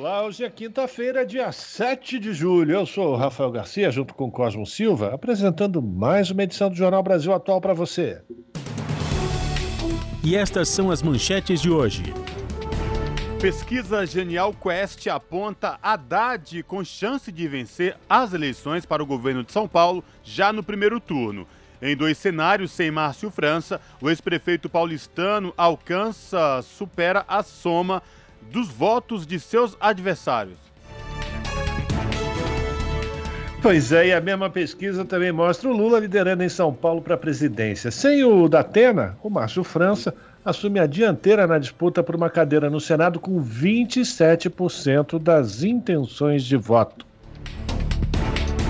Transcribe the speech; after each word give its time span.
Olá, 0.00 0.24
hoje 0.24 0.44
é 0.44 0.48
quinta-feira, 0.48 1.26
dia 1.26 1.50
7 1.50 2.20
de 2.20 2.32
julho. 2.32 2.72
Eu 2.72 2.86
sou 2.86 3.14
o 3.14 3.16
Rafael 3.16 3.50
Garcia, 3.50 3.90
junto 3.90 4.14
com 4.14 4.30
Cosmo 4.30 4.64
Silva, 4.64 5.12
apresentando 5.12 5.82
mais 5.82 6.30
uma 6.30 6.44
edição 6.44 6.70
do 6.70 6.76
Jornal 6.76 7.02
Brasil 7.02 7.34
Atual 7.34 7.60
para 7.60 7.74
você. 7.74 8.22
E 10.22 10.36
estas 10.36 10.68
são 10.68 10.92
as 10.92 11.02
manchetes 11.02 11.60
de 11.60 11.68
hoje. 11.68 12.14
Pesquisa 13.40 14.06
Genial 14.06 14.54
Quest 14.54 15.04
aponta 15.08 15.80
Haddad 15.82 16.62
com 16.62 16.84
chance 16.84 17.32
de 17.32 17.48
vencer 17.48 17.96
as 18.08 18.32
eleições 18.32 18.86
para 18.86 19.02
o 19.02 19.06
governo 19.06 19.42
de 19.42 19.50
São 19.50 19.66
Paulo 19.66 20.04
já 20.22 20.52
no 20.52 20.62
primeiro 20.62 21.00
turno. 21.00 21.44
Em 21.82 21.96
dois 21.96 22.18
cenários, 22.18 22.70
sem 22.70 22.90
Márcio 22.92 23.32
França, 23.32 23.80
o 24.00 24.08
ex-prefeito 24.08 24.68
paulistano 24.68 25.52
alcança, 25.56 26.62
supera 26.62 27.24
a 27.26 27.42
soma 27.42 28.00
dos 28.50 28.68
votos 28.68 29.26
de 29.26 29.38
seus 29.38 29.76
adversários. 29.80 30.58
Pois 33.60 33.90
é, 33.90 34.08
e 34.08 34.12
a 34.12 34.20
mesma 34.20 34.48
pesquisa 34.48 35.04
também 35.04 35.32
mostra 35.32 35.68
o 35.68 35.76
Lula 35.76 35.98
liderando 35.98 36.44
em 36.44 36.48
São 36.48 36.72
Paulo 36.72 37.02
para 37.02 37.14
a 37.14 37.18
presidência. 37.18 37.90
Sem 37.90 38.22
o 38.24 38.48
Datena, 38.48 39.18
o 39.20 39.28
Márcio 39.28 39.64
França 39.64 40.14
assume 40.44 40.78
a 40.78 40.86
dianteira 40.86 41.44
na 41.44 41.58
disputa 41.58 42.02
por 42.02 42.14
uma 42.14 42.30
cadeira 42.30 42.70
no 42.70 42.80
Senado 42.80 43.18
com 43.18 43.42
27% 43.42 45.18
das 45.18 45.64
intenções 45.64 46.44
de 46.44 46.56
voto. 46.56 47.04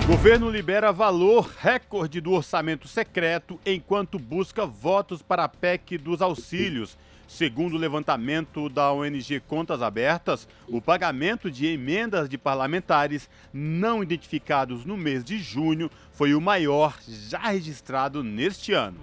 Governo 0.07 0.49
libera 0.49 0.91
valor 0.91 1.51
recorde 1.59 2.19
do 2.19 2.31
orçamento 2.31 2.87
secreto 2.87 3.59
enquanto 3.63 4.17
busca 4.17 4.65
votos 4.65 5.21
para 5.21 5.43
a 5.43 5.47
PEC 5.47 5.99
dos 5.99 6.19
auxílios. 6.19 6.97
Segundo 7.29 7.75
o 7.75 7.77
levantamento 7.77 8.67
da 8.69 8.91
ONG 8.91 9.39
Contas 9.41 9.83
Abertas, 9.83 10.47
o 10.67 10.81
pagamento 10.81 11.51
de 11.51 11.67
emendas 11.67 12.27
de 12.27 12.39
parlamentares 12.39 13.29
não 13.53 14.01
identificados 14.01 14.83
no 14.83 14.97
mês 14.97 15.23
de 15.23 15.37
junho 15.37 15.91
foi 16.11 16.33
o 16.33 16.41
maior 16.41 16.97
já 17.07 17.37
registrado 17.37 18.23
neste 18.23 18.73
ano. 18.73 18.97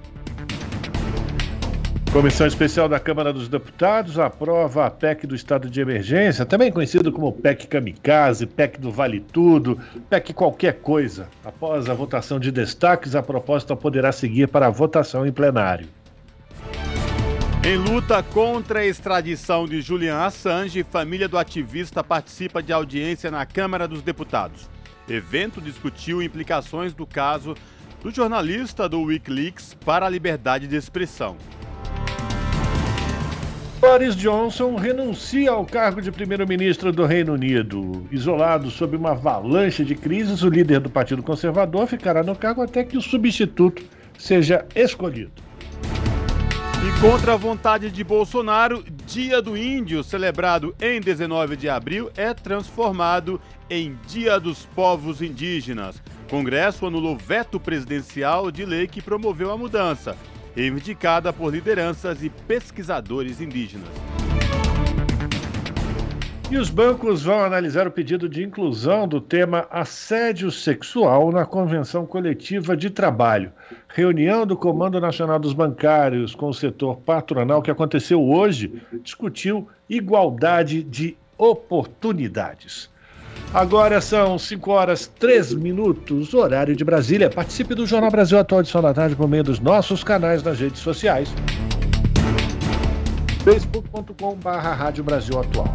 Comissão 2.12 2.48
Especial 2.48 2.88
da 2.88 2.98
Câmara 2.98 3.32
dos 3.32 3.48
Deputados 3.48 4.18
aprova 4.18 4.86
a 4.86 4.90
PEC 4.90 5.24
do 5.24 5.36
Estado 5.36 5.70
de 5.70 5.80
Emergência, 5.80 6.44
também 6.44 6.72
conhecido 6.72 7.12
como 7.12 7.32
PEC 7.32 7.68
Kamikaze, 7.68 8.44
PEC 8.44 8.80
do 8.80 8.90
Vale 8.90 9.20
Tudo, 9.20 9.78
PEC 10.10 10.34
qualquer 10.34 10.80
coisa. 10.80 11.28
Após 11.44 11.88
a 11.88 11.94
votação 11.94 12.40
de 12.40 12.50
destaques, 12.50 13.14
a 13.14 13.22
proposta 13.22 13.76
poderá 13.76 14.10
seguir 14.10 14.48
para 14.48 14.66
a 14.66 14.70
votação 14.70 15.24
em 15.24 15.30
plenário. 15.30 15.88
Em 17.66 17.76
luta 17.78 18.22
contra 18.22 18.78
a 18.78 18.86
extradição 18.86 19.66
de 19.66 19.80
Julian 19.80 20.18
Assange, 20.18 20.84
família 20.84 21.26
do 21.26 21.36
ativista 21.36 22.04
participa 22.04 22.62
de 22.62 22.72
audiência 22.72 23.28
na 23.28 23.44
Câmara 23.44 23.88
dos 23.88 24.02
Deputados. 24.02 24.70
Evento 25.08 25.60
discutiu 25.60 26.22
implicações 26.22 26.94
do 26.94 27.04
caso 27.04 27.56
do 28.00 28.12
jornalista 28.12 28.88
do 28.88 29.02
Wikileaks 29.02 29.74
para 29.84 30.06
a 30.06 30.08
liberdade 30.08 30.68
de 30.68 30.76
expressão. 30.76 31.36
Boris 33.80 34.14
Johnson 34.14 34.76
renuncia 34.76 35.50
ao 35.50 35.66
cargo 35.66 36.00
de 36.00 36.12
primeiro-ministro 36.12 36.92
do 36.92 37.04
Reino 37.04 37.32
Unido. 37.32 38.06
Isolado 38.12 38.70
sob 38.70 38.96
uma 38.96 39.10
avalanche 39.10 39.84
de 39.84 39.96
crises, 39.96 40.44
o 40.44 40.48
líder 40.48 40.78
do 40.78 40.88
Partido 40.88 41.20
Conservador 41.20 41.88
ficará 41.88 42.22
no 42.22 42.36
cargo 42.36 42.62
até 42.62 42.84
que 42.84 42.96
o 42.96 43.02
substituto 43.02 43.82
seja 44.16 44.64
escolhido. 44.72 45.55
E 46.86 47.00
contra 47.00 47.32
a 47.32 47.36
vontade 47.36 47.90
de 47.90 48.04
Bolsonaro, 48.04 48.84
Dia 49.04 49.42
do 49.42 49.56
Índio, 49.56 50.04
celebrado 50.04 50.72
em 50.80 51.00
19 51.00 51.56
de 51.56 51.68
abril, 51.68 52.12
é 52.16 52.32
transformado 52.32 53.40
em 53.68 53.98
Dia 54.06 54.38
dos 54.38 54.66
Povos 54.66 55.20
Indígenas. 55.20 56.00
Congresso 56.30 56.86
anulou 56.86 57.16
veto 57.16 57.58
presidencial 57.58 58.52
de 58.52 58.64
lei 58.64 58.86
que 58.86 59.02
promoveu 59.02 59.50
a 59.50 59.58
mudança 59.58 60.16
reivindicada 60.54 61.32
por 61.32 61.52
lideranças 61.52 62.22
e 62.22 62.30
pesquisadores 62.30 63.40
indígenas. 63.40 63.90
E 66.48 66.56
os 66.56 66.70
bancos 66.70 67.24
vão 67.24 67.40
analisar 67.40 67.88
o 67.88 67.90
pedido 67.90 68.28
de 68.28 68.44
inclusão 68.44 69.08
do 69.08 69.20
tema 69.20 69.66
assédio 69.68 70.48
sexual 70.52 71.32
na 71.32 71.44
Convenção 71.44 72.06
Coletiva 72.06 72.76
de 72.76 72.88
Trabalho. 72.88 73.50
Reunião 73.88 74.46
do 74.46 74.56
Comando 74.56 75.00
Nacional 75.00 75.40
dos 75.40 75.52
Bancários 75.52 76.36
com 76.36 76.48
o 76.48 76.54
setor 76.54 76.98
patronal 76.98 77.60
que 77.60 77.70
aconteceu 77.70 78.22
hoje 78.22 78.80
discutiu 79.02 79.66
igualdade 79.90 80.84
de 80.84 81.16
oportunidades. 81.36 82.88
Agora 83.52 84.00
são 84.00 84.38
5 84.38 84.70
horas 84.70 85.12
3 85.18 85.54
minutos, 85.54 86.32
horário 86.32 86.76
de 86.76 86.84
Brasília. 86.84 87.28
Participe 87.28 87.74
do 87.74 87.86
Jornal 87.86 88.10
Brasil 88.10 88.38
Atual 88.38 88.60
Edição 88.60 88.80
da 88.80 88.94
Tarde 88.94 89.16
por 89.16 89.28
meio 89.28 89.42
dos 89.42 89.58
nossos 89.58 90.04
canais 90.04 90.44
nas 90.44 90.60
redes 90.60 90.80
sociais. 90.80 91.28
Rádio 94.74 95.02
Brasil 95.02 95.40
Atual. 95.40 95.74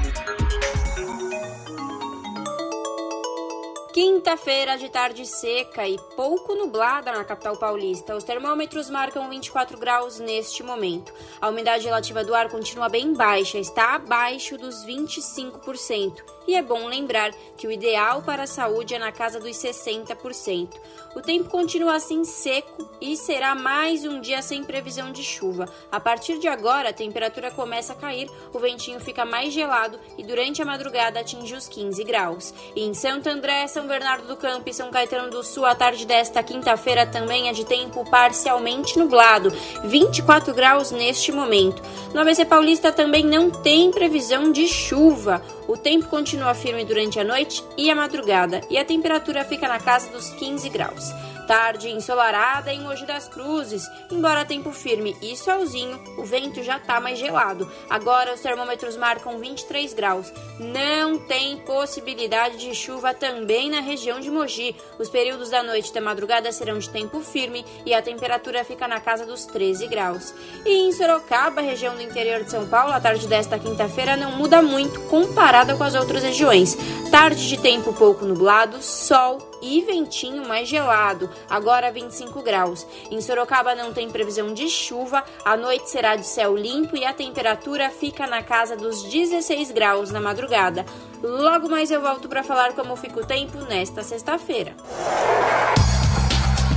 Quinta-feira 3.93 4.77
de 4.77 4.87
tarde 4.87 5.25
seca 5.25 5.85
e 5.85 5.97
pouco 6.15 6.55
nublada 6.55 7.11
na 7.11 7.25
capital 7.25 7.57
paulista. 7.57 8.15
Os 8.15 8.23
termômetros 8.23 8.89
marcam 8.89 9.29
24 9.29 9.77
graus 9.77 10.17
neste 10.17 10.63
momento. 10.63 11.13
A 11.41 11.49
umidade 11.49 11.83
relativa 11.83 12.23
do 12.23 12.33
ar 12.33 12.49
continua 12.49 12.87
bem 12.87 13.13
baixa, 13.13 13.59
está 13.59 13.95
abaixo 13.95 14.57
dos 14.57 14.85
25%. 14.85 16.23
E 16.47 16.55
é 16.55 16.61
bom 16.61 16.87
lembrar 16.87 17.31
que 17.55 17.67
o 17.67 17.71
ideal 17.71 18.21
para 18.23 18.43
a 18.43 18.47
saúde 18.47 18.95
é 18.95 18.99
na 18.99 19.11
casa 19.11 19.39
dos 19.39 19.55
60%. 19.55 20.69
O 21.13 21.21
tempo 21.21 21.49
continua 21.49 21.95
assim 21.95 22.23
seco 22.23 22.89
e 23.01 23.17
será 23.17 23.53
mais 23.53 24.05
um 24.05 24.21
dia 24.21 24.41
sem 24.41 24.63
previsão 24.63 25.11
de 25.11 25.23
chuva. 25.23 25.67
A 25.91 25.99
partir 25.99 26.39
de 26.39 26.47
agora, 26.47 26.89
a 26.89 26.93
temperatura 26.93 27.51
começa 27.51 27.91
a 27.91 27.95
cair, 27.95 28.29
o 28.53 28.59
ventinho 28.59 28.99
fica 28.99 29.25
mais 29.25 29.53
gelado 29.53 29.99
e 30.17 30.23
durante 30.23 30.61
a 30.61 30.65
madrugada 30.65 31.19
atinge 31.19 31.53
os 31.53 31.67
15 31.67 32.03
graus. 32.05 32.53
E 32.75 32.83
em 32.83 32.93
Santo 32.93 33.27
André, 33.27 33.67
São 33.67 33.87
Bernardo 33.87 34.25
do 34.25 34.37
Campo 34.37 34.69
e 34.69 34.73
São 34.73 34.89
Caetano 34.89 35.29
do 35.29 35.43
Sul, 35.43 35.65
a 35.65 35.75
tarde 35.75 36.05
desta 36.05 36.41
quinta-feira 36.41 37.05
também 37.05 37.49
é 37.49 37.53
de 37.53 37.65
tempo 37.65 38.09
parcialmente 38.09 38.97
nublado, 38.97 39.51
24 39.83 40.53
graus 40.53 40.91
neste 40.91 41.31
momento. 41.31 41.83
No 42.13 42.21
ABC 42.21 42.45
Paulista 42.45 42.91
também 42.91 43.25
não 43.25 43.49
tem 43.49 43.91
previsão 43.91 44.51
de 44.51 44.67
chuva. 44.67 45.43
O 45.67 45.77
tempo 45.77 46.07
continua 46.07 46.30
firme 46.53 46.85
durante 46.85 47.19
a 47.19 47.23
noite 47.23 47.63
e 47.77 47.89
a 47.89 47.95
madrugada 47.95 48.61
e 48.69 48.77
a 48.77 48.85
temperatura 48.85 49.43
fica 49.43 49.67
na 49.67 49.79
casa 49.79 50.09
dos 50.11 50.29
15 50.31 50.69
graus. 50.69 51.11
Tarde 51.47 51.89
ensolarada 51.89 52.71
em 52.71 52.81
Mogi 52.81 53.05
das 53.05 53.27
Cruzes, 53.27 53.89
embora 54.09 54.45
tempo 54.45 54.71
firme 54.71 55.15
e 55.21 55.35
solzinho, 55.35 55.99
o 56.17 56.23
vento 56.23 56.63
já 56.63 56.79
tá 56.79 56.99
mais 56.99 57.19
gelado. 57.19 57.69
Agora 57.89 58.33
os 58.33 58.41
termômetros 58.41 58.95
marcam 58.95 59.39
23 59.39 59.93
graus. 59.93 60.31
Não 60.59 61.17
tem 61.19 61.57
possibilidade 61.57 62.57
de 62.57 62.73
chuva 62.73 63.13
também 63.13 63.69
na 63.69 63.79
região 63.79 64.19
de 64.19 64.31
Mogi. 64.31 64.75
Os 64.99 65.09
períodos 65.09 65.49
da 65.49 65.63
noite 65.63 65.89
e 65.89 65.93
da 65.93 66.01
madrugada 66.01 66.51
serão 66.51 66.79
de 66.79 66.89
tempo 66.89 67.19
firme 67.21 67.65
e 67.85 67.93
a 67.93 68.01
temperatura 68.01 68.63
fica 68.63 68.87
na 68.87 68.99
casa 68.99 69.25
dos 69.25 69.45
13 69.45 69.87
graus. 69.87 70.33
E 70.65 70.87
em 70.87 70.91
Sorocaba, 70.91 71.61
região 71.61 71.95
do 71.95 72.01
interior 72.01 72.43
de 72.43 72.51
São 72.51 72.67
Paulo, 72.67 72.93
a 72.93 73.01
tarde 73.01 73.27
desta 73.27 73.59
quinta-feira 73.59 74.15
não 74.15 74.31
muda 74.31 74.61
muito 74.61 74.99
comparada 75.01 75.75
com 75.75 75.83
as 75.83 75.95
outras 75.95 76.23
regiões. 76.23 76.77
Tarde 77.09 77.47
de 77.47 77.57
tempo 77.57 77.93
pouco 77.93 78.25
nublado, 78.25 78.81
sol 78.81 79.50
e 79.61 79.81
ventinho 79.81 80.47
mais 80.47 80.67
gelado, 80.67 81.29
agora 81.49 81.91
25 81.91 82.41
graus. 82.41 82.85
Em 83.09 83.21
Sorocaba 83.21 83.75
não 83.75 83.93
tem 83.93 84.09
previsão 84.09 84.53
de 84.53 84.69
chuva, 84.69 85.23
a 85.45 85.55
noite 85.55 85.89
será 85.89 86.15
de 86.15 86.25
céu 86.25 86.55
limpo 86.55 86.95
e 86.95 87.05
a 87.05 87.13
temperatura 87.13 87.89
fica 87.89 88.25
na 88.27 88.41
casa 88.41 88.75
dos 88.75 89.03
16 89.03 89.71
graus 89.71 90.11
na 90.11 90.19
madrugada. 90.19 90.85
Logo 91.21 91.69
mais 91.69 91.91
eu 91.91 92.01
volto 92.01 92.27
para 92.27 92.43
falar 92.43 92.73
como 92.73 92.95
fica 92.95 93.19
o 93.19 93.25
tempo 93.25 93.57
nesta 93.65 94.03
sexta-feira. 94.03 94.75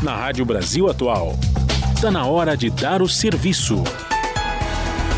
Na 0.03 0.15
Rádio 0.15 0.45
Brasil 0.45 0.89
Atual, 0.91 1.33
está 1.95 2.11
na 2.11 2.27
hora 2.27 2.55
de 2.55 2.69
dar 2.69 3.01
o 3.01 3.09
serviço. 3.09 3.83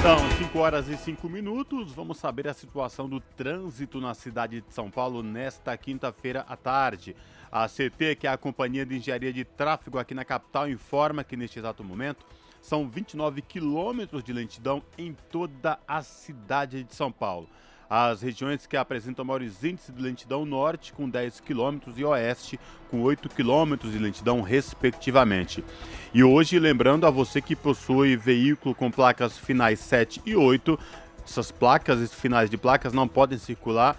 São 0.06 0.18
5 0.38 0.58
horas 0.60 0.88
e 0.88 0.96
5 0.96 1.28
minutos. 1.28 1.90
Vamos 1.92 2.18
saber 2.18 2.46
a 2.46 2.54
situação 2.54 3.08
do 3.08 3.18
trânsito 3.18 4.00
na 4.00 4.14
cidade 4.14 4.60
de 4.60 4.72
São 4.72 4.88
Paulo 4.88 5.20
nesta 5.20 5.76
quinta-feira 5.76 6.46
à 6.48 6.56
tarde. 6.56 7.16
A 7.58 7.66
CT, 7.68 8.16
que 8.16 8.26
é 8.26 8.30
a 8.30 8.36
Companhia 8.36 8.84
de 8.84 8.94
Engenharia 8.94 9.32
de 9.32 9.42
Tráfego 9.42 9.98
aqui 9.98 10.12
na 10.12 10.26
capital, 10.26 10.68
informa 10.68 11.24
que 11.24 11.38
neste 11.38 11.58
exato 11.58 11.82
momento 11.82 12.26
são 12.60 12.86
29 12.86 13.40
quilômetros 13.40 14.22
de 14.22 14.30
lentidão 14.30 14.82
em 14.98 15.16
toda 15.32 15.78
a 15.88 16.02
cidade 16.02 16.84
de 16.84 16.94
São 16.94 17.10
Paulo. 17.10 17.48
As 17.88 18.20
regiões 18.20 18.66
que 18.66 18.76
apresentam 18.76 19.24
maiores 19.24 19.64
índices 19.64 19.94
de 19.94 20.02
lentidão 20.02 20.44
norte 20.44 20.92
com 20.92 21.08
10 21.08 21.40
quilômetros 21.40 21.98
e 21.98 22.04
oeste 22.04 22.60
com 22.90 23.00
8 23.00 23.30
quilômetros 23.30 23.90
de 23.90 23.98
lentidão 23.98 24.42
respectivamente. 24.42 25.64
E 26.12 26.22
hoje, 26.22 26.58
lembrando 26.58 27.06
a 27.06 27.10
você 27.10 27.40
que 27.40 27.56
possui 27.56 28.18
veículo 28.18 28.74
com 28.74 28.90
placas 28.90 29.38
finais 29.38 29.80
7 29.80 30.20
e 30.26 30.36
8, 30.36 30.78
essas 31.24 31.50
placas, 31.50 32.12
finais 32.12 32.50
de 32.50 32.58
placas 32.58 32.92
não 32.92 33.08
podem 33.08 33.38
circular 33.38 33.98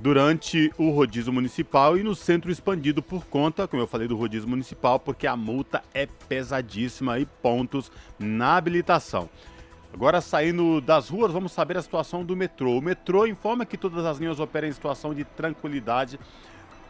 durante 0.00 0.72
o 0.76 0.90
rodízio 0.90 1.32
municipal 1.32 1.96
e 1.96 2.02
no 2.02 2.14
centro 2.14 2.50
expandido 2.50 3.02
por 3.02 3.24
conta, 3.26 3.66
como 3.66 3.82
eu 3.82 3.86
falei, 3.86 4.08
do 4.08 4.16
rodízio 4.16 4.48
municipal, 4.48 4.98
porque 4.98 5.26
a 5.26 5.36
multa 5.36 5.82
é 5.94 6.06
pesadíssima 6.06 7.18
e 7.18 7.26
pontos 7.26 7.90
na 8.18 8.56
habilitação. 8.56 9.28
Agora, 9.92 10.20
saindo 10.20 10.80
das 10.80 11.08
ruas, 11.08 11.32
vamos 11.32 11.52
saber 11.52 11.76
a 11.76 11.82
situação 11.82 12.24
do 12.24 12.34
metrô. 12.34 12.76
O 12.76 12.82
metrô 12.82 13.26
informa 13.26 13.64
que 13.64 13.78
todas 13.78 14.04
as 14.04 14.18
linhas 14.18 14.40
operam 14.40 14.66
em 14.66 14.72
situação 14.72 15.14
de 15.14 15.22
tranquilidade 15.22 16.18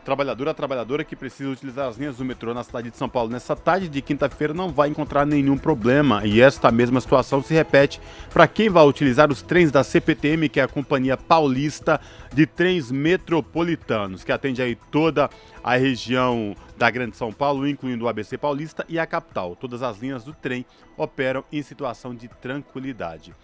trabalhadora 0.04 0.50
a 0.50 0.54
trabalhadora 0.54 1.02
que 1.02 1.16
precisa 1.16 1.50
utilizar 1.50 1.88
as 1.88 1.96
linhas 1.96 2.18
do 2.18 2.24
metrô 2.24 2.52
na 2.52 2.62
cidade 2.62 2.90
de 2.90 2.96
São 2.96 3.08
Paulo 3.08 3.30
nessa 3.30 3.56
tarde 3.56 3.88
de 3.88 4.02
quinta-feira 4.02 4.52
não 4.52 4.68
vai 4.68 4.88
encontrar 4.88 5.24
nenhum 5.26 5.56
problema. 5.56 6.24
E 6.24 6.40
esta 6.40 6.70
mesma 6.70 7.00
situação 7.00 7.42
se 7.42 7.54
repete 7.54 8.00
para 8.30 8.46
quem 8.46 8.68
vai 8.68 8.86
utilizar 8.86 9.32
os 9.32 9.40
trens 9.42 9.72
da 9.72 9.82
CPTM, 9.82 10.48
que 10.48 10.60
é 10.60 10.62
a 10.62 10.68
Companhia 10.68 11.16
Paulista 11.16 12.00
de 12.32 12.46
Trens 12.46 12.90
Metropolitanos, 12.90 14.22
que 14.22 14.30
atende 14.30 14.60
aí 14.60 14.76
toda 14.90 15.30
a 15.62 15.76
região 15.76 16.54
da 16.76 16.90
Grande 16.90 17.16
São 17.16 17.32
Paulo, 17.32 17.66
incluindo 17.66 18.04
o 18.04 18.08
ABC 18.08 18.36
Paulista 18.36 18.84
e 18.88 18.98
a 18.98 19.06
capital. 19.06 19.56
Todas 19.56 19.82
as 19.82 19.98
linhas 19.98 20.24
do 20.24 20.34
trem 20.34 20.66
operam 20.96 21.42
em 21.50 21.62
situação 21.62 22.14
de 22.14 22.28
tranquilidade. 22.28 23.34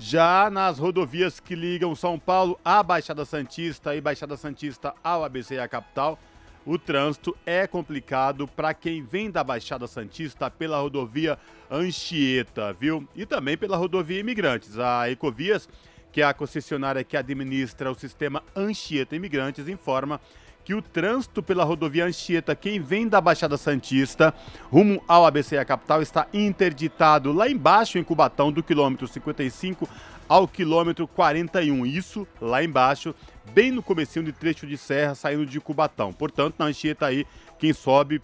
Já 0.00 0.48
nas 0.48 0.78
rodovias 0.78 1.40
que 1.40 1.56
ligam 1.56 1.92
São 1.92 2.20
Paulo 2.20 2.58
à 2.64 2.84
Baixada 2.84 3.24
Santista 3.24 3.96
e 3.96 4.00
Baixada 4.00 4.36
Santista 4.36 4.94
ao 5.02 5.24
ABC 5.24 5.56
e 5.56 5.58
à 5.58 5.66
capital, 5.66 6.16
o 6.64 6.78
trânsito 6.78 7.36
é 7.44 7.66
complicado 7.66 8.46
para 8.46 8.72
quem 8.72 9.02
vem 9.02 9.28
da 9.28 9.42
Baixada 9.42 9.88
Santista 9.88 10.48
pela 10.48 10.78
rodovia 10.78 11.36
Anchieta, 11.68 12.72
viu? 12.72 13.08
E 13.16 13.26
também 13.26 13.58
pela 13.58 13.76
rodovia 13.76 14.20
Imigrantes. 14.20 14.78
A 14.78 15.10
Ecovias, 15.10 15.68
que 16.12 16.22
é 16.22 16.24
a 16.24 16.32
concessionária 16.32 17.02
que 17.02 17.16
administra 17.16 17.90
o 17.90 17.94
sistema 17.94 18.44
Anchieta 18.54 19.16
Imigrantes, 19.16 19.66
informa 19.66 20.20
que 20.68 20.74
o 20.74 20.82
trânsito 20.82 21.42
pela 21.42 21.64
rodovia 21.64 22.04
Anchieta, 22.04 22.54
quem 22.54 22.78
vem 22.78 23.08
da 23.08 23.22
Baixada 23.22 23.56
Santista, 23.56 24.34
rumo 24.70 25.02
ao 25.08 25.24
ABC 25.24 25.56
a 25.56 25.64
capital, 25.64 26.02
está 26.02 26.26
interditado 26.30 27.32
lá 27.32 27.48
embaixo 27.48 27.96
em 27.96 28.04
Cubatão, 28.04 28.52
do 28.52 28.62
quilômetro 28.62 29.08
55 29.08 29.88
ao 30.28 30.46
quilômetro 30.46 31.08
41. 31.08 31.86
Isso 31.86 32.28
lá 32.38 32.62
embaixo, 32.62 33.14
bem 33.54 33.70
no 33.70 33.82
comecinho 33.82 34.26
de 34.26 34.30
trecho 34.30 34.66
de 34.66 34.76
serra, 34.76 35.14
saindo 35.14 35.46
de 35.46 35.58
Cubatão. 35.58 36.12
Portanto, 36.12 36.56
na 36.58 36.66
Anchieta 36.66 37.06
aí, 37.06 37.26
quem 37.58 37.72
sobe, 37.72 38.20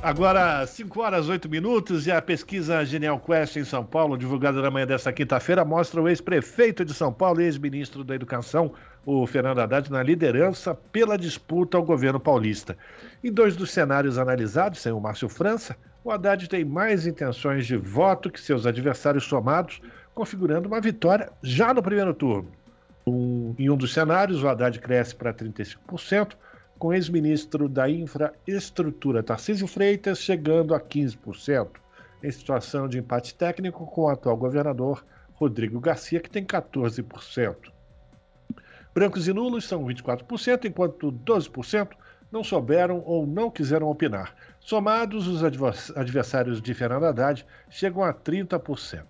Agora, 0.00 0.64
5 0.64 1.00
horas 1.00 1.28
8 1.28 1.48
minutos 1.48 2.06
e 2.06 2.12
a 2.12 2.22
pesquisa 2.22 2.84
Genial 2.84 3.18
Quest 3.18 3.56
em 3.56 3.64
São 3.64 3.84
Paulo, 3.84 4.16
divulgada 4.16 4.62
na 4.62 4.70
manhã 4.70 4.86
desta 4.86 5.12
quinta-feira, 5.12 5.64
mostra 5.64 6.00
o 6.00 6.08
ex-prefeito 6.08 6.84
de 6.84 6.94
São 6.94 7.12
Paulo 7.12 7.40
e 7.40 7.44
ex-ministro 7.44 8.04
da 8.04 8.14
Educação, 8.14 8.72
o 9.04 9.26
Fernando 9.26 9.58
Haddad, 9.58 9.90
na 9.90 10.00
liderança 10.00 10.72
pela 10.72 11.18
disputa 11.18 11.76
ao 11.76 11.82
governo 11.82 12.20
paulista. 12.20 12.78
Em 13.24 13.32
dois 13.32 13.56
dos 13.56 13.72
cenários 13.72 14.18
analisados, 14.18 14.78
sem 14.80 14.92
o 14.92 15.00
Márcio 15.00 15.28
França, 15.28 15.76
o 16.04 16.12
Haddad 16.12 16.48
tem 16.48 16.64
mais 16.64 17.04
intenções 17.04 17.66
de 17.66 17.76
voto 17.76 18.30
que 18.30 18.40
seus 18.40 18.66
adversários 18.66 19.24
somados, 19.24 19.80
configurando 20.14 20.68
uma 20.68 20.80
vitória 20.80 21.28
já 21.42 21.74
no 21.74 21.82
primeiro 21.82 22.14
turno. 22.14 22.52
Um, 23.04 23.52
em 23.58 23.68
um 23.68 23.76
dos 23.76 23.92
cenários, 23.92 24.44
o 24.44 24.48
Haddad 24.48 24.78
cresce 24.78 25.16
para 25.16 25.34
35%, 25.34 26.36
com 26.78 26.94
ex-ministro 26.94 27.68
da 27.68 27.90
Infraestrutura 27.90 29.22
Tarcísio 29.22 29.66
Freitas 29.66 30.20
chegando 30.20 30.74
a 30.74 30.80
15%, 30.80 31.68
em 32.22 32.30
situação 32.30 32.88
de 32.88 32.98
empate 32.98 33.34
técnico 33.34 33.86
com 33.86 34.02
o 34.02 34.08
atual 34.08 34.36
governador 34.36 35.04
Rodrigo 35.34 35.80
Garcia, 35.80 36.20
que 36.20 36.30
tem 36.30 36.44
14%. 36.44 37.56
Brancos 38.94 39.28
e 39.28 39.32
nulos 39.32 39.64
são 39.64 39.84
24%, 39.84 40.64
enquanto 40.64 41.12
12% 41.12 41.90
não 42.30 42.44
souberam 42.44 43.02
ou 43.04 43.26
não 43.26 43.50
quiseram 43.50 43.88
opinar. 43.88 44.34
Somados, 44.60 45.26
os 45.26 45.42
adversários 45.94 46.60
de 46.60 46.74
Fernando 46.74 47.04
Haddad 47.04 47.46
chegam 47.70 48.02
a 48.02 48.12
30%. 48.12 49.04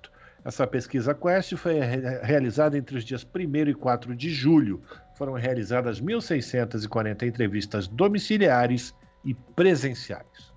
Essa 0.44 0.66
pesquisa 0.66 1.14
Quest 1.14 1.56
foi 1.56 1.80
realizada 2.22 2.78
entre 2.78 2.96
os 2.96 3.04
dias 3.04 3.24
1 3.24 3.68
e 3.68 3.74
4 3.74 4.14
de 4.14 4.30
julho, 4.30 4.82
foram 5.18 5.32
realizadas 5.32 6.00
1.640 6.00 7.26
entrevistas 7.26 7.88
domiciliares 7.88 8.94
e 9.24 9.34
presenciais. 9.34 10.56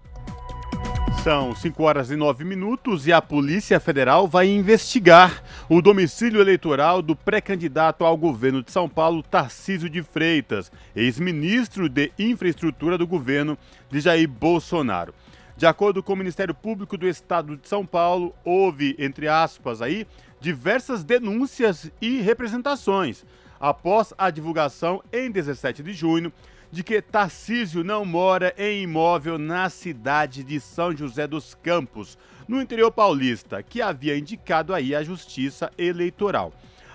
São 1.24 1.56
5 1.56 1.84
horas 1.84 2.10
e 2.10 2.16
9 2.16 2.44
minutos 2.44 3.06
e 3.06 3.14
a 3.14 3.22
Polícia 3.22 3.80
Federal 3.80 4.28
vai 4.28 4.48
investigar 4.48 5.44
o 5.68 5.82
domicílio 5.82 6.40
eleitoral 6.40 7.02
do 7.02 7.16
pré-candidato 7.16 8.06
ao 8.06 8.16
governo 8.16 8.64
de 8.64 8.72
São 8.72 8.88
Paulo, 8.88 9.22
Tarcísio 9.24 9.90
de 9.90 10.02
Freitas, 10.02 10.72
ex-ministro 10.96 11.90
de 11.90 12.12
Infraestrutura 12.18 12.98
do 12.98 13.06
governo 13.06 13.58
de 13.90 14.00
Jair 14.00 14.28
Bolsonaro. 14.28 15.14
De 15.58 15.66
acordo 15.66 16.02
com 16.02 16.14
o 16.14 16.18
Ministério 16.18 16.56
Público 16.56 16.98
do 16.98 17.08
Estado 17.08 17.58
de 17.58 17.68
São 17.68 17.86
Paulo, 17.86 18.34
houve, 18.44 18.96
entre 18.98 19.28
aspas, 19.28 19.82
aí, 19.82 20.08
diversas 20.40 21.04
denúncias 21.04 21.92
e 22.02 22.20
representações 22.22 23.24
após 23.62 24.12
a 24.18 24.32
divulgação 24.32 25.04
em 25.14 25.30
17 25.30 25.84
de 25.84 25.94
junho 25.94 26.34
de 26.72 26.84
que 26.84 27.00
Tarcísio 27.00 27.84
não 27.84 28.04
mora 28.04 28.56
em 28.58 28.82
imóvel 28.84 29.38
na 29.38 29.70
cidade 29.70 30.44
de 30.44 30.60
São 30.60 30.96
José 30.96 31.28
dos 31.28 31.54
Campos, 31.54 32.18
no 32.48 32.60
interior 32.60 32.92
paulista, 32.92 33.62
que 33.62 33.82
havia 33.82 34.18
indicado 34.18 34.74
aí 34.74 34.96
a 34.96 35.04
Justiça 35.04 35.72
Eleitoral. 35.78 36.52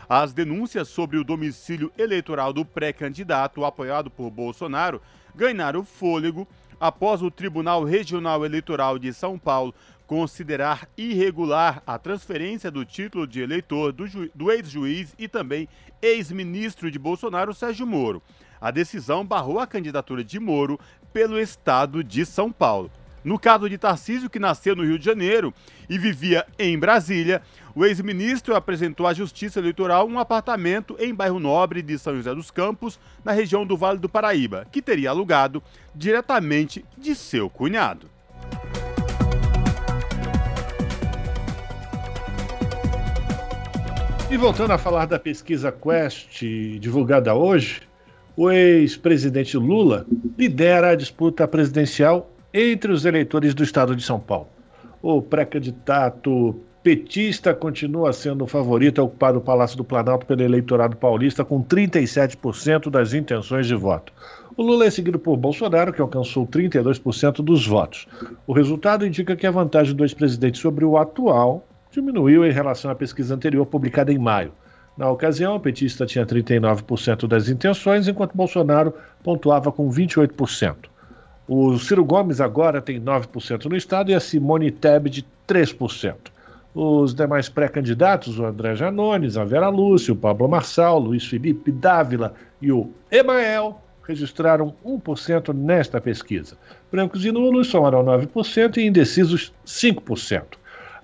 As 0.09 0.33
denúncias 0.33 0.89
sobre 0.89 1.19
o 1.19 1.25
domicílio 1.25 1.93
eleitoral 1.97 2.53
do 2.53 2.65
pré-candidato 2.65 3.65
apoiado 3.65 4.11
por 4.11 4.31
Bolsonaro 4.31 5.01
ganharam 5.35 5.85
fôlego 5.85 6.49
após 6.81 7.23
o 7.23 7.31
Tribunal 7.31 7.85
Regional 7.85 8.45
Eleitoral 8.45 8.99
de 8.99 9.13
São 9.13 9.39
Paulo 9.39 9.75
considerar 10.07 10.89
irregular 10.97 11.83
a 11.87 11.99
transferência 11.99 12.71
do 12.71 12.85
título 12.85 13.27
de 13.27 13.41
eleitor 13.41 13.93
do, 13.93 14.07
do 14.35 14.51
ex-juiz 14.51 15.15
e 15.19 15.27
também 15.27 15.69
ex-ministro 16.01 16.91
de 16.91 16.99
Bolsonaro, 16.99 17.53
Sérgio 17.53 17.87
Moro. 17.87 18.23
A 18.61 18.71
decisão 18.71 19.25
barrou 19.25 19.59
a 19.59 19.67
candidatura 19.67 20.23
de 20.23 20.39
Moro 20.39 20.79
pelo 21.13 21.39
estado 21.39 22.03
de 22.03 22.25
São 22.25 22.53
Paulo. 22.53 22.91
No 23.27 23.41
caso 23.41 23.69
de 23.69 23.77
Tarcísio, 23.77 24.31
que 24.31 24.39
nasceu 24.39 24.77
no 24.77 24.85
Rio 24.85 24.99
de 24.99 25.05
Janeiro 25.05 25.53
e 25.91 25.99
vivia 25.99 26.47
em 26.57 26.79
Brasília, 26.79 27.43
o 27.75 27.85
ex-ministro 27.85 28.55
apresentou 28.55 29.05
à 29.05 29.13
Justiça 29.13 29.59
Eleitoral 29.59 30.07
um 30.07 30.21
apartamento 30.21 30.97
em 31.01 31.13
bairro 31.13 31.41
Nobre 31.41 31.83
de 31.83 31.99
São 31.99 32.15
José 32.15 32.33
dos 32.33 32.53
Campos, 32.53 33.01
na 33.25 33.33
região 33.33 33.67
do 33.67 33.77
Vale 33.77 33.99
do 33.99 34.09
Paraíba, 34.09 34.65
que 34.71 34.81
teria 34.81 35.11
alugado 35.11 35.61
diretamente 35.93 36.85
de 36.97 37.17
seu 37.17 37.51
cunhado. 37.51 38.09
E 44.37 44.39
voltando 44.39 44.73
a 44.73 44.77
falar 44.77 45.07
da 45.07 45.19
pesquisa 45.19 45.73
Quest 45.73 46.43
divulgada 46.79 47.35
hoje, 47.35 47.81
o 48.37 48.51
ex-presidente 48.51 49.57
Lula 49.57 50.05
lidera 50.37 50.91
a 50.91 50.95
disputa 50.95 51.49
presidencial 51.49 52.31
entre 52.53 52.93
os 52.93 53.07
eleitores 53.07 53.55
do 53.55 53.65
estado 53.65 53.97
de 53.97 54.03
São 54.03 54.21
Paulo. 54.21 54.49
O 55.01 55.23
pré-candidato 55.23 56.55
petista 56.83 57.55
continua 57.55 58.13
sendo 58.13 58.45
o 58.45 58.47
favorito 58.47 59.01
a 59.01 59.05
ocupar 59.05 59.35
o 59.35 59.41
Palácio 59.41 59.79
do 59.79 59.85
Planalto 59.85 60.27
pelo 60.27 60.43
eleitorado 60.43 60.99
paulista 60.99 61.43
com 61.43 61.65
37% 61.65 62.91
das 62.91 63.15
intenções 63.15 63.67
de 63.67 63.75
voto. 63.75 64.13
O 64.55 64.63
Lula 64.63 64.85
é 64.85 64.91
seguido 64.91 65.19
por 65.19 65.39
Bolsonaro, 65.39 65.95
que 65.95 66.03
alcançou 66.03 66.47
32% 66.47 67.37
dos 67.37 67.67
votos. 67.67 68.07
O 68.47 68.53
resultado 68.53 69.07
indica 69.07 69.35
que 69.35 69.47
a 69.47 69.51
vantagem 69.51 69.95
do 69.95 70.05
ex-presidente 70.05 70.59
sobre 70.59 70.85
o 70.85 70.99
atual 70.99 71.67
diminuiu 71.97 72.45
em 72.45 72.53
relação 72.53 72.91
à 72.91 72.95
pesquisa 72.95 73.35
anterior 73.35 73.65
publicada 73.65 74.13
em 74.13 74.19
maio. 74.19 74.53
Na 74.99 75.11
ocasião, 75.11 75.57
o 75.57 75.61
petista 75.61 76.05
tinha 76.05 76.27
39% 76.27 77.27
das 77.27 77.49
intenções, 77.49 78.07
enquanto 78.07 78.37
Bolsonaro 78.37 78.93
pontuava 79.23 79.73
com 79.73 79.91
28%. 79.91 80.77
O 81.49 81.79
Ciro 81.79 82.05
Gomes 82.05 82.41
agora 82.41 82.83
tem 82.83 83.01
9% 83.01 83.65
no 83.65 83.77
estado 83.77 84.11
e 84.11 84.15
a 84.15 84.21
Simone 84.21 84.71
Tebet 84.71 85.27
3%. 85.49 86.15
Os 86.75 87.15
demais 87.15 87.49
pré-candidatos, 87.49 88.39
o 88.39 88.45
André 88.45 88.75
Janones, 88.75 89.39
a 89.39 89.45
Vera 89.45 89.71
Lúcia, 89.71 90.13
o 90.13 90.17
Pablo 90.17 90.47
Marçal, 90.49 90.99
Luiz 90.99 91.27
Felipe 91.27 91.73
Dávila 91.73 92.35
e 92.61 92.71
o 92.71 92.91
Emael, 93.11 93.81
registraram 94.07 94.75
1% 94.85 95.55
nesta 95.55 95.99
pesquisa. 96.01 96.59
Brancos 96.93 97.25
e 97.25 97.33
nulos 97.33 97.69
somaram 97.69 98.05
9% 98.05 98.77
e 98.77 98.87
indecisos 98.87 99.53
5%. 99.67 100.43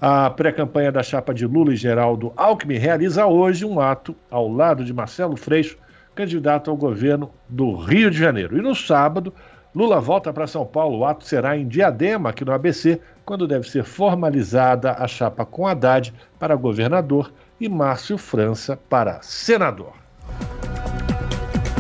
A 0.04 0.28
pré-campanha 0.30 0.90
da 0.90 1.00
chapa 1.00 1.32
de 1.32 1.47
Lula 1.47 1.73
e 1.73 1.76
Geraldo 1.76 2.32
Alckmin 2.37 2.76
realiza 2.76 3.25
hoje 3.25 3.64
um 3.64 3.78
ato 3.78 4.16
ao 4.28 4.49
lado 4.49 4.85
de 4.85 4.92
Marcelo 4.92 5.37
Freixo, 5.37 5.78
candidato 6.12 6.73
ao 6.73 6.76
governo 6.76 7.30
do 7.49 7.76
Rio 7.76 8.11
de 8.11 8.18
Janeiro. 8.18 8.59
E 8.59 8.61
no 8.61 8.75
sábado, 8.75 9.32
Lula 9.73 10.00
volta 10.00 10.32
para 10.32 10.49
São 10.49 10.66
Paulo. 10.66 10.99
O 10.99 11.04
ato 11.04 11.25
será 11.25 11.56
em 11.56 11.68
Diadema, 11.68 12.30
aqui 12.30 12.44
no 12.44 12.50
ABC, 12.50 13.00
quando 13.25 13.47
deve 13.47 13.71
ser 13.71 13.85
formalizada 13.85 14.90
a 14.99 15.06
chapa 15.06 15.47
com 15.47 15.68
Haddad 15.68 16.12
para 16.37 16.56
governador 16.56 17.32
e 17.61 17.68
Márcio 17.68 18.18
França 18.18 18.76
para 18.90 19.23
senador. 19.23 19.92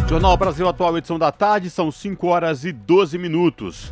Jornal 0.08 0.36
Brasil 0.36 0.68
Atual, 0.68 0.96
edição 0.96 1.18
da 1.18 1.32
tarde, 1.32 1.68
são 1.68 1.90
5 1.90 2.24
horas 2.28 2.64
e 2.64 2.70
12 2.70 3.18
minutos. 3.18 3.90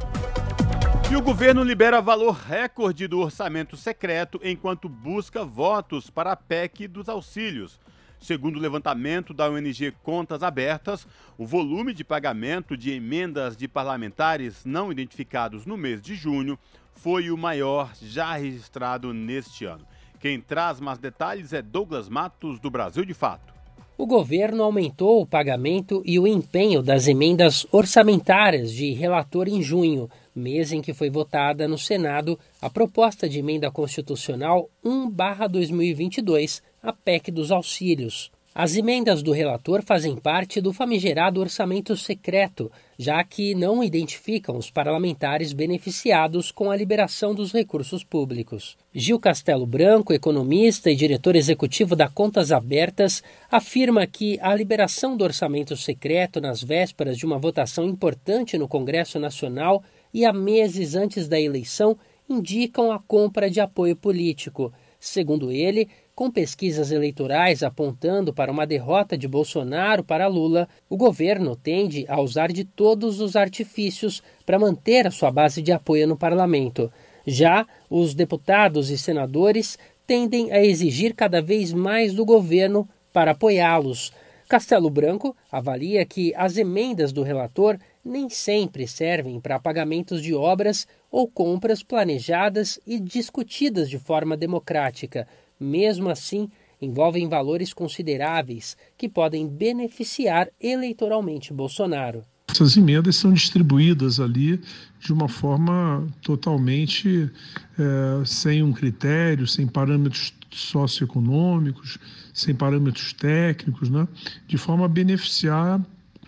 E 1.11 1.17
o 1.17 1.21
governo 1.21 1.65
libera 1.65 2.01
valor 2.01 2.37
recorde 2.37 3.09
do 3.09 3.19
orçamento 3.19 3.77
secreto 3.77 4.41
enquanto 4.45 4.89
busca 4.89 5.45
votos 5.45 6.09
para 6.09 6.31
a 6.31 6.37
PEC 6.37 6.87
dos 6.87 7.09
auxílios. 7.09 7.81
Segundo 8.21 8.59
o 8.59 8.61
levantamento 8.61 9.35
da 9.35 9.51
ONG 9.51 9.91
Contas 10.05 10.41
Abertas, 10.41 11.09
o 11.37 11.45
volume 11.45 11.93
de 11.93 12.05
pagamento 12.05 12.77
de 12.77 12.93
emendas 12.93 13.57
de 13.57 13.67
parlamentares 13.67 14.65
não 14.65 14.93
identificados 14.93 15.67
no 15.67 15.77
mês 15.77 16.01
de 16.01 16.15
junho 16.15 16.57
foi 16.95 17.29
o 17.33 17.37
maior 17.37 17.91
já 18.01 18.37
registrado 18.37 19.13
neste 19.13 19.65
ano. 19.65 19.85
Quem 20.21 20.41
traz 20.41 20.79
mais 20.79 21.01
detalhes 21.01 21.53
é 21.53 21.61
Douglas 21.61 22.09
Matos, 22.09 22.61
do 22.61 22.71
Brasil 22.71 23.05
de 23.05 23.15
Fato 23.15 23.61
o 24.01 24.07
governo 24.07 24.63
aumentou 24.63 25.21
o 25.21 25.27
pagamento 25.27 26.03
e 26.07 26.19
o 26.19 26.27
empenho 26.27 26.83
das 26.83 27.07
emendas 27.07 27.67
orçamentárias 27.71 28.73
de 28.73 28.93
relator 28.93 29.47
em 29.47 29.61
junho, 29.61 30.09
mês 30.41 30.73
em 30.73 30.83
que 30.83 30.93
foi 30.93 31.11
votada 31.11 31.69
no 31.69 31.79
Senado 31.79 32.39
a 32.61 32.69
proposta 32.69 33.29
de 33.29 33.39
emenda 33.39 33.71
constitucional 33.71 34.69
1/2022, 34.85 36.63
a 36.83 36.93
PEC 36.93 37.31
dos 37.31 37.53
auxílios. 37.53 38.33
As 38.53 38.75
emendas 38.75 39.23
do 39.23 39.31
relator 39.31 39.81
fazem 39.81 40.17
parte 40.17 40.61
do 40.61 40.73
famigerado 40.73 41.41
orçamento 41.41 41.97
secreto, 41.97 42.71
já 42.99 43.23
que 43.23 43.55
não 43.55 43.83
identificam 43.83 44.57
os 44.57 44.69
parlamentares 44.69 45.53
beneficiados 45.53 46.51
com 46.51 46.69
a 46.69 46.77
liberação 46.77 47.33
dos 47.33 47.53
recursos 47.53 48.03
públicos. 48.03 48.77
Gil 48.93 49.21
Castelo 49.21 49.65
Branco, 49.65 50.13
economista 50.13 50.91
e 50.91 50.97
diretor 50.97 51.37
executivo 51.37 51.95
da 51.95 52.09
Contas 52.09 52.51
Abertas, 52.51 53.23
afirma 53.49 54.05
que 54.05 54.37
a 54.43 54.53
liberação 54.53 55.17
do 55.17 55.23
orçamento 55.23 55.77
secreto 55.77 56.41
nas 56.41 56.61
vésperas 56.61 57.17
de 57.17 57.25
uma 57.25 57.39
votação 57.39 57.85
importante 57.85 58.59
no 58.59 58.67
Congresso 58.67 59.21
Nacional 59.21 59.81
e 60.13 60.25
a 60.25 60.33
meses 60.33 60.95
antes 60.95 61.29
da 61.29 61.41
eleição 61.41 61.97
indicam 62.29 62.93
a 62.93 62.99
compra 62.99 63.51
de 63.51 63.61
apoio 63.61 63.97
político. 63.97 64.73
Segundo 64.99 65.51
ele, 65.51 65.89
com 66.15 66.31
pesquisas 66.31 66.93
eleitorais 66.93 67.63
apontando 67.63 68.35
para 68.35 68.53
uma 68.53 68.67
derrota 68.67 69.17
de 69.17 69.27
Bolsonaro 69.27 70.05
para 70.05 70.27
Lula, 70.27 70.69
o 70.89 70.97
governo 70.97 71.57
tende 71.57 72.05
a 72.07 72.21
usar 72.21 72.53
de 72.53 72.65
todos 72.65 73.21
os 73.21 73.35
artifícios 73.37 74.23
para 74.45 74.59
manter 74.59 75.07
a 75.07 75.11
sua 75.11 75.31
base 75.31 75.63
de 75.63 75.73
apoio 75.73 76.07
no 76.07 76.19
parlamento. 76.19 76.93
Já 77.27 77.67
os 77.89 78.15
deputados 78.15 78.91
e 78.91 78.99
senadores 78.99 79.79
tendem 80.07 80.53
a 80.53 80.63
exigir 80.63 81.15
cada 81.15 81.41
vez 81.41 81.73
mais 81.73 82.13
do 82.13 82.25
governo 82.25 82.89
para 83.13 83.31
apoiá-los. 83.31 84.13
Castelo 84.49 84.91
Branco 84.91 85.37
avalia 85.51 86.05
que 86.05 86.35
as 86.35 86.57
emendas 86.57 87.13
do 87.13 87.23
relator 87.23 87.79
nem 88.05 88.29
sempre 88.31 88.87
servem 88.87 89.41
para 89.41 89.59
pagamentos 89.59 90.23
de 90.23 90.35
obras 90.35 90.87
ou 91.11 91.29
compras 91.29 91.83
planejadas 91.83 92.79
e 92.87 92.99
discutidas 92.99 93.91
de 93.91 93.99
forma 93.99 94.37
democrática, 94.37 95.27
mesmo 95.59 96.09
assim, 96.09 96.49
envolvem 96.81 97.29
valores 97.29 97.73
consideráveis 97.73 98.77
que 98.97 99.09
podem 99.09 99.47
beneficiar 99.47 100.49
eleitoralmente 100.61 101.53
Bolsonaro. 101.53 102.25
Essas 102.51 102.77
emendas 102.77 103.17
são 103.17 103.33
distribuídas 103.33 104.19
ali 104.19 104.61
de 104.99 105.13
uma 105.13 105.29
forma 105.29 106.07
totalmente 106.21 107.31
é, 107.79 108.25
sem 108.25 108.63
um 108.63 108.73
critério, 108.73 109.47
sem 109.47 109.67
parâmetros 109.69 110.35
socioeconômicos, 110.51 111.99
sem 112.35 112.55
parâmetros 112.55 113.13
técnicos, 113.13 113.89
né? 113.89 114.09
de 114.49 114.59
forma 114.59 114.85
a 114.85 114.89
beneficiar 114.89 115.81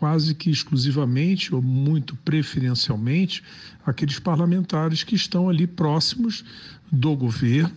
quase 0.03 0.35
que 0.35 0.51
exclusivamente 0.51 1.55
ou 1.55 1.63
muito 1.63 2.17
preferencialmente 2.25 3.41
aqueles 3.87 4.19
parlamentares 4.19 5.05
que 5.05 5.15
estão 5.15 5.49
ali 5.49 5.65
próximos 5.65 6.45
do 6.91 7.15
governo 7.15 7.71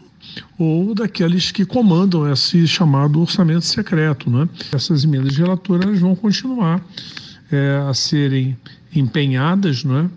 ou 0.58 0.96
daqueles 0.96 1.51
que 1.51 1.63
comandam 1.63 2.27
esse 2.32 2.67
chamado 2.67 3.22
orçamento 3.22 3.63
secreto. 3.65 4.27
Né? 4.27 4.50
Essas 4.72 5.03
emendas 5.03 5.34
de 5.34 5.41
relator 5.44 5.79
vão 6.00 6.15
continuar 6.15 6.84
é, 7.51 7.86
a 7.88 7.94
serem 7.94 8.58
empenhadas, 8.91 9.84
não 9.84 10.00
é? 10.00 10.10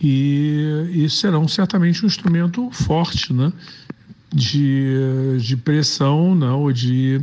e, 0.00 0.88
e 0.92 1.10
serão 1.10 1.48
certamente 1.48 2.04
um 2.04 2.06
instrumento 2.06 2.70
forte 2.70 3.32
né, 3.32 3.52
de, 4.32 5.36
de 5.40 5.56
pressão 5.56 6.32
né, 6.32 6.48
ou 6.50 6.70
de 6.72 7.20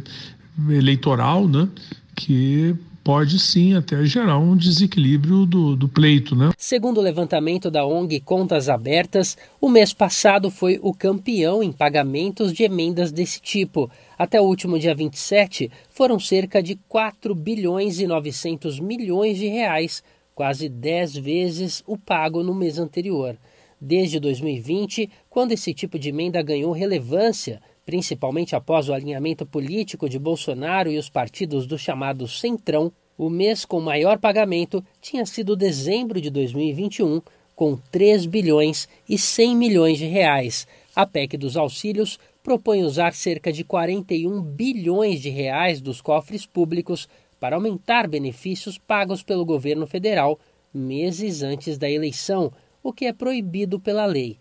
eleitoral 0.67 1.47
né, 1.47 1.69
que 2.13 2.75
pode 3.07 3.39
sim 3.39 3.73
até 3.73 4.03
gerar 4.03 4.37
um 4.37 4.53
desequilíbrio 4.53 5.45
do, 5.45 5.77
do 5.77 5.87
pleito. 5.87 6.35
Né? 6.35 6.49
Segundo 6.57 6.97
o 6.97 7.01
levantamento 7.01 7.71
da 7.71 7.85
ONG 7.85 8.19
Contas 8.19 8.67
Abertas, 8.67 9.37
o 9.61 9.69
mês 9.69 9.93
passado 9.93 10.51
foi 10.51 10.77
o 10.81 10.93
campeão 10.93 11.63
em 11.63 11.71
pagamentos 11.71 12.51
de 12.51 12.63
emendas 12.63 13.09
desse 13.09 13.39
tipo. 13.39 13.89
Até 14.17 14.41
o 14.41 14.43
último 14.43 14.77
dia 14.77 14.93
27, 14.93 15.71
foram 15.89 16.19
cerca 16.19 16.61
de 16.61 16.75
4 16.89 17.33
bilhões 17.33 18.01
e 18.01 18.07
900 18.07 18.77
milhões 18.81 19.37
de 19.37 19.47
reais, 19.47 20.03
quase 20.35 20.67
10 20.67 21.15
vezes 21.15 21.81
o 21.87 21.97
pago 21.97 22.43
no 22.43 22.53
mês 22.53 22.77
anterior. 22.77 23.37
Desde 23.79 24.19
2020, 24.19 25.09
quando 25.29 25.53
esse 25.53 25.73
tipo 25.73 25.97
de 25.97 26.09
emenda 26.09 26.41
ganhou 26.41 26.73
relevância, 26.73 27.61
principalmente 27.87 28.53
após 28.53 28.89
o 28.89 28.93
alinhamento 28.93 29.45
político 29.45 30.09
de 30.09 30.19
Bolsonaro 30.19 30.91
e 30.91 30.97
os 30.97 31.09
partidos 31.09 31.65
do 31.65 31.77
chamado 31.77 32.27
Centrão, 32.27 32.91
o 33.17 33.29
mês 33.29 33.63
com 33.63 33.79
maior 33.79 34.19
pagamento 34.19 34.83
tinha 34.99 35.25
sido 35.25 35.55
dezembro 35.55 36.19
de 36.19 36.29
2021, 36.29 37.21
com 37.55 37.77
3 37.89 38.25
bilhões 38.25 38.89
e 39.07 39.17
100 39.17 39.55
milhões 39.55 39.97
de 39.97 40.05
reais. 40.05 40.67
A 40.93 41.05
PEC 41.05 41.37
dos 41.37 41.55
auxílios 41.55 42.19
propõe 42.43 42.83
usar 42.83 43.13
cerca 43.13 43.53
de 43.53 43.63
41 43.63 44.41
bilhões 44.41 45.21
de 45.21 45.29
reais 45.29 45.79
dos 45.79 46.01
cofres 46.01 46.45
públicos 46.45 47.07
para 47.39 47.55
aumentar 47.55 48.05
benefícios 48.05 48.77
pagos 48.77 49.23
pelo 49.23 49.45
governo 49.45 49.87
federal 49.87 50.37
meses 50.73 51.41
antes 51.41 51.77
da 51.77 51.89
eleição, 51.89 52.51
o 52.83 52.91
que 52.91 53.05
é 53.05 53.13
proibido 53.13 53.79
pela 53.79 54.05
lei. 54.05 54.37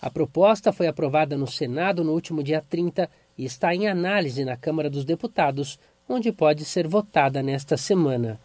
A 0.00 0.08
proposta 0.08 0.72
foi 0.72 0.86
aprovada 0.86 1.36
no 1.36 1.46
Senado 1.46 2.04
no 2.04 2.12
último 2.12 2.40
dia 2.40 2.64
30 2.68 3.10
e 3.36 3.44
está 3.44 3.74
em 3.74 3.88
análise 3.88 4.44
na 4.44 4.56
Câmara 4.56 4.88
dos 4.88 5.04
Deputados, 5.04 5.76
onde 6.08 6.30
pode 6.30 6.64
ser 6.64 6.86
votada 6.86 7.42
nesta 7.42 7.76
semana. 7.76 8.38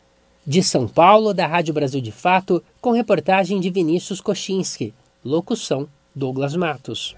De 0.45 0.63
São 0.63 0.87
Paulo, 0.87 1.31
da 1.31 1.45
Rádio 1.45 1.73
Brasil 1.73 2.01
de 2.01 2.11
Fato, 2.11 2.61
com 2.81 2.91
reportagem 2.91 3.59
de 3.59 3.69
Vinícius 3.69 4.19
Kochinski. 4.19 4.95
Locução: 5.23 5.87
Douglas 6.13 6.55
Matos. 6.55 7.15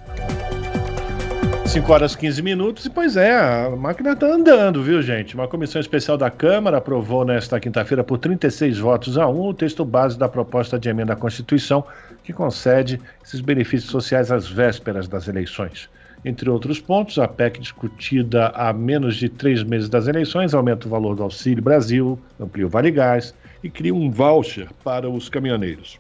5 1.65 1.91
horas 1.91 2.15
15 2.15 2.41
minutos, 2.41 2.85
e 2.85 2.89
pois 2.89 3.17
é, 3.17 3.35
a 3.35 3.69
máquina 3.75 4.11
está 4.11 4.27
andando, 4.27 4.83
viu, 4.83 5.01
gente? 5.01 5.33
Uma 5.33 5.47
comissão 5.47 5.81
especial 5.81 6.17
da 6.17 6.29
Câmara 6.29 6.77
aprovou 6.77 7.25
nesta 7.25 7.59
quinta-feira 7.59 8.03
por 8.03 8.17
36 8.17 8.77
votos 8.79 9.17
a 9.17 9.27
1 9.27 9.41
o 9.41 9.53
texto 9.53 9.83
base 9.83 10.17
da 10.17 10.29
proposta 10.29 10.77
de 10.77 10.87
emenda 10.87 11.13
à 11.13 11.15
Constituição 11.15 11.83
que 12.25 12.33
concede 12.33 12.99
esses 13.23 13.39
benefícios 13.39 13.91
sociais 13.91 14.31
às 14.31 14.49
vésperas 14.49 15.07
das 15.07 15.27
eleições. 15.27 15.87
Entre 16.25 16.49
outros 16.49 16.81
pontos, 16.81 17.19
a 17.19 17.27
PEC 17.27 17.59
discutida 17.59 18.47
há 18.47 18.73
menos 18.73 19.15
de 19.15 19.29
três 19.29 19.63
meses 19.63 19.87
das 19.87 20.07
eleições 20.07 20.55
aumenta 20.55 20.87
o 20.87 20.89
valor 20.89 21.15
do 21.15 21.21
Auxílio 21.21 21.63
Brasil, 21.63 22.19
amplia 22.39 22.65
o 22.65 22.69
Vale 22.69 22.89
Gás 22.89 23.35
e 23.63 23.69
cria 23.69 23.93
um 23.93 24.09
voucher 24.09 24.67
para 24.83 25.07
os 25.07 25.29
caminhoneiros. 25.29 25.99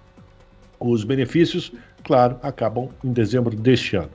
Os 0.79 1.03
benefícios, 1.03 1.71
claro, 2.03 2.37
acabam 2.41 2.89
em 3.03 3.13
dezembro 3.13 3.55
deste 3.55 3.95
ano. 3.95 4.09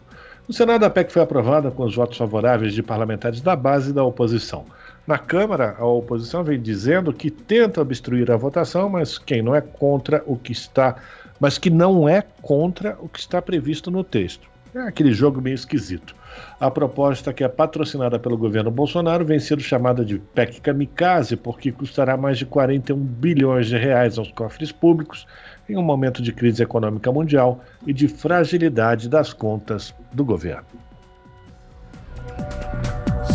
No 0.49 0.53
Senado, 0.53 0.85
a 0.85 0.91
PEC 0.91 1.13
foi 1.13 1.23
aprovada 1.23 1.71
com 1.71 1.85
os 1.85 1.95
votos 1.95 2.19
favoráveis 2.19 2.75
de 2.75 2.83
parlamentares 2.83 3.41
da 3.41 3.55
base 3.55 3.91
e 3.91 3.93
da 3.93 4.03
oposição. 4.03 4.65
Na 5.07 5.17
Câmara, 5.17 5.77
a 5.79 5.87
oposição 5.87 6.43
vem 6.43 6.61
dizendo 6.61 7.13
que 7.13 7.31
tenta 7.31 7.81
obstruir 7.81 8.33
a 8.33 8.37
votação, 8.37 8.89
mas 8.89 9.17
quem 9.17 9.43
não 9.43 9.55
é 9.55 9.61
contra 9.61 10.25
o 10.27 10.37
que 10.37 10.51
está, 10.51 10.97
mas 11.41 11.57
que 11.57 11.71
não 11.71 12.09
é 12.09 12.23
contra 12.43 12.97
o 13.01 13.09
que 13.09 13.19
está 13.19 13.41
previsto 13.41 13.91
no 13.91 14.05
texto. 14.05 14.49
É 14.75 14.83
aquele 14.83 15.13
jogo 15.13 15.41
meio 15.41 15.55
esquisito. 15.55 16.15
A 16.61 16.71
proposta 16.71 17.33
que 17.33 17.43
é 17.43 17.49
patrocinada 17.49 18.21
pelo 18.21 18.39
governo 18.39 18.71
Bolsonaro 18.71 19.25
vem 19.25 19.41
sendo 19.41 19.63
chamada 19.63 20.05
de 20.05 20.19
PEC 20.19 20.61
Kamikaze, 20.61 21.37
porque 21.37 21.73
custará 21.73 22.17
mais 22.17 22.39
de 22.39 22.47
41 22.47 22.97
bilhões 22.97 23.67
de 23.67 23.77
reais 23.77 24.17
aos 24.17 24.31
cofres 24.31 24.71
públicos 24.71 25.27
em 25.69 25.77
um 25.77 25.83
momento 25.83 26.23
de 26.23 26.33
crise 26.33 26.63
econômica 26.63 27.11
mundial 27.11 27.65
e 27.85 27.93
de 27.93 28.07
fragilidade 28.07 29.09
das 29.09 29.33
contas 29.33 29.93
do 30.13 30.25
governo. 30.25 30.67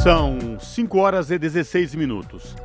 São 0.02 0.58
5 0.60 0.98
horas 0.98 1.32
e 1.32 1.38
16 1.38 1.96
minutos. 1.96 2.56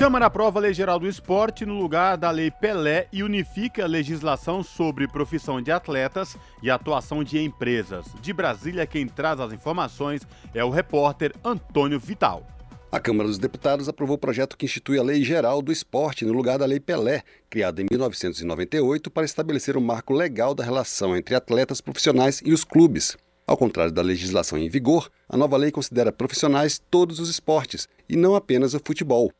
Câmara 0.00 0.24
aprova 0.24 0.58
a 0.58 0.62
Lei 0.62 0.72
Geral 0.72 0.98
do 0.98 1.06
Esporte 1.06 1.66
no 1.66 1.78
lugar 1.78 2.16
da 2.16 2.30
Lei 2.30 2.50
Pelé 2.50 3.06
e 3.12 3.22
unifica 3.22 3.84
a 3.84 3.86
legislação 3.86 4.62
sobre 4.62 5.06
profissão 5.06 5.60
de 5.60 5.70
atletas 5.70 6.38
e 6.62 6.70
atuação 6.70 7.22
de 7.22 7.38
empresas. 7.38 8.06
De 8.22 8.32
Brasília, 8.32 8.86
quem 8.86 9.06
traz 9.06 9.38
as 9.40 9.52
informações 9.52 10.22
é 10.54 10.64
o 10.64 10.70
repórter 10.70 11.34
Antônio 11.44 12.00
Vital. 12.00 12.46
A 12.90 12.98
Câmara 12.98 13.28
dos 13.28 13.36
Deputados 13.36 13.90
aprovou 13.90 14.16
o 14.16 14.18
projeto 14.18 14.56
que 14.56 14.64
institui 14.64 14.98
a 14.98 15.02
Lei 15.02 15.22
Geral 15.22 15.60
do 15.60 15.70
Esporte 15.70 16.24
no 16.24 16.32
lugar 16.32 16.56
da 16.56 16.64
Lei 16.64 16.80
Pelé, 16.80 17.22
criada 17.50 17.82
em 17.82 17.86
1998 17.90 19.10
para 19.10 19.26
estabelecer 19.26 19.76
um 19.76 19.82
marco 19.82 20.14
legal 20.14 20.54
da 20.54 20.64
relação 20.64 21.14
entre 21.14 21.34
atletas 21.34 21.82
profissionais 21.82 22.40
e 22.42 22.54
os 22.54 22.64
clubes. 22.64 23.18
Ao 23.46 23.54
contrário 23.54 23.92
da 23.92 24.00
legislação 24.00 24.56
em 24.56 24.70
vigor, 24.70 25.10
a 25.28 25.36
nova 25.36 25.58
lei 25.58 25.70
considera 25.70 26.10
profissionais 26.10 26.80
todos 26.90 27.20
os 27.20 27.28
esportes 27.28 27.86
e 28.08 28.16
não 28.16 28.34
apenas 28.34 28.72
o 28.72 28.80
futebol. 28.82 29.30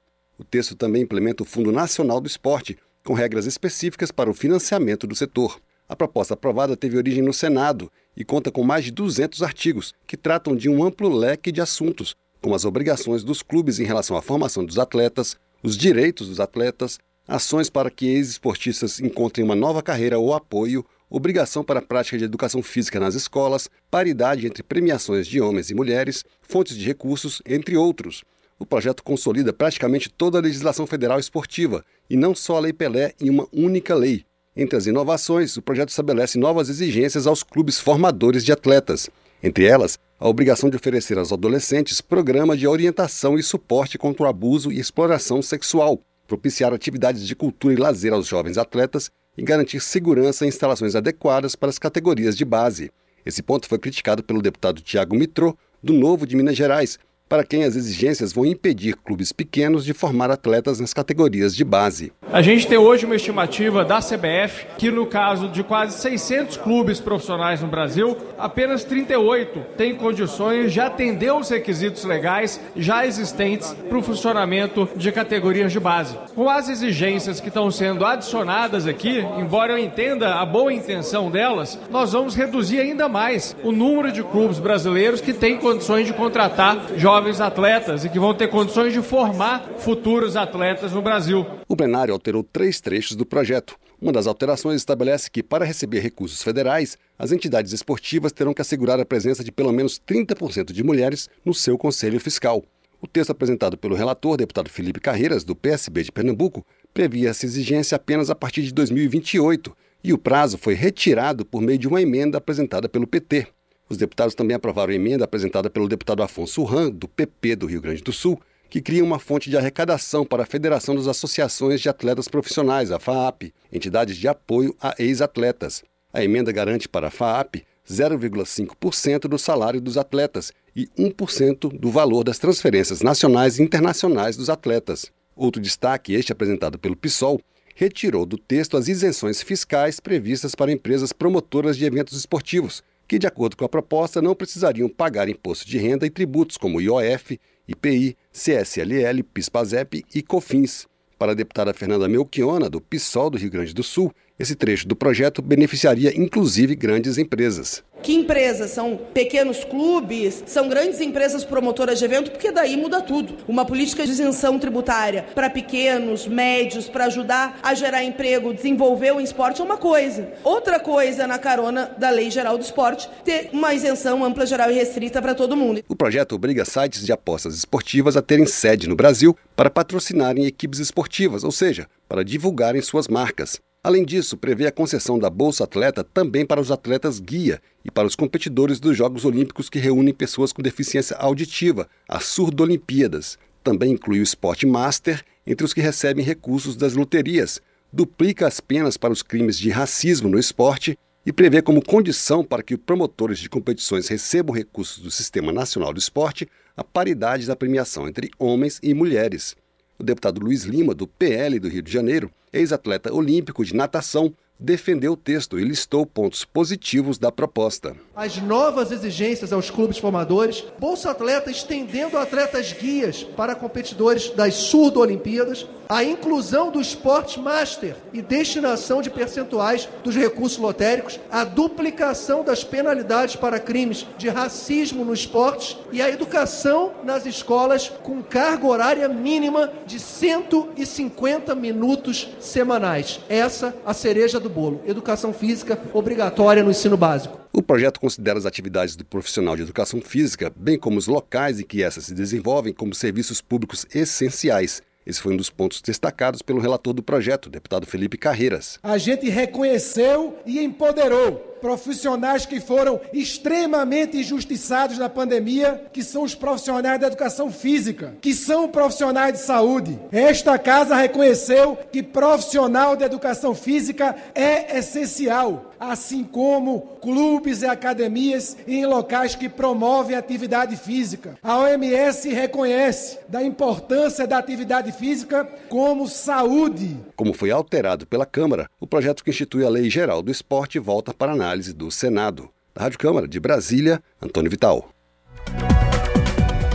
O 0.41 0.45
texto 0.45 0.75
também 0.75 1.03
implementa 1.03 1.43
o 1.43 1.47
Fundo 1.47 1.71
Nacional 1.71 2.19
do 2.19 2.27
Esporte, 2.27 2.79
com 3.05 3.13
regras 3.13 3.45
específicas 3.45 4.11
para 4.11 4.31
o 4.31 4.33
financiamento 4.33 5.07
do 5.07 5.15
setor. 5.15 5.61
A 5.87 5.95
proposta 5.95 6.33
aprovada 6.33 6.75
teve 6.79 6.97
origem 6.97 7.23
no 7.23 7.35
Senado 7.35 7.93
e 8.17 8.25
conta 8.25 8.51
com 8.51 8.65
mais 8.65 8.87
de 8.87 8.91
200 8.91 9.43
artigos 9.43 9.93
que 10.07 10.17
tratam 10.17 10.57
de 10.57 10.67
um 10.67 10.83
amplo 10.83 11.11
leque 11.11 11.53
de 11.53 11.61
assuntos, 11.61 12.15
como 12.41 12.55
as 12.55 12.65
obrigações 12.65 13.23
dos 13.23 13.43
clubes 13.43 13.79
em 13.79 13.85
relação 13.85 14.17
à 14.17 14.23
formação 14.23 14.65
dos 14.65 14.79
atletas, 14.79 15.37
os 15.63 15.77
direitos 15.77 16.29
dos 16.29 16.41
atletas, 16.41 16.99
ações 17.29 17.69
para 17.69 17.91
que 17.91 18.07
ex-esportistas 18.07 18.99
encontrem 18.99 19.45
uma 19.45 19.55
nova 19.55 19.83
carreira 19.83 20.19
ou 20.19 20.33
apoio, 20.33 20.87
obrigação 21.11 21.63
para 21.63 21.81
a 21.81 21.83
prática 21.83 22.17
de 22.17 22.25
educação 22.25 22.63
física 22.63 22.99
nas 22.99 23.15
escolas, 23.15 23.69
paridade 23.91 24.47
entre 24.47 24.63
premiações 24.63 25.27
de 25.27 25.39
homens 25.39 25.69
e 25.69 25.75
mulheres, 25.75 26.25
fontes 26.41 26.79
de 26.79 26.87
recursos, 26.87 27.43
entre 27.45 27.77
outros. 27.77 28.25
O 28.61 28.67
projeto 28.67 29.03
consolida 29.03 29.55
praticamente 29.55 30.11
toda 30.11 30.37
a 30.37 30.43
legislação 30.43 30.87
federal 30.87 31.19
esportiva, 31.19 31.83
e 32.11 32.15
não 32.15 32.35
só 32.35 32.59
a 32.59 32.61
Lei 32.61 32.75
Pelé 32.75 33.15
em 33.19 33.31
uma 33.31 33.49
única 33.51 33.95
lei. 33.95 34.23
Entre 34.55 34.77
as 34.77 34.87
inovações, 34.87 35.57
o 35.57 35.63
projeto 35.63 35.89
estabelece 35.89 36.39
novas 36.39 36.69
exigências 36.69 37.27
aos 37.27 37.43
clubes 37.43 37.81
formadores 37.81 38.45
de 38.45 38.53
atletas. 38.53 39.09
Entre 39.43 39.65
elas, 39.65 39.99
a 40.19 40.29
obrigação 40.29 40.69
de 40.69 40.77
oferecer 40.77 41.17
aos 41.17 41.33
adolescentes 41.33 42.03
programas 42.03 42.59
de 42.59 42.69
orientação 42.69 43.39
e 43.39 43.43
suporte 43.43 43.97
contra 43.97 44.25
o 44.25 44.27
abuso 44.27 44.71
e 44.71 44.79
exploração 44.79 45.41
sexual, 45.41 45.99
propiciar 46.29 46.75
atividades 46.75 47.27
de 47.27 47.35
cultura 47.35 47.73
e 47.73 47.79
lazer 47.79 48.13
aos 48.13 48.27
jovens 48.27 48.59
atletas 48.59 49.11
e 49.39 49.43
garantir 49.43 49.81
segurança 49.81 50.45
e 50.45 50.49
instalações 50.49 50.95
adequadas 50.95 51.57
para 51.57 51.71
as 51.71 51.79
categorias 51.79 52.37
de 52.37 52.45
base. 52.45 52.91
Esse 53.25 53.43
ponto 53.43 53.67
foi 53.67 53.79
criticado 53.79 54.23
pelo 54.23 54.43
deputado 54.43 54.83
Tiago 54.83 55.17
Mitrô, 55.17 55.57
do 55.83 55.95
Novo 55.95 56.27
de 56.27 56.37
Minas 56.37 56.57
Gerais, 56.57 56.99
para 57.31 57.45
quem 57.45 57.63
as 57.63 57.77
exigências 57.77 58.33
vão 58.33 58.45
impedir 58.45 58.97
clubes 58.97 59.31
pequenos 59.31 59.85
de 59.85 59.95
formar 59.95 60.33
atletas 60.33 60.81
nas 60.81 60.93
categorias 60.93 61.55
de 61.55 61.65
base. 61.65 62.13
A 62.33 62.43
gente 62.43 62.67
tem 62.67 62.77
hoje 62.77 63.07
uma 63.07 63.15
estimativa 63.15 63.85
da 63.85 64.01
CBF 64.01 64.67
que, 64.77 64.91
no 64.91 65.07
caso 65.07 65.49
de 65.49 65.63
quase 65.63 65.97
600 66.01 66.57
clubes 66.57 66.99
profissionais 66.99 67.63
no 67.63 67.69
Brasil, 67.69 68.17
apenas 68.37 68.83
38 68.83 69.61
têm 69.77 69.95
condições 69.95 70.73
de 70.73 70.81
atender 70.81 71.33
os 71.33 71.49
requisitos 71.49 72.05
legais 72.05 72.61
já 72.75 73.07
existentes 73.07 73.73
para 73.89 73.99
o 73.99 74.03
funcionamento 74.03 74.89
de 74.97 75.13
categorias 75.13 75.71
de 75.71 75.79
base. 75.79 76.19
Com 76.35 76.51
as 76.51 76.69
exigências 76.69 77.41
que 77.41 77.47
estão 77.47 77.71
sendo 77.71 78.05
adicionadas 78.05 78.89
aqui, 78.89 79.25
embora 79.39 79.75
eu 79.75 79.79
entenda 79.79 80.35
a 80.35 80.45
boa 80.45 80.73
intenção 80.73 81.31
delas, 81.31 81.79
nós 81.91 82.13
vamos 82.13 82.35
reduzir 82.35 82.81
ainda 82.81 83.09
mais 83.09 83.55
o 83.63 83.71
número 83.71 84.11
de 84.11 84.25
clubes 84.25 84.59
brasileiros 84.59 85.21
que 85.21 85.33
têm 85.33 85.59
condições 85.59 86.07
de 86.07 86.13
contratar 86.13 86.87
jovens 86.97 87.20
jovens 87.21 87.39
atletas 87.39 88.03
e 88.03 88.09
que 88.09 88.19
vão 88.19 88.33
ter 88.33 88.49
condições 88.49 88.95
de 88.95 89.03
formar 89.03 89.75
futuros 89.77 90.37
atletas 90.37 90.93
no 90.93 91.03
Brasil. 91.03 91.45
O 91.69 91.77
plenário 91.77 92.15
alterou 92.15 92.43
três 92.43 92.81
trechos 92.81 93.15
do 93.15 93.27
projeto. 93.27 93.77
Uma 94.01 94.11
das 94.11 94.27
alterações 94.27 94.77
estabelece 94.77 95.31
que, 95.31 95.43
para 95.43 95.67
receber 95.67 96.01
recursos 96.01 96.43
federais, 96.43 96.97
as 97.19 97.31
entidades 97.31 97.75
esportivas 97.75 98.33
terão 98.33 98.55
que 98.55 98.63
assegurar 98.63 98.99
a 98.99 99.05
presença 99.05 99.45
de 99.45 99.53
pelo 99.53 99.71
menos 99.71 100.01
30% 100.01 100.73
de 100.73 100.83
mulheres 100.83 101.29
no 101.45 101.53
seu 101.53 101.77
conselho 101.77 102.19
fiscal. 102.19 102.65
O 103.03 103.07
texto 103.07 103.31
apresentado 103.31 103.77
pelo 103.77 103.95
relator, 103.95 104.39
deputado 104.39 104.71
Felipe 104.71 104.99
Carreiras, 104.99 105.45
do 105.45 105.55
PSB 105.55 106.05
de 106.05 106.13
Pernambuco, 106.13 106.65
previa 106.95 107.29
essa 107.29 107.45
exigência 107.45 107.97
apenas 107.97 108.31
a 108.31 108.35
partir 108.35 108.63
de 108.63 108.73
2028 108.73 109.77
e 110.03 110.15
o 110.15 110.19
prazo 110.19 110.57
foi 110.57 110.73
retirado 110.73 111.45
por 111.45 111.61
meio 111.61 111.79
de 111.79 111.87
uma 111.87 112.01
emenda 112.01 112.39
apresentada 112.39 112.89
pelo 112.89 113.07
PT. 113.07 113.47
Os 113.91 113.97
deputados 113.97 114.37
também 114.37 114.55
aprovaram 114.55 114.93
a 114.93 114.95
emenda 114.95 115.25
apresentada 115.25 115.69
pelo 115.69 115.89
deputado 115.89 116.23
Afonso 116.23 116.63
Ram, 116.63 116.91
do 116.91 117.09
PP 117.09 117.57
do 117.57 117.67
Rio 117.67 117.81
Grande 117.81 118.05
do 118.05 118.13
Sul, 118.13 118.41
que 118.71 118.81
cria 118.81 119.03
uma 119.03 119.19
fonte 119.19 119.51
de 119.51 119.57
arrecadação 119.57 120.25
para 120.25 120.45
a 120.45 120.47
Federação 120.47 120.95
das 120.95 121.09
Associações 121.09 121.81
de 121.81 121.89
Atletas 121.89 122.29
Profissionais, 122.29 122.93
a 122.93 123.01
FAAP, 123.01 123.53
entidades 123.73 124.17
de 124.17 124.29
apoio 124.29 124.77
a 124.81 124.95
ex-atletas. 124.97 125.83
A 126.13 126.23
emenda 126.23 126.53
garante 126.53 126.89
para 126.89 127.09
a 127.09 127.11
FAAP 127.11 127.65
0,5% 127.91 129.23
do 129.23 129.37
salário 129.37 129.81
dos 129.81 129.99
atletas 129.99 130.53
e 130.77 130.87
1% 130.97 131.77
do 131.77 131.91
valor 131.91 132.23
das 132.23 132.39
transferências 132.39 133.03
nacionais 133.03 133.59
e 133.59 133.63
internacionais 133.65 134.37
dos 134.37 134.49
atletas. 134.49 135.11
Outro 135.35 135.61
destaque, 135.61 136.15
este 136.15 136.31
apresentado 136.31 136.79
pelo 136.79 136.95
PSOL, 136.95 137.41
retirou 137.75 138.25
do 138.25 138.39
texto 138.39 138.77
as 138.77 138.87
isenções 138.87 139.43
fiscais 139.43 139.99
previstas 139.99 140.55
para 140.55 140.71
empresas 140.71 141.13
promotoras 141.13 141.77
de 141.77 141.85
eventos 141.85 142.17
esportivos, 142.17 142.85
que, 143.11 143.19
de 143.19 143.27
acordo 143.27 143.57
com 143.57 143.65
a 143.65 143.69
proposta, 143.69 144.23
não 144.23 144.37
precisariam 144.37 144.89
pagar 144.89 145.29
imposto 145.29 145.67
de 145.67 145.77
renda 145.79 146.07
e 146.07 146.11
tributos 146.11 146.57
como 146.57 146.81
IOF, 146.81 147.41
IPI, 147.67 148.17
CSLL, 148.33 149.25
PIS/PASEP 149.35 150.05
e 150.15 150.23
COFINS. 150.23 150.87
Para 151.19 151.33
a 151.33 151.35
deputada 151.35 151.75
Fernanda 151.75 152.09
Melchiona, 152.09 152.71
do 152.71 152.81
PSOL 152.81 153.29
do 153.29 153.37
Rio 153.37 153.51
Grande 153.51 153.75
do 153.75 153.83
Sul, 153.83 154.15
esse 154.41 154.55
trecho 154.55 154.89
do 154.89 154.97
projeto 154.97 155.43
beneficiaria 155.43 156.19
inclusive 156.19 156.75
grandes 156.75 157.19
empresas. 157.19 157.85
Que 158.03 158.15
empresas? 158.15 158.71
São 158.71 158.99
pequenos 159.13 159.63
clubes? 159.63 160.43
São 160.47 160.67
grandes 160.67 160.99
empresas 161.03 161.45
promotoras 161.45 161.99
de 161.99 162.07
evento? 162.07 162.31
Porque 162.31 162.51
daí 162.51 162.75
muda 162.75 163.03
tudo. 163.03 163.37
Uma 163.47 163.67
política 163.67 164.07
de 164.07 164.13
isenção 164.13 164.59
tributária 164.59 165.27
para 165.35 165.51
pequenos, 165.51 166.27
médios, 166.27 166.89
para 166.89 167.05
ajudar 167.05 167.61
a 167.63 167.75
gerar 167.75 168.03
emprego, 168.03 168.55
desenvolver 168.55 169.13
o 169.13 169.21
esporte 169.21 169.61
é 169.61 169.65
uma 169.65 169.77
coisa. 169.77 170.33
Outra 170.43 170.81
coisa 170.81 171.27
na 171.27 171.39
carona 171.39 171.95
da 171.99 172.09
Lei 172.09 172.31
Geral 172.31 172.57
do 172.57 172.65
Esporte, 172.65 173.11
ter 173.23 173.51
uma 173.53 173.75
isenção 173.75 174.25
ampla, 174.25 174.47
geral 174.47 174.71
e 174.71 174.75
restrita 174.75 175.21
para 175.21 175.35
todo 175.35 175.55
mundo. 175.55 175.83
O 175.87 175.95
projeto 175.95 176.35
obriga 176.35 176.65
sites 176.65 177.05
de 177.05 177.13
apostas 177.13 177.55
esportivas 177.55 178.17
a 178.17 178.23
terem 178.23 178.47
sede 178.47 178.89
no 178.89 178.97
Brasil 178.97 179.37
para 179.55 179.69
patrocinarem 179.69 180.47
equipes 180.47 180.79
esportivas, 180.79 181.45
ou 181.45 181.53
seja, 181.53 181.87
para 182.09 182.25
divulgarem 182.25 182.81
suas 182.81 183.07
marcas. 183.07 183.61
Além 183.83 184.05
disso, 184.05 184.37
prevê 184.37 184.67
a 184.67 184.73
concessão 184.73 185.19
da 185.19 185.31
Bolsa 185.31 185.65
Atleta 185.65 186.05
também 186.05 186.45
para 186.45 186.61
os 186.61 186.71
atletas 186.71 187.19
guia 187.19 187.63
e 187.83 187.91
para 187.91 188.07
os 188.07 188.15
competidores 188.15 188.79
dos 188.79 188.95
Jogos 188.95 189.25
Olímpicos 189.25 189.71
que 189.71 189.79
reúnem 189.79 190.13
pessoas 190.13 190.53
com 190.53 190.61
deficiência 190.61 191.17
auditiva, 191.17 191.89
as 192.07 192.25
Surdolimpíadas. 192.25 193.39
Também 193.65 193.93
inclui 193.93 194.21
o 194.21 194.23
Esporte 194.23 194.67
Master 194.67 195.25
entre 195.47 195.65
os 195.65 195.73
que 195.73 195.81
recebem 195.81 196.23
recursos 196.23 196.77
das 196.77 196.93
loterias, 196.93 197.59
duplica 197.91 198.47
as 198.47 198.61
penas 198.61 198.99
para 198.99 199.15
os 199.15 199.23
crimes 199.23 199.59
de 199.59 199.71
racismo 199.71 200.29
no 200.29 200.39
esporte 200.39 200.99
e 201.25 201.33
prevê 201.33 201.63
como 201.63 201.83
condição 201.83 202.45
para 202.45 202.63
que 202.63 202.77
promotores 202.77 203.39
de 203.39 203.49
competições 203.49 204.09
recebam 204.09 204.55
recursos 204.55 205.03
do 205.03 205.11
Sistema 205.11 205.55
Nacional 205.55 205.95
do 205.95 205.99
Esporte 205.99 206.47
a 206.77 206.85
paridade 206.85 207.47
da 207.47 207.57
premiação 207.57 208.07
entre 208.07 208.31
homens 208.39 208.79
e 208.83 208.93
mulheres. 208.93 209.57
O 210.01 210.03
deputado 210.03 210.41
Luiz 210.41 210.63
Lima, 210.63 210.95
do 210.95 211.07
PL 211.07 211.61
do 211.61 211.69
Rio 211.69 211.83
de 211.83 211.93
Janeiro, 211.93 212.31
ex-atleta 212.51 213.13
olímpico 213.13 213.63
de 213.63 213.77
natação, 213.77 214.33
defendeu 214.59 215.13
o 215.13 215.17
texto 215.17 215.61
e 215.61 215.63
listou 215.63 216.07
pontos 216.07 216.43
positivos 216.43 217.19
da 217.19 217.31
proposta. 217.31 217.95
As 218.17 218.39
novas 218.39 218.91
exigências 218.93 219.53
aos 219.53 219.69
clubes 219.69 219.99
formadores, 219.99 220.65
Bolsa 220.79 221.11
Atleta 221.11 221.51
estendendo 221.51 222.17
atletas 222.17 222.73
guias 222.73 223.25
para 223.25 223.55
competidores 223.55 224.31
das 224.31 224.55
surdo-olimpíadas, 224.55 225.67
a 225.91 226.05
inclusão 226.05 226.71
do 226.71 226.81
esporte 226.81 227.41
master 227.41 227.97
e 228.13 228.23
destinação 228.23 229.03
de 229.03 229.11
percentuais 229.11 229.89
dos 230.05 230.15
recursos 230.15 230.57
lotéricos, 230.57 231.19
a 231.29 231.43
duplicação 231.43 232.45
das 232.45 232.63
penalidades 232.63 233.35
para 233.35 233.59
crimes 233.59 234.07
de 234.17 234.29
racismo 234.29 235.05
no 235.05 235.13
esporte 235.13 235.77
e 235.91 236.01
a 236.01 236.09
educação 236.09 236.93
nas 237.03 237.27
escolas 237.27 237.89
com 237.89 238.23
carga 238.23 238.69
horária 238.69 239.09
mínima 239.09 239.73
de 239.85 239.99
150 239.99 241.57
minutos 241.57 242.29
semanais. 242.39 243.19
Essa 243.29 243.75
a 243.85 243.93
cereja 243.93 244.39
do 244.39 244.49
bolo. 244.49 244.81
Educação 244.87 245.33
física 245.33 245.77
obrigatória 245.93 246.63
no 246.63 246.71
ensino 246.71 246.97
básico. 246.97 247.41
O 247.53 247.63
projeto 247.63 247.99
considera 247.99 248.39
as 248.39 248.47
atividades 248.47 248.95
do 248.95 249.05
profissional 249.05 249.57
de 249.57 249.63
educação 249.63 250.01
física, 250.01 250.53
bem 250.55 250.79
como 250.79 250.99
os 250.99 251.09
locais 251.09 251.59
em 251.59 251.65
que 251.65 251.83
essas 251.83 252.05
se 252.05 252.15
desenvolvem, 252.15 252.73
como 252.73 252.95
serviços 252.95 253.41
públicos 253.41 253.85
essenciais 253.93 254.81
esse 255.11 255.21
foi 255.21 255.35
um 255.35 255.37
dos 255.37 255.51
pontos 255.51 255.83
destacados 255.83 256.41
pelo 256.41 256.61
relator 256.61 256.95
do 256.95 257.03
projeto, 257.03 257.51
deputado 257.51 257.87
Felipe 257.87 258.17
Carreiras. 258.17 258.79
A 258.83 258.97
gente 258.97 259.29
reconheceu 259.29 260.39
e 260.47 260.61
empoderou 260.61 261.50
profissionais 261.61 262.47
que 262.47 262.61
foram 262.61 263.01
extremamente 263.13 264.17
injustiçados 264.17 264.99
na 264.99 265.09
pandemia, 265.09 265.85
que 265.93 266.03
são 266.03 266.23
os 266.23 266.35
profissionais 266.35 267.01
da 267.01 267.07
educação 267.07 267.51
física, 267.51 268.15
que 268.21 268.35
são 268.35 268.69
profissionais 268.69 269.35
de 269.35 269.41
saúde. 269.41 269.99
Esta 270.11 270.59
casa 270.59 270.97
reconheceu 270.97 271.79
que 271.93 272.03
profissional 272.03 272.97
de 272.97 273.05
educação 273.05 273.55
física 273.55 274.17
é 274.35 274.79
essencial, 274.79 275.73
assim 275.79 276.25
como 276.25 276.99
clubes 277.01 277.63
e 277.63 277.67
academias 277.67 278.57
em 278.67 278.85
locais 278.87 279.35
que 279.35 279.49
promovem 279.49 280.17
atividade 280.17 280.77
física. 280.77 281.39
A 281.43 281.59
OMS 281.59 282.29
reconhece 282.29 283.19
da 283.29 283.43
importância 283.43 284.27
da 284.27 284.39
atividade 284.39 284.93
física 284.93 285.49
como 285.69 286.09
saúde. 286.09 286.97
Como 287.17 287.33
foi 287.33 287.51
alterado 287.51 288.07
pela 288.07 288.27
Câmara, 288.27 288.69
o 288.79 288.87
projeto 288.87 289.25
que 289.25 289.31
institui 289.31 289.65
a 289.65 289.69
Lei 289.69 289.89
Geral 289.91 290.23
do 290.23 290.31
Esporte 290.31 290.79
volta 290.79 291.13
para 291.13 291.33
análise 291.33 291.50
análise 291.51 291.75
do 291.75 291.91
Senado. 291.91 292.49
Da 292.73 292.83
Rádio 292.83 292.99
Câmara 292.99 293.27
de 293.27 293.41
Brasília, 293.41 294.01
Antônio 294.23 294.49
Vital. 294.51 294.89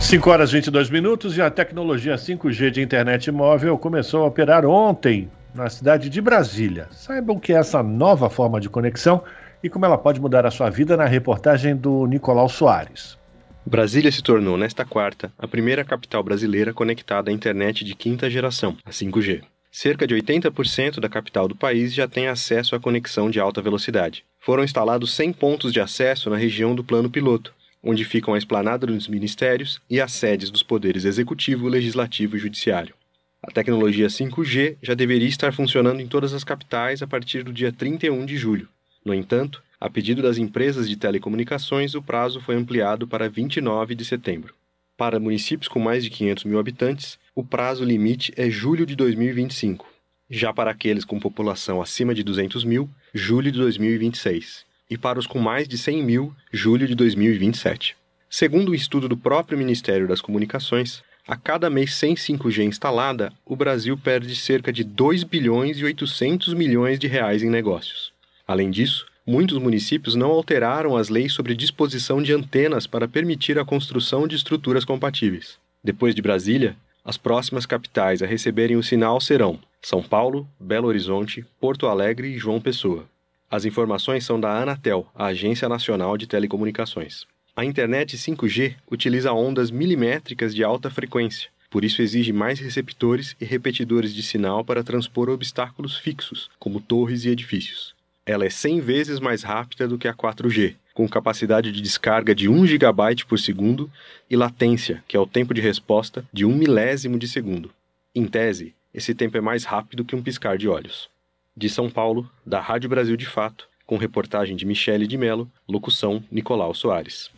5 0.00 0.30
horas 0.30 0.50
e 0.50 0.52
22 0.52 0.90
minutos 0.90 1.36
e 1.36 1.40
a 1.40 1.50
tecnologia 1.50 2.16
5G 2.16 2.70
de 2.70 2.82
internet 2.82 3.32
móvel 3.32 3.78
começou 3.78 4.22
a 4.22 4.26
operar 4.26 4.66
ontem 4.66 5.30
na 5.54 5.70
cidade 5.70 6.10
de 6.10 6.20
Brasília. 6.20 6.88
Saibam 6.92 7.40
que 7.40 7.54
é 7.54 7.56
essa 7.56 7.82
nova 7.82 8.28
forma 8.28 8.60
de 8.60 8.68
conexão 8.68 9.22
e 9.62 9.70
como 9.70 9.86
ela 9.86 9.96
pode 9.96 10.20
mudar 10.20 10.44
a 10.44 10.50
sua 10.50 10.68
vida 10.68 10.94
na 10.94 11.06
reportagem 11.06 11.74
do 11.74 12.06
Nicolau 12.06 12.48
Soares. 12.48 13.16
Brasília 13.64 14.12
se 14.12 14.22
tornou, 14.22 14.58
nesta 14.58 14.84
quarta, 14.84 15.32
a 15.38 15.48
primeira 15.48 15.84
capital 15.84 16.22
brasileira 16.22 16.74
conectada 16.74 17.30
à 17.30 17.32
internet 17.32 17.82
de 17.82 17.94
quinta 17.94 18.28
geração, 18.28 18.76
a 18.84 18.90
5G. 18.90 19.42
Cerca 19.78 20.06
de 20.06 20.14
80% 20.14 21.00
da 21.00 21.06
capital 21.06 21.46
do 21.46 21.54
país 21.54 21.92
já 21.92 22.08
tem 22.08 22.28
acesso 22.28 22.74
à 22.74 22.80
conexão 22.80 23.28
de 23.28 23.38
alta 23.38 23.60
velocidade 23.60 24.24
foram 24.40 24.64
instalados 24.64 25.12
100 25.12 25.34
pontos 25.34 25.70
de 25.70 25.78
acesso 25.78 26.30
na 26.30 26.36
região 26.38 26.74
do 26.74 26.82
Plano 26.82 27.10
Piloto, 27.10 27.52
onde 27.82 28.02
ficam 28.02 28.32
a 28.32 28.38
esplanada 28.38 28.86
dos 28.86 29.06
ministérios 29.06 29.78
e 29.90 30.00
as 30.00 30.12
sedes 30.12 30.48
dos 30.48 30.62
poderes 30.62 31.04
executivo, 31.04 31.68
legislativo 31.68 32.36
e 32.36 32.38
judiciário. 32.38 32.94
A 33.42 33.50
tecnologia 33.50 34.06
5G 34.06 34.78
já 34.80 34.94
deveria 34.94 35.28
estar 35.28 35.52
funcionando 35.52 36.00
em 36.00 36.08
todas 36.08 36.32
as 36.32 36.42
capitais 36.42 37.02
a 37.02 37.06
partir 37.06 37.42
do 37.42 37.52
dia 37.52 37.70
31 37.70 38.24
de 38.24 38.38
julho. 38.38 38.70
No 39.04 39.12
entanto, 39.12 39.62
a 39.78 39.90
pedido 39.90 40.22
das 40.22 40.38
empresas 40.38 40.88
de 40.88 40.96
telecomunicações, 40.96 41.94
o 41.94 42.00
prazo 42.00 42.40
foi 42.40 42.56
ampliado 42.56 43.06
para 43.06 43.28
29 43.28 43.94
de 43.94 44.06
setembro. 44.06 44.54
Para 44.96 45.20
municípios 45.20 45.68
com 45.68 45.78
mais 45.78 46.02
de 46.02 46.08
500 46.08 46.44
mil 46.44 46.58
habitantes, 46.58 47.18
o 47.36 47.44
prazo 47.44 47.84
limite 47.84 48.32
é 48.34 48.48
julho 48.48 48.86
de 48.86 48.96
2025. 48.96 49.86
Já 50.30 50.54
para 50.54 50.70
aqueles 50.70 51.04
com 51.04 51.20
população 51.20 51.82
acima 51.82 52.14
de 52.14 52.22
200 52.22 52.64
mil, 52.64 52.88
julho 53.12 53.52
de 53.52 53.58
2026. 53.58 54.64
E 54.88 54.96
para 54.96 55.18
os 55.18 55.26
com 55.26 55.38
mais 55.38 55.68
de 55.68 55.76
100 55.76 56.02
mil, 56.02 56.34
julho 56.50 56.88
de 56.88 56.94
2027. 56.94 57.94
Segundo 58.30 58.70
o 58.70 58.72
um 58.72 58.74
estudo 58.74 59.06
do 59.06 59.18
próprio 59.18 59.58
Ministério 59.58 60.08
das 60.08 60.22
Comunicações, 60.22 61.02
a 61.28 61.36
cada 61.36 61.68
mês 61.68 61.94
sem 61.94 62.14
5G 62.14 62.64
instalada, 62.64 63.30
o 63.44 63.54
Brasil 63.54 63.98
perde 63.98 64.34
cerca 64.34 64.72
de 64.72 64.82
2 64.82 65.22
bilhões 65.22 65.76
e 65.76 65.84
800 65.84 66.54
milhões 66.54 66.98
de 66.98 67.06
reais 67.06 67.42
em 67.42 67.50
negócios. 67.50 68.14
Além 68.48 68.70
disso, 68.70 69.04
muitos 69.26 69.58
municípios 69.58 70.14
não 70.14 70.30
alteraram 70.30 70.96
as 70.96 71.10
leis 71.10 71.34
sobre 71.34 71.54
disposição 71.54 72.22
de 72.22 72.32
antenas 72.32 72.86
para 72.86 73.06
permitir 73.06 73.58
a 73.58 73.64
construção 73.64 74.26
de 74.26 74.36
estruturas 74.36 74.86
compatíveis. 74.86 75.58
Depois 75.84 76.14
de 76.14 76.22
Brasília, 76.22 76.74
as 77.06 77.16
próximas 77.16 77.64
capitais 77.64 78.20
a 78.20 78.26
receberem 78.26 78.76
o 78.76 78.82
sinal 78.82 79.20
serão 79.20 79.60
São 79.80 80.02
Paulo, 80.02 80.46
Belo 80.58 80.88
Horizonte, 80.88 81.46
Porto 81.60 81.86
Alegre 81.86 82.34
e 82.34 82.38
João 82.38 82.60
Pessoa. 82.60 83.08
As 83.48 83.64
informações 83.64 84.24
são 84.24 84.40
da 84.40 84.60
Anatel, 84.60 85.06
a 85.14 85.26
Agência 85.26 85.68
Nacional 85.68 86.18
de 86.18 86.26
Telecomunicações. 86.26 87.24
A 87.54 87.64
internet 87.64 88.18
5G 88.18 88.74
utiliza 88.90 89.32
ondas 89.32 89.70
milimétricas 89.70 90.52
de 90.52 90.64
alta 90.64 90.90
frequência, 90.90 91.48
por 91.70 91.84
isso 91.84 92.02
exige 92.02 92.32
mais 92.32 92.58
receptores 92.58 93.36
e 93.40 93.44
repetidores 93.44 94.12
de 94.12 94.24
sinal 94.24 94.64
para 94.64 94.82
transpor 94.82 95.28
obstáculos 95.28 95.96
fixos, 95.96 96.50
como 96.58 96.80
torres 96.80 97.24
e 97.24 97.28
edifícios. 97.28 97.94
Ela 98.26 98.46
é 98.46 98.50
100 98.50 98.80
vezes 98.80 99.20
mais 99.20 99.44
rápida 99.44 99.86
do 99.86 99.96
que 99.96 100.08
a 100.08 100.12
4G, 100.12 100.74
com 100.96 101.06
capacidade 101.06 101.70
de 101.70 101.82
descarga 101.82 102.34
de 102.34 102.48
1 102.48 102.66
GB 102.66 103.26
por 103.28 103.38
segundo 103.38 103.90
e 104.30 104.34
latência, 104.34 105.04
que 105.06 105.14
é 105.14 105.20
o 105.20 105.26
tempo 105.26 105.52
de 105.52 105.60
resposta, 105.60 106.24
de 106.32 106.46
1 106.46 106.56
milésimo 106.56 107.18
de 107.18 107.28
segundo. 107.28 107.70
Em 108.14 108.24
tese, 108.24 108.74
esse 108.94 109.14
tempo 109.14 109.36
é 109.36 109.40
mais 109.42 109.64
rápido 109.64 110.06
que 110.06 110.16
um 110.16 110.22
piscar 110.22 110.56
de 110.56 110.66
olhos. 110.66 111.10
De 111.54 111.68
São 111.68 111.90
Paulo, 111.90 112.26
da 112.46 112.60
Rádio 112.60 112.88
Brasil 112.88 113.14
de 113.14 113.26
Fato, 113.26 113.68
com 113.84 113.98
reportagem 113.98 114.56
de 114.56 114.64
Michele 114.64 115.06
de 115.06 115.18
Mello, 115.18 115.50
locução 115.68 116.24
Nicolau 116.32 116.72
Soares. 116.72 117.30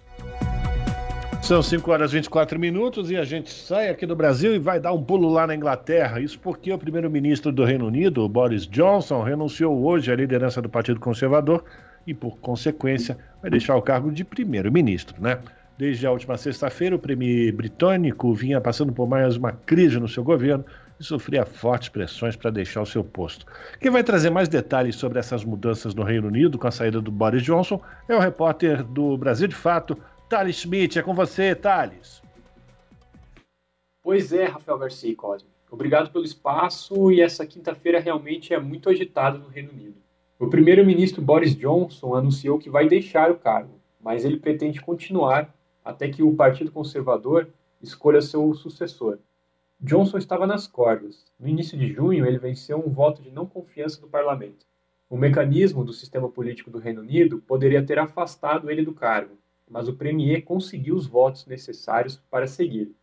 São 1.42 1.60
5 1.60 1.90
horas 1.90 2.12
e 2.12 2.14
24 2.14 2.60
minutos 2.60 3.10
e 3.10 3.16
a 3.16 3.24
gente 3.24 3.50
sai 3.50 3.88
aqui 3.88 4.06
do 4.06 4.14
Brasil 4.14 4.54
e 4.54 4.60
vai 4.60 4.78
dar 4.78 4.92
um 4.92 5.02
pulo 5.02 5.28
lá 5.28 5.48
na 5.48 5.54
Inglaterra. 5.56 6.20
Isso 6.20 6.38
porque 6.38 6.72
o 6.72 6.78
primeiro-ministro 6.78 7.50
do 7.50 7.64
Reino 7.64 7.88
Unido, 7.88 8.28
Boris 8.28 8.68
Johnson, 8.68 9.20
renunciou 9.24 9.84
hoje 9.84 10.12
à 10.12 10.14
liderança 10.14 10.62
do 10.62 10.68
Partido 10.68 11.00
Conservador 11.00 11.64
e, 12.08 12.14
por 12.14 12.38
consequência, 12.38 13.18
vai 13.42 13.50
deixar 13.50 13.76
o 13.76 13.82
cargo 13.82 14.10
de 14.10 14.24
primeiro-ministro, 14.24 15.20
né? 15.20 15.38
Desde 15.76 16.06
a 16.06 16.10
última 16.10 16.38
sexta-feira, 16.38 16.96
o 16.96 16.98
premier 16.98 17.52
britânico 17.52 18.32
vinha 18.32 18.60
passando 18.60 18.92
por 18.92 19.06
mais 19.06 19.36
uma 19.36 19.52
crise 19.52 20.00
no 20.00 20.08
seu 20.08 20.24
governo 20.24 20.64
e 20.98 21.04
sofria 21.04 21.44
fortes 21.44 21.90
pressões 21.90 22.34
para 22.34 22.50
deixar 22.50 22.80
o 22.80 22.86
seu 22.86 23.04
posto. 23.04 23.46
Quem 23.78 23.90
vai 23.90 24.02
trazer 24.02 24.30
mais 24.30 24.48
detalhes 24.48 24.96
sobre 24.96 25.18
essas 25.18 25.44
mudanças 25.44 25.94
no 25.94 26.02
Reino 26.02 26.28
Unido 26.28 26.58
com 26.58 26.66
a 26.66 26.70
saída 26.70 27.00
do 27.00 27.12
Boris 27.12 27.42
Johnson 27.42 27.80
é 28.08 28.16
o 28.16 28.18
repórter 28.18 28.82
do 28.82 29.16
Brasil 29.18 29.46
de 29.46 29.54
Fato, 29.54 29.96
Thales 30.28 30.56
Schmidt. 30.56 30.98
É 30.98 31.02
com 31.02 31.14
você, 31.14 31.54
Thales. 31.54 32.22
Pois 34.02 34.32
é, 34.32 34.46
Rafael 34.46 34.78
Garcia 34.78 35.12
e 35.12 35.14
Cosme. 35.14 35.48
Obrigado 35.70 36.10
pelo 36.10 36.24
espaço 36.24 37.12
e 37.12 37.20
essa 37.20 37.46
quinta-feira 37.46 38.00
realmente 38.00 38.54
é 38.54 38.58
muito 38.58 38.88
agitada 38.88 39.36
no 39.36 39.48
Reino 39.48 39.70
Unido. 39.70 40.07
O 40.40 40.46
primeiro-ministro 40.46 41.20
Boris 41.20 41.52
Johnson 41.56 42.14
anunciou 42.14 42.60
que 42.60 42.70
vai 42.70 42.88
deixar 42.88 43.28
o 43.28 43.38
cargo, 43.38 43.80
mas 44.00 44.24
ele 44.24 44.36
pretende 44.36 44.80
continuar 44.80 45.52
até 45.84 46.08
que 46.08 46.22
o 46.22 46.36
Partido 46.36 46.70
Conservador 46.70 47.48
escolha 47.82 48.22
seu 48.22 48.54
sucessor. 48.54 49.18
Johnson 49.80 50.16
estava 50.16 50.46
nas 50.46 50.68
cordas. 50.68 51.26
No 51.40 51.48
início 51.48 51.76
de 51.76 51.92
junho, 51.92 52.24
ele 52.24 52.38
venceu 52.38 52.78
um 52.78 52.88
voto 52.88 53.20
de 53.20 53.32
não 53.32 53.46
confiança 53.46 54.00
do 54.00 54.06
parlamento. 54.06 54.64
O 55.10 55.16
mecanismo 55.16 55.82
do 55.82 55.92
sistema 55.92 56.28
político 56.28 56.70
do 56.70 56.78
Reino 56.78 57.00
Unido 57.00 57.38
poderia 57.38 57.84
ter 57.84 57.98
afastado 57.98 58.70
ele 58.70 58.84
do 58.84 58.94
cargo, 58.94 59.36
mas 59.68 59.88
o 59.88 59.96
premier 59.96 60.42
conseguiu 60.44 60.94
os 60.94 61.08
votos 61.08 61.46
necessários 61.46 62.22
para 62.30 62.46
seguir. 62.46 62.94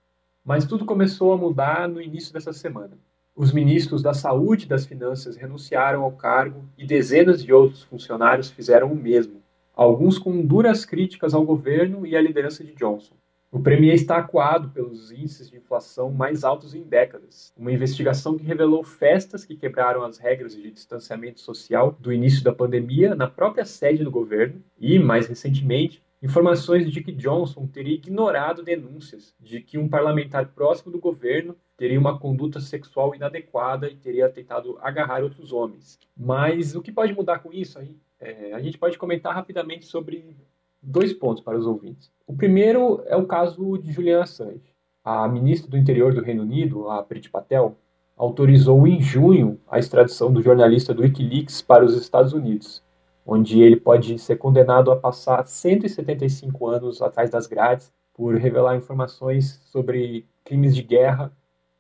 Mas 0.42 0.64
tudo 0.64 0.86
começou 0.86 1.34
a 1.34 1.38
mudar 1.38 1.90
no 1.90 2.02
início 2.02 2.32
dessa 2.32 2.54
semana. 2.54 2.98
Os 3.38 3.52
ministros 3.52 4.02
da 4.02 4.14
Saúde 4.14 4.64
e 4.64 4.68
das 4.70 4.86
Finanças 4.86 5.36
renunciaram 5.36 6.04
ao 6.04 6.12
cargo 6.14 6.64
e 6.78 6.86
dezenas 6.86 7.44
de 7.44 7.52
outros 7.52 7.84
funcionários 7.84 8.50
fizeram 8.50 8.94
o 8.94 8.96
mesmo, 8.96 9.42
alguns 9.76 10.18
com 10.18 10.42
duras 10.42 10.86
críticas 10.86 11.34
ao 11.34 11.44
governo 11.44 12.08
e 12.08 12.16
à 12.16 12.22
liderança 12.22 12.64
de 12.64 12.74
Johnson. 12.74 13.14
O 13.52 13.60
Premier 13.60 13.94
está 13.94 14.18
acuado 14.18 14.70
pelos 14.70 15.12
índices 15.12 15.50
de 15.50 15.58
inflação 15.58 16.12
mais 16.12 16.46
altos 16.46 16.74
em 16.74 16.84
décadas. 16.84 17.54
Uma 17.58 17.74
investigação 17.74 18.38
que 18.38 18.46
revelou 18.46 18.86
festas 18.86 19.44
que 19.44 19.58
quebraram 19.58 20.04
as 20.04 20.18
regras 20.18 20.56
de 20.56 20.72
distanciamento 20.72 21.42
social 21.42 21.94
do 22.00 22.14
início 22.14 22.42
da 22.42 22.54
pandemia 22.54 23.16
na 23.16 23.28
própria 23.28 23.66
sede 23.66 24.02
do 24.02 24.12
governo 24.12 24.62
e, 24.80 24.98
mais 24.98 25.28
recentemente, 25.28 26.02
informações 26.26 26.92
de 26.92 27.02
que 27.02 27.12
Johnson 27.12 27.68
teria 27.68 27.94
ignorado 27.94 28.64
denúncias 28.64 29.34
de 29.40 29.62
que 29.62 29.78
um 29.78 29.88
parlamentar 29.88 30.48
próximo 30.48 30.92
do 30.92 31.00
governo 31.00 31.56
teria 31.78 32.00
uma 32.00 32.20
conduta 32.20 32.60
sexual 32.60 33.16
inadequada 33.16 33.88
e 33.88 33.96
teria 33.96 34.28
tentado 34.28 34.78
agarrar 34.82 35.24
outros 35.24 35.54
homens. 35.54 36.00
Mas 36.18 36.76
o 36.76 36.82
que 36.82 36.92
pode 36.92 37.14
mudar 37.14 37.40
com 37.40 37.54
isso? 37.54 37.80
É, 38.20 38.54
a 38.54 38.60
gente 38.60 38.78
pode 38.78 38.98
comentar 38.98 39.34
rapidamente 39.34 39.86
sobre 39.86 40.36
dois 40.82 41.14
pontos 41.14 41.44
para 41.44 41.58
os 41.58 41.66
ouvintes. 41.66 42.12
O 42.26 42.36
primeiro 42.36 43.04
é 43.06 43.16
o 43.16 43.26
caso 43.26 43.78
de 43.78 43.92
Julian 43.92 44.24
Assange. 44.24 44.74
A 45.04 45.28
ministra 45.28 45.70
do 45.70 45.78
Interior 45.78 46.14
do 46.14 46.22
Reino 46.22 46.42
Unido, 46.42 46.90
a 46.90 47.04
Priti 47.04 47.30
Patel, 47.30 47.78
autorizou 48.18 48.88
em 48.88 49.02
junho 49.02 49.60
a 49.68 49.78
extradição 49.78 50.32
do 50.32 50.42
jornalista 50.42 50.94
do 50.94 51.04
Wikileaks 51.04 51.62
para 51.62 51.86
os 51.86 51.96
Estados 51.96 52.34
Unidos, 52.34 52.82
onde 53.26 53.62
ele 53.62 53.76
pode 53.76 54.20
ser 54.20 54.38
condenado 54.38 54.92
a 54.92 54.96
passar 54.96 55.46
175 55.48 56.68
anos 56.68 57.02
atrás 57.02 57.30
das 57.30 57.48
grades 57.48 57.92
por 58.14 58.36
revelar 58.36 58.76
informações 58.76 59.62
sobre 59.66 60.28
crimes 60.44 60.76
de 60.76 60.84
guerra 60.84 61.32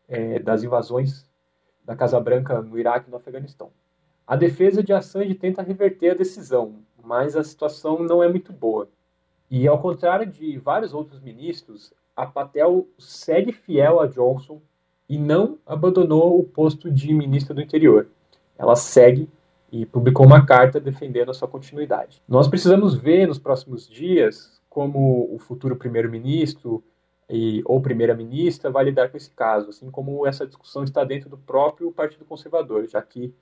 é, 0.08 0.40
das 0.40 0.64
invasões 0.64 1.26
da 1.84 1.96
Casa 1.96 2.20
Branca 2.20 2.62
no 2.62 2.78
Iraque 2.80 3.08
e 3.08 3.12
no 3.12 3.18
Afeganistão. 3.18 3.70
A 4.26 4.36
defesa 4.36 4.84
de 4.84 4.92
Assange 4.92 5.36
tenta 5.36 5.62
reverter 5.62 6.12
a 6.12 6.16
decisão, 6.16 6.78
mas 7.04 7.36
a 7.36 7.44
situação 7.44 8.00
não 8.00 8.24
é 8.24 8.28
muito 8.28 8.52
boa. 8.52 8.90
E 9.50 9.68
ao 9.68 9.80
contrário 9.80 10.26
de 10.26 10.58
vários 10.58 10.94
outros 10.94 11.22
ministros, 11.22 11.94
a 12.16 12.26
Patel 12.26 12.88
segue 12.98 13.52
fiel 13.52 14.00
a 14.00 14.08
Johnson 14.08 14.60
e 15.08 15.20
não 15.20 15.60
abandonou 15.64 16.40
o 16.40 16.44
posto 16.44 16.90
de 16.90 17.14
ministra 17.14 17.54
do 17.54 17.62
Interior. 17.62 18.08
Ela 18.58 18.76
segue 18.76 19.30
e 19.72 19.86
publicou 19.86 20.26
uma 20.26 20.46
carta 20.46 20.80
defendendo 20.80 21.32
a 21.32 21.34
sua 21.34 21.48
continuidade. 21.48 22.22
Nós 22.28 22.48
precisamos 22.48 22.96
ver 22.96 23.28
nos 23.28 23.40
próximos 23.40 23.88
dias 23.88 24.62
como 24.70 25.34
o 25.34 25.40
futuro 25.40 25.76
primeiro-ministro 25.76 26.84
ou 27.66 27.82
primeira-ministra 27.82 28.70
vai 28.70 28.86
lidar 28.86 29.10
com 29.10 29.18
esse 29.18 29.32
caso, 29.32 29.70
assim 29.70 29.90
como 29.90 30.28
essa 30.28 30.46
discussão 30.46 30.84
está 30.84 31.04
dentro 31.04 31.30
do 31.30 31.38
próprio 31.38 31.92
Partido 31.92 32.24
Conservador, 32.24 32.86
já 32.86 33.02
que 33.02 33.34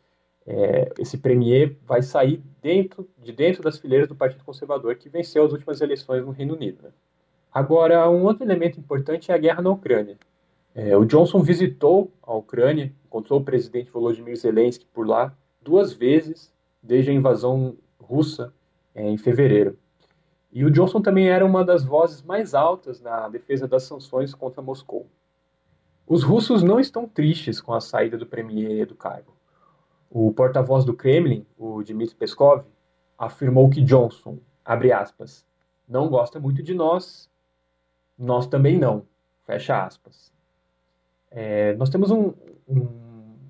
é, 0.46 0.92
esse 0.98 1.18
premier 1.18 1.78
vai 1.86 2.02
sair 2.02 2.42
dentro, 2.62 3.10
de 3.18 3.32
dentro 3.32 3.62
das 3.62 3.78
fileiras 3.78 4.08
do 4.08 4.16
Partido 4.16 4.44
Conservador, 4.44 4.96
que 4.96 5.10
venceu 5.10 5.44
as 5.46 5.52
últimas 5.52 5.82
eleições 5.82 6.26
no 6.26 6.32
Reino 6.32 6.54
Unido. 6.54 6.84
Né? 6.84 6.90
Agora, 7.54 8.10
um 8.10 8.24
outro 8.24 8.44
elemento 8.44 8.80
importante 8.80 9.32
é 9.32 9.36
a 9.36 9.38
guerra 9.38 9.62
na 9.62 9.70
Ucrânia. 9.70 10.18
É, 10.76 10.98
o 10.98 11.06
Johnson 11.06 11.42
visitou 11.42 12.12
a 12.22 12.34
Ucrânia, 12.34 12.92
encontrou 13.06 13.40
o 13.40 13.44
presidente 13.44 13.92
Volodymyr 13.92 14.36
Zelensky 14.36 14.86
por 14.94 15.08
lá 15.08 15.36
duas 15.64 15.94
vezes 15.94 16.54
desde 16.82 17.12
a 17.12 17.14
invasão 17.14 17.78
russa 18.00 18.54
é, 18.94 19.10
em 19.10 19.18
fevereiro. 19.18 19.78
E 20.52 20.64
o 20.64 20.70
Johnson 20.70 21.02
também 21.02 21.30
era 21.30 21.46
uma 21.46 21.66
das 21.66 21.84
vozes 21.84 22.22
mais 22.22 22.54
altas 22.54 23.02
na 23.02 23.28
defesa 23.28 23.68
das 23.68 23.84
sanções 23.84 24.36
contra 24.36 24.62
Moscou. 24.62 25.08
Os 26.06 26.22
russos 26.22 26.62
não 26.62 26.80
estão 26.80 27.08
tristes 27.08 27.60
com 27.60 27.74
a 27.74 27.82
saída 27.82 28.18
do 28.18 28.28
premier 28.28 28.86
do 28.86 28.94
cargo. 28.94 29.36
O 30.10 30.32
porta-voz 30.32 30.86
do 30.86 30.94
Kremlin, 30.94 31.46
o 31.58 31.82
Dmitry 31.82 32.16
Peskov, 32.16 32.66
afirmou 33.18 33.70
que 33.70 33.82
Johnson, 33.82 34.38
abre 34.64 34.92
aspas, 34.92 35.46
não 35.88 36.08
gosta 36.08 36.40
muito 36.40 36.62
de 36.62 36.74
nós, 36.74 37.30
nós 38.18 38.46
também 38.46 38.78
não, 38.78 39.08
fecha 39.44 39.84
aspas. 39.84 40.32
É, 41.32 41.74
nós 41.78 41.90
temos 41.90 42.12
um, 42.12 42.34
um, 42.68 42.82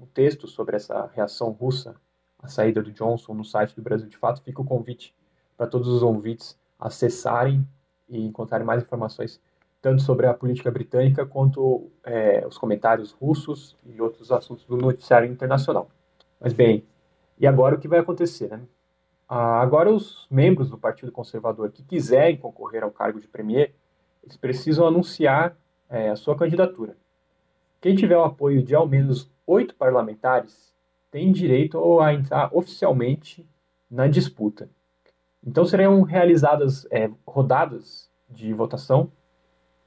um, 0.01 0.07
texto 0.13 0.47
sobre 0.47 0.77
essa 0.77 1.07
reação 1.13 1.49
russa 1.51 1.95
à 2.43 2.47
saída 2.47 2.83
do 2.83 2.91
Johnson 2.91 3.33
no 3.33 3.45
site 3.45 3.75
do 3.75 3.81
Brasil 3.81 4.07
de 4.07 4.17
Fato. 4.17 4.43
Fica 4.43 4.61
o 4.61 4.65
convite 4.65 5.15
para 5.57 5.65
todos 5.65 5.87
os 5.87 6.03
ouvintes 6.03 6.59
acessarem 6.77 7.65
e 8.09 8.23
encontrarem 8.23 8.67
mais 8.67 8.83
informações 8.83 9.41
tanto 9.81 10.01
sobre 10.01 10.27
a 10.27 10.33
política 10.33 10.71
britânica 10.71 11.25
quanto 11.25 11.89
é, 12.05 12.45
os 12.47 12.57
comentários 12.57 13.11
russos 13.11 13.75
e 13.85 14.01
outros 14.01 14.31
assuntos 14.31 14.65
do 14.65 14.77
noticiário 14.77 15.29
internacional. 15.29 15.89
Mas 16.39 16.53
bem, 16.53 16.85
e 17.37 17.45
agora 17.45 17.75
o 17.75 17.79
que 17.79 17.87
vai 17.87 17.99
acontecer, 17.99 18.49
né? 18.49 18.61
Ah, 19.27 19.61
agora 19.61 19.91
os 19.91 20.27
membros 20.29 20.69
do 20.69 20.77
Partido 20.77 21.11
Conservador 21.11 21.69
que 21.71 21.83
quiserem 21.83 22.37
concorrer 22.37 22.83
ao 22.83 22.91
cargo 22.91 23.19
de 23.19 23.27
premier, 23.27 23.73
eles 24.21 24.37
precisam 24.37 24.87
anunciar 24.87 25.57
é, 25.89 26.09
a 26.09 26.15
sua 26.15 26.37
candidatura. 26.37 26.95
Quem 27.81 27.95
tiver 27.95 28.17
o 28.17 28.23
apoio 28.23 28.63
de 28.63 28.73
ao 28.73 28.87
menos 28.87 29.29
oito 29.45 29.75
parlamentares 29.75 30.72
tem 31.13 31.31
direito 31.31 31.99
a 31.99 32.11
entrar 32.11 32.49
oficialmente 32.51 33.47
na 33.87 34.07
disputa. 34.07 34.67
Então 35.45 35.63
serão 35.63 36.01
realizadas 36.01 36.87
é, 36.89 37.07
rodadas 37.27 38.09
de 38.27 38.51
votação 38.51 39.11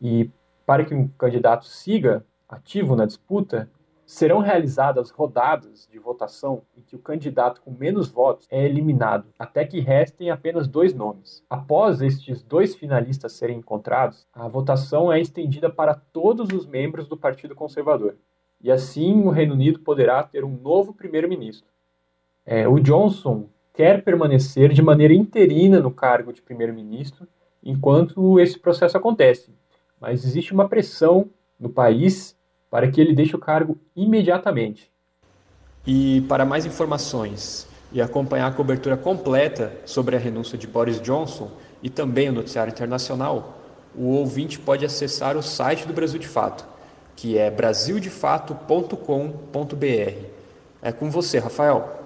e 0.01 0.31
para 0.65 0.85
que 0.85 0.95
um 0.95 1.09
candidato 1.09 1.67
siga 1.67 2.25
ativo 2.49 2.95
na 2.95 3.07
disputa, 3.07 3.69
serão 4.07 4.39
realizadas 4.39 5.11
rodadas 5.11 5.89
de 5.91 5.99
votação 5.99 6.63
em 6.77 6.83
que 6.83 6.95
o 6.95 7.01
candidato 7.01 7.61
com 7.61 7.73
menos 7.73 8.09
votos 8.09 8.47
é 8.49 8.65
eliminado, 8.65 9.27
até 9.37 9.65
que 9.65 9.81
restem 9.81 10.31
apenas 10.31 10.69
dois 10.69 10.95
nomes. 10.95 11.45
Após 11.51 12.01
estes 12.03 12.41
dois 12.41 12.77
finalistas 12.77 13.33
serem 13.33 13.59
encontrados, 13.59 14.29
a 14.33 14.47
votação 14.47 15.13
é 15.13 15.21
estendida 15.21 15.69
para 15.69 15.93
todos 15.93 16.51
os 16.53 16.67
membros 16.67 17.09
do 17.09 17.17
Partido 17.17 17.53
Conservador. 17.53 18.17
E 18.67 18.73
assim 18.73 19.23
o 19.23 19.31
Reino 19.31 19.55
Unido 19.55 19.79
poderá 19.79 20.21
ter 20.25 20.45
um 20.45 20.51
novo 20.51 20.93
primeiro-ministro. 20.93 21.69
É, 22.45 22.67
o 22.67 22.81
Johnson 22.81 23.49
quer 23.73 24.03
permanecer 24.03 24.73
de 24.73 24.83
maneira 24.83 25.15
interina 25.15 25.79
no 25.79 25.93
cargo 25.93 26.33
de 26.33 26.43
primeiro-ministro 26.43 27.29
enquanto 27.63 28.41
esse 28.41 28.59
processo 28.59 28.97
acontece, 28.97 29.55
mas 30.01 30.25
existe 30.25 30.53
uma 30.53 30.69
pressão 30.69 31.31
no 31.61 31.69
país 31.69 32.37
para 32.69 32.91
que 32.91 33.01
ele 33.01 33.15
deixe 33.15 33.37
o 33.37 33.39
cargo 33.39 33.79
imediatamente. 33.95 34.91
E 35.87 36.23
para 36.23 36.45
mais 36.45 36.67
informações 36.67 37.69
e 37.93 38.03
acompanhar 38.03 38.49
a 38.49 38.53
cobertura 38.53 38.97
completa 38.97 39.73
sobre 39.85 40.17
a 40.17 40.19
renúncia 40.19 40.59
de 40.59 40.67
Boris 40.67 41.01
Johnson 41.01 41.53
e 41.81 41.89
também 41.89 42.31
o 42.31 42.33
noticiário 42.33 42.73
internacional, 42.73 43.61
o 43.95 44.07
ouvinte 44.07 44.59
pode 44.59 44.85
acessar 44.85 45.37
o 45.37 45.43
site 45.43 45.87
do 45.87 45.95
Brasil 45.95 46.19
de 46.19 46.27
Fato, 46.27 46.75
que 47.17 47.39
é 47.39 47.51
brasildefato.com.br. 47.51 50.27
É 50.83 50.93
com 50.93 51.11
você, 51.11 51.39
Rafael. 51.39 51.97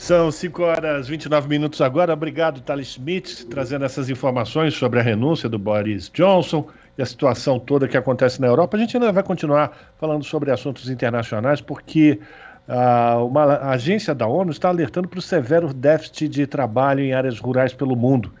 São 0.00 0.30
5 0.30 0.62
horas 0.62 1.08
e 1.08 1.10
29 1.10 1.46
minutos 1.46 1.82
agora. 1.82 2.14
Obrigado, 2.14 2.62
Thales 2.62 2.94
Schmidt, 2.94 3.44
trazendo 3.46 3.84
essas 3.84 4.08
informações 4.08 4.72
sobre 4.72 4.98
a 4.98 5.02
renúncia 5.02 5.46
do 5.46 5.58
Boris 5.58 6.08
Johnson 6.08 6.66
e 6.96 7.02
a 7.02 7.06
situação 7.06 7.60
toda 7.60 7.86
que 7.86 7.98
acontece 7.98 8.40
na 8.40 8.46
Europa. 8.46 8.78
A 8.78 8.80
gente 8.80 8.96
ainda 8.96 9.12
vai 9.12 9.22
continuar 9.22 9.76
falando 9.98 10.24
sobre 10.24 10.50
assuntos 10.50 10.88
internacionais, 10.88 11.60
porque 11.60 12.18
uh, 12.66 13.26
uma 13.26 13.58
agência 13.70 14.14
da 14.14 14.26
ONU 14.26 14.50
está 14.50 14.70
alertando 14.70 15.06
para 15.06 15.18
o 15.18 15.22
severo 15.22 15.72
déficit 15.74 16.28
de 16.28 16.46
trabalho 16.46 17.00
em 17.00 17.12
áreas 17.12 17.38
rurais 17.38 17.74
pelo 17.74 17.94
mundo. 17.94 18.32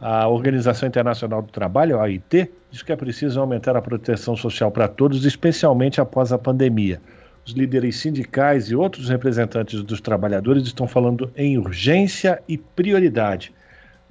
A 0.00 0.26
Organização 0.28 0.88
Internacional 0.88 1.42
do 1.42 1.52
Trabalho, 1.52 1.98
a 1.98 2.04
OIT, 2.04 2.50
diz 2.76 2.82
que 2.82 2.92
é 2.92 2.96
preciso 2.96 3.40
aumentar 3.40 3.74
a 3.74 3.80
proteção 3.80 4.36
social 4.36 4.70
para 4.70 4.86
todos, 4.86 5.24
especialmente 5.24 5.98
após 5.98 6.30
a 6.30 6.36
pandemia. 6.36 7.00
Os 7.46 7.52
líderes 7.52 7.96
sindicais 7.96 8.68
e 8.70 8.76
outros 8.76 9.08
representantes 9.08 9.82
dos 9.82 9.98
trabalhadores 9.98 10.66
estão 10.66 10.86
falando 10.86 11.30
em 11.34 11.56
urgência 11.56 12.42
e 12.46 12.58
prioridade. 12.58 13.54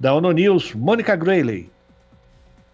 Da 0.00 0.12
ONU 0.12 0.32
News, 0.32 0.74
Mônica 0.74 1.14
Grayley. 1.14 1.70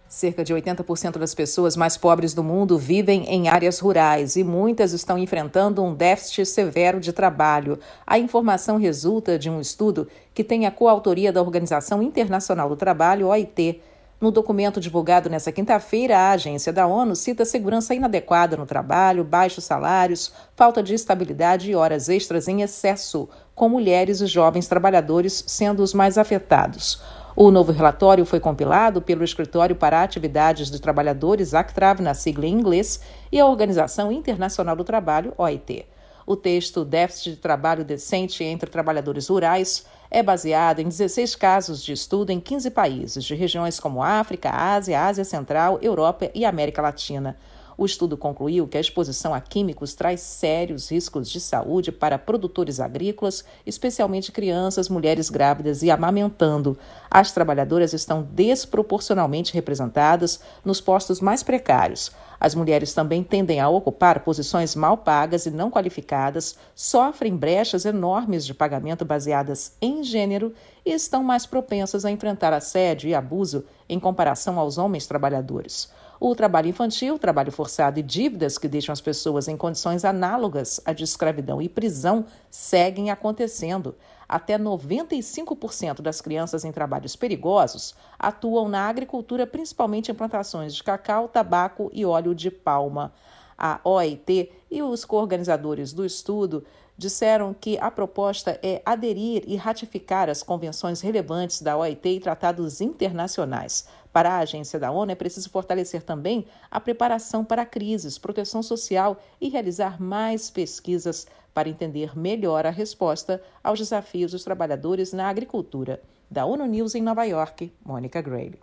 Cerca 0.09 0.43
de 0.43 0.55
80% 0.55 1.19
das 1.19 1.35
pessoas 1.35 1.77
mais 1.77 1.97
pobres 1.97 2.33
do 2.33 2.43
mundo 2.43 2.79
vivem 2.79 3.25
em 3.29 3.49
áreas 3.49 3.79
rurais 3.79 4.37
e 4.37 4.45
muitas 4.45 4.93
estão 4.93 5.19
enfrentando 5.19 5.83
um 5.83 5.95
déficit 5.95 6.47
severo 6.47 7.01
de 7.01 7.13
trabalho. 7.13 7.79
A 8.07 8.19
informação 8.19 8.79
resulta 8.79 9.39
de 9.39 9.51
um 9.51 9.61
estudo 9.61 10.09
que 10.33 10.45
tem 10.45 10.65
a 10.65 10.71
coautoria 10.71 11.33
da 11.33 11.43
Organização 11.43 12.03
Internacional 12.03 12.69
do 12.69 12.77
Trabalho, 12.77 13.29
OIT. 13.29 13.81
No 14.23 14.31
documento 14.31 14.79
divulgado 14.79 15.29
nesta 15.29 15.51
quinta-feira, 15.51 16.17
a 16.17 16.31
agência 16.31 16.73
da 16.73 16.87
ONU 16.87 17.17
cita 17.17 17.45
segurança 17.45 17.93
inadequada 17.93 18.57
no 18.57 18.65
trabalho, 18.65 19.25
baixos 19.25 19.65
salários, 19.65 20.33
falta 20.55 20.81
de 20.81 20.95
estabilidade 20.95 21.69
e 21.69 21.75
horas 21.75 22.09
extras 22.09 22.47
em 22.47 22.63
excesso, 22.63 23.29
com 23.53 23.69
mulheres 23.69 24.21
e 24.21 24.27
jovens 24.27 24.69
trabalhadores 24.69 25.43
sendo 25.49 25.83
os 25.83 25.93
mais 25.93 26.17
afetados. 26.17 27.03
O 27.35 27.51
novo 27.51 27.73
relatório 27.73 28.25
foi 28.25 28.39
compilado 28.39 29.03
pelo 29.03 29.25
Escritório 29.25 29.75
para 29.75 30.05
Atividades 30.05 30.71
dos 30.71 30.79
Trabalhadores, 30.79 31.53
ACTRAV, 31.53 32.01
na 32.01 32.15
sigla 32.15 32.47
em 32.47 32.53
inglês, 32.53 33.01
e 33.33 33.41
a 33.41 33.47
Organização 33.47 34.13
Internacional 34.13 34.77
do 34.77 34.85
Trabalho, 34.85 35.35
OIT. 35.37 35.85
O 36.25 36.37
texto 36.37 36.85
Déficit 36.85 37.33
de 37.33 37.37
Trabalho 37.39 37.85
Decente 37.85 38.45
entre 38.45 38.71
Trabalhadores 38.71 39.27
Rurais 39.27 39.85
é 40.13 40.23
baseado 40.23 40.81
em 40.81 40.89
16 40.89 41.35
casos 41.35 41.83
de 41.83 41.93
estudo 41.93 42.31
em 42.31 42.39
15 42.39 42.71
países, 42.71 43.25
de 43.25 43.35
regiões 43.35 43.81
como 43.81 44.03
África, 44.03 44.51
Ásia, 44.51 45.03
Ásia 45.03 45.25
Central, 45.25 45.79
Europa 45.81 46.31
e 46.35 46.45
América 46.45 46.83
Latina. 46.83 47.37
O 47.77 47.87
estudo 47.87 48.17
concluiu 48.17 48.69
que 48.69 48.77
a 48.77 48.81
exposição 48.81 49.33
a 49.33 49.41
químicos 49.41 49.95
traz 49.95 50.21
sérios 50.21 50.91
riscos 50.91 51.31
de 51.31 51.41
saúde 51.41 51.91
para 51.91 52.19
produtores 52.19 52.81
agrícolas, 52.81 53.45
especialmente 53.65 54.31
crianças, 54.31 54.89
mulheres 54.89 55.31
grávidas 55.31 55.83
e 55.83 55.91
amamentando. 55.91 56.79
As 57.11 57.33
trabalhadoras 57.33 57.93
estão 57.93 58.23
desproporcionalmente 58.23 59.55
representadas 59.55 60.41
nos 60.65 60.81
postos 60.81 61.21
mais 61.21 61.43
precários. 61.43 62.13
As 62.39 62.55
mulheres 62.55 62.93
também 62.93 63.23
tendem 63.23 63.61
a 63.61 63.69
ocupar 63.69 64.25
posições 64.25 64.75
mal 64.75 64.97
pagas 64.97 65.47
e 65.47 65.51
não 65.51 65.71
qualificadas, 65.71 66.57
sofrem 66.75 67.37
brechas 67.37 67.85
enormes 67.85 68.45
de 68.45 68.53
pagamento 68.53 69.05
baseadas 69.05 69.77
em 69.81 70.03
gênero 70.03 70.53
e 70.85 70.93
estão 70.93 71.23
mais 71.23 71.47
propensas 71.47 72.05
a 72.05 72.11
enfrentar 72.11 72.53
assédio 72.53 73.09
e 73.09 73.15
abuso 73.15 73.65
em 73.89 74.01
comparação 74.01 74.59
aos 74.59 74.77
homens 74.77 75.07
trabalhadores. 75.07 75.89
O 76.25 76.37
trabalho 76.37 76.69
infantil, 76.69 77.19
trabalho 77.19 77.51
forçado 77.51 77.99
e 77.99 78.03
dívidas 78.03 78.57
que 78.57 78.69
deixam 78.69 78.93
as 78.93 79.01
pessoas 79.01 79.49
em 79.49 79.57
condições 79.57 80.05
análogas 80.05 80.81
à 80.85 80.93
de 80.93 81.03
escravidão 81.03 81.61
e 81.61 81.69
prisão 81.69 82.27
seguem 82.49 83.11
acontecendo. 83.11 83.97
Até 84.29 84.57
95% 84.57 86.01
das 86.01 86.21
crianças 86.21 86.65
em 86.65 86.71
trabalhos 86.71 87.17
perigosos 87.17 87.97
atuam 88.17 88.69
na 88.69 88.89
agricultura, 88.89 89.49
principalmente 89.49 90.13
em 90.13 90.15
plantações 90.15 90.77
de 90.77 90.85
cacau, 90.85 91.27
tabaco 91.27 91.91
e 91.93 92.07
óleo 92.07 92.37
de 92.37 92.53
palma. 92.53 93.13
A 93.59 93.81
OIT 93.83 94.53
e 94.71 94.81
os 94.81 95.05
coorganizadores 95.05 95.93
do 95.93 96.07
estudo 96.07 96.65
disseram 96.97 97.53
que 97.53 97.79
a 97.79 97.91
proposta 97.91 98.61
é 98.63 98.81
aderir 98.85 99.43
e 99.47 99.57
ratificar 99.57 100.29
as 100.31 100.43
convenções 100.43 101.01
relevantes 101.01 101.61
da 101.61 101.77
OIT 101.77 102.09
e 102.09 102.21
tratados 102.21 102.81
internacionais. 102.81 103.89
Para 104.13 104.35
a 104.35 104.39
agência 104.39 104.79
da 104.79 104.91
ONU, 104.91 105.11
é 105.11 105.15
preciso 105.15 105.49
fortalecer 105.49 106.03
também 106.03 106.47
a 106.71 106.79
preparação 106.79 107.45
para 107.45 107.65
crises, 107.65 108.19
proteção 108.19 108.63
social 108.63 109.19
e 109.41 109.49
realizar 109.49 110.01
mais 110.01 110.51
pesquisas 110.51 111.27
para 111.55 111.69
entender 111.69 112.17
melhor 112.17 112.67
a 112.67 112.71
resposta 112.71 113.43
aos 113.65 113.79
desafios 113.79 114.33
dos 114.33 114.45
trabalhadores 114.45 115.13
na 115.13 115.29
agricultura. 115.29 116.03
Da 116.31 116.45
ONU 116.45 116.67
News 116.67 116.95
em 116.95 117.03
Nova 117.03 117.25
York, 117.25 117.73
Mônica 117.85 118.21
Grayle. 118.21 118.61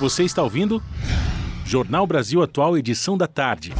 Você 0.00 0.24
está 0.24 0.42
ouvindo? 0.42 0.82
Jornal 1.64 2.06
Brasil 2.06 2.42
Atual, 2.42 2.76
edição 2.76 3.16
da 3.16 3.26
tarde. 3.26 3.72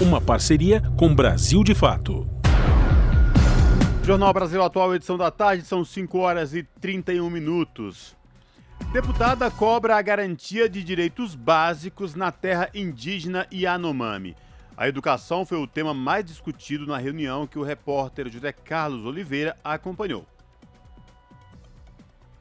Uma 0.00 0.20
parceria 0.20 0.82
com 0.96 1.14
Brasil 1.14 1.64
de 1.64 1.74
Fato. 1.74 2.26
Jornal 4.04 4.32
Brasil 4.32 4.62
Atual, 4.62 4.94
edição 4.94 5.18
da 5.18 5.30
tarde, 5.30 5.64
são 5.64 5.84
5 5.84 6.18
horas 6.18 6.54
e 6.54 6.62
31 6.80 7.28
minutos. 7.28 8.17
Deputada 8.92 9.50
cobra 9.50 9.96
a 9.96 10.02
garantia 10.02 10.68
de 10.68 10.82
direitos 10.82 11.34
básicos 11.34 12.14
na 12.14 12.32
terra 12.32 12.70
indígena 12.72 13.46
Yanomami. 13.52 14.34
A 14.74 14.88
educação 14.88 15.44
foi 15.44 15.58
o 15.58 15.66
tema 15.66 15.92
mais 15.92 16.24
discutido 16.24 16.86
na 16.86 16.96
reunião 16.96 17.46
que 17.46 17.58
o 17.58 17.62
repórter 17.62 18.30
José 18.30 18.50
Carlos 18.50 19.04
Oliveira 19.04 19.56
acompanhou. 19.62 20.24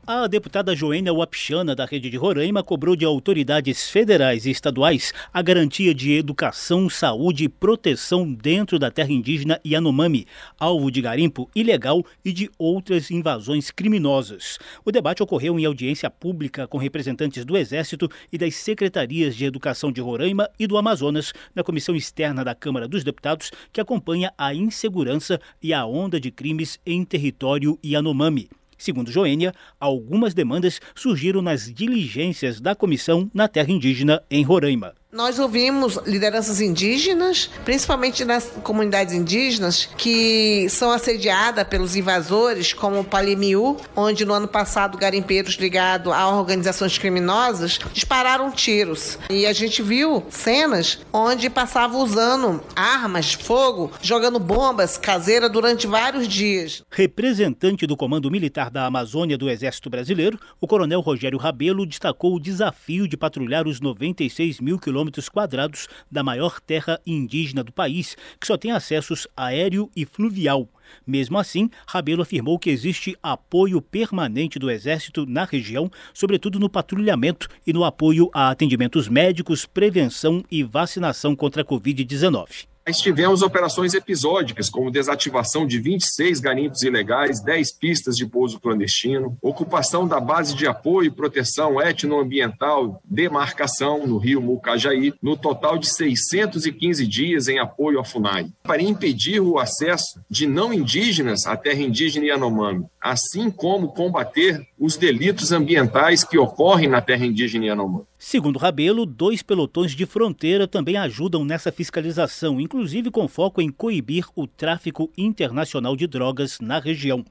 A 0.10 0.26
deputada 0.26 0.74
Joênia 0.74 1.14
Wapichana, 1.14 1.76
da 1.76 1.84
Rede 1.84 2.10
de 2.10 2.16
Roraima, 2.16 2.64
cobrou 2.64 2.96
de 2.96 3.04
autoridades 3.04 3.90
federais 3.90 4.46
e 4.46 4.52
estaduais 4.52 5.12
a 5.34 5.42
garantia 5.42 5.94
de 5.94 6.14
educação, 6.14 6.90
saúde 6.90 7.44
e 7.44 7.50
proteção 7.50 8.32
dentro 8.32 8.80
da 8.80 8.90
terra 8.90 9.12
indígena 9.12 9.60
Yanomami, 9.68 10.26
alvo 10.58 10.90
de 10.90 11.02
garimpo 11.02 11.52
ilegal 11.54 12.06
e 12.24 12.32
de 12.32 12.50
outras 12.58 13.12
invasões 13.12 13.70
criminosas. 13.70 14.58
O 14.86 14.94
debate 14.94 15.22
ocorreu 15.22 15.60
em 15.60 15.66
audiência 15.66 16.10
pública 16.10 16.66
com 16.70 16.78
representantes 16.78 17.44
do 17.44 17.58
Exército 17.58 18.10
e 18.32 18.38
das 18.38 18.56
secretarias 18.56 19.36
de 19.36 19.44
Educação 19.44 19.92
de 19.92 20.00
Roraima 20.00 20.50
e 20.58 20.68
do 20.68 20.78
Amazonas, 20.78 21.34
na 21.54 21.66
comissão 21.66 21.98
externa 21.98 22.46
da 22.46 22.56
Câmara 22.56 22.88
dos 22.88 23.04
Deputados, 23.04 23.52
que 23.74 23.82
acompanha 23.82 24.32
a 24.38 24.54
insegurança 24.56 25.38
e 25.62 25.74
a 25.74 25.86
onda 25.86 26.18
de 26.18 26.32
crimes 26.32 26.80
em 26.86 27.04
território 27.04 27.78
Yanomami. 27.86 28.48
Segundo 28.78 29.12
Joênia, 29.12 29.54
algumas 29.80 30.34
demandas 30.34 30.80
surgiram 30.96 31.42
nas 31.42 31.74
diligências 31.74 32.62
da 32.62 32.76
comissão 32.76 33.30
na 33.34 33.48
terra 33.48 33.72
indígena 33.72 34.22
em 34.30 34.44
Roraima. 34.44 34.94
Nós 35.10 35.40
ouvimos 35.40 35.98
lideranças 36.06 36.60
indígenas, 36.60 37.50
principalmente 37.64 38.26
nas 38.26 38.52
comunidades 38.62 39.14
indígenas, 39.14 39.86
que 39.98 40.68
são 40.70 40.92
assediadas 40.92 41.66
pelos 41.66 41.96
invasores, 41.96 42.74
como 42.74 43.00
o 43.00 43.04
Palimiu, 43.06 43.78
onde 43.96 44.26
no 44.26 44.34
ano 44.34 44.50
passado 44.50 44.98
garimpeiros 44.98 45.56
ligados 45.56 46.12
a 46.12 46.28
organizações 46.28 46.98
criminosas 46.98 47.80
dispararam 47.94 48.52
tiros. 48.52 49.18
E 49.30 49.46
a 49.46 49.54
gente 49.54 49.82
viu 49.82 50.26
cenas 50.30 51.00
onde 51.14 51.50
passavam 51.50 52.04
usando 52.04 52.62
armas 52.76 53.28
de 53.28 53.38
fogo, 53.38 53.94
jogando 54.02 54.40
bombas 54.40 54.98
caseiras 54.98 55.50
durante 55.50 55.88
vários 55.88 56.28
dias. 56.28 56.84
Representante 56.92 57.88
do 57.88 57.96
Comando 57.96 58.30
Militar 58.30 58.70
da 58.70 58.86
Amazônia 58.86 59.38
do 59.38 59.50
Exército 59.50 59.90
Brasileiro, 59.90 60.38
o 60.60 60.68
Coronel 60.68 61.00
Rogério 61.00 61.40
Rabelo 61.40 61.86
destacou 61.86 62.36
o 62.36 62.42
desafio 62.42 63.08
de 63.08 63.16
patrulhar 63.16 63.66
os 63.66 63.80
96 63.80 64.60
mil 64.60 64.78
quilômetros 64.78 64.98
quilômetros 65.08 65.30
quadrados 65.30 65.88
da 66.12 66.24
maior 66.24 66.60
terra 66.60 67.00
indígena 67.06 67.64
do 67.64 67.72
país, 67.72 68.16
que 68.40 68.48
só 68.48 68.58
tem 68.58 68.72
acessos 68.72 69.28
aéreo 69.36 69.90
e 69.96 70.06
fluvial. 70.06 70.68
Mesmo 71.06 71.38
assim, 71.38 71.70
Rabelo 71.88 72.22
afirmou 72.22 72.60
que 72.60 72.70
existe 72.70 73.16
apoio 73.22 73.82
permanente 73.82 74.60
do 74.60 74.70
Exército 74.70 75.26
na 75.26 75.46
região, 75.46 75.90
sobretudo 76.14 76.60
no 76.60 76.70
patrulhamento 76.70 77.48
e 77.66 77.74
no 77.74 77.84
apoio 77.84 78.30
a 78.34 78.50
atendimentos 78.50 79.08
médicos, 79.08 79.66
prevenção 79.66 80.44
e 80.52 80.64
vacinação 80.64 81.36
contra 81.36 81.62
a 81.62 81.66
Covid-19. 81.66 82.68
Nós 82.88 83.00
tivemos 83.00 83.42
operações 83.42 83.94
episódicas, 83.94 84.70
como 84.70 84.90
desativação 84.90 85.68
de 85.68 85.78
26 85.78 86.40
garimpos 86.40 86.84
ilegais, 86.84 87.42
10 87.42 87.74
pistas 87.74 88.16
de 88.16 88.26
pouso 88.26 88.62
clandestino, 88.62 89.38
ocupação 89.42 90.08
da 90.08 90.22
base 90.22 90.56
de 90.56 90.66
apoio 90.66 91.08
e 91.08 91.12
proteção 91.12 91.82
etnoambiental, 91.82 93.02
demarcação 93.04 94.08
no 94.08 94.18
rio 94.18 94.42
Mucajaí, 94.42 95.14
no 95.22 95.36
total 95.36 95.78
de 95.78 95.90
615 95.90 97.06
dias 97.06 97.50
em 97.50 97.60
apoio 97.60 98.00
à 98.00 98.06
FUNAI, 98.06 98.48
para 98.64 98.82
impedir 98.82 99.42
o 99.42 99.60
acesso 99.60 100.22
de 100.30 100.48
não 100.48 100.74
indígenas 100.74 101.46
à 101.46 101.58
terra 101.58 101.82
indígena 101.82 102.28
Yanomami, 102.28 102.86
assim 103.02 103.52
como 103.52 103.90
combater 103.90 104.66
os 104.80 104.96
delitos 104.96 105.52
ambientais 105.52 106.24
que 106.24 106.38
ocorrem 106.38 106.88
na 106.88 107.02
terra 107.02 107.26
indígena 107.26 107.66
Yanomami. 107.66 108.06
Segundo 108.20 108.58
Rabelo, 108.58 109.06
dois 109.06 109.44
pelotões 109.44 109.92
de 109.92 110.04
fronteira 110.04 110.68
também 110.68 110.98
ajudam 110.98 111.46
nessa 111.46 111.72
fiscalização, 111.72 112.60
inclusive 112.60 113.12
com 113.12 113.28
foco 113.28 113.62
em 113.62 113.70
coibir 113.70 114.26
o 114.36 114.48
tráfico 114.48 115.12
internacional 115.16 115.96
de 115.96 116.08
drogas 116.08 116.60
na 116.60 116.80
região. 116.80 117.24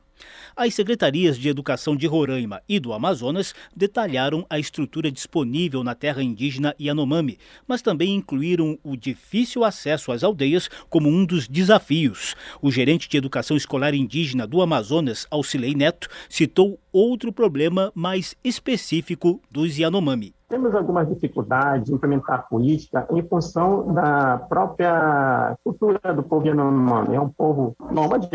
As 0.55 0.75
secretarias 0.75 1.37
de 1.37 1.49
Educação 1.49 1.97
de 1.97 2.07
Roraima 2.07 2.63
e 2.69 2.79
do 2.79 2.93
Amazonas 2.93 3.53
detalharam 3.75 4.47
a 4.49 4.61
estrutura 4.61 5.11
disponível 5.11 5.83
na 5.83 5.95
terra 5.97 6.23
indígena 6.23 6.73
Yanomami, 6.81 7.37
mas 7.67 7.83
também 7.83 8.15
incluíram 8.15 8.79
o 8.85 8.97
difícil 8.97 9.65
acesso 9.65 10.13
às 10.13 10.23
aldeias 10.23 10.71
como 10.89 11.09
um 11.09 11.27
dos 11.27 11.49
desafios. 11.49 12.37
O 12.63 12.71
gerente 12.71 13.09
de 13.09 13.17
Educação 13.17 13.57
Escolar 13.57 13.93
Indígena 13.93 14.47
do 14.47 14.63
Amazonas, 14.63 15.27
Auxilei 15.33 15.75
Neto, 15.75 16.09
citou 16.31 16.79
outro 16.93 17.33
problema 17.33 17.91
mais 17.93 18.37
específico 18.45 19.43
dos 19.51 19.77
Yanomami. 19.77 20.36
Temos 20.49 20.75
algumas 20.75 21.09
dificuldades 21.09 21.87
de 21.87 21.95
implementar 21.95 22.49
política 22.49 23.07
em 23.11 23.23
função 23.23 23.93
da 23.93 24.39
própria 24.39 25.57
cultura 25.65 26.15
do 26.15 26.23
povo 26.23 26.47
Yanomami. 26.47 27.17
É 27.17 27.21
um 27.21 27.29
povo 27.29 27.75
nômade, 27.91 28.29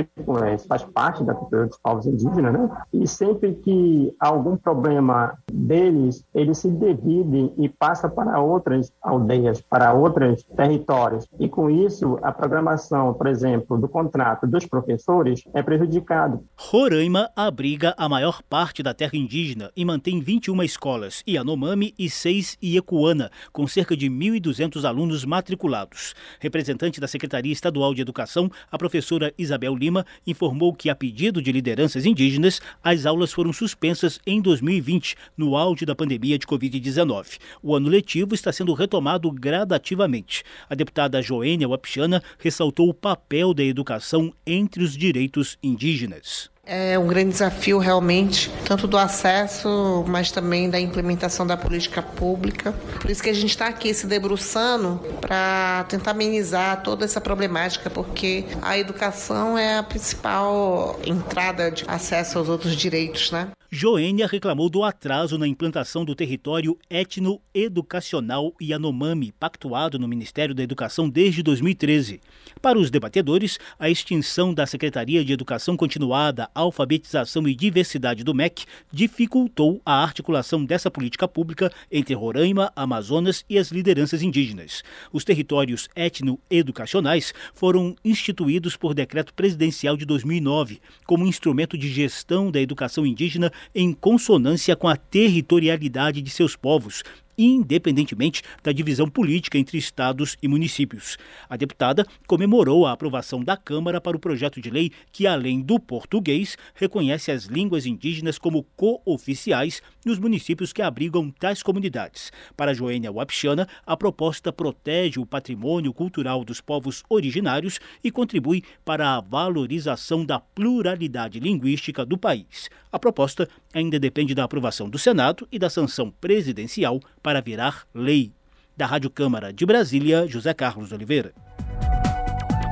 faz 0.67 0.83
parte 0.83 1.23
da 1.23 1.33
cultura 1.33 1.67
dos 1.67 1.77
povos 1.77 2.05
indígenas, 2.05 2.53
né? 2.53 2.69
E 2.91 3.07
sempre 3.07 3.53
que 3.53 4.13
há 4.19 4.27
algum 4.27 4.57
problema 4.57 5.37
deles, 5.49 6.25
eles 6.35 6.57
se 6.57 6.69
dividem 6.69 7.53
e 7.57 7.69
passam 7.69 8.09
para 8.09 8.41
outras 8.41 8.91
aldeias, 9.01 9.61
para 9.61 9.93
outros 9.93 10.43
territórios. 10.43 11.25
E 11.39 11.47
com 11.47 11.69
isso, 11.69 12.19
a 12.21 12.31
programação, 12.31 13.13
por 13.13 13.27
exemplo, 13.27 13.77
do 13.77 13.87
contrato 13.87 14.45
dos 14.45 14.65
professores 14.65 15.43
é 15.53 15.63
prejudicado. 15.63 16.43
Roraima 16.57 17.29
abriga 17.35 17.95
a 17.97 18.09
maior 18.09 18.41
parte 18.43 18.83
da 18.83 18.93
terra 18.93 19.15
indígena 19.15 19.71
e 19.77 19.85
mantém 19.85 20.19
21 20.19 20.61
escolas 20.63 21.23
Yanomami 21.27 21.93
6 22.09 22.57
Iecuana, 22.61 23.31
com 23.51 23.67
cerca 23.67 23.95
de 23.95 24.07
1.200 24.07 24.83
alunos 24.83 25.25
matriculados. 25.25 26.13
Representante 26.39 26.99
da 26.99 27.07
Secretaria 27.07 27.51
Estadual 27.51 27.93
de 27.93 28.01
Educação, 28.01 28.51
a 28.71 28.77
professora 28.77 29.33
Isabel 29.37 29.75
Lima, 29.75 30.05
informou 30.25 30.73
que, 30.73 30.89
a 30.89 30.95
pedido 30.95 31.41
de 31.41 31.51
lideranças 31.51 32.05
indígenas, 32.05 32.61
as 32.83 33.05
aulas 33.05 33.31
foram 33.31 33.51
suspensas 33.51 34.19
em 34.25 34.41
2020, 34.41 35.15
no 35.37 35.55
auge 35.55 35.85
da 35.85 35.95
pandemia 35.95 36.37
de 36.37 36.45
Covid-19. 36.45 37.39
O 37.61 37.75
ano 37.75 37.89
letivo 37.89 38.33
está 38.33 38.51
sendo 38.51 38.73
retomado 38.73 39.31
gradativamente. 39.31 40.43
A 40.69 40.75
deputada 40.75 41.21
Joênia 41.21 41.67
Wapichana 41.67 42.23
ressaltou 42.37 42.89
o 42.89 42.93
papel 42.93 43.53
da 43.53 43.63
educação 43.63 44.33
entre 44.45 44.83
os 44.83 44.95
direitos 44.95 45.57
indígenas. 45.61 46.49
É 46.73 46.97
um 46.97 47.05
grande 47.05 47.31
desafio 47.31 47.79
realmente, 47.79 48.49
tanto 48.63 48.87
do 48.87 48.97
acesso, 48.97 50.05
mas 50.07 50.31
também 50.31 50.69
da 50.69 50.79
implementação 50.79 51.45
da 51.45 51.57
política 51.57 52.01
pública. 52.01 52.73
Por 53.01 53.11
isso 53.11 53.21
que 53.21 53.29
a 53.29 53.33
gente 53.33 53.49
está 53.49 53.67
aqui 53.67 53.93
se 53.93 54.07
debruçando 54.07 54.97
para 55.19 55.83
tentar 55.89 56.11
amenizar 56.11 56.81
toda 56.81 57.03
essa 57.03 57.19
problemática, 57.19 57.89
porque 57.89 58.45
a 58.61 58.77
educação 58.77 59.57
é 59.57 59.79
a 59.79 59.83
principal 59.83 60.97
entrada 61.05 61.69
de 61.69 61.83
acesso 61.89 62.37
aos 62.37 62.47
outros 62.47 62.73
direitos, 62.73 63.31
né? 63.31 63.49
Joênia 63.73 64.27
reclamou 64.27 64.69
do 64.69 64.83
atraso 64.83 65.37
na 65.37 65.47
implantação 65.47 66.03
do 66.03 66.13
território 66.13 66.77
etno-educacional 66.89 68.53
Yanomami, 68.61 69.31
pactuado 69.31 69.97
no 69.97 70.09
Ministério 70.09 70.53
da 70.53 70.61
Educação 70.61 71.09
desde 71.09 71.41
2013. 71.41 72.19
Para 72.61 72.77
os 72.77 72.91
debatedores, 72.91 73.57
a 73.79 73.89
extinção 73.89 74.53
da 74.53 74.67
Secretaria 74.67 75.23
de 75.23 75.31
Educação 75.31 75.77
Continuada, 75.77 76.49
Alfabetização 76.53 77.47
e 77.47 77.55
Diversidade 77.55 78.25
do 78.25 78.35
MEC 78.35 78.65
dificultou 78.91 79.81
a 79.85 80.03
articulação 80.03 80.65
dessa 80.65 80.91
política 80.91 81.25
pública 81.25 81.71
entre 81.89 82.13
Roraima, 82.13 82.73
Amazonas 82.75 83.45
e 83.49 83.57
as 83.57 83.71
lideranças 83.71 84.21
indígenas. 84.21 84.83
Os 85.13 85.23
territórios 85.23 85.87
etno-educacionais 85.95 87.33
foram 87.53 87.95
instituídos 88.03 88.75
por 88.75 88.93
decreto 88.93 89.33
presidencial 89.33 89.95
de 89.95 90.05
2009 90.05 90.81
como 91.05 91.25
instrumento 91.25 91.77
de 91.77 91.87
gestão 91.87 92.51
da 92.51 92.59
educação 92.59 93.05
indígena 93.05 93.49
em 93.73 93.93
consonância 93.93 94.75
com 94.75 94.87
a 94.87 94.95
territorialidade 94.95 96.21
de 96.21 96.29
seus 96.29 96.55
povos 96.55 97.03
independentemente 97.45 98.43
da 98.63 98.71
divisão 98.71 99.09
política 99.09 99.57
entre 99.57 99.77
estados 99.77 100.37
e 100.41 100.47
municípios. 100.47 101.17
A 101.49 101.55
deputada 101.55 102.05
comemorou 102.27 102.85
a 102.85 102.91
aprovação 102.91 103.43
da 103.43 103.57
Câmara 103.57 103.99
para 103.99 104.17
o 104.17 104.19
projeto 104.19 104.61
de 104.61 104.69
lei 104.69 104.91
que, 105.11 105.25
além 105.25 105.61
do 105.61 105.79
português, 105.79 106.57
reconhece 106.75 107.31
as 107.31 107.45
línguas 107.45 107.85
indígenas 107.85 108.37
como 108.37 108.63
co-oficiais 108.75 109.81
nos 110.05 110.19
municípios 110.19 110.73
que 110.73 110.81
abrigam 110.81 111.31
tais 111.31 111.63
comunidades. 111.63 112.31
Para 112.55 112.73
Joênia 112.73 113.11
Wapichana, 113.11 113.67
a 113.85 113.95
proposta 113.95 114.51
protege 114.51 115.19
o 115.19 115.25
patrimônio 115.25 115.93
cultural 115.93 116.43
dos 116.43 116.61
povos 116.61 117.03
originários 117.09 117.79
e 118.03 118.11
contribui 118.11 118.63
para 118.83 119.15
a 119.15 119.21
valorização 119.21 120.25
da 120.25 120.39
pluralidade 120.39 121.39
linguística 121.39 122.05
do 122.05 122.17
país. 122.17 122.69
A 122.91 122.99
proposta 122.99 123.47
ainda 123.73 123.99
depende 123.99 124.35
da 124.35 124.43
aprovação 124.43 124.89
do 124.89 124.97
Senado 124.97 125.47
e 125.51 125.59
da 125.59 125.69
sanção 125.69 126.11
presidencial 126.21 126.99
para 127.21 127.41
virar 127.41 127.85
lei. 127.93 128.31
Da 128.75 128.85
Rádio 128.85 129.09
Câmara 129.09 129.51
de 129.51 129.65
Brasília, 129.65 130.27
José 130.27 130.53
Carlos 130.53 130.91
Oliveira. 130.91 131.33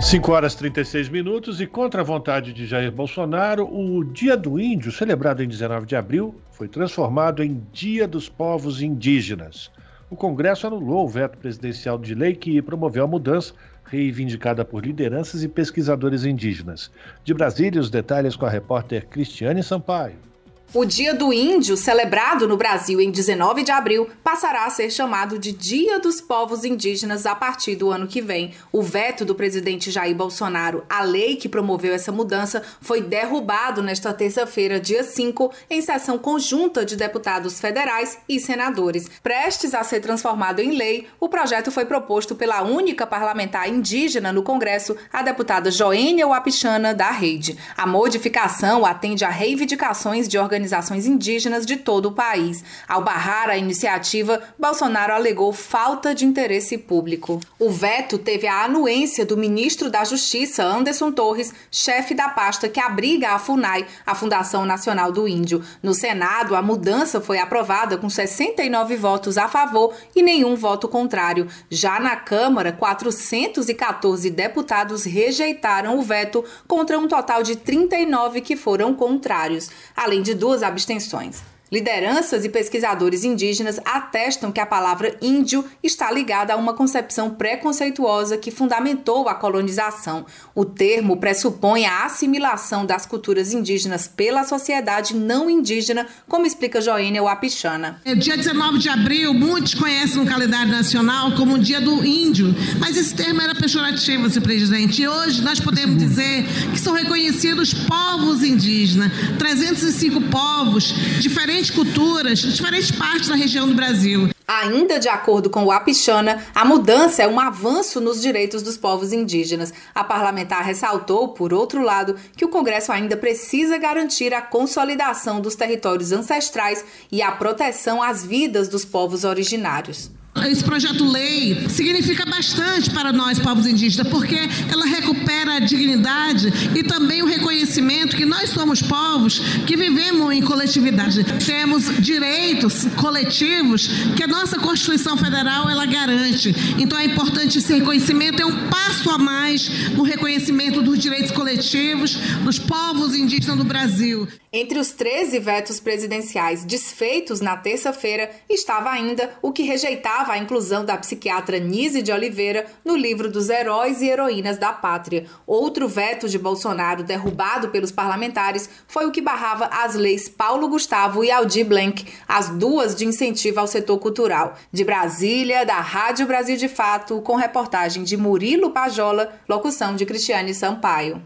5 0.01 0.31
horas 0.31 0.53
e 0.53 0.57
36 0.59 1.09
minutos 1.09 1.59
e 1.59 1.67
contra 1.67 2.01
a 2.01 2.05
vontade 2.05 2.53
de 2.53 2.65
Jair 2.65 2.89
Bolsonaro, 2.89 3.67
o 3.69 4.03
Dia 4.03 4.37
do 4.37 4.57
Índio, 4.57 4.93
celebrado 4.93 5.43
em 5.43 5.47
19 5.47 5.85
de 5.85 5.95
abril, 5.95 6.39
foi 6.51 6.69
transformado 6.69 7.43
em 7.43 7.61
Dia 7.73 8.07
dos 8.07 8.29
Povos 8.29 8.81
Indígenas. 8.81 9.69
O 10.09 10.15
Congresso 10.15 10.65
anulou 10.65 11.05
o 11.05 11.09
veto 11.09 11.37
presidencial 11.37 11.97
de 11.97 12.15
lei 12.15 12.33
que 12.33 12.61
promoveu 12.61 13.03
a 13.03 13.07
mudança 13.07 13.53
reivindicada 13.83 14.63
por 14.63 14.85
lideranças 14.85 15.43
e 15.43 15.49
pesquisadores 15.49 16.23
indígenas. 16.23 16.89
De 17.23 17.33
Brasília, 17.33 17.81
os 17.81 17.89
detalhes 17.89 18.35
com 18.35 18.45
a 18.45 18.49
repórter 18.49 19.05
Cristiane 19.07 19.61
Sampaio. 19.61 20.28
O 20.71 20.85
Dia 20.85 21.15
do 21.15 21.33
Índio, 21.33 21.75
celebrado 21.75 22.47
no 22.47 22.55
Brasil 22.55 23.01
em 23.01 23.09
19 23.09 23.63
de 23.63 23.71
abril, 23.71 24.07
passará 24.23 24.65
a 24.65 24.69
ser 24.69 24.91
chamado 24.91 25.39
de 25.39 25.51
Dia 25.51 25.97
dos 25.97 26.21
Povos 26.21 26.63
Indígenas 26.63 27.25
a 27.25 27.33
partir 27.33 27.75
do 27.75 27.89
ano 27.89 28.05
que 28.05 28.21
vem. 28.21 28.53
O 28.71 28.83
veto 28.83 29.25
do 29.25 29.33
presidente 29.33 29.89
Jair 29.89 30.15
Bolsonaro 30.15 30.83
à 30.87 31.01
lei 31.01 31.37
que 31.37 31.49
promoveu 31.49 31.91
essa 31.91 32.11
mudança 32.11 32.61
foi 32.81 33.01
derrubado 33.01 33.81
nesta 33.81 34.13
terça-feira, 34.13 34.79
dia 34.79 35.03
5, 35.03 35.51
em 35.71 35.81
sessão 35.81 36.19
conjunta 36.19 36.85
de 36.85 36.95
deputados 36.95 37.59
federais 37.59 38.19
e 38.29 38.39
senadores. 38.39 39.09
Prestes 39.23 39.73
a 39.73 39.83
ser 39.83 40.01
transformado 40.01 40.59
em 40.59 40.77
lei, 40.77 41.07
o 41.19 41.27
projeto 41.27 41.71
foi 41.71 41.85
proposto 41.85 42.35
pela 42.35 42.61
única 42.61 43.07
parlamentar 43.07 43.67
indígena 43.67 44.31
no 44.31 44.43
Congresso, 44.43 44.95
a 45.11 45.23
deputada 45.23 45.71
Joênia 45.71 46.27
Wapichana, 46.27 46.93
da 46.93 47.09
Rede. 47.09 47.57
A 47.75 47.87
modificação 47.87 48.85
atende 48.85 49.25
a 49.25 49.29
reivindicações 49.29 50.27
de 50.27 50.37
organizações 50.37 50.58
organizações 50.59 51.05
indígenas 51.05 51.65
de 51.65 51.77
todo 51.77 52.07
o 52.07 52.11
país. 52.11 52.63
Ao 52.87 53.01
barrar 53.01 53.49
a 53.49 53.57
iniciativa, 53.57 54.41
Bolsonaro 54.57 55.13
alegou 55.13 55.53
falta 55.53 56.13
de 56.13 56.25
interesse 56.25 56.77
público. 56.77 57.39
O 57.57 57.69
veto 57.69 58.17
teve 58.17 58.45
a 58.45 58.65
anuência 58.65 59.25
do 59.25 59.37
ministro 59.37 59.89
da 59.89 60.03
Justiça, 60.03 60.63
Anderson 60.63 61.11
Torres, 61.13 61.53
chefe 61.71 62.13
da 62.13 62.27
pasta 62.27 62.67
que 62.67 62.79
abriga 62.79 63.29
a 63.29 63.39
FUNAI, 63.39 63.85
a 64.05 64.13
Fundação 64.13 64.65
Nacional 64.65 65.13
do 65.13 65.27
Índio. 65.27 65.63
No 65.81 65.93
Senado, 65.93 66.55
a 66.55 66.61
mudança 66.61 67.21
foi 67.21 67.39
aprovada 67.39 67.97
com 67.97 68.09
69 68.09 68.97
votos 68.97 69.37
a 69.37 69.47
favor 69.47 69.93
e 70.13 70.21
nenhum 70.21 70.55
voto 70.55 70.89
contrário. 70.89 71.47
Já 71.69 71.99
na 71.99 72.17
Câmara, 72.17 72.73
414 72.73 74.29
deputados 74.29 75.05
rejeitaram 75.05 75.97
o 75.97 76.01
veto 76.01 76.43
contra 76.67 76.99
um 76.99 77.07
total 77.07 77.43
de 77.43 77.55
39 77.55 78.41
que 78.41 78.57
foram 78.57 78.93
contrários, 78.93 79.69
além 79.95 80.21
de 80.21 80.33
duas 80.33 80.48
duas 80.49 80.63
abstenções. 80.63 81.43
Lideranças 81.71 82.43
e 82.43 82.49
pesquisadores 82.49 83.23
indígenas 83.23 83.79
atestam 83.85 84.51
que 84.51 84.59
a 84.59 84.65
palavra 84.65 85.15
índio 85.21 85.63
está 85.83 86.11
ligada 86.11 86.53
a 86.53 86.57
uma 86.57 86.73
concepção 86.73 87.29
preconceituosa 87.29 88.37
que 88.37 88.49
fundamentou 88.49 89.29
a 89.29 89.35
colonização. 89.35 90.25
O 90.55 90.65
termo 90.65 91.17
pressupõe 91.17 91.85
a 91.85 92.05
assimilação 92.05 92.87
das 92.87 93.05
culturas 93.05 93.53
indígenas 93.53 94.07
pela 94.07 94.43
sociedade 94.43 95.15
não 95.15 95.47
indígena, 95.47 96.07
como 96.27 96.47
explica 96.47 96.81
Joênia 96.81 97.21
Wapichana. 97.21 98.01
É, 98.03 98.15
dia 98.15 98.35
19 98.35 98.79
de 98.79 98.89
abril, 98.89 99.33
muitos 99.33 99.75
conhecem 99.75 100.17
no 100.17 100.25
calendário 100.25 100.71
nacional 100.71 101.33
como 101.35 101.53
o 101.55 101.59
Dia 101.59 101.79
do 101.79 102.03
Índio, 102.03 102.47
mas 102.79 102.97
esse 102.97 103.13
termo 103.13 103.41
era 103.41 103.53
pejorativo, 103.53 104.27
senhor 104.27 104.41
presidente. 104.41 105.03
E 105.03 105.07
hoje 105.07 105.41
nós 105.43 105.59
podemos 105.59 105.97
dizer 105.97 106.45
que 106.71 106.79
são 106.79 106.93
reconhecidos 106.93 107.73
povos 107.73 108.41
indígenas, 108.41 109.11
305 109.37 110.21
povos 110.29 110.93
diferentes 111.19 111.58
diferentes 111.59 111.71
culturas, 111.71 112.39
diferentes 112.39 112.91
partes 112.91 113.27
da 113.27 113.35
região 113.35 113.67
do 113.67 113.73
Brasil. 113.73 114.29
Ainda 114.47 114.97
de 114.97 115.09
acordo 115.09 115.49
com 115.49 115.65
o 115.65 115.71
Apichana, 115.71 116.43
a 116.55 116.63
mudança 116.63 117.21
é 117.21 117.27
um 117.27 117.39
avanço 117.39 117.99
nos 117.99 118.21
direitos 118.21 118.63
dos 118.63 118.77
povos 118.77 119.11
indígenas. 119.11 119.73
A 119.93 120.03
parlamentar 120.03 120.63
ressaltou, 120.63 121.29
por 121.29 121.53
outro 121.53 121.83
lado, 121.83 122.15
que 122.35 122.45
o 122.45 122.49
Congresso 122.49 122.91
ainda 122.91 123.17
precisa 123.17 123.77
garantir 123.77 124.33
a 124.33 124.41
consolidação 124.41 125.41
dos 125.41 125.55
territórios 125.55 126.11
ancestrais 126.11 126.83
e 127.11 127.21
a 127.21 127.31
proteção 127.31 128.01
às 128.01 128.25
vidas 128.25 128.67
dos 128.67 128.85
povos 128.85 129.23
originários. 129.23 130.09
Esse 130.47 130.63
projeto-lei 130.63 131.67
significa 131.69 132.25
bastante 132.25 132.89
para 132.89 133.11
nós, 133.11 133.39
povos 133.39 133.65
indígenas, 133.65 134.07
porque 134.07 134.37
ela 134.69 134.85
recupera 134.85 135.55
a 135.55 135.59
dignidade 135.59 136.51
e 136.75 136.83
também 136.83 137.21
o 137.21 137.25
reconhecimento 137.25 138.15
que 138.15 138.25
nós 138.25 138.49
somos 138.49 138.81
povos 138.81 139.39
que 139.65 139.75
vivemos 139.75 140.33
em 140.33 140.41
coletividade. 140.41 141.23
Temos 141.45 141.85
direitos 141.99 142.85
coletivos 142.99 143.87
que 144.15 144.23
a 144.23 144.27
nossa 144.27 144.59
Constituição 144.59 145.17
Federal 145.17 145.69
ela 145.69 145.85
garante. 145.85 146.53
Então 146.77 146.97
é 146.97 147.05
importante 147.05 147.57
esse 147.57 147.73
reconhecimento, 147.73 148.41
é 148.41 148.45
um 148.45 148.69
passo 148.69 149.09
a 149.09 149.17
mais 149.17 149.89
no 149.89 150.03
reconhecimento 150.03 150.81
dos 150.81 150.99
direitos 150.99 151.31
coletivos 151.31 152.15
dos 152.43 152.59
povos 152.59 153.15
indígenas 153.15 153.57
do 153.57 153.63
Brasil. 153.63 154.27
Entre 154.51 154.79
os 154.79 154.91
13 154.91 155.37
vetos 155.39 155.79
presidenciais 155.79 156.65
desfeitos 156.65 157.39
na 157.39 157.55
terça-feira 157.55 158.31
estava 158.49 158.89
ainda 158.89 159.29
o 159.43 159.51
que 159.51 159.61
rejeitava 159.61 160.28
a 160.33 160.37
inclusão 160.37 160.85
da 160.85 160.97
psiquiatra 160.97 161.59
Nise 161.59 162.01
de 162.01 162.11
Oliveira 162.11 162.65
no 162.83 162.95
livro 162.95 163.29
dos 163.29 163.49
heróis 163.49 164.01
e 164.01 164.09
heroínas 164.09 164.57
da 164.57 164.71
pátria. 164.71 165.25
Outro 165.45 165.87
veto 165.87 166.27
de 166.27 166.37
Bolsonaro 166.37 167.03
derrubado 167.03 167.69
pelos 167.69 167.91
parlamentares 167.91 168.69
foi 168.87 169.05
o 169.05 169.11
que 169.11 169.21
barrava 169.21 169.65
as 169.65 169.95
leis 169.95 170.29
Paulo 170.29 170.67
Gustavo 170.67 171.23
e 171.23 171.31
Aldir 171.31 171.65
Blanc, 171.65 172.05
as 172.27 172.49
duas 172.49 172.95
de 172.95 173.05
incentivo 173.05 173.59
ao 173.59 173.67
setor 173.67 173.97
cultural. 173.99 174.55
De 174.71 174.83
Brasília, 174.83 175.65
da 175.65 175.79
Rádio 175.79 176.27
Brasil 176.27 176.57
de 176.57 176.67
Fato, 176.67 177.21
com 177.21 177.35
reportagem 177.35 178.03
de 178.03 178.15
Murilo 178.15 178.71
Pajola, 178.71 179.33
locução 179.47 179.95
de 179.95 180.05
Cristiane 180.05 180.53
Sampaio. 180.53 181.21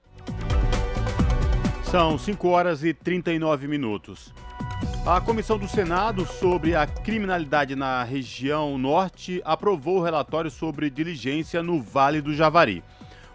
São 1.94 2.18
5 2.18 2.48
horas 2.48 2.84
e 2.84 2.92
39 2.92 3.68
minutos. 3.68 4.34
A 5.06 5.20
Comissão 5.20 5.58
do 5.58 5.68
Senado 5.68 6.26
sobre 6.26 6.76
a 6.76 6.88
criminalidade 6.88 7.76
na 7.76 8.06
região 8.06 8.78
norte 8.78 9.42
aprovou 9.44 9.98
o 9.98 10.02
relatório 10.02 10.50
sobre 10.50 10.90
diligência 10.90 11.62
no 11.62 11.82
Vale 11.82 12.22
do 12.22 12.34
Javari. 12.34 12.82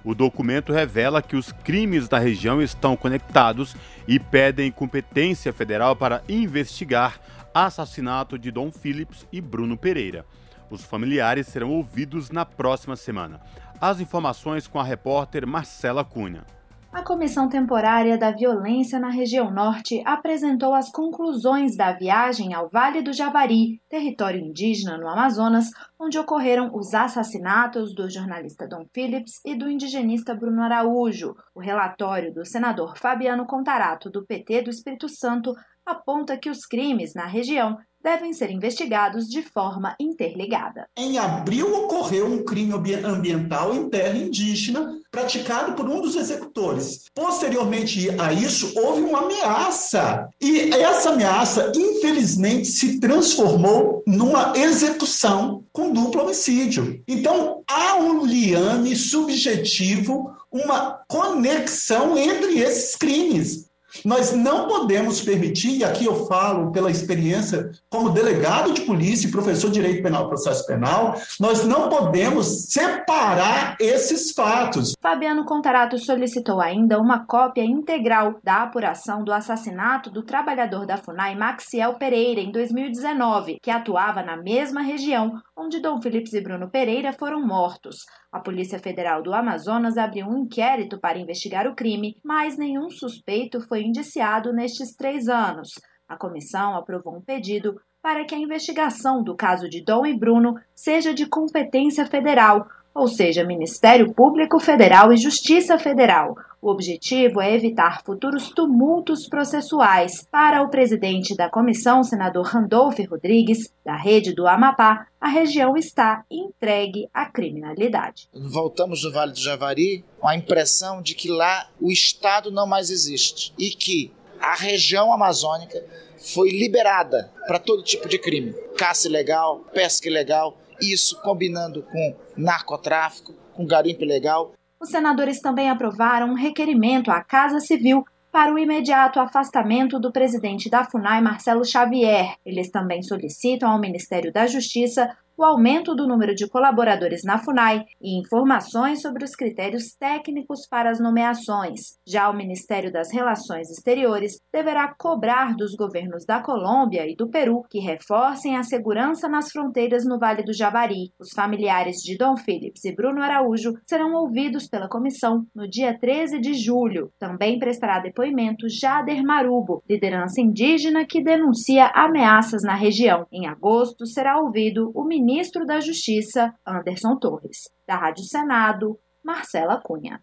O 0.02 0.14
documento 0.14 0.72
revela 0.72 1.20
que 1.20 1.36
os 1.36 1.52
crimes 1.52 2.08
da 2.08 2.18
região 2.18 2.62
estão 2.62 2.96
conectados 2.96 3.76
e 4.06 4.18
pedem 4.18 4.72
competência 4.72 5.52
federal 5.52 5.94
para 5.94 6.22
investigar 6.26 7.20
assassinato 7.52 8.38
de 8.38 8.50
Dom 8.50 8.72
Phillips 8.72 9.26
e 9.30 9.38
Bruno 9.38 9.76
Pereira. 9.76 10.24
Os 10.70 10.82
familiares 10.82 11.48
serão 11.48 11.70
ouvidos 11.70 12.30
na 12.30 12.46
próxima 12.46 12.96
semana. 12.96 13.42
As 13.78 14.00
informações 14.00 14.66
com 14.66 14.80
a 14.80 14.84
repórter 14.84 15.46
Marcela 15.46 16.02
Cunha. 16.02 16.46
A 16.90 17.02
Comissão 17.02 17.50
Temporária 17.50 18.16
da 18.16 18.30
Violência 18.30 18.98
na 18.98 19.10
Região 19.10 19.50
Norte 19.50 20.02
apresentou 20.06 20.72
as 20.72 20.90
conclusões 20.90 21.76
da 21.76 21.92
viagem 21.92 22.54
ao 22.54 22.66
Vale 22.70 23.02
do 23.02 23.12
Javari, 23.12 23.78
território 23.90 24.40
indígena 24.40 24.96
no 24.96 25.06
Amazonas, 25.06 25.70
onde 25.98 26.18
ocorreram 26.18 26.74
os 26.74 26.94
assassinatos 26.94 27.94
do 27.94 28.08
jornalista 28.08 28.66
Dom 28.66 28.86
Phillips 28.92 29.40
e 29.44 29.54
do 29.54 29.68
indigenista 29.68 30.34
Bruno 30.34 30.62
Araújo. 30.62 31.36
O 31.54 31.60
relatório 31.60 32.32
do 32.32 32.46
senador 32.46 32.96
Fabiano 32.96 33.44
Contarato, 33.44 34.08
do 34.08 34.24
PT 34.24 34.62
do 34.62 34.70
Espírito 34.70 35.10
Santo, 35.10 35.54
aponta 35.84 36.38
que 36.38 36.48
os 36.48 36.64
crimes 36.64 37.14
na 37.14 37.26
região 37.26 37.78
devem 38.08 38.32
ser 38.32 38.50
investigados 38.50 39.28
de 39.28 39.42
forma 39.42 39.94
interligada. 40.00 40.88
Em 40.96 41.18
abril 41.18 41.74
ocorreu 41.84 42.26
um 42.26 42.42
crime 42.42 42.72
ambiental 43.04 43.74
em 43.74 43.86
terra 43.90 44.16
indígena 44.16 44.98
praticado 45.10 45.72
por 45.72 45.86
um 45.86 46.00
dos 46.00 46.16
executores. 46.16 47.04
Posteriormente 47.14 48.08
a 48.18 48.32
isso, 48.32 48.72
houve 48.78 49.02
uma 49.02 49.20
ameaça. 49.20 50.26
E 50.40 50.70
essa 50.72 51.10
ameaça, 51.10 51.70
infelizmente, 51.76 52.68
se 52.68 52.98
transformou 52.98 54.02
numa 54.06 54.54
execução 54.56 55.64
com 55.70 55.92
duplo 55.92 56.22
homicídio. 56.22 57.02
Então, 57.06 57.62
há 57.68 57.96
um 57.96 58.24
liame 58.24 58.96
subjetivo, 58.96 60.34
uma 60.50 61.00
conexão 61.06 62.16
entre 62.16 62.58
esses 62.58 62.96
crimes. 62.96 63.67
Nós 64.04 64.32
não 64.32 64.68
podemos 64.68 65.20
permitir, 65.20 65.78
e 65.78 65.84
aqui 65.84 66.04
eu 66.04 66.26
falo 66.26 66.70
pela 66.72 66.90
experiência 66.90 67.70
como 67.88 68.10
delegado 68.10 68.72
de 68.72 68.82
polícia 68.82 69.28
e 69.28 69.30
professor 69.30 69.68
de 69.70 69.80
direito 69.80 70.02
penal 70.02 70.26
e 70.26 70.28
processo 70.28 70.66
penal, 70.66 71.14
nós 71.38 71.64
não 71.64 71.88
podemos 71.88 72.66
separar 72.70 73.76
esses 73.80 74.32
fatos. 74.32 74.94
Fabiano 75.00 75.44
Contarato 75.44 75.98
solicitou 75.98 76.60
ainda 76.60 77.00
uma 77.00 77.26
cópia 77.26 77.64
integral 77.64 78.38
da 78.42 78.62
apuração 78.62 79.24
do 79.24 79.32
assassinato 79.32 80.10
do 80.10 80.22
trabalhador 80.22 80.86
da 80.86 80.96
FUNAI 80.96 81.34
Maxiel 81.34 81.94
Pereira 81.94 82.40
em 82.40 82.50
2019, 82.50 83.58
que 83.62 83.70
atuava 83.70 84.22
na 84.22 84.36
mesma 84.36 84.82
região 84.82 85.40
onde 85.56 85.80
Dom 85.80 86.00
Philips 86.00 86.32
e 86.32 86.40
Bruno 86.40 86.70
Pereira 86.70 87.12
foram 87.12 87.44
mortos. 87.44 88.04
A 88.30 88.40
Polícia 88.40 88.78
Federal 88.78 89.22
do 89.22 89.32
Amazonas 89.32 89.96
abriu 89.96 90.26
um 90.26 90.36
inquérito 90.36 90.98
para 90.98 91.18
investigar 91.18 91.66
o 91.66 91.74
crime, 91.74 92.18
mas 92.22 92.58
nenhum 92.58 92.90
suspeito 92.90 93.58
foi 93.62 93.82
indiciado 93.82 94.52
nestes 94.52 94.94
três 94.94 95.28
anos. 95.28 95.70
A 96.06 96.14
comissão 96.14 96.76
aprovou 96.76 97.16
um 97.16 97.22
pedido 97.22 97.80
para 98.02 98.26
que 98.26 98.34
a 98.34 98.38
investigação 98.38 99.22
do 99.22 99.34
caso 99.34 99.66
de 99.68 99.82
Dom 99.82 100.04
e 100.04 100.16
Bruno 100.16 100.54
seja 100.74 101.14
de 101.14 101.26
competência 101.26 102.04
federal, 102.04 102.68
ou 102.94 103.06
seja, 103.06 103.44
Ministério 103.44 104.12
Público 104.12 104.58
Federal 104.58 105.12
e 105.12 105.16
Justiça 105.16 105.78
Federal. 105.78 106.36
O 106.60 106.68
objetivo 106.70 107.40
é 107.40 107.54
evitar 107.54 108.02
futuros 108.02 108.50
tumultos 108.50 109.28
processuais. 109.28 110.26
Para 110.28 110.62
o 110.62 110.68
presidente 110.68 111.36
da 111.36 111.48
comissão, 111.48 112.02
senador 112.02 112.46
Randolph 112.46 112.98
Rodrigues, 113.08 113.72
da 113.84 113.96
rede 113.96 114.34
do 114.34 114.46
Amapá, 114.46 115.06
a 115.20 115.28
região 115.28 115.76
está 115.76 116.24
entregue 116.28 117.08
à 117.14 117.26
criminalidade. 117.26 118.28
Voltamos 118.34 119.02
do 119.02 119.12
Vale 119.12 119.32
do 119.32 119.38
Javari 119.38 120.04
com 120.18 120.26
a 120.26 120.34
impressão 120.34 121.00
de 121.00 121.14
que 121.14 121.28
lá 121.28 121.68
o 121.80 121.92
Estado 121.92 122.50
não 122.50 122.66
mais 122.66 122.90
existe 122.90 123.54
e 123.56 123.70
que 123.70 124.10
a 124.40 124.56
região 124.56 125.12
amazônica 125.12 125.84
foi 126.16 126.50
liberada 126.50 127.30
para 127.46 127.60
todo 127.60 127.84
tipo 127.84 128.08
de 128.08 128.18
crime: 128.18 128.52
caça 128.76 129.06
ilegal, 129.06 129.60
pesca 129.72 130.08
ilegal 130.08 130.56
isso 130.80 131.20
combinando 131.22 131.82
com 131.82 132.16
narcotráfico, 132.36 133.34
com 133.54 133.66
garimpo 133.66 134.04
ilegal. 134.04 134.52
Os 134.80 134.90
senadores 134.90 135.40
também 135.40 135.68
aprovaram 135.68 136.28
um 136.28 136.34
requerimento 136.34 137.10
à 137.10 137.22
Casa 137.22 137.60
Civil 137.60 138.04
para 138.30 138.52
o 138.52 138.58
imediato 138.58 139.18
afastamento 139.18 139.98
do 139.98 140.12
presidente 140.12 140.70
da 140.70 140.84
FUNAI, 140.84 141.20
Marcelo 141.20 141.64
Xavier. 141.64 142.36
Eles 142.44 142.70
também 142.70 143.02
solicitam 143.02 143.70
ao 143.70 143.80
Ministério 143.80 144.32
da 144.32 144.46
Justiça 144.46 145.08
o 145.38 145.44
aumento 145.44 145.94
do 145.94 146.08
número 146.08 146.34
de 146.34 146.48
colaboradores 146.48 147.22
na 147.22 147.38
FUNAI 147.38 147.84
e 148.02 148.18
informações 148.18 149.00
sobre 149.00 149.24
os 149.24 149.36
critérios 149.36 149.94
técnicos 149.96 150.66
para 150.68 150.90
as 150.90 150.98
nomeações. 150.98 151.96
Já 152.04 152.28
o 152.28 152.36
Ministério 152.36 152.90
das 152.90 153.12
Relações 153.12 153.70
Exteriores 153.70 154.40
deverá 154.52 154.92
cobrar 154.98 155.54
dos 155.54 155.76
governos 155.76 156.26
da 156.26 156.42
Colômbia 156.42 157.08
e 157.08 157.14
do 157.14 157.28
Peru 157.28 157.62
que 157.70 157.78
reforcem 157.78 158.56
a 158.56 158.64
segurança 158.64 159.28
nas 159.28 159.52
fronteiras 159.52 160.04
no 160.04 160.18
Vale 160.18 160.42
do 160.42 160.52
Javari. 160.52 161.12
Os 161.20 161.30
familiares 161.30 161.98
de 161.98 162.18
Dom 162.18 162.36
Phillips 162.36 162.84
e 162.84 162.92
Bruno 162.92 163.22
Araújo 163.22 163.74
serão 163.86 164.14
ouvidos 164.14 164.66
pela 164.66 164.88
comissão 164.88 165.44
no 165.54 165.68
dia 165.68 165.96
13 165.96 166.40
de 166.40 166.54
julho. 166.54 167.12
Também 167.16 167.60
prestará 167.60 168.00
depoimento 168.00 168.68
Jader 168.68 169.22
Marubo, 169.22 169.84
liderança 169.88 170.40
indígena 170.40 171.06
que 171.06 171.22
denuncia 171.22 171.92
ameaças 171.94 172.64
na 172.64 172.74
região. 172.74 173.24
Em 173.30 173.46
agosto 173.46 174.04
será 174.04 174.40
ouvido 174.40 174.90
o 174.96 175.04
ministro 175.04 175.27
ministro 175.28 175.66
da 175.66 175.78
Justiça, 175.78 176.54
Anderson 176.66 177.14
Torres. 177.16 177.68
Da 177.86 177.96
Rádio 177.96 178.24
Senado, 178.24 178.98
Marcela 179.22 179.78
Cunha. 179.78 180.22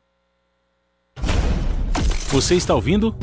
Você 2.30 2.56
está 2.56 2.74
ouvindo? 2.74 3.16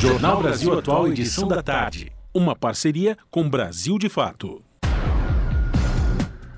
Jornal 0.00 0.42
Brasil 0.42 0.76
Atual, 0.76 1.06
edição 1.06 1.46
da 1.46 1.62
tarde. 1.62 2.10
Uma 2.34 2.56
parceria 2.56 3.16
com 3.30 3.48
Brasil 3.48 3.96
de 3.96 4.08
Fato. 4.08 4.60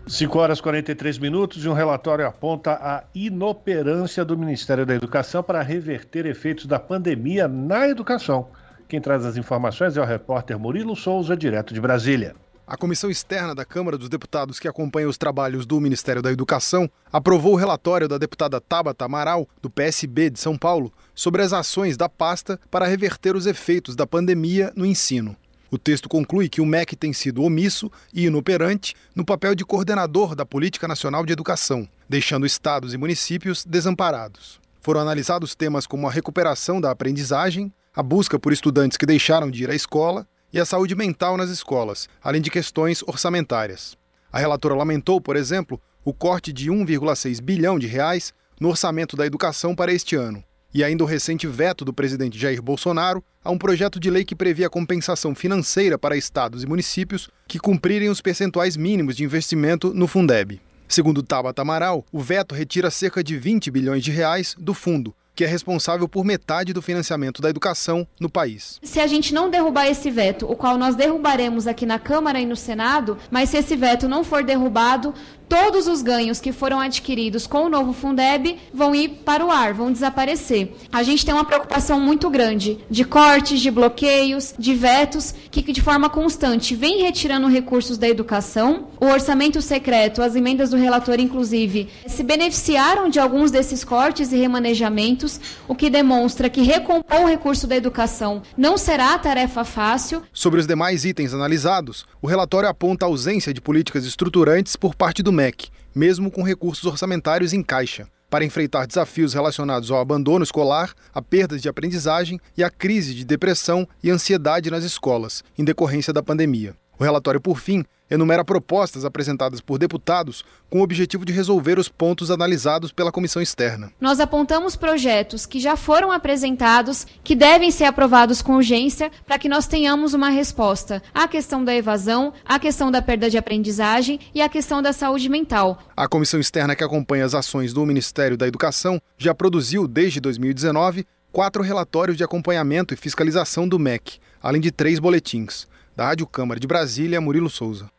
5 0.06 0.38
horas 0.38 0.58
e 0.58 0.62
43 0.62 1.18
minutos 1.18 1.62
e 1.62 1.68
um 1.68 1.74
relatório 1.74 2.26
aponta 2.26 2.72
a 2.72 3.04
inoperância 3.14 4.24
do 4.24 4.38
Ministério 4.38 4.86
da 4.86 4.94
Educação 4.94 5.42
para 5.42 5.60
reverter 5.60 6.24
efeitos 6.24 6.64
da 6.64 6.80
pandemia 6.80 7.46
na 7.46 7.86
educação. 7.86 8.48
Quem 8.88 9.02
traz 9.02 9.26
as 9.26 9.36
informações 9.36 9.98
é 9.98 10.00
o 10.00 10.04
repórter 10.04 10.58
Murilo 10.58 10.96
Souza, 10.96 11.36
direto 11.36 11.74
de 11.74 11.80
Brasília. 11.80 12.34
A 12.70 12.76
comissão 12.76 13.10
externa 13.10 13.52
da 13.52 13.64
Câmara 13.64 13.98
dos 13.98 14.08
Deputados 14.08 14.60
que 14.60 14.68
acompanha 14.68 15.08
os 15.08 15.18
trabalhos 15.18 15.66
do 15.66 15.80
Ministério 15.80 16.22
da 16.22 16.30
Educação 16.30 16.88
aprovou 17.12 17.54
o 17.54 17.56
relatório 17.56 18.06
da 18.06 18.16
deputada 18.16 18.60
Tabata 18.60 19.04
Amaral, 19.04 19.48
do 19.60 19.68
PSB 19.68 20.30
de 20.30 20.38
São 20.38 20.56
Paulo, 20.56 20.92
sobre 21.12 21.42
as 21.42 21.52
ações 21.52 21.96
da 21.96 22.08
pasta 22.08 22.60
para 22.70 22.86
reverter 22.86 23.34
os 23.34 23.44
efeitos 23.44 23.96
da 23.96 24.06
pandemia 24.06 24.72
no 24.76 24.86
ensino. 24.86 25.34
O 25.68 25.76
texto 25.76 26.08
conclui 26.08 26.48
que 26.48 26.60
o 26.60 26.64
MEC 26.64 26.94
tem 26.94 27.12
sido 27.12 27.42
omisso 27.42 27.90
e 28.14 28.26
inoperante 28.26 28.94
no 29.16 29.24
papel 29.24 29.56
de 29.56 29.64
coordenador 29.64 30.36
da 30.36 30.46
Política 30.46 30.86
Nacional 30.86 31.26
de 31.26 31.32
Educação, 31.32 31.88
deixando 32.08 32.46
estados 32.46 32.94
e 32.94 32.96
municípios 32.96 33.64
desamparados. 33.64 34.60
Foram 34.80 35.00
analisados 35.00 35.56
temas 35.56 35.88
como 35.88 36.06
a 36.06 36.12
recuperação 36.12 36.80
da 36.80 36.92
aprendizagem, 36.92 37.72
a 37.92 38.00
busca 38.00 38.38
por 38.38 38.52
estudantes 38.52 38.96
que 38.96 39.06
deixaram 39.06 39.50
de 39.50 39.64
ir 39.64 39.70
à 39.70 39.74
escola 39.74 40.24
e 40.52 40.58
a 40.58 40.64
saúde 40.64 40.94
mental 40.94 41.36
nas 41.36 41.50
escolas, 41.50 42.08
além 42.22 42.40
de 42.40 42.50
questões 42.50 43.02
orçamentárias. 43.02 43.96
A 44.32 44.38
relatora 44.38 44.74
lamentou, 44.74 45.20
por 45.20 45.36
exemplo, 45.36 45.80
o 46.04 46.12
corte 46.12 46.52
de 46.52 46.70
1,6 46.70 47.40
bilhão 47.40 47.78
de 47.78 47.86
reais 47.86 48.32
no 48.60 48.68
orçamento 48.68 49.16
da 49.16 49.26
educação 49.26 49.74
para 49.74 49.92
este 49.92 50.16
ano, 50.16 50.42
e 50.72 50.84
ainda 50.84 51.02
o 51.02 51.06
recente 51.06 51.46
veto 51.46 51.84
do 51.84 51.92
presidente 51.92 52.38
Jair 52.38 52.62
Bolsonaro 52.62 53.24
a 53.42 53.50
um 53.50 53.58
projeto 53.58 53.98
de 53.98 54.10
lei 54.10 54.24
que 54.24 54.36
previa 54.36 54.68
compensação 54.68 55.34
financeira 55.34 55.98
para 55.98 56.16
estados 56.16 56.62
e 56.62 56.66
municípios 56.66 57.28
que 57.48 57.58
cumprirem 57.58 58.08
os 58.08 58.20
percentuais 58.20 58.76
mínimos 58.76 59.16
de 59.16 59.24
investimento 59.24 59.94
no 59.94 60.06
Fundeb. 60.06 60.60
Segundo 60.86 61.22
Tabata 61.22 61.62
Amaral, 61.62 62.04
o 62.12 62.20
veto 62.20 62.54
retira 62.54 62.90
cerca 62.90 63.22
de 63.22 63.38
20 63.38 63.70
bilhões 63.70 64.02
de 64.02 64.10
reais 64.10 64.54
do 64.58 64.74
fundo, 64.74 65.14
que 65.40 65.44
é 65.44 65.46
responsável 65.46 66.06
por 66.06 66.22
metade 66.22 66.74
do 66.74 66.82
financiamento 66.82 67.40
da 67.40 67.48
educação 67.48 68.06
no 68.20 68.28
país. 68.28 68.78
Se 68.82 69.00
a 69.00 69.06
gente 69.06 69.32
não 69.32 69.48
derrubar 69.48 69.86
esse 69.86 70.10
veto, 70.10 70.44
o 70.44 70.54
qual 70.54 70.76
nós 70.76 70.94
derrubaremos 70.94 71.66
aqui 71.66 71.86
na 71.86 71.98
Câmara 71.98 72.38
e 72.38 72.44
no 72.44 72.54
Senado, 72.54 73.16
mas 73.30 73.48
se 73.48 73.56
esse 73.56 73.74
veto 73.74 74.06
não 74.06 74.22
for 74.22 74.44
derrubado, 74.44 75.14
todos 75.50 75.88
os 75.88 76.00
ganhos 76.00 76.40
que 76.40 76.52
foram 76.52 76.78
adquiridos 76.78 77.44
com 77.44 77.64
o 77.64 77.68
novo 77.68 77.92
Fundeb 77.92 78.56
vão 78.72 78.94
ir 78.94 79.08
para 79.24 79.44
o 79.44 79.50
ar, 79.50 79.74
vão 79.74 79.90
desaparecer. 79.90 80.72
A 80.92 81.02
gente 81.02 81.26
tem 81.26 81.34
uma 81.34 81.44
preocupação 81.44 82.00
muito 82.00 82.30
grande 82.30 82.78
de 82.88 83.04
cortes, 83.04 83.60
de 83.60 83.68
bloqueios, 83.68 84.54
de 84.56 84.72
vetos, 84.74 85.34
que 85.50 85.72
de 85.72 85.82
forma 85.82 86.08
constante 86.08 86.76
vem 86.76 87.02
retirando 87.02 87.48
recursos 87.48 87.98
da 87.98 88.08
educação. 88.08 88.90
O 89.00 89.06
orçamento 89.06 89.60
secreto, 89.60 90.22
as 90.22 90.36
emendas 90.36 90.70
do 90.70 90.76
relator, 90.76 91.18
inclusive, 91.18 91.88
se 92.06 92.22
beneficiaram 92.22 93.08
de 93.08 93.18
alguns 93.18 93.50
desses 93.50 93.82
cortes 93.82 94.30
e 94.30 94.36
remanejamentos, 94.36 95.40
o 95.66 95.74
que 95.74 95.90
demonstra 95.90 96.48
que 96.48 96.62
recompor 96.62 97.22
o 97.22 97.26
recurso 97.26 97.66
da 97.66 97.74
educação 97.74 98.40
não 98.56 98.78
será 98.78 99.18
tarefa 99.18 99.64
fácil. 99.64 100.22
Sobre 100.32 100.60
os 100.60 100.66
demais 100.68 101.04
itens 101.04 101.34
analisados, 101.34 102.06
o 102.22 102.28
relatório 102.28 102.68
aponta 102.68 103.04
a 103.04 103.08
ausência 103.08 103.52
de 103.52 103.60
políticas 103.60 104.06
estruturantes 104.06 104.76
por 104.76 104.94
parte 104.94 105.24
do 105.24 105.39
MEC, 105.40 105.70
mesmo 105.94 106.30
com 106.30 106.42
recursos 106.42 106.84
orçamentários 106.84 107.54
em 107.54 107.62
caixa, 107.62 108.06
para 108.28 108.44
enfrentar 108.44 108.86
desafios 108.86 109.32
relacionados 109.32 109.90
ao 109.90 109.98
abandono 109.98 110.44
escolar, 110.44 110.92
a 111.14 111.22
perdas 111.22 111.62
de 111.62 111.68
aprendizagem 111.68 112.38
e 112.58 112.62
a 112.62 112.68
crise 112.68 113.14
de 113.14 113.24
depressão 113.24 113.88
e 114.02 114.10
ansiedade 114.10 114.70
nas 114.70 114.84
escolas, 114.84 115.42
em 115.56 115.64
decorrência 115.64 116.12
da 116.12 116.22
pandemia. 116.22 116.76
O 117.00 117.02
relatório, 117.02 117.40
por 117.40 117.58
fim, 117.58 117.82
enumera 118.10 118.44
propostas 118.44 119.06
apresentadas 119.06 119.62
por 119.62 119.78
deputados 119.78 120.44
com 120.68 120.80
o 120.80 120.82
objetivo 120.82 121.24
de 121.24 121.32
resolver 121.32 121.78
os 121.78 121.88
pontos 121.88 122.30
analisados 122.30 122.92
pela 122.92 123.10
comissão 123.10 123.40
externa. 123.40 123.90
Nós 123.98 124.20
apontamos 124.20 124.76
projetos 124.76 125.46
que 125.46 125.58
já 125.58 125.76
foram 125.76 126.12
apresentados, 126.12 127.06
que 127.24 127.34
devem 127.34 127.70
ser 127.70 127.84
aprovados 127.84 128.42
com 128.42 128.56
urgência, 128.56 129.10
para 129.26 129.38
que 129.38 129.48
nós 129.48 129.66
tenhamos 129.66 130.12
uma 130.12 130.28
resposta 130.28 131.02
à 131.14 131.26
questão 131.26 131.64
da 131.64 131.74
evasão, 131.74 132.34
à 132.44 132.58
questão 132.58 132.90
da 132.90 133.00
perda 133.00 133.30
de 133.30 133.38
aprendizagem 133.38 134.20
e 134.34 134.42
à 134.42 134.48
questão 134.50 134.82
da 134.82 134.92
saúde 134.92 135.30
mental. 135.30 135.78
A 135.96 136.06
comissão 136.06 136.38
externa 136.38 136.76
que 136.76 136.84
acompanha 136.84 137.24
as 137.24 137.34
ações 137.34 137.72
do 137.72 137.86
Ministério 137.86 138.36
da 138.36 138.46
Educação 138.46 139.00
já 139.16 139.34
produziu, 139.34 139.88
desde 139.88 140.20
2019, 140.20 141.06
quatro 141.32 141.62
relatórios 141.62 142.18
de 142.18 142.24
acompanhamento 142.24 142.92
e 142.92 142.96
fiscalização 142.96 143.66
do 143.66 143.78
MEC, 143.78 144.18
além 144.42 144.60
de 144.60 144.70
três 144.70 144.98
boletins. 144.98 145.69
Da 146.00 146.06
Rádio 146.06 146.26
Câmara 146.26 146.58
de 146.58 146.66
Brasília, 146.66 147.20
Murilo 147.20 147.50
Souza. 147.50 147.90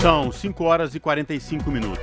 São 0.00 0.32
5 0.32 0.64
horas 0.64 0.92
e 0.92 0.98
45 0.98 1.70
minutos. 1.70 2.02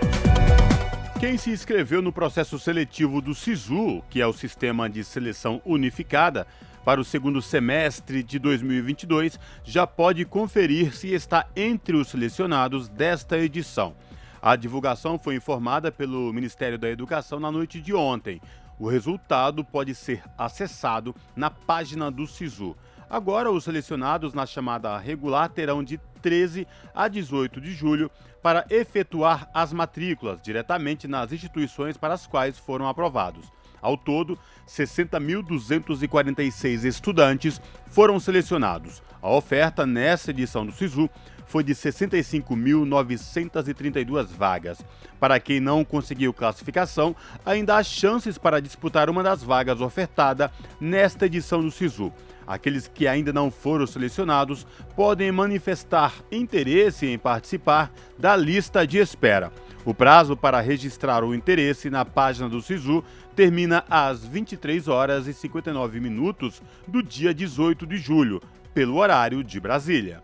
Quem 1.20 1.36
se 1.38 1.50
inscreveu 1.50 2.02
no 2.02 2.14
processo 2.14 2.58
seletivo 2.58 3.20
do 3.20 3.36
SISU, 3.36 4.02
que 4.10 4.22
é 4.22 4.26
o 4.26 4.32
Sistema 4.32 4.90
de 4.90 5.04
Seleção 5.04 5.62
Unificada, 5.66 6.48
para 6.86 7.02
o 7.02 7.04
segundo 7.04 7.42
semestre 7.42 8.24
de 8.24 8.40
2022, 8.40 9.38
já 9.66 9.86
pode 9.86 10.24
conferir 10.24 10.96
se 10.96 11.14
está 11.14 11.46
entre 11.54 11.98
os 11.98 12.08
selecionados 12.08 12.88
desta 12.88 13.38
edição. 13.38 13.94
A 14.42 14.56
divulgação 14.56 15.20
foi 15.20 15.36
informada 15.36 15.92
pelo 15.92 16.32
Ministério 16.32 16.80
da 16.80 16.90
Educação 16.90 17.42
na 17.42 17.52
noite 17.52 17.82
de 17.82 17.94
ontem. 17.94 18.40
O 18.80 18.88
resultado 18.88 19.66
pode 19.66 19.94
ser 19.94 20.24
acessado 20.38 21.14
na 21.36 21.50
página 21.50 22.10
do 22.10 22.26
SISU. 22.26 22.74
Agora, 23.10 23.52
os 23.52 23.64
selecionados 23.64 24.34
na 24.34 24.46
chamada 24.46 24.98
regular 24.98 25.50
terão 25.50 25.84
de 25.84 26.00
13 26.22 26.68
a 26.94 27.08
18 27.08 27.60
de 27.60 27.74
julho 27.74 28.12
para 28.42 28.66
efetuar 28.70 29.50
as 29.54 29.72
matrículas 29.74 30.42
diretamente 30.42 31.08
nas 31.08 31.32
instituições 31.32 31.98
para 31.98 32.14
as 32.14 32.28
quais 32.28 32.60
foram 32.60 32.88
aprovados. 32.88 33.52
Ao 33.82 33.98
todo, 33.98 34.38
60.246 34.68 36.84
estudantes 36.84 37.60
foram 37.88 38.20
selecionados. 38.20 39.02
A 39.22 39.30
oferta 39.30 39.86
nessa 39.86 40.32
edição 40.32 40.66
do 40.66 40.72
SISU 40.72 41.08
foi 41.46 41.64
de 41.64 41.74
65.932 41.74 44.28
vagas. 44.28 44.84
Para 45.20 45.40
quem 45.40 45.60
não 45.60 45.84
conseguiu 45.84 46.32
classificação, 46.32 47.16
ainda 47.46 47.76
há 47.76 47.84
chances 47.84 48.38
para 48.38 48.62
disputar 48.62 49.10
uma 49.10 49.24
das 49.24 49.42
vagas 49.42 49.82
ofertada 49.82 50.52
nesta 50.80 51.26
edição 51.26 51.62
do 51.62 51.72
SISU. 51.72 52.14
Aqueles 52.50 52.88
que 52.88 53.08
ainda 53.08 53.32
não 53.32 53.52
foram 53.52 53.86
selecionados 53.86 54.66
podem 54.96 55.32
manifestar 55.32 56.16
interesse 56.32 57.06
em 57.06 57.16
participar 57.16 57.92
da 58.18 58.36
lista 58.36 58.88
de 58.88 58.98
espera. 58.98 59.52
O 59.86 59.94
prazo 59.94 60.36
para 60.36 60.60
registrar 60.60 61.24
o 61.24 61.36
interesse 61.36 61.92
na 61.92 62.04
página 62.04 62.50
do 62.50 62.60
SISU 62.60 63.04
termina 63.36 63.86
às 63.88 64.26
23 64.26 64.88
horas 64.88 65.28
e 65.28 65.34
59 65.34 66.00
minutos 66.00 66.60
do 66.88 67.04
dia 67.04 67.36
18 67.36 67.86
de 67.86 67.98
julho, 67.98 68.42
pelo 68.74 68.98
horário 68.98 69.44
de 69.44 69.60
Brasília. 69.60 70.24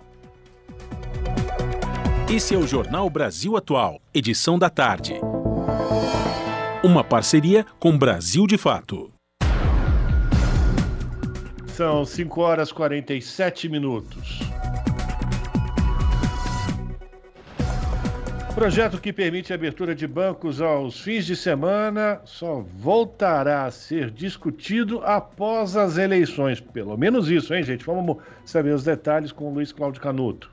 Esse 2.27 2.55
é 2.55 2.57
o 2.57 2.65
Jornal 2.65 3.07
Brasil 3.07 3.55
Atual, 3.55 4.01
edição 4.11 4.57
da 4.57 4.71
tarde. 4.71 5.13
Uma 6.83 7.03
parceria 7.03 7.63
com 7.79 7.95
Brasil 7.95 8.47
de 8.47 8.57
Fato. 8.57 9.14
São 11.75 12.05
5 12.05 12.39
horas 12.39 12.69
e 12.69 12.73
47 12.73 13.67
minutos. 13.67 14.39
Projeto 18.53 19.01
que 19.01 19.11
permite 19.11 19.51
a 19.51 19.55
abertura 19.55 19.93
de 19.93 20.07
bancos 20.07 20.61
aos 20.61 21.01
fins 21.01 21.25
de 21.25 21.35
semana 21.35 22.21
só 22.23 22.63
voltará 22.77 23.65
a 23.65 23.71
ser 23.71 24.09
discutido 24.09 25.01
após 25.03 25.75
as 25.75 25.97
eleições. 25.97 26.61
Pelo 26.61 26.95
menos 26.95 27.29
isso, 27.29 27.53
hein, 27.53 27.61
gente? 27.61 27.85
Vamos 27.85 28.19
saber 28.45 28.73
os 28.73 28.85
detalhes 28.85 29.33
com 29.33 29.49
o 29.49 29.53
Luiz 29.53 29.73
Cláudio 29.73 30.01
Canuto. 30.01 30.49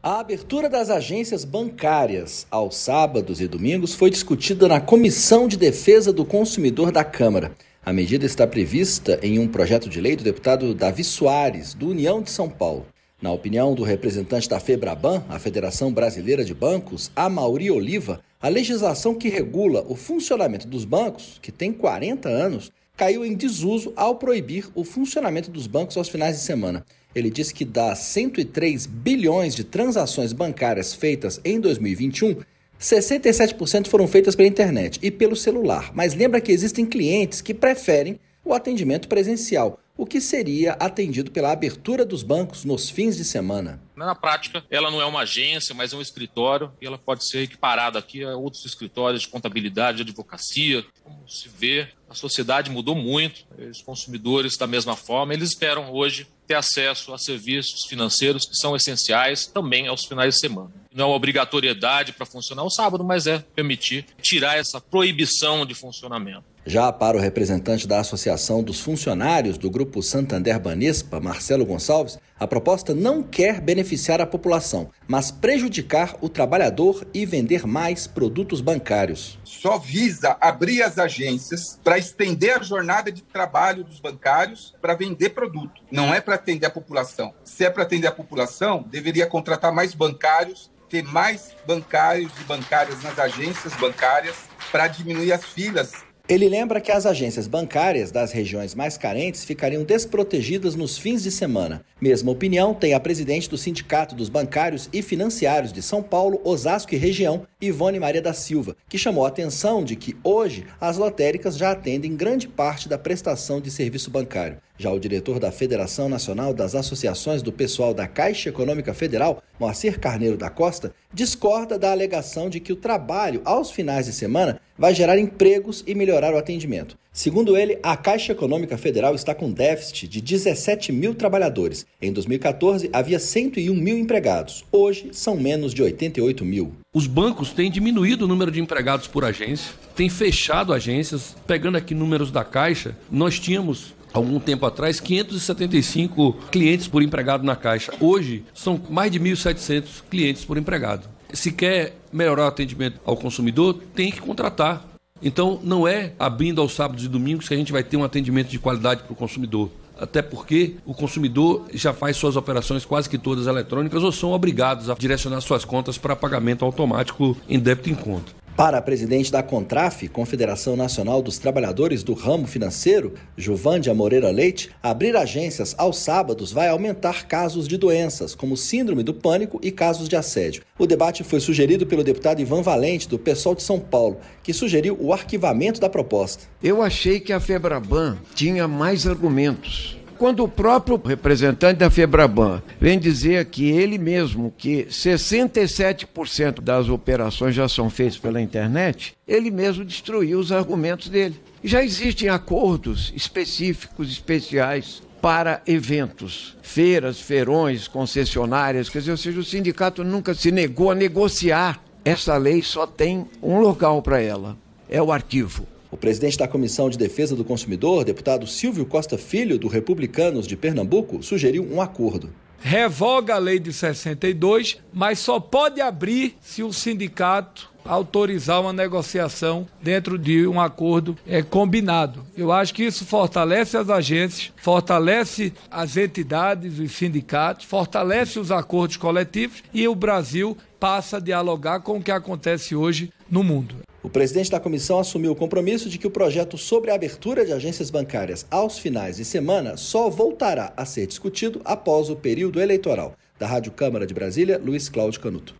A 0.00 0.20
abertura 0.20 0.68
das 0.68 0.88
agências 0.88 1.44
bancárias 1.44 2.46
aos 2.48 2.76
sábados 2.76 3.40
e 3.40 3.48
domingos 3.48 3.92
foi 3.92 4.08
discutida 4.08 4.68
na 4.68 4.80
Comissão 4.80 5.48
de 5.48 5.56
Defesa 5.56 6.12
do 6.12 6.24
Consumidor 6.24 6.92
da 6.92 7.02
Câmara. 7.02 7.50
A 7.82 7.94
medida 7.94 8.26
está 8.26 8.46
prevista 8.46 9.18
em 9.22 9.38
um 9.38 9.48
projeto 9.48 9.88
de 9.88 10.02
lei 10.02 10.14
do 10.14 10.22
deputado 10.22 10.74
Davi 10.74 11.02
Soares, 11.02 11.72
do 11.72 11.88
União 11.88 12.20
de 12.20 12.30
São 12.30 12.46
Paulo. 12.46 12.86
Na 13.22 13.32
opinião 13.32 13.74
do 13.74 13.82
representante 13.82 14.46
da 14.46 14.60
FEBRABAN, 14.60 15.24
a 15.30 15.38
Federação 15.38 15.90
Brasileira 15.90 16.44
de 16.44 16.52
Bancos, 16.52 17.10
Amauri 17.16 17.70
Oliva, 17.70 18.20
a 18.38 18.48
legislação 18.48 19.14
que 19.14 19.30
regula 19.30 19.82
o 19.88 19.96
funcionamento 19.96 20.68
dos 20.68 20.84
bancos, 20.84 21.38
que 21.40 21.50
tem 21.50 21.72
40 21.72 22.28
anos, 22.28 22.70
caiu 22.98 23.24
em 23.24 23.34
desuso 23.34 23.94
ao 23.96 24.16
proibir 24.16 24.68
o 24.74 24.84
funcionamento 24.84 25.50
dos 25.50 25.66
bancos 25.66 25.96
aos 25.96 26.10
finais 26.10 26.36
de 26.36 26.42
semana. 26.42 26.84
Ele 27.14 27.30
disse 27.30 27.54
que 27.54 27.64
das 27.64 28.00
103 28.00 28.84
bilhões 28.84 29.54
de 29.54 29.64
transações 29.64 30.34
bancárias 30.34 30.92
feitas 30.92 31.40
em 31.42 31.58
2021, 31.58 32.36
67% 32.80 33.88
foram 33.88 34.08
feitas 34.08 34.34
pela 34.34 34.48
internet 34.48 34.98
e 35.02 35.10
pelo 35.10 35.36
celular, 35.36 35.92
mas 35.94 36.14
lembra 36.14 36.40
que 36.40 36.50
existem 36.50 36.86
clientes 36.86 37.42
que 37.42 37.52
preferem 37.52 38.18
o 38.42 38.54
atendimento 38.54 39.06
presencial, 39.06 39.78
o 39.98 40.06
que 40.06 40.18
seria 40.18 40.72
atendido 40.72 41.30
pela 41.30 41.52
abertura 41.52 42.06
dos 42.06 42.22
bancos 42.22 42.64
nos 42.64 42.88
fins 42.88 43.18
de 43.18 43.24
semana. 43.24 43.82
Na 44.06 44.14
prática, 44.14 44.64
ela 44.70 44.90
não 44.90 45.00
é 45.00 45.04
uma 45.04 45.20
agência, 45.20 45.74
mas 45.74 45.92
é 45.92 45.96
um 45.96 46.00
escritório 46.00 46.72
e 46.80 46.86
ela 46.86 46.98
pode 46.98 47.28
ser 47.28 47.42
equiparada 47.42 47.98
aqui 47.98 48.24
a 48.24 48.34
outros 48.36 48.64
escritórios 48.64 49.22
de 49.22 49.28
contabilidade, 49.28 49.98
de 49.98 50.02
advocacia. 50.02 50.84
Como 51.04 51.28
se 51.28 51.48
vê, 51.48 51.88
a 52.08 52.14
sociedade 52.14 52.70
mudou 52.70 52.94
muito, 52.94 53.44
os 53.70 53.82
consumidores 53.82 54.56
da 54.56 54.66
mesma 54.66 54.96
forma, 54.96 55.34
eles 55.34 55.50
esperam 55.50 55.92
hoje 55.92 56.26
ter 56.46 56.54
acesso 56.54 57.14
a 57.14 57.18
serviços 57.18 57.86
financeiros 57.88 58.44
que 58.44 58.56
são 58.56 58.74
essenciais 58.74 59.46
também 59.46 59.86
aos 59.86 60.04
finais 60.04 60.34
de 60.34 60.40
semana. 60.40 60.72
Não 60.92 61.04
é 61.04 61.06
uma 61.08 61.14
obrigatoriedade 61.14 62.12
para 62.12 62.26
funcionar 62.26 62.64
o 62.64 62.70
sábado, 62.70 63.04
mas 63.04 63.28
é 63.28 63.38
permitir 63.54 64.04
tirar 64.20 64.56
essa 64.56 64.80
proibição 64.80 65.64
de 65.64 65.74
funcionamento. 65.74 66.44
Já 66.66 66.92
para 66.92 67.16
o 67.16 67.20
representante 67.20 67.88
da 67.88 68.00
Associação 68.00 68.62
dos 68.62 68.80
Funcionários 68.80 69.56
do 69.56 69.70
Grupo 69.70 70.02
Santander 70.02 70.60
Banespa, 70.60 71.18
Marcelo 71.18 71.64
Gonçalves, 71.64 72.18
a 72.38 72.46
proposta 72.46 72.94
não 72.94 73.22
quer 73.22 73.62
beneficiar 73.62 74.20
a 74.20 74.26
população, 74.26 74.90
mas 75.08 75.30
prejudicar 75.30 76.16
o 76.20 76.28
trabalhador 76.28 77.06
e 77.14 77.24
vender 77.24 77.66
mais 77.66 78.06
produtos 78.06 78.60
bancários. 78.60 79.38
Só 79.42 79.78
visa 79.78 80.36
abrir 80.38 80.82
as 80.82 80.98
agências 80.98 81.80
para 81.82 81.98
estender 81.98 82.58
a 82.58 82.62
jornada 82.62 83.10
de 83.10 83.22
trabalho 83.22 83.82
dos 83.82 83.98
bancários 83.98 84.74
para 84.82 84.94
vender 84.94 85.30
produto. 85.30 85.82
Não 85.90 86.12
é 86.12 86.20
para 86.20 86.34
atender 86.34 86.66
a 86.66 86.70
população. 86.70 87.32
Se 87.42 87.64
é 87.64 87.70
para 87.70 87.84
atender 87.84 88.06
a 88.06 88.12
população, 88.12 88.82
deveria 88.82 89.26
contratar 89.26 89.72
mais 89.72 89.94
bancários, 89.94 90.70
ter 90.90 91.04
mais 91.04 91.54
bancários 91.66 92.32
e 92.38 92.44
bancárias 92.44 93.02
nas 93.02 93.18
agências 93.18 93.72
bancárias 93.76 94.36
para 94.70 94.88
diminuir 94.88 95.32
as 95.32 95.44
filas 95.44 96.09
ele 96.30 96.48
lembra 96.48 96.80
que 96.80 96.92
as 96.92 97.06
agências 97.06 97.48
bancárias 97.48 98.12
das 98.12 98.30
regiões 98.30 98.72
mais 98.72 98.96
carentes 98.96 99.42
ficariam 99.42 99.82
desprotegidas 99.82 100.76
nos 100.76 100.96
fins 100.96 101.24
de 101.24 101.30
semana. 101.30 101.84
Mesma 102.00 102.30
opinião 102.30 102.72
tem 102.72 102.94
a 102.94 103.00
presidente 103.00 103.50
do 103.50 103.58
Sindicato 103.58 104.14
dos 104.14 104.28
Bancários 104.28 104.88
e 104.92 105.02
Financiários 105.02 105.72
de 105.72 105.82
São 105.82 106.04
Paulo, 106.04 106.40
Osasco 106.44 106.94
e 106.94 106.98
região, 106.98 107.48
Ivone 107.60 107.98
Maria 107.98 108.22
da 108.22 108.32
Silva, 108.32 108.76
que 108.88 108.96
chamou 108.96 109.24
a 109.24 109.28
atenção 109.28 109.82
de 109.82 109.96
que 109.96 110.16
hoje 110.22 110.64
as 110.80 110.96
lotéricas 110.96 111.56
já 111.56 111.72
atendem 111.72 112.14
grande 112.14 112.46
parte 112.46 112.88
da 112.88 112.96
prestação 112.96 113.60
de 113.60 113.68
serviço 113.68 114.08
bancário. 114.08 114.58
Já 114.80 114.90
o 114.90 114.98
diretor 114.98 115.38
da 115.38 115.52
Federação 115.52 116.08
Nacional 116.08 116.54
das 116.54 116.74
Associações 116.74 117.42
do 117.42 117.52
Pessoal 117.52 117.92
da 117.92 118.08
Caixa 118.08 118.48
Econômica 118.48 118.94
Federal, 118.94 119.42
Moacir 119.58 120.00
Carneiro 120.00 120.38
da 120.38 120.48
Costa, 120.48 120.94
discorda 121.12 121.78
da 121.78 121.90
alegação 121.90 122.48
de 122.48 122.60
que 122.60 122.72
o 122.72 122.76
trabalho 122.76 123.42
aos 123.44 123.70
finais 123.70 124.06
de 124.06 124.14
semana 124.14 124.58
vai 124.78 124.94
gerar 124.94 125.18
empregos 125.18 125.84
e 125.86 125.94
melhorar 125.94 126.32
o 126.32 126.38
atendimento. 126.38 126.96
Segundo 127.12 127.58
ele, 127.58 127.78
a 127.82 127.94
Caixa 127.94 128.32
Econômica 128.32 128.78
Federal 128.78 129.14
está 129.14 129.34
com 129.34 129.52
déficit 129.52 130.08
de 130.08 130.22
17 130.22 130.92
mil 130.92 131.14
trabalhadores. 131.14 131.84
Em 132.00 132.10
2014, 132.10 132.88
havia 132.90 133.18
101 133.18 133.74
mil 133.74 133.98
empregados. 133.98 134.64
Hoje, 134.72 135.10
são 135.12 135.36
menos 135.36 135.74
de 135.74 135.82
88 135.82 136.42
mil. 136.42 136.72
Os 136.94 137.06
bancos 137.06 137.52
têm 137.52 137.70
diminuído 137.70 138.24
o 138.24 138.28
número 138.28 138.50
de 138.50 138.62
empregados 138.62 139.06
por 139.06 139.26
agência, 139.26 139.74
têm 139.94 140.08
fechado 140.08 140.72
agências. 140.72 141.36
Pegando 141.46 141.76
aqui 141.76 141.94
números 141.94 142.32
da 142.32 142.42
Caixa, 142.42 142.96
nós 143.10 143.38
tínhamos 143.38 143.99
algum 144.12 144.38
tempo 144.38 144.66
atrás, 144.66 145.00
575 145.00 146.32
clientes 146.50 146.88
por 146.88 147.02
empregado 147.02 147.44
na 147.44 147.56
Caixa. 147.56 147.92
Hoje, 148.00 148.44
são 148.54 148.80
mais 148.90 149.10
de 149.10 149.20
1.700 149.20 149.84
clientes 150.10 150.44
por 150.44 150.56
empregado. 150.56 151.08
Se 151.32 151.52
quer 151.52 151.96
melhorar 152.12 152.44
o 152.44 152.48
atendimento 152.48 153.00
ao 153.04 153.16
consumidor, 153.16 153.80
tem 153.94 154.10
que 154.10 154.20
contratar. 154.20 154.84
Então, 155.22 155.60
não 155.62 155.86
é 155.86 156.12
abrindo 156.18 156.60
aos 156.60 156.74
sábados 156.74 157.04
e 157.04 157.08
domingos 157.08 157.46
que 157.46 157.54
a 157.54 157.56
gente 157.56 157.72
vai 157.72 157.84
ter 157.84 157.96
um 157.96 158.04
atendimento 158.04 158.48
de 158.48 158.58
qualidade 158.58 159.02
para 159.02 159.12
o 159.12 159.16
consumidor. 159.16 159.70
Até 160.00 160.22
porque 160.22 160.76
o 160.86 160.94
consumidor 160.94 161.66
já 161.74 161.92
faz 161.92 162.16
suas 162.16 162.34
operações 162.34 162.86
quase 162.86 163.08
que 163.08 163.18
todas 163.18 163.46
eletrônicas 163.46 164.02
ou 164.02 164.10
são 164.10 164.32
obrigados 164.32 164.88
a 164.88 164.94
direcionar 164.94 165.42
suas 165.42 165.62
contas 165.62 165.98
para 165.98 166.16
pagamento 166.16 166.64
automático 166.64 167.36
em 167.46 167.58
débito 167.58 167.90
em 167.90 167.94
conta. 167.94 168.32
Para 168.60 168.76
a 168.76 168.82
presidente 168.82 169.32
da 169.32 169.42
CONTRAF, 169.42 170.06
Confederação 170.08 170.76
Nacional 170.76 171.22
dos 171.22 171.38
Trabalhadores 171.38 172.02
do 172.02 172.12
Ramo 172.12 172.46
Financeiro, 172.46 173.14
Juvândia 173.34 173.94
Moreira 173.94 174.30
Leite, 174.30 174.70
abrir 174.82 175.16
agências 175.16 175.74
aos 175.78 175.96
sábados 175.96 176.52
vai 176.52 176.68
aumentar 176.68 177.26
casos 177.26 177.66
de 177.66 177.78
doenças, 177.78 178.34
como 178.34 178.58
síndrome 178.58 179.02
do 179.02 179.14
pânico 179.14 179.58
e 179.62 179.70
casos 179.70 180.10
de 180.10 180.14
assédio. 180.14 180.62
O 180.78 180.86
debate 180.86 181.24
foi 181.24 181.40
sugerido 181.40 181.86
pelo 181.86 182.04
deputado 182.04 182.42
Ivan 182.42 182.60
Valente, 182.60 183.08
do 183.08 183.18
PSOL 183.18 183.54
de 183.54 183.62
São 183.62 183.80
Paulo, 183.80 184.18
que 184.42 184.52
sugeriu 184.52 184.94
o 185.00 185.10
arquivamento 185.10 185.80
da 185.80 185.88
proposta. 185.88 186.44
Eu 186.62 186.82
achei 186.82 187.18
que 187.18 187.32
a 187.32 187.40
Febraban 187.40 188.18
tinha 188.34 188.68
mais 188.68 189.06
argumentos 189.06 189.98
quando 190.20 190.44
o 190.44 190.48
próprio 190.48 191.00
representante 191.02 191.78
da 191.78 191.88
Febraban 191.88 192.62
vem 192.78 192.98
dizer 192.98 193.42
que 193.46 193.70
ele 193.70 193.96
mesmo, 193.96 194.52
que 194.58 194.84
67% 194.84 196.60
das 196.60 196.90
operações 196.90 197.54
já 197.54 197.66
são 197.66 197.88
feitas 197.88 198.18
pela 198.18 198.38
internet, 198.38 199.14
ele 199.26 199.50
mesmo 199.50 199.82
destruiu 199.82 200.38
os 200.38 200.52
argumentos 200.52 201.08
dele. 201.08 201.40
Já 201.64 201.82
existem 201.82 202.28
acordos 202.28 203.10
específicos, 203.16 204.12
especiais 204.12 205.02
para 205.22 205.62
eventos, 205.66 206.54
feiras, 206.60 207.18
feirões, 207.18 207.88
concessionárias, 207.88 208.90
quer 208.90 208.98
dizer, 208.98 209.12
ou 209.12 209.16
seja, 209.16 209.40
o 209.40 209.44
sindicato 209.44 210.04
nunca 210.04 210.34
se 210.34 210.52
negou 210.52 210.90
a 210.90 210.94
negociar. 210.94 211.82
Essa 212.04 212.36
lei 212.36 212.60
só 212.60 212.86
tem 212.86 213.26
um 213.42 213.58
local 213.58 214.02
para 214.02 214.20
ela, 214.20 214.54
é 214.86 215.00
o 215.00 215.10
arquivo. 215.10 215.66
O 215.92 215.96
presidente 215.96 216.38
da 216.38 216.46
Comissão 216.46 216.88
de 216.88 216.96
Defesa 216.96 217.34
do 217.34 217.44
Consumidor, 217.44 218.04
deputado 218.04 218.46
Silvio 218.46 218.86
Costa 218.86 219.18
Filho, 219.18 219.58
do 219.58 219.66
Republicanos 219.66 220.46
de 220.46 220.56
Pernambuco, 220.56 221.20
sugeriu 221.20 221.66
um 221.68 221.80
acordo. 221.80 222.30
Revoga 222.60 223.34
a 223.34 223.38
lei 223.38 223.58
de 223.58 223.72
62, 223.72 224.78
mas 224.92 225.18
só 225.18 225.40
pode 225.40 225.80
abrir 225.80 226.36
se 226.42 226.62
o 226.62 226.72
sindicato 226.72 227.70
autorizar 227.84 228.60
uma 228.60 228.72
negociação 228.72 229.66
dentro 229.82 230.18
de 230.18 230.46
um 230.46 230.60
acordo 230.60 231.16
é, 231.26 231.42
combinado. 231.42 232.24
Eu 232.36 232.52
acho 232.52 232.74
que 232.74 232.84
isso 232.84 233.04
fortalece 233.06 233.76
as 233.76 233.88
agências, 233.88 234.52
fortalece 234.56 235.52
as 235.70 235.96
entidades, 235.96 236.78
os 236.78 236.92
sindicatos, 236.92 237.64
fortalece 237.64 238.38
os 238.38 238.52
acordos 238.52 238.98
coletivos 238.98 239.62
e 239.72 239.88
o 239.88 239.94
Brasil 239.94 240.56
passa 240.78 241.16
a 241.16 241.20
dialogar 241.20 241.80
com 241.80 241.98
o 241.98 242.02
que 242.02 242.10
acontece 242.10 242.76
hoje 242.76 243.12
no 243.30 243.42
mundo. 243.42 243.76
O 244.02 244.08
presidente 244.08 244.50
da 244.50 244.58
comissão 244.58 244.98
assumiu 244.98 245.32
o 245.32 245.36
compromisso 245.36 245.90
de 245.90 245.98
que 245.98 246.06
o 246.06 246.10
projeto 246.10 246.56
sobre 246.56 246.90
a 246.90 246.94
abertura 246.94 247.44
de 247.44 247.52
agências 247.52 247.90
bancárias 247.90 248.46
aos 248.50 248.78
finais 248.78 249.16
de 249.16 249.26
semana 249.26 249.76
só 249.76 250.08
voltará 250.08 250.72
a 250.74 250.86
ser 250.86 251.06
discutido 251.06 251.60
após 251.66 252.08
o 252.08 252.16
período 252.16 252.49
eleitoral. 252.58 253.12
Da 253.38 253.46
Rádio 253.46 253.72
Câmara 253.72 254.06
de 254.06 254.14
Brasília, 254.14 254.58
Luiz 254.58 254.88
Cláudio 254.88 255.20
Canuto. 255.20 255.54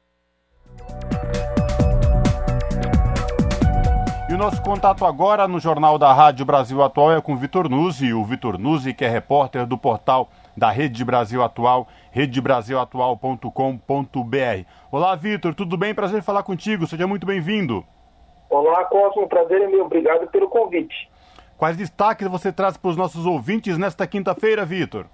E 4.31 4.33
o 4.33 4.39
nosso 4.39 4.63
contato 4.63 5.05
agora 5.05 5.49
no 5.49 5.59
Jornal 5.59 5.99
da 5.99 6.13
Rádio 6.13 6.47
Brasil 6.47 6.81
Atual 6.83 7.13
é 7.13 7.21
com 7.21 7.33
o 7.33 7.37
Vitor 7.37 7.69
Nuzzi, 7.69 8.13
o 8.13 8.25
Vitor 8.25 8.59
Nuzzi, 8.59 8.95
que 8.95 9.05
é 9.05 9.09
repórter 9.09 9.67
do 9.67 9.77
portal 9.77 10.31
da 10.57 10.71
Rede 10.71 11.05
Brasil 11.05 11.43
Atual, 11.43 11.89
redebrasilatual.com.br. 12.13 14.65
Olá, 14.93 15.17
Vitor, 15.17 15.53
tudo 15.53 15.77
bem? 15.77 15.93
Prazer 15.93 16.21
em 16.21 16.23
falar 16.23 16.45
contigo, 16.45 16.87
seja 16.87 17.09
muito 17.09 17.27
bem-vindo. 17.27 17.85
Olá, 18.49 18.85
Cosmo, 18.85 19.29
prazer 19.29 19.63
é 19.63 19.67
meu. 19.67 19.87
Obrigado 19.87 20.29
pelo 20.29 20.49
convite. 20.49 21.11
Quais 21.57 21.77
destaques 21.77 22.29
você 22.29 22.53
traz 22.53 22.77
para 22.77 22.91
os 22.91 22.97
nossos 22.97 23.27
ouvintes 23.27 23.77
nesta 23.77 24.07
quinta-feira, 24.07 24.65
Vitor? 24.65 25.07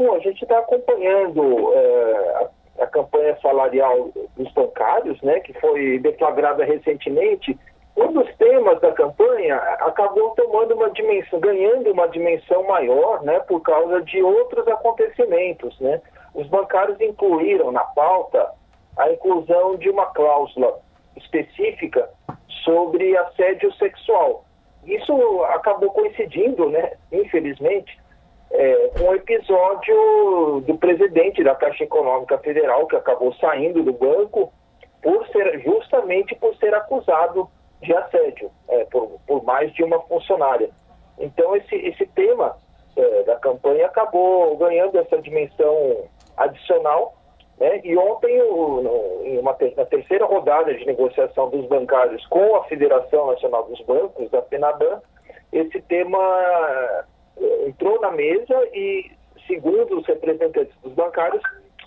Cosmo, 0.00 0.14
a 0.14 0.18
gente 0.20 0.42
está 0.42 0.58
acompanhando 0.58 1.72
é, 1.74 2.48
a, 2.78 2.84
a, 2.84 2.86
campanha 2.86 3.36
salarial 3.42 4.10
dos 4.36 4.50
bancários, 4.52 5.20
né, 5.20 5.40
que 5.40 5.52
foi 5.60 5.98
deflagrada 5.98 6.64
recentemente. 6.64 7.58
Um 7.96 8.12
dos 8.12 8.34
temas 8.36 8.80
da 8.80 8.92
campanha 8.92 9.56
acabou 9.56 10.30
tomando 10.30 10.74
uma 10.74 10.90
dimensão, 10.90 11.38
ganhando 11.38 11.92
uma 11.92 12.08
dimensão 12.08 12.66
maior, 12.66 13.22
né, 13.22 13.38
por 13.40 13.60
causa 13.60 14.00
de 14.02 14.22
outros 14.22 14.66
acontecimentos, 14.66 15.78
né. 15.80 16.00
Os 16.34 16.46
bancários 16.46 16.98
incluíram 17.00 17.70
na 17.70 17.84
pauta 17.84 18.52
a 18.96 19.10
inclusão 19.10 19.76
de 19.76 19.90
uma 19.90 20.06
cláusula 20.06 20.80
específica 21.16 22.08
sobre 22.64 23.16
assédio 23.16 23.72
sexual. 23.74 24.44
Isso 24.86 25.44
acabou 25.44 25.90
coincidindo, 25.90 26.70
né, 26.70 26.92
infelizmente, 27.12 27.98
é, 28.52 28.90
o 29.00 29.14
episódio 29.14 30.62
do 30.66 30.76
presidente 30.78 31.42
da 31.42 31.54
Caixa 31.54 31.84
Econômica 31.84 32.38
Federal, 32.38 32.86
que 32.86 32.96
acabou 32.96 33.32
saindo 33.34 33.82
do 33.82 33.92
banco 33.92 34.52
por 35.02 35.26
ser, 35.28 35.60
justamente 35.60 36.34
por 36.34 36.54
ser 36.56 36.74
acusado 36.74 37.48
de 37.80 37.94
assédio 37.94 38.50
é, 38.68 38.84
por, 38.86 39.18
por, 39.26 39.42
mais 39.44 39.72
de 39.72 39.82
uma 39.82 40.00
funcionária. 40.02 40.70
Então, 41.18 41.56
esse, 41.56 41.74
esse 41.74 42.06
tema 42.06 42.56
é, 42.96 43.22
da 43.22 43.36
campanha 43.36 43.86
acabou 43.86 44.56
ganhando 44.56 44.98
essa 44.98 45.16
dimensão 45.18 46.04
adicional 46.36 47.14
né? 47.60 47.78
E 47.84 47.94
ontem, 47.96 48.40
o, 48.40 48.80
no, 48.80 49.26
em 49.26 49.38
uma 49.38 49.54
na 49.76 49.84
terceira 49.84 50.24
rodada 50.24 50.72
de 50.72 50.86
negociação 50.86 51.50
dos 51.50 51.66
bancários 51.66 52.26
com 52.28 52.56
a 52.56 52.64
Federação 52.64 53.26
Nacional 53.26 53.64
dos 53.64 53.80
Bancos, 53.82 54.30
da 54.30 54.40
FENABAN, 54.42 55.02
esse 55.52 55.80
tema 55.82 56.18
entrou 57.66 58.00
na 58.00 58.10
mesa 58.10 58.54
e, 58.72 59.10
segundo 59.46 59.98
os 59.98 60.06
representantes 60.06 60.74
dos 60.82 60.92
bancários, 60.92 61.42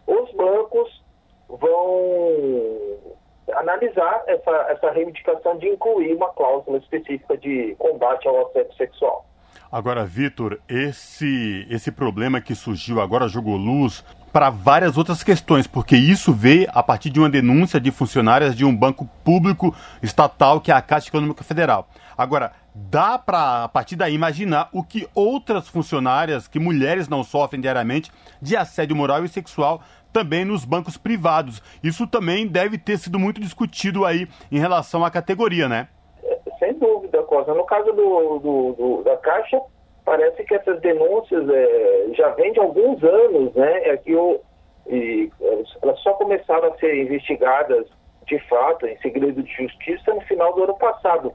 os 0.08 0.32
bancos 0.34 1.04
vão 1.48 3.14
analisar 3.54 4.24
essa, 4.28 4.52
essa 4.70 4.92
reivindicação 4.92 5.58
de 5.58 5.68
incluir 5.68 6.14
uma 6.14 6.30
cláusula 6.34 6.78
específica 6.78 7.38
de 7.38 7.76
combate 7.78 8.28
ao 8.28 8.48
assédio 8.48 8.74
sexual. 8.76 9.26
Agora, 9.72 10.06
Vitor, 10.06 10.60
esse, 10.70 11.66
esse 11.70 11.92
problema 11.92 12.40
que 12.40 12.54
surgiu 12.54 13.02
agora 13.02 13.28
jogou 13.28 13.56
luz 13.56 14.06
para 14.32 14.50
várias 14.50 14.98
outras 14.98 15.24
questões, 15.24 15.68
porque 15.68 15.96
isso 15.96 16.32
veio 16.32 16.68
a 16.74 16.82
partir 16.82 17.10
de 17.10 17.20
uma 17.20 17.30
denúncia 17.30 17.80
de 17.80 17.92
funcionárias 17.92 18.56
de 18.56 18.66
um 18.66 18.76
banco 18.76 19.08
público 19.24 19.76
estatal, 20.02 20.62
que 20.62 20.72
é 20.72 20.76
a 20.76 20.82
Caixa 20.82 21.10
Econômica 21.10 21.44
Federal. 21.44 21.88
Agora, 22.18 22.52
dá 22.74 23.18
para, 23.18 23.66
a 23.66 23.70
partir 23.70 23.96
daí, 23.96 24.14
imaginar 24.14 24.70
o 24.72 24.84
que 24.84 25.08
outras 25.14 25.68
funcionárias, 25.68 26.48
que 26.48 26.60
mulheres 26.60 27.08
não 27.08 27.24
sofrem 27.24 27.62
diariamente 27.62 28.12
de 28.42 28.56
assédio 28.56 28.96
moral 28.96 29.24
e 29.24 29.30
sexual 29.30 29.82
também 30.12 30.46
nos 30.46 30.64
bancos 30.64 30.96
privados. 30.98 31.62
Isso 31.84 32.06
também 32.06 32.48
deve 32.48 32.78
ter 32.78 32.98
sido 32.98 33.18
muito 33.18 33.42
discutido 33.42 34.06
aí 34.06 34.28
em 34.52 34.60
relação 34.60 35.04
à 35.04 35.10
categoria, 35.10 35.68
né? 35.68 35.88
Sem 36.60 36.74
dúvida, 36.76 37.24
Cosa. 37.24 37.54
No 37.54 37.66
caso 37.66 37.92
do, 37.92 38.40
do, 38.40 38.74
do 38.74 39.04
da 39.04 39.18
Caixa, 39.18 39.60
parece 40.06 40.44
que 40.44 40.54
essas 40.54 40.80
denúncias 40.82 41.50
é, 41.50 42.08
já 42.14 42.30
vêm 42.30 42.54
de 42.54 42.60
alguns 42.60 43.04
anos, 43.04 43.54
né? 43.56 43.90
É 43.90 43.98
que 43.98 44.16
o, 44.16 44.40
e, 44.88 45.32
elas 45.82 46.00
só 46.02 46.14
começaram 46.14 46.72
a 46.72 46.78
ser 46.78 46.96
investigadas 47.04 47.88
de 48.28 48.40
fato, 48.48 48.86
em 48.86 48.98
segredo 49.00 49.44
de 49.44 49.52
justiça, 49.54 50.14
no 50.14 50.22
final 50.22 50.54
do 50.54 50.64
ano 50.64 50.78
passado. 50.78 51.34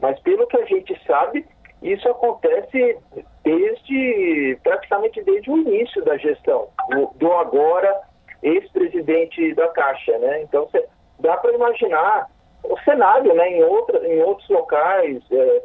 Mas 0.00 0.18
pelo 0.20 0.46
que 0.46 0.56
a 0.56 0.64
gente 0.64 0.98
sabe, 1.06 1.44
isso 1.82 2.08
acontece 2.08 2.98
desde 3.44 4.58
praticamente 4.62 5.22
desde 5.22 5.50
o 5.50 5.58
início 5.58 6.04
da 6.04 6.16
gestão 6.16 6.68
do, 7.16 7.32
agora 7.32 8.00
ex-presidente 8.42 9.54
da 9.54 9.68
Caixa, 9.68 10.16
né? 10.18 10.42
Então 10.42 10.68
cê, 10.70 10.84
dá 11.20 11.36
para 11.36 11.52
imaginar 11.52 12.28
o 12.64 12.78
cenário, 12.80 13.34
né? 13.34 13.48
Em, 13.50 13.64
outra, 13.64 14.06
em 14.06 14.22
outros 14.22 14.48
locais, 14.48 15.22
é, 15.30 15.62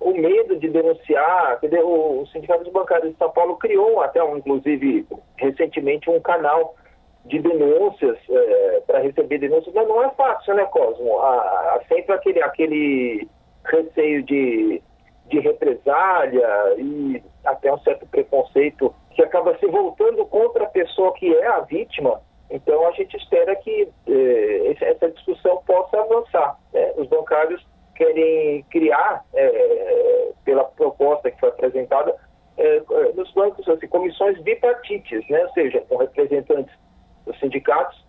o 0.00 0.12
medo 0.12 0.56
de 0.56 0.68
denunciar, 0.68 1.58
o, 1.62 2.22
o 2.22 2.26
Sindicato 2.28 2.64
dos 2.64 2.72
Bancários 2.72 3.12
de 3.12 3.18
São 3.18 3.30
Paulo 3.30 3.56
criou 3.56 4.00
até, 4.00 4.22
um, 4.22 4.38
inclusive, 4.38 5.06
recentemente 5.36 6.08
um 6.08 6.20
canal 6.20 6.74
de 7.26 7.40
denúncias, 7.40 8.18
é, 8.30 8.82
para 8.86 9.00
receber 9.00 9.38
denúncias, 9.38 9.74
mas 9.74 9.88
não 9.88 10.04
é 10.04 10.10
fácil, 10.10 10.54
né, 10.54 10.64
Cosmo? 10.66 11.18
Há, 11.20 11.34
há 11.34 11.80
sempre 11.88 12.14
aquele, 12.14 12.42
aquele 12.42 13.28
receio 13.64 14.22
de, 14.22 14.82
de 15.28 15.40
represália 15.40 16.48
e 16.78 17.22
até 17.44 17.72
um 17.72 17.78
certo 17.80 18.06
preconceito 18.06 18.94
que 19.10 19.22
acaba 19.22 19.56
se 19.58 19.66
voltando 19.66 20.24
contra 20.26 20.64
a 20.64 20.68
pessoa 20.68 21.12
que 21.14 21.34
é 21.34 21.46
a 21.46 21.60
vítima. 21.60 22.20
Então 22.50 22.86
a 22.86 22.92
gente 22.92 23.16
espera 23.16 23.56
que 23.56 23.88
eh, 24.06 24.76
essa 24.80 25.10
discussão 25.10 25.62
possa 25.66 26.00
avançar. 26.00 26.58
Né? 26.72 26.92
Os 26.96 27.08
bancários 27.08 27.66
querem 27.96 28.62
criar, 28.70 29.24
eh, 29.34 30.32
pela 30.44 30.64
proposta 30.64 31.30
que 31.30 31.40
foi 31.40 31.48
apresentada, 31.48 32.14
eh, 32.58 32.82
nos 33.14 33.32
bancos 33.32 33.68
assim, 33.68 33.88
comissões 33.88 34.40
bipartites, 34.42 35.28
né? 35.28 35.44
ou 35.44 35.52
seja, 35.54 35.80
com 35.88 35.96
representantes 35.96 36.72
dos 37.26 37.38
sindicatos 37.38 38.04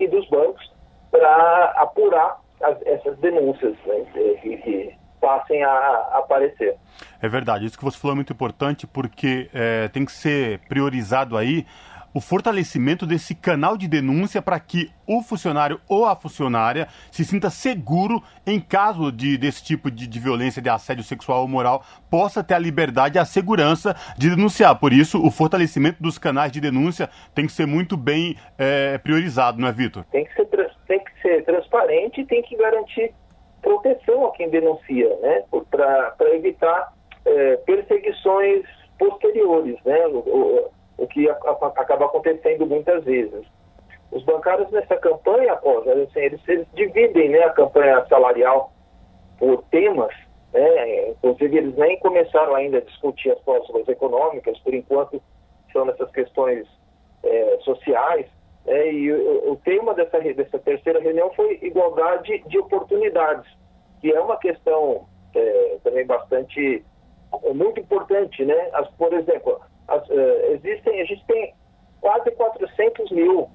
e 0.00 0.08
dos 0.08 0.28
bancos 0.28 0.72
para 1.10 1.64
apurar 1.76 2.40
as, 2.62 2.80
essas 2.86 3.16
denúncias 3.18 3.76
né, 3.86 4.04
que, 4.42 4.56
que, 4.58 4.98
passem 5.20 5.64
a, 5.64 5.70
aparecer. 6.12 6.76
É 7.20 7.28
verdade, 7.28 7.66
isso 7.66 7.76
que 7.76 7.84
você 7.84 7.98
falou 7.98 8.12
é 8.12 8.14
muito 8.14 8.32
importante 8.32 8.86
porque 8.86 9.50
é, 9.52 9.88
tem 9.88 10.04
que 10.04 10.12
ser 10.12 10.60
priorizado 10.68 11.36
aí 11.36 11.66
o 12.12 12.20
fortalecimento 12.20 13.06
desse 13.06 13.34
canal 13.34 13.76
de 13.76 13.86
denúncia 13.86 14.40
para 14.40 14.58
que 14.58 14.90
o 15.06 15.22
funcionário 15.22 15.80
ou 15.88 16.04
a 16.04 16.16
funcionária 16.16 16.88
se 17.10 17.24
sinta 17.24 17.50
seguro 17.50 18.22
em 18.46 18.60
caso 18.60 19.10
de, 19.10 19.38
desse 19.38 19.62
tipo 19.64 19.90
de, 19.90 20.06
de, 20.06 20.18
violência, 20.18 20.60
de 20.60 20.68
assédio 20.68 21.04
sexual 21.04 21.42
ou 21.42 21.48
moral, 21.48 21.82
possa 22.10 22.42
ter 22.42 22.54
a 22.54 22.58
liberdade 22.58 23.16
e 23.16 23.20
a 23.20 23.24
segurança 23.24 23.94
de 24.16 24.30
denunciar. 24.30 24.78
Por 24.78 24.92
isso, 24.92 25.24
o 25.24 25.30
fortalecimento 25.30 26.02
dos 26.02 26.18
canais 26.18 26.52
de 26.52 26.60
denúncia 26.60 27.08
tem 27.34 27.46
que 27.46 27.52
ser 27.52 27.66
muito 27.66 27.96
bem 27.96 28.36
é, 28.58 28.98
priorizado, 28.98 29.60
não 29.60 29.68
é, 29.68 29.72
Vitor? 29.72 30.04
Tem 30.10 30.24
que 30.24 30.34
ser, 30.34 30.46
tem 30.86 31.00
que 31.00 31.22
ser 31.22 31.44
transparente 31.44 32.20
e 32.20 32.26
tem 32.26 32.42
que 32.42 32.56
garantir 32.56 33.12
proteção 33.62 34.26
a 34.26 34.32
quem 34.32 34.48
denuncia, 34.50 35.16
né? 35.20 35.42
Para 35.70 36.34
evitar 36.34 36.92
é, 37.24 37.56
perseguições 37.58 38.64
posteriores, 38.98 39.76
né? 39.84 40.06
O, 40.06 40.18
o, 40.18 40.70
o 40.98 41.06
que 41.06 41.28
a, 41.28 41.32
a, 41.32 41.66
acaba 41.76 42.06
acontecendo 42.06 42.66
muitas 42.66 43.04
vezes. 43.04 43.46
Os 44.10 44.22
bancários 44.24 44.70
nessa 44.70 44.96
campanha, 44.96 45.52
após, 45.52 45.86
assim, 45.86 46.20
eles, 46.20 46.40
eles 46.48 46.66
dividem 46.74 47.30
né, 47.30 47.40
a 47.44 47.50
campanha 47.50 48.04
salarial 48.06 48.72
por 49.38 49.62
temas, 49.70 50.14
né, 50.52 51.10
inclusive 51.10 51.56
eles 51.56 51.76
nem 51.76 51.98
começaram 52.00 52.54
ainda 52.54 52.78
a 52.78 52.82
discutir 52.82 53.30
as 53.30 53.40
cláusulas 53.42 53.86
econômicas, 53.88 54.58
por 54.60 54.74
enquanto 54.74 55.22
são 55.72 55.84
nessas 55.84 56.10
questões 56.10 56.66
é, 57.22 57.58
sociais, 57.62 58.26
é, 58.66 58.92
e 58.92 59.12
o, 59.12 59.52
o, 59.52 59.56
tema 59.56 59.94
dessa, 59.94 60.18
dessa 60.20 60.58
terceira 60.58 61.00
reunião 61.00 61.30
foi 61.34 61.58
igualdade 61.62 62.42
de 62.48 62.58
oportunidades, 62.58 63.50
que 64.00 64.12
é 64.12 64.20
uma 64.20 64.36
questão 64.36 65.06
é, 65.34 65.78
também 65.82 66.04
bastante, 66.04 66.84
é, 67.44 67.52
muito 67.52 67.80
importante, 67.80 68.44
né? 68.44 68.70
As, 68.74 68.88
por 68.90 69.12
exemplo, 69.12 69.60
as, 69.88 70.06
uh, 70.08 70.52
existem, 70.52 71.00
a 71.00 71.04
gente 71.04 71.24
tem 71.26 71.54
quase 72.00 72.30
400 72.32 73.10
mil 73.10 73.48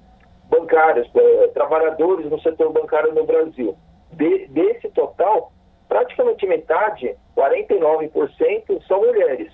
bancários, 0.50 1.08
uh, 1.14 1.48
trabalhadores 1.54 2.28
no 2.28 2.40
setor 2.40 2.72
bancário 2.72 3.14
no 3.14 3.24
Brasil. 3.24 3.76
De, 4.12 4.46
desse 4.48 4.88
total, 4.90 5.52
praticamente 5.88 6.46
metade, 6.46 7.16
49%, 7.36 8.86
são 8.86 9.00
mulheres. 9.00 9.52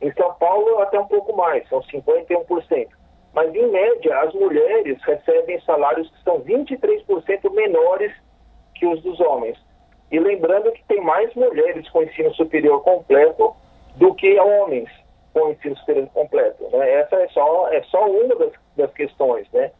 Em 0.00 0.12
São 0.12 0.32
Paulo, 0.34 0.80
até 0.80 0.98
um 0.98 1.06
pouco 1.06 1.36
mais, 1.36 1.68
são 1.68 1.80
51%. 1.82 2.88
Mas, 3.32 3.54
em 3.54 3.70
média, 3.70 4.18
as 4.20 4.32
mulheres 4.32 4.98
recebem 5.02 5.60
salários 5.60 6.10
que 6.10 6.24
são 6.24 6.40
23% 6.40 7.50
menores 7.52 8.12
que 8.74 8.86
os 8.86 9.02
dos 9.02 9.20
homens. 9.20 9.58
E 10.10 10.18
lembrando 10.18 10.72
que 10.72 10.84
tem 10.84 11.00
mais 11.02 11.34
mulheres 11.34 11.88
com 11.90 12.02
ensino 12.02 12.32
superior 12.34 12.82
completo 12.82 13.54
do 13.96 14.14
que 14.14 14.38
homens 14.38 14.88
com 15.36 15.48
o 15.48 15.52
ensino 15.52 15.76
superior 15.76 16.08
completo. 16.14 16.64
Né? 16.72 16.94
Essa 16.94 17.16
é 17.16 17.28
só, 17.28 17.68
é 17.68 17.82
só 17.82 18.08
uma 18.08 18.34
das, 18.36 18.52
das 18.74 18.90
questões. 18.94 19.46
Né? 19.52 19.70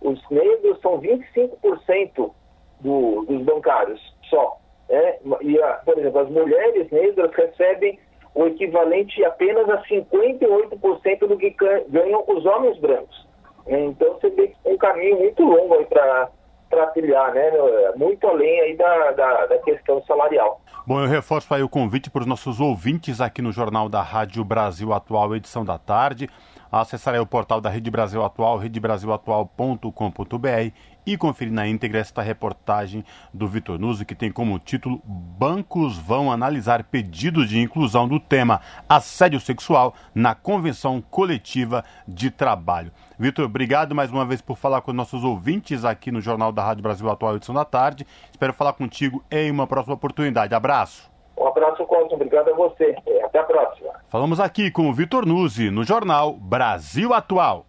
Os 0.00 0.18
negros 0.30 0.80
são 0.80 0.98
25% 1.02 2.32
do, 2.80 3.24
dos 3.26 3.42
bancários 3.42 4.00
só. 4.30 4.56
Né? 4.88 5.18
E, 5.42 5.60
a, 5.60 5.74
por 5.84 5.98
exemplo, 5.98 6.18
as 6.18 6.30
mulheres 6.30 6.90
negras 6.90 7.30
recebem 7.34 7.98
o 8.34 8.46
equivalente 8.46 9.22
apenas 9.22 9.68
a 9.68 9.82
58% 9.82 11.18
do 11.26 11.36
que 11.36 11.54
ganham 11.88 12.24
os 12.26 12.46
homens 12.46 12.78
brancos. 12.78 13.28
Então 13.66 14.14
você 14.14 14.30
vê 14.30 14.54
um 14.64 14.78
caminho 14.78 15.18
muito 15.18 15.42
longo 15.44 15.84
para 15.84 16.30
para 16.72 16.86
trilhar, 16.86 17.34
né? 17.34 17.50
Muito 17.96 18.26
além 18.26 18.60
aí 18.62 18.74
da, 18.74 19.12
da, 19.12 19.46
da, 19.46 19.58
questão 19.58 20.02
salarial. 20.04 20.62
Bom, 20.86 21.02
eu 21.02 21.06
reforço 21.06 21.52
aí 21.52 21.62
o 21.62 21.68
convite 21.68 22.10
para 22.10 22.22
os 22.22 22.26
nossos 22.26 22.60
ouvintes 22.60 23.20
aqui 23.20 23.42
no 23.42 23.52
Jornal 23.52 23.90
da 23.90 24.00
Rádio 24.00 24.42
Brasil 24.42 24.90
Atual, 24.94 25.36
edição 25.36 25.66
da 25.66 25.76
tarde. 25.76 26.30
Acessar 26.72 27.12
aí 27.12 27.20
o 27.20 27.26
portal 27.26 27.60
da 27.60 27.68
Rede 27.68 27.90
Brasil 27.90 28.24
Atual, 28.24 28.56
redebrasilatual.com.br 28.56 30.72
e 31.06 31.16
conferir 31.16 31.52
na 31.52 31.66
íntegra 31.66 31.98
esta 31.98 32.22
reportagem 32.22 33.04
do 33.32 33.46
Vitor 33.46 33.78
Nuzzi, 33.78 34.04
que 34.04 34.14
tem 34.14 34.30
como 34.30 34.58
título 34.58 35.00
Bancos 35.04 35.98
vão 35.98 36.30
analisar 36.30 36.84
pedido 36.84 37.46
de 37.46 37.60
inclusão 37.60 38.06
do 38.06 38.20
tema 38.20 38.60
assédio 38.88 39.40
sexual 39.40 39.94
na 40.14 40.34
Convenção 40.34 41.00
Coletiva 41.00 41.84
de 42.06 42.30
Trabalho. 42.30 42.92
Vitor, 43.18 43.44
obrigado 43.44 43.94
mais 43.94 44.10
uma 44.10 44.24
vez 44.24 44.40
por 44.40 44.56
falar 44.56 44.80
com 44.80 44.92
nossos 44.92 45.24
ouvintes 45.24 45.84
aqui 45.84 46.10
no 46.10 46.20
Jornal 46.20 46.52
da 46.52 46.62
Rádio 46.62 46.82
Brasil 46.82 47.08
Atual, 47.10 47.36
edição 47.36 47.54
da 47.54 47.64
tarde. 47.64 48.06
Espero 48.30 48.52
falar 48.52 48.72
contigo 48.72 49.22
em 49.30 49.50
uma 49.50 49.66
próxima 49.66 49.94
oportunidade. 49.94 50.54
Abraço. 50.54 51.10
Um 51.36 51.46
abraço, 51.46 51.84
Cosmo. 51.86 52.14
Obrigado 52.14 52.50
a 52.50 52.54
você. 52.54 52.96
Até 53.24 53.38
a 53.38 53.44
próxima. 53.44 53.90
Falamos 54.08 54.38
aqui 54.38 54.70
com 54.70 54.88
o 54.88 54.92
Vitor 54.92 55.26
Nuzzi, 55.26 55.70
no 55.70 55.82
Jornal 55.84 56.34
Brasil 56.34 57.12
Atual. 57.12 57.66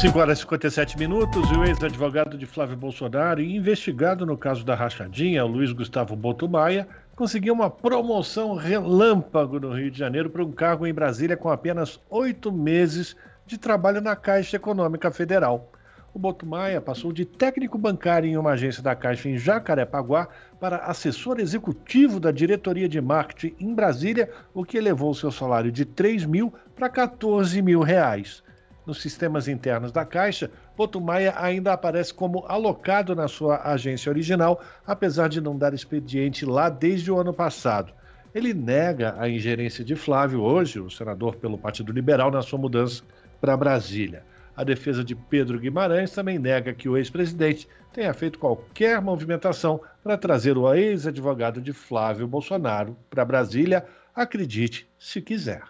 5 0.00 0.18
horas 0.18 0.38
e 0.38 0.42
57 0.42 0.98
minutos 0.98 1.48
e 1.50 1.54
o 1.54 1.64
ex-advogado 1.64 2.36
de 2.36 2.46
Flávio 2.46 2.76
Bolsonaro 2.76 3.40
e 3.40 3.56
investigado 3.56 4.26
no 4.26 4.36
caso 4.36 4.64
da 4.64 4.74
rachadinha, 4.74 5.44
Luiz 5.44 5.72
Gustavo 5.72 6.16
Botumaia, 6.16 6.86
conseguiu 7.14 7.54
uma 7.54 7.70
promoção 7.70 8.56
relâmpago 8.56 9.60
no 9.60 9.72
Rio 9.72 9.92
de 9.92 9.98
Janeiro 9.98 10.28
para 10.28 10.44
um 10.44 10.50
cargo 10.50 10.84
em 10.84 10.92
Brasília 10.92 11.36
com 11.36 11.48
apenas 11.48 12.00
oito 12.10 12.50
meses 12.50 13.16
de 13.46 13.56
trabalho 13.56 14.00
na 14.00 14.16
Caixa 14.16 14.56
Econômica 14.56 15.12
Federal. 15.12 15.70
O 16.12 16.18
Botumaia 16.18 16.80
passou 16.80 17.12
de 17.12 17.24
técnico 17.24 17.78
bancário 17.78 18.28
em 18.28 18.36
uma 18.36 18.50
agência 18.50 18.82
da 18.82 18.96
Caixa 18.96 19.28
em 19.28 19.38
Jacarepaguá 19.38 20.28
para 20.58 20.78
assessor 20.78 21.38
executivo 21.38 22.18
da 22.18 22.32
diretoria 22.32 22.88
de 22.88 23.00
marketing 23.00 23.54
em 23.60 23.72
Brasília, 23.72 24.28
o 24.52 24.64
que 24.64 24.76
elevou 24.76 25.14
seu 25.14 25.30
salário 25.30 25.70
de 25.70 25.84
3 25.84 26.26
mil 26.26 26.52
para 26.74 26.88
14 26.88 27.62
mil 27.62 27.80
reais 27.80 28.43
nos 28.86 29.00
sistemas 29.00 29.48
internos 29.48 29.90
da 29.90 30.04
Caixa, 30.04 30.50
Botumaia 30.76 31.34
ainda 31.36 31.72
aparece 31.72 32.12
como 32.12 32.44
alocado 32.46 33.14
na 33.14 33.28
sua 33.28 33.62
agência 33.62 34.10
original, 34.10 34.62
apesar 34.86 35.28
de 35.28 35.40
não 35.40 35.56
dar 35.56 35.74
expediente 35.74 36.44
lá 36.44 36.68
desde 36.68 37.10
o 37.10 37.18
ano 37.18 37.32
passado. 37.32 37.92
Ele 38.34 38.52
nega 38.52 39.14
a 39.18 39.28
ingerência 39.28 39.84
de 39.84 39.94
Flávio 39.94 40.42
hoje, 40.42 40.80
o 40.80 40.90
senador 40.90 41.36
pelo 41.36 41.56
Partido 41.56 41.92
Liberal, 41.92 42.30
na 42.30 42.42
sua 42.42 42.58
mudança 42.58 43.02
para 43.40 43.56
Brasília. 43.56 44.24
A 44.56 44.62
defesa 44.62 45.02
de 45.02 45.14
Pedro 45.14 45.58
Guimarães 45.58 46.12
também 46.12 46.38
nega 46.38 46.72
que 46.72 46.88
o 46.88 46.96
ex-presidente 46.96 47.68
tenha 47.92 48.12
feito 48.12 48.38
qualquer 48.38 49.00
movimentação 49.00 49.80
para 50.02 50.18
trazer 50.18 50.56
o 50.56 50.72
ex-advogado 50.74 51.60
de 51.60 51.72
Flávio 51.72 52.26
Bolsonaro 52.26 52.96
para 53.08 53.24
Brasília, 53.24 53.84
acredite 54.14 54.88
se 54.98 55.20
quiser. 55.20 55.62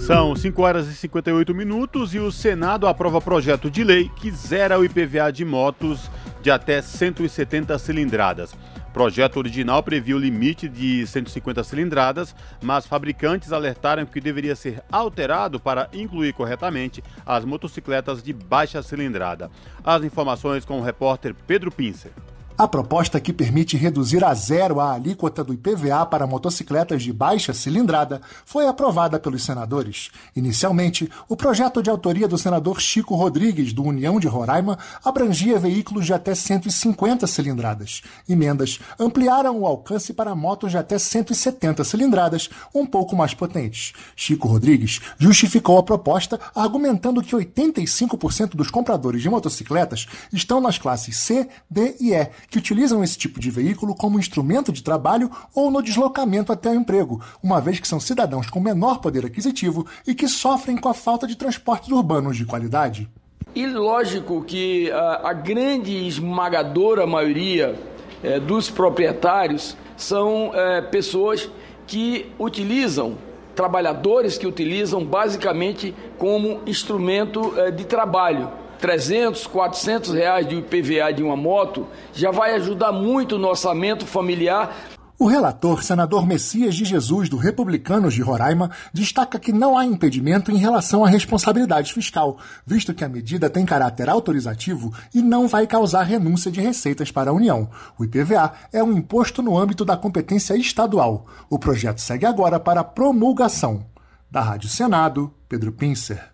São 0.00 0.36
5 0.36 0.62
horas 0.62 0.86
e 0.86 0.94
58 0.94 1.54
minutos 1.54 2.14
e 2.14 2.18
o 2.18 2.30
Senado 2.30 2.86
aprova 2.86 3.20
projeto 3.20 3.70
de 3.70 3.82
lei 3.82 4.10
que 4.16 4.30
zera 4.30 4.78
o 4.78 4.84
IPVA 4.84 5.32
de 5.32 5.44
motos 5.44 6.10
de 6.42 6.50
até 6.50 6.82
170 6.82 7.78
cilindradas. 7.78 8.52
O 8.52 8.92
projeto 8.92 9.38
original 9.38 9.82
previa 9.82 10.14
o 10.14 10.18
limite 10.18 10.68
de 10.68 11.06
150 11.06 11.64
cilindradas, 11.64 12.36
mas 12.62 12.86
fabricantes 12.86 13.50
alertaram 13.50 14.04
que 14.04 14.20
deveria 14.20 14.54
ser 14.54 14.82
alterado 14.92 15.58
para 15.58 15.88
incluir 15.92 16.34
corretamente 16.34 17.02
as 17.24 17.44
motocicletas 17.44 18.22
de 18.22 18.32
baixa 18.32 18.82
cilindrada. 18.82 19.50
As 19.82 20.04
informações 20.04 20.66
com 20.66 20.78
o 20.78 20.84
repórter 20.84 21.34
Pedro 21.46 21.72
Pincer. 21.72 22.12
A 22.56 22.68
proposta 22.68 23.18
que 23.18 23.32
permite 23.32 23.76
reduzir 23.76 24.24
a 24.24 24.32
zero 24.32 24.78
a 24.78 24.92
alíquota 24.92 25.42
do 25.42 25.52
IPVA 25.52 26.06
para 26.06 26.24
motocicletas 26.24 27.02
de 27.02 27.12
baixa 27.12 27.52
cilindrada 27.52 28.20
foi 28.46 28.68
aprovada 28.68 29.18
pelos 29.18 29.42
senadores. 29.42 30.12
Inicialmente, 30.36 31.10
o 31.28 31.34
projeto 31.36 31.82
de 31.82 31.90
autoria 31.90 32.28
do 32.28 32.38
senador 32.38 32.80
Chico 32.80 33.16
Rodrigues, 33.16 33.72
do 33.72 33.82
União 33.82 34.20
de 34.20 34.28
Roraima, 34.28 34.78
abrangia 35.04 35.58
veículos 35.58 36.06
de 36.06 36.14
até 36.14 36.32
150 36.32 37.26
cilindradas. 37.26 38.02
Emendas 38.28 38.78
ampliaram 39.00 39.58
o 39.58 39.66
alcance 39.66 40.12
para 40.12 40.32
motos 40.32 40.70
de 40.70 40.78
até 40.78 40.96
170 40.96 41.82
cilindradas, 41.82 42.48
um 42.72 42.86
pouco 42.86 43.16
mais 43.16 43.34
potentes. 43.34 43.94
Chico 44.14 44.46
Rodrigues 44.46 45.00
justificou 45.18 45.76
a 45.76 45.82
proposta 45.82 46.38
argumentando 46.54 47.20
que 47.20 47.34
85% 47.34 48.50
dos 48.50 48.70
compradores 48.70 49.22
de 49.22 49.28
motocicletas 49.28 50.06
estão 50.32 50.60
nas 50.60 50.78
classes 50.78 51.16
C, 51.16 51.48
D 51.68 51.96
e 51.98 52.14
E 52.14 52.30
que 52.48 52.58
utilizam 52.58 53.02
esse 53.02 53.18
tipo 53.18 53.40
de 53.40 53.50
veículo 53.50 53.94
como 53.94 54.18
instrumento 54.18 54.72
de 54.72 54.82
trabalho 54.82 55.30
ou 55.54 55.70
no 55.70 55.82
deslocamento 55.82 56.52
até 56.52 56.70
o 56.70 56.74
emprego, 56.74 57.20
uma 57.42 57.60
vez 57.60 57.80
que 57.80 57.88
são 57.88 58.00
cidadãos 58.00 58.48
com 58.48 58.60
menor 58.60 58.98
poder 58.98 59.26
aquisitivo 59.26 59.86
e 60.06 60.14
que 60.14 60.28
sofrem 60.28 60.76
com 60.76 60.88
a 60.88 60.94
falta 60.94 61.26
de 61.26 61.36
transportes 61.36 61.90
urbanos 61.90 62.36
de 62.36 62.44
qualidade. 62.44 63.08
E 63.54 63.66
lógico 63.66 64.42
que 64.42 64.90
a, 64.90 65.30
a 65.30 65.32
grande 65.32 66.06
esmagadora 66.06 67.06
maioria 67.06 67.78
é, 68.22 68.40
dos 68.40 68.70
proprietários 68.70 69.76
são 69.96 70.50
é, 70.54 70.80
pessoas 70.80 71.48
que 71.86 72.32
utilizam 72.38 73.16
trabalhadores 73.54 74.36
que 74.36 74.46
utilizam 74.46 75.04
basicamente 75.04 75.94
como 76.18 76.60
instrumento 76.66 77.54
é, 77.56 77.70
de 77.70 77.84
trabalho 77.84 78.50
300, 78.78 79.46
400 79.46 80.12
reais 80.12 80.48
de 80.48 80.56
IPVA 80.56 81.12
de 81.12 81.22
uma 81.22 81.36
moto 81.36 81.86
já 82.12 82.30
vai 82.30 82.54
ajudar 82.54 82.92
muito 82.92 83.38
no 83.38 83.48
orçamento 83.48 84.06
familiar. 84.06 84.74
O 85.16 85.26
relator, 85.26 85.82
senador 85.84 86.26
Messias 86.26 86.74
de 86.74 86.84
Jesus, 86.84 87.28
do 87.28 87.36
Republicanos 87.36 88.14
de 88.14 88.20
Roraima, 88.20 88.70
destaca 88.92 89.38
que 89.38 89.52
não 89.52 89.78
há 89.78 89.86
impedimento 89.86 90.50
em 90.50 90.56
relação 90.56 91.04
à 91.04 91.08
responsabilidade 91.08 91.94
fiscal, 91.94 92.36
visto 92.66 92.92
que 92.92 93.04
a 93.04 93.08
medida 93.08 93.48
tem 93.48 93.64
caráter 93.64 94.10
autorizativo 94.10 94.92
e 95.14 95.22
não 95.22 95.46
vai 95.46 95.68
causar 95.68 96.02
renúncia 96.02 96.50
de 96.50 96.60
receitas 96.60 97.12
para 97.12 97.30
a 97.30 97.32
União. 97.32 97.70
O 97.96 98.04
IPVA 98.04 98.52
é 98.72 98.82
um 98.82 98.92
imposto 98.92 99.40
no 99.40 99.56
âmbito 99.56 99.84
da 99.84 99.96
competência 99.96 100.56
estadual. 100.56 101.26
O 101.48 101.60
projeto 101.60 102.00
segue 102.00 102.26
agora 102.26 102.58
para 102.58 102.82
promulgação. 102.82 103.86
Da 104.28 104.40
Rádio 104.40 104.68
Senado, 104.68 105.32
Pedro 105.48 105.70
Pincer. 105.70 106.33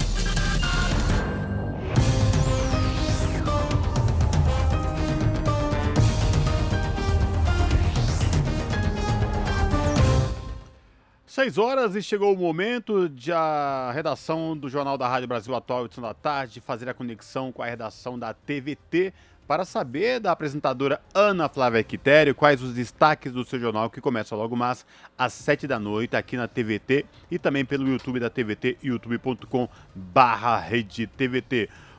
Seis 11.31 11.57
horas 11.57 11.95
e 11.95 12.03
chegou 12.03 12.33
o 12.33 12.37
momento 12.37 13.07
de 13.07 13.31
a 13.31 13.89
redação 13.93 14.57
do 14.57 14.67
Jornal 14.67 14.97
da 14.97 15.07
Rádio 15.07 15.29
Brasil 15.29 15.55
Atual, 15.55 15.85
edição 15.85 16.03
da 16.03 16.13
tarde, 16.13 16.59
fazer 16.59 16.89
a 16.89 16.93
conexão 16.93 17.53
com 17.53 17.63
a 17.63 17.65
redação 17.65 18.19
da 18.19 18.33
TVT 18.33 19.13
para 19.47 19.63
saber 19.63 20.19
da 20.19 20.33
apresentadora 20.33 21.01
Ana 21.13 21.47
Flávia 21.47 21.81
Quitério 21.85 22.35
quais 22.35 22.61
os 22.61 22.73
destaques 22.73 23.31
do 23.31 23.45
seu 23.45 23.61
jornal 23.61 23.89
que 23.89 24.01
começa 24.01 24.35
logo 24.35 24.57
mais 24.57 24.85
às 25.17 25.31
sete 25.31 25.65
da 25.65 25.79
noite 25.79 26.17
aqui 26.17 26.35
na 26.35 26.49
TVT 26.49 27.05
e 27.31 27.39
também 27.39 27.63
pelo 27.63 27.87
YouTube 27.87 28.19
da 28.19 28.29
TVT, 28.29 28.79
youtube.com 28.83 29.69
barra. 29.95 30.65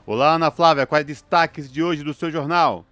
Olá 0.04 0.34
Ana 0.34 0.50
Flávia, 0.50 0.86
quais 0.86 1.06
destaques 1.06 1.72
de 1.72 1.82
hoje 1.82 2.04
do 2.04 2.12
seu 2.12 2.30
jornal? 2.30 2.84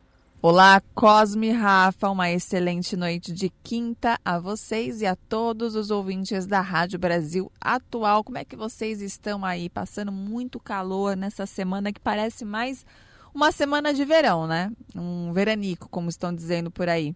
Olá, 0.43 0.81
Cosme 0.95 1.51
Rafa, 1.51 2.09
uma 2.09 2.31
excelente 2.31 2.97
noite 2.97 3.31
de 3.31 3.51
quinta 3.63 4.19
a 4.25 4.39
vocês 4.39 5.03
e 5.03 5.07
a 5.07 5.15
todos 5.15 5.75
os 5.75 5.91
ouvintes 5.91 6.47
da 6.47 6.63
Rádio 6.63 6.99
Brasil 6.99 7.53
Atual. 7.61 8.25
Como 8.25 8.39
é 8.39 8.45
que 8.47 8.57
vocês 8.57 9.03
estão 9.03 9.45
aí? 9.45 9.69
Passando 9.69 10.11
muito 10.11 10.59
calor 10.59 11.15
nessa 11.15 11.45
semana 11.45 11.93
que 11.93 12.01
parece 12.01 12.47
mais 12.47 12.87
uma 13.35 13.53
semana 13.53 13.93
de 13.93 14.03
verão, 14.03 14.47
né? 14.47 14.73
Um 14.97 15.31
veranico, 15.31 15.91
como 15.91 16.09
estão 16.09 16.35
dizendo 16.35 16.71
por 16.71 16.89
aí. 16.89 17.15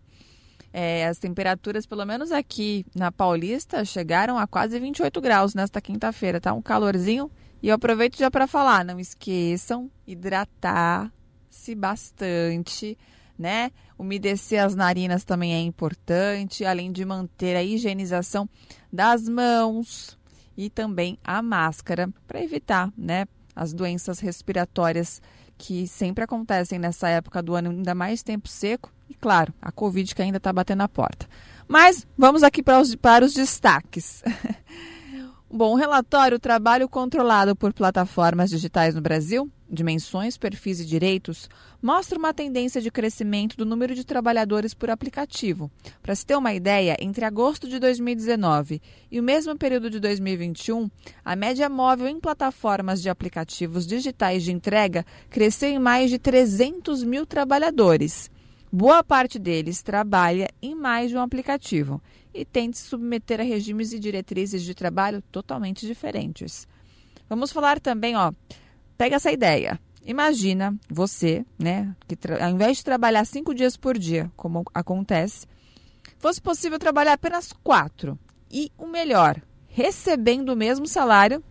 É, 0.70 1.06
as 1.06 1.18
temperaturas, 1.18 1.86
pelo 1.86 2.04
menos 2.04 2.30
aqui 2.30 2.84
na 2.94 3.10
Paulista, 3.10 3.86
chegaram 3.86 4.36
a 4.36 4.46
quase 4.46 4.78
28 4.78 5.18
graus 5.22 5.54
nesta 5.54 5.80
quinta-feira, 5.80 6.42
tá? 6.42 6.52
Um 6.52 6.60
calorzinho. 6.60 7.30
E 7.62 7.68
eu 7.68 7.74
aproveito 7.74 8.18
já 8.18 8.30
para 8.30 8.46
falar, 8.46 8.84
não 8.84 9.00
esqueçam 9.00 9.90
hidratar-se 10.06 11.74
bastante 11.74 12.98
né? 13.38 13.70
Umedecer 13.98 14.62
as 14.62 14.74
narinas 14.74 15.24
também 15.24 15.54
é 15.54 15.60
importante, 15.60 16.64
além 16.64 16.90
de 16.92 17.04
manter 17.04 17.56
a 17.56 17.62
higienização 17.62 18.48
das 18.92 19.28
mãos 19.28 20.18
e 20.56 20.70
também 20.70 21.18
a 21.24 21.42
máscara 21.42 22.08
para 22.26 22.42
evitar, 22.42 22.92
né, 22.96 23.26
as 23.54 23.72
doenças 23.72 24.20
respiratórias 24.20 25.20
que 25.56 25.86
sempre 25.86 26.24
acontecem 26.24 26.78
nessa 26.78 27.08
época 27.08 27.42
do 27.42 27.54
ano, 27.54 27.70
ainda 27.70 27.94
mais 27.94 28.22
tempo 28.22 28.48
seco 28.48 28.92
e, 29.08 29.14
claro, 29.14 29.52
a 29.60 29.70
Covid 29.70 30.14
que 30.14 30.22
ainda 30.22 30.38
está 30.38 30.52
batendo 30.52 30.82
a 30.82 30.88
porta. 30.88 31.28
Mas 31.68 32.06
vamos 32.16 32.42
aqui 32.42 32.62
para 32.62 32.80
os, 32.80 32.94
para 32.94 33.24
os 33.24 33.32
destaques. 33.32 34.22
Bom, 35.50 35.72
o 35.72 35.76
relatório 35.76 36.38
Trabalho 36.38 36.88
Controlado 36.88 37.54
por 37.54 37.72
Plataformas 37.72 38.50
Digitais 38.50 38.94
no 38.94 39.00
Brasil 39.00 39.50
dimensões, 39.74 40.38
perfis 40.38 40.80
e 40.80 40.86
direitos, 40.86 41.48
mostra 41.82 42.18
uma 42.18 42.32
tendência 42.32 42.80
de 42.80 42.90
crescimento 42.90 43.56
do 43.56 43.66
número 43.66 43.94
de 43.94 44.04
trabalhadores 44.04 44.72
por 44.72 44.88
aplicativo. 44.88 45.70
Para 46.02 46.14
se 46.14 46.24
ter 46.24 46.36
uma 46.36 46.54
ideia, 46.54 46.96
entre 47.00 47.24
agosto 47.24 47.68
de 47.68 47.78
2019 47.78 48.80
e 49.10 49.20
o 49.20 49.22
mesmo 49.22 49.56
período 49.56 49.90
de 49.90 49.98
2021, 50.00 50.88
a 51.24 51.36
média 51.36 51.68
móvel 51.68 52.08
em 52.08 52.20
plataformas 52.20 53.02
de 53.02 53.10
aplicativos 53.10 53.86
digitais 53.86 54.44
de 54.44 54.52
entrega 54.52 55.04
cresceu 55.28 55.68
em 55.68 55.78
mais 55.78 56.10
de 56.10 56.18
300 56.18 57.02
mil 57.02 57.26
trabalhadores. 57.26 58.30
Boa 58.72 59.04
parte 59.04 59.38
deles 59.38 59.82
trabalha 59.82 60.48
em 60.60 60.74
mais 60.74 61.10
de 61.10 61.16
um 61.16 61.20
aplicativo 61.20 62.02
e 62.34 62.44
tem 62.44 62.68
de 62.68 62.78
se 62.78 62.88
submeter 62.88 63.40
a 63.40 63.44
regimes 63.44 63.92
e 63.92 63.98
diretrizes 63.98 64.62
de 64.62 64.74
trabalho 64.74 65.22
totalmente 65.30 65.86
diferentes. 65.86 66.66
Vamos 67.28 67.52
falar 67.52 67.80
também, 67.80 68.16
ó, 68.16 68.32
Pega 68.96 69.16
essa 69.16 69.32
ideia. 69.32 69.78
Imagina 70.06 70.74
você, 70.88 71.44
né, 71.58 71.94
que 72.06 72.16
ao 72.40 72.50
invés 72.50 72.78
de 72.78 72.84
trabalhar 72.84 73.24
cinco 73.24 73.54
dias 73.54 73.76
por 73.76 73.98
dia, 73.98 74.30
como 74.36 74.64
acontece, 74.72 75.46
fosse 76.18 76.40
possível 76.40 76.78
trabalhar 76.78 77.14
apenas 77.14 77.52
quatro. 77.52 78.18
E 78.50 78.70
o 78.78 78.86
melhor, 78.86 79.40
recebendo 79.66 80.50
o 80.50 80.56
mesmo 80.56 80.86
salário 80.86 81.42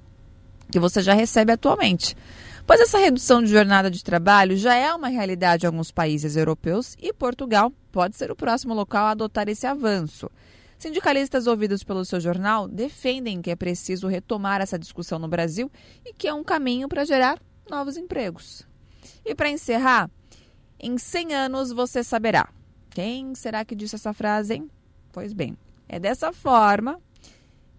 que 0.71 0.79
você 0.79 1.01
já 1.01 1.13
recebe 1.13 1.51
atualmente. 1.51 2.15
Pois 2.65 2.79
essa 2.79 2.97
redução 2.97 3.43
de 3.43 3.49
jornada 3.49 3.91
de 3.91 4.03
trabalho 4.03 4.55
já 4.55 4.73
é 4.73 4.93
uma 4.93 5.09
realidade 5.09 5.65
em 5.65 5.67
alguns 5.67 5.91
países 5.91 6.37
europeus 6.37 6.95
e 7.01 7.11
Portugal 7.11 7.73
pode 7.91 8.15
ser 8.15 8.31
o 8.31 8.35
próximo 8.35 8.73
local 8.73 9.05
a 9.05 9.11
adotar 9.11 9.49
esse 9.49 9.67
avanço. 9.67 10.31
Sindicalistas 10.83 11.47
ouvidos 11.47 11.81
pelo 11.81 12.03
seu 12.03 12.19
jornal 12.19 12.67
defendem 12.67 13.41
que 13.41 13.49
é 13.49 13.55
preciso 13.55 14.05
retomar 14.05 14.59
essa 14.59 14.77
discussão 14.77 15.17
no 15.17 15.29
Brasil 15.29 15.71
e 16.03 16.13
que 16.13 16.27
é 16.27 16.33
um 16.33 16.43
caminho 16.43 16.89
para 16.89 17.05
gerar 17.05 17.41
novos 17.69 17.95
empregos. 17.95 18.67
E 19.23 19.33
para 19.33 19.49
encerrar, 19.49 20.11
em 20.77 20.97
100 20.97 21.35
anos 21.35 21.71
você 21.71 22.03
saberá. 22.03 22.49
Quem 22.89 23.33
será 23.33 23.63
que 23.63 23.77
disse 23.77 23.95
essa 23.95 24.11
frase, 24.11 24.55
hein? 24.55 24.69
Pois 25.13 25.31
bem, 25.31 25.57
é 25.87 25.97
dessa 26.01 26.33
forma 26.33 26.99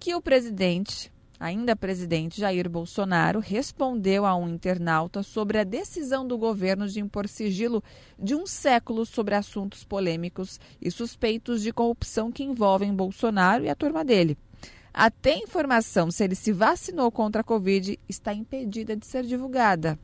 que 0.00 0.14
o 0.14 0.22
presidente, 0.22 1.12
ainda 1.44 1.76
presidente 1.76 2.40
Jair 2.40 2.70
Bolsonaro, 2.70 3.38
respondeu 3.38 4.24
a 4.24 4.34
um 4.34 4.48
internauta 4.48 5.22
sobre 5.22 5.58
a 5.58 5.64
decisão 5.64 6.26
do 6.26 6.38
governo 6.38 6.88
de 6.88 7.00
impor 7.00 7.28
sigilo 7.28 7.84
de 8.18 8.34
um 8.34 8.46
século 8.46 9.04
sobre 9.04 9.34
assuntos 9.34 9.84
polêmicos 9.84 10.58
e 10.80 10.90
suspeitos 10.90 11.60
de 11.60 11.70
corrupção 11.70 12.32
que 12.32 12.42
envolvem 12.42 12.94
Bolsonaro 12.94 13.62
e 13.62 13.68
a 13.68 13.74
turma 13.74 14.02
dele. 14.02 14.38
Até 14.92 15.36
informação 15.36 16.10
se 16.10 16.24
ele 16.24 16.34
se 16.34 16.50
vacinou 16.50 17.12
contra 17.12 17.42
a 17.42 17.44
Covid 17.44 17.98
está 18.08 18.32
impedida 18.32 18.96
de 18.96 19.06
ser 19.06 19.24
divulgada. 19.24 19.98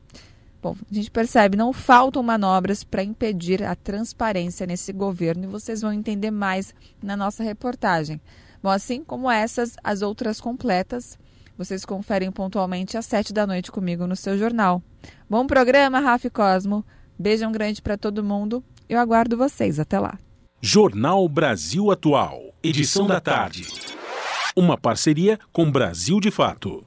Bom, 0.61 0.75
a 0.91 0.93
gente 0.93 1.09
percebe, 1.09 1.57
não 1.57 1.73
faltam 1.73 2.21
manobras 2.21 2.83
para 2.83 3.03
impedir 3.03 3.63
a 3.63 3.73
transparência 3.73 4.67
nesse 4.67 4.93
governo 4.93 5.45
e 5.45 5.47
vocês 5.47 5.81
vão 5.81 5.91
entender 5.91 6.29
mais 6.29 6.75
na 7.01 7.17
nossa 7.17 7.41
reportagem. 7.41 8.21
Bom, 8.61 8.69
assim 8.69 9.03
como 9.03 9.31
essas, 9.31 9.75
as 9.83 10.03
outras 10.03 10.39
completas, 10.39 11.17
vocês 11.63 11.85
conferem 11.85 12.31
pontualmente 12.31 12.97
às 12.97 13.05
sete 13.05 13.31
da 13.31 13.45
noite 13.45 13.71
comigo 13.71 14.07
no 14.07 14.15
seu 14.15 14.35
jornal. 14.35 14.81
Bom 15.29 15.45
programa, 15.45 15.99
Rafa 15.99 16.27
Cosmo. 16.27 16.83
Beijão 17.19 17.51
grande 17.51 17.83
para 17.83 17.97
todo 17.97 18.23
mundo. 18.23 18.63
Eu 18.89 18.99
aguardo 18.99 19.37
vocês. 19.37 19.79
Até 19.79 19.99
lá. 19.99 20.17
Jornal 20.59 21.27
Brasil 21.29 21.91
Atual, 21.91 22.41
edição 22.63 23.05
da 23.05 23.19
tarde. 23.19 23.67
Uma 24.55 24.75
parceria 24.75 25.39
com 25.53 25.71
Brasil 25.71 26.19
de 26.19 26.31
Fato. 26.31 26.83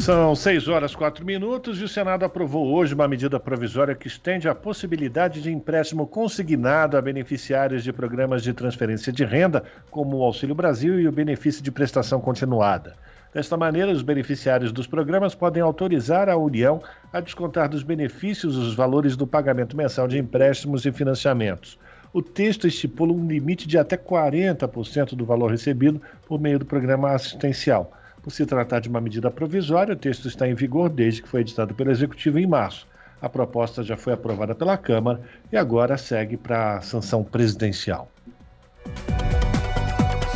São 0.00 0.34
6 0.34 0.68
horas 0.68 0.94
4 0.94 1.26
minutos 1.26 1.80
e 1.80 1.84
o 1.84 1.88
Senado 1.88 2.24
aprovou 2.24 2.72
hoje 2.72 2.94
uma 2.94 3.06
medida 3.06 3.38
provisória 3.38 3.94
que 3.94 4.06
estende 4.06 4.48
a 4.48 4.54
possibilidade 4.54 5.42
de 5.42 5.52
empréstimo 5.52 6.06
consignado 6.06 6.96
a 6.96 7.02
beneficiários 7.02 7.84
de 7.84 7.92
programas 7.92 8.42
de 8.42 8.54
transferência 8.54 9.12
de 9.12 9.24
renda, 9.24 9.64
como 9.90 10.16
o 10.16 10.22
Auxílio 10.22 10.54
Brasil 10.54 10.98
e 10.98 11.06
o 11.06 11.12
benefício 11.12 11.62
de 11.62 11.70
prestação 11.70 12.20
continuada. 12.20 12.94
Desta 13.34 13.56
maneira, 13.56 13.92
os 13.92 14.00
beneficiários 14.00 14.72
dos 14.72 14.86
programas 14.86 15.34
podem 15.34 15.62
autorizar 15.62 16.30
a 16.30 16.36
União 16.36 16.80
a 17.12 17.20
descontar 17.20 17.68
dos 17.68 17.82
benefícios 17.82 18.56
os 18.56 18.74
valores 18.74 19.16
do 19.16 19.26
pagamento 19.26 19.76
mensal 19.76 20.08
de 20.08 20.16
empréstimos 20.16 20.86
e 20.86 20.92
financiamentos. 20.92 21.78
O 22.12 22.22
texto 22.22 22.66
estipula 22.66 23.12
um 23.12 23.26
limite 23.26 23.68
de 23.68 23.76
até 23.76 23.96
40% 23.96 25.14
do 25.14 25.26
valor 25.26 25.50
recebido 25.50 26.00
por 26.26 26.40
meio 26.40 26.58
do 26.58 26.64
programa 26.64 27.10
assistencial. 27.10 27.92
Por 28.28 28.34
se 28.34 28.44
tratar 28.44 28.80
de 28.80 28.90
uma 28.90 29.00
medida 29.00 29.30
provisória, 29.30 29.94
o 29.94 29.96
texto 29.96 30.28
está 30.28 30.46
em 30.46 30.52
vigor 30.52 30.90
desde 30.90 31.22
que 31.22 31.28
foi 31.30 31.40
editado 31.40 31.74
pelo 31.74 31.90
Executivo 31.90 32.38
em 32.38 32.46
março. 32.46 32.86
A 33.22 33.26
proposta 33.26 33.82
já 33.82 33.96
foi 33.96 34.12
aprovada 34.12 34.54
pela 34.54 34.76
Câmara 34.76 35.22
e 35.50 35.56
agora 35.56 35.96
segue 35.96 36.36
para 36.36 36.76
a 36.76 36.80
sanção 36.82 37.24
presidencial. 37.24 38.12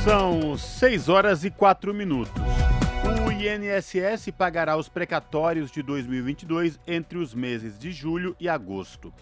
São 0.03 0.57
6 0.57 1.11
horas 1.11 1.45
e 1.45 1.51
4 1.51 1.93
minutos. 1.93 2.32
O 3.26 3.30
INSS 3.30 4.30
pagará 4.38 4.74
os 4.78 4.88
precatórios 4.88 5.70
de 5.70 5.82
2022 5.82 6.80
entre 6.86 7.18
os 7.18 7.34
meses 7.34 7.78
de 7.78 7.93
julho 7.93 8.34
e 8.40 8.49
agosto. 8.49 9.12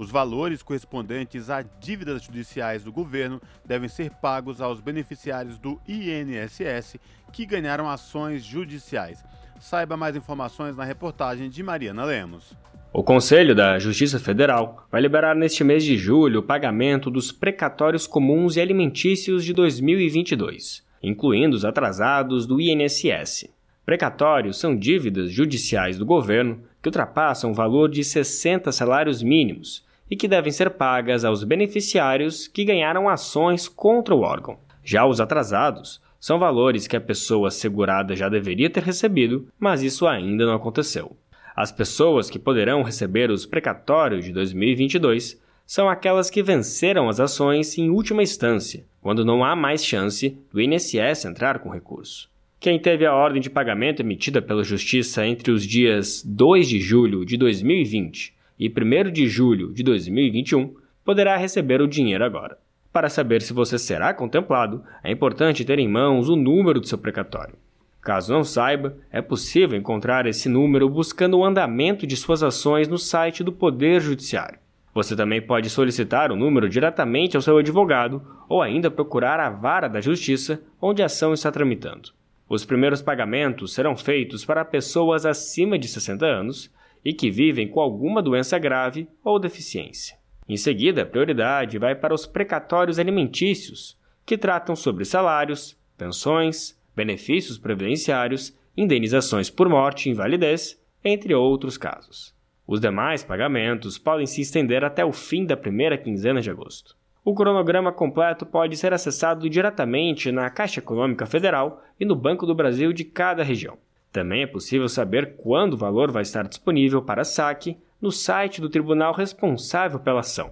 Os 0.00 0.10
valores 0.10 0.62
correspondentes 0.62 1.50
a 1.50 1.60
dívidas 1.60 2.22
judiciais 2.22 2.82
do 2.82 2.90
governo 2.90 3.38
devem 3.66 3.86
ser 3.86 4.10
pagos 4.12 4.60
aos 4.62 4.80
beneficiários 4.80 5.58
do 5.58 5.78
INSS 5.86 6.96
que 7.30 7.46
ganharam 7.46 7.88
ações 7.88 8.44
judiciais. 8.44 9.24
Saiba 9.58 9.96
mais 9.96 10.16
informações 10.16 10.76
na 10.76 10.84
reportagem 10.84 11.48
de 11.48 11.62
Mariana 11.62 12.04
Lemos. 12.04 12.56
O 12.92 13.04
Conselho 13.04 13.54
da 13.54 13.78
Justiça 13.78 14.18
Federal 14.18 14.86
vai 14.90 15.00
liberar 15.00 15.36
neste 15.36 15.62
mês 15.62 15.84
de 15.84 15.96
julho 15.96 16.40
o 16.40 16.42
pagamento 16.42 17.08
dos 17.08 17.30
precatórios 17.30 18.04
comuns 18.06 18.56
e 18.56 18.60
alimentícios 18.60 19.44
de 19.44 19.52
2022, 19.52 20.82
incluindo 21.00 21.54
os 21.54 21.64
atrasados 21.64 22.46
do 22.46 22.60
INSS. 22.60 23.48
Precatórios 23.86 24.58
são 24.58 24.76
dívidas 24.76 25.30
judiciais 25.30 25.98
do 25.98 26.04
governo 26.04 26.62
que 26.82 26.88
ultrapassam 26.88 27.52
o 27.52 27.54
valor 27.54 27.88
de 27.88 28.02
60 28.02 28.72
salários 28.72 29.22
mínimos 29.22 29.84
e 30.10 30.16
que 30.16 30.26
devem 30.26 30.50
ser 30.50 30.70
pagas 30.70 31.24
aos 31.24 31.44
beneficiários 31.44 32.48
que 32.48 32.64
ganharam 32.64 33.08
ações 33.08 33.68
contra 33.68 34.14
o 34.14 34.22
órgão. 34.22 34.58
Já 34.82 35.06
os 35.06 35.20
atrasados 35.20 36.00
são 36.20 36.38
valores 36.38 36.86
que 36.86 36.96
a 36.96 37.00
pessoa 37.00 37.50
segurada 37.50 38.14
já 38.14 38.28
deveria 38.28 38.68
ter 38.68 38.82
recebido, 38.82 39.48
mas 39.58 39.82
isso 39.82 40.06
ainda 40.06 40.44
não 40.44 40.52
aconteceu. 40.52 41.16
As 41.56 41.72
pessoas 41.72 42.28
que 42.28 42.38
poderão 42.38 42.82
receber 42.82 43.30
os 43.30 43.46
precatórios 43.46 44.26
de 44.26 44.32
2022 44.32 45.40
são 45.66 45.88
aquelas 45.88 46.28
que 46.28 46.42
venceram 46.42 47.08
as 47.08 47.20
ações 47.20 47.78
em 47.78 47.88
última 47.88 48.22
instância, 48.22 48.84
quando 49.00 49.24
não 49.24 49.42
há 49.42 49.56
mais 49.56 49.84
chance 49.84 50.36
do 50.52 50.60
INSS 50.60 51.24
entrar 51.24 51.60
com 51.60 51.70
recurso. 51.70 52.28
Quem 52.60 52.78
teve 52.78 53.06
a 53.06 53.14
ordem 53.14 53.40
de 53.40 53.48
pagamento 53.48 54.02
emitida 54.02 54.42
pela 54.42 54.62
Justiça 54.62 55.26
entre 55.26 55.50
os 55.50 55.66
dias 55.66 56.22
2 56.22 56.68
de 56.68 56.78
julho 56.78 57.24
de 57.24 57.38
2020 57.38 58.34
e 58.58 58.68
1 58.68 59.10
de 59.10 59.26
julho 59.26 59.72
de 59.72 59.82
2021 59.82 60.74
poderá 61.02 61.38
receber 61.38 61.80
o 61.80 61.88
dinheiro 61.88 62.22
agora. 62.22 62.58
Para 62.92 63.08
saber 63.08 63.40
se 63.40 63.52
você 63.52 63.78
será 63.78 64.12
contemplado, 64.12 64.82
é 65.02 65.12
importante 65.12 65.64
ter 65.64 65.78
em 65.78 65.88
mãos 65.88 66.28
o 66.28 66.34
número 66.34 66.80
do 66.80 66.86
seu 66.86 66.98
precatório. 66.98 67.54
Caso 68.00 68.32
não 68.32 68.42
saiba, 68.42 68.96
é 69.12 69.22
possível 69.22 69.78
encontrar 69.78 70.26
esse 70.26 70.48
número 70.48 70.88
buscando 70.88 71.38
o 71.38 71.44
andamento 71.44 72.06
de 72.06 72.16
suas 72.16 72.42
ações 72.42 72.88
no 72.88 72.98
site 72.98 73.44
do 73.44 73.52
Poder 73.52 74.00
Judiciário. 74.00 74.58
Você 74.92 75.14
também 75.14 75.40
pode 75.40 75.70
solicitar 75.70 76.32
o 76.32 76.36
número 76.36 76.68
diretamente 76.68 77.36
ao 77.36 77.42
seu 77.42 77.58
advogado 77.58 78.22
ou 78.48 78.60
ainda 78.60 78.90
procurar 78.90 79.38
a 79.38 79.50
vara 79.50 79.86
da 79.86 80.00
Justiça 80.00 80.60
onde 80.80 81.02
a 81.02 81.06
ação 81.06 81.32
está 81.32 81.52
tramitando. 81.52 82.10
Os 82.48 82.64
primeiros 82.64 83.00
pagamentos 83.00 83.72
serão 83.72 83.96
feitos 83.96 84.44
para 84.44 84.64
pessoas 84.64 85.24
acima 85.24 85.78
de 85.78 85.86
60 85.86 86.26
anos 86.26 86.68
e 87.04 87.12
que 87.12 87.30
vivem 87.30 87.68
com 87.68 87.80
alguma 87.80 88.20
doença 88.20 88.58
grave 88.58 89.06
ou 89.22 89.38
deficiência. 89.38 90.19
Em 90.50 90.56
seguida, 90.56 91.02
a 91.02 91.06
prioridade 91.06 91.78
vai 91.78 91.94
para 91.94 92.12
os 92.12 92.26
precatórios 92.26 92.98
alimentícios, 92.98 93.96
que 94.26 94.36
tratam 94.36 94.74
sobre 94.74 95.04
salários, 95.04 95.78
pensões, 95.96 96.76
benefícios 96.96 97.56
previdenciários, 97.56 98.52
indenizações 98.76 99.48
por 99.48 99.68
morte 99.68 100.08
e 100.08 100.10
invalidez, 100.10 100.76
entre 101.04 101.32
outros 101.36 101.78
casos. 101.78 102.34
Os 102.66 102.80
demais 102.80 103.22
pagamentos 103.22 103.96
podem 103.96 104.26
se 104.26 104.40
estender 104.40 104.82
até 104.82 105.04
o 105.04 105.12
fim 105.12 105.46
da 105.46 105.56
primeira 105.56 105.96
quinzena 105.96 106.40
de 106.40 106.50
agosto. 106.50 106.96
O 107.24 107.32
cronograma 107.32 107.92
completo 107.92 108.44
pode 108.44 108.76
ser 108.76 108.92
acessado 108.92 109.48
diretamente 109.48 110.32
na 110.32 110.50
Caixa 110.50 110.80
Econômica 110.80 111.26
Federal 111.26 111.80
e 112.00 112.04
no 112.04 112.16
Banco 112.16 112.44
do 112.44 112.56
Brasil 112.56 112.92
de 112.92 113.04
cada 113.04 113.44
região. 113.44 113.78
Também 114.10 114.42
é 114.42 114.48
possível 114.48 114.88
saber 114.88 115.36
quando 115.36 115.74
o 115.74 115.78
valor 115.78 116.10
vai 116.10 116.22
estar 116.22 116.48
disponível 116.48 117.00
para 117.02 117.22
saque 117.22 117.78
no 118.00 118.10
site 118.10 118.60
do 118.60 118.68
tribunal 118.68 119.12
responsável 119.12 120.00
pela 120.00 120.20
ação. 120.20 120.50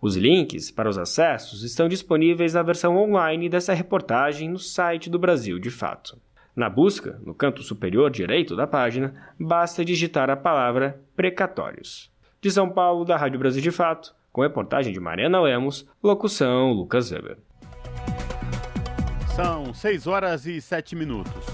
Os 0.00 0.16
links 0.16 0.70
para 0.70 0.88
os 0.88 0.96
acessos 0.96 1.62
estão 1.62 1.88
disponíveis 1.88 2.54
na 2.54 2.62
versão 2.62 2.96
online 2.96 3.48
dessa 3.48 3.74
reportagem 3.74 4.48
no 4.48 4.58
site 4.58 5.10
do 5.10 5.18
Brasil 5.18 5.58
de 5.58 5.70
Fato. 5.70 6.18
Na 6.56 6.68
busca, 6.68 7.20
no 7.24 7.34
canto 7.34 7.62
superior 7.62 8.10
direito 8.10 8.56
da 8.56 8.66
página, 8.66 9.14
basta 9.38 9.84
digitar 9.84 10.30
a 10.30 10.36
palavra 10.36 11.00
precatórios. 11.14 12.10
De 12.40 12.50
São 12.50 12.68
Paulo, 12.68 13.04
da 13.04 13.16
Rádio 13.16 13.38
Brasil 13.38 13.62
de 13.62 13.70
Fato, 13.70 14.14
com 14.32 14.42
reportagem 14.42 14.92
de 14.92 15.00
Mariana 15.00 15.40
Lemos, 15.40 15.86
locução 16.02 16.72
Lucas 16.72 17.10
Weber. 17.10 17.38
São 19.36 19.72
6 19.72 20.06
horas 20.06 20.46
e 20.46 20.60
7 20.60 20.96
minutos. 20.96 21.46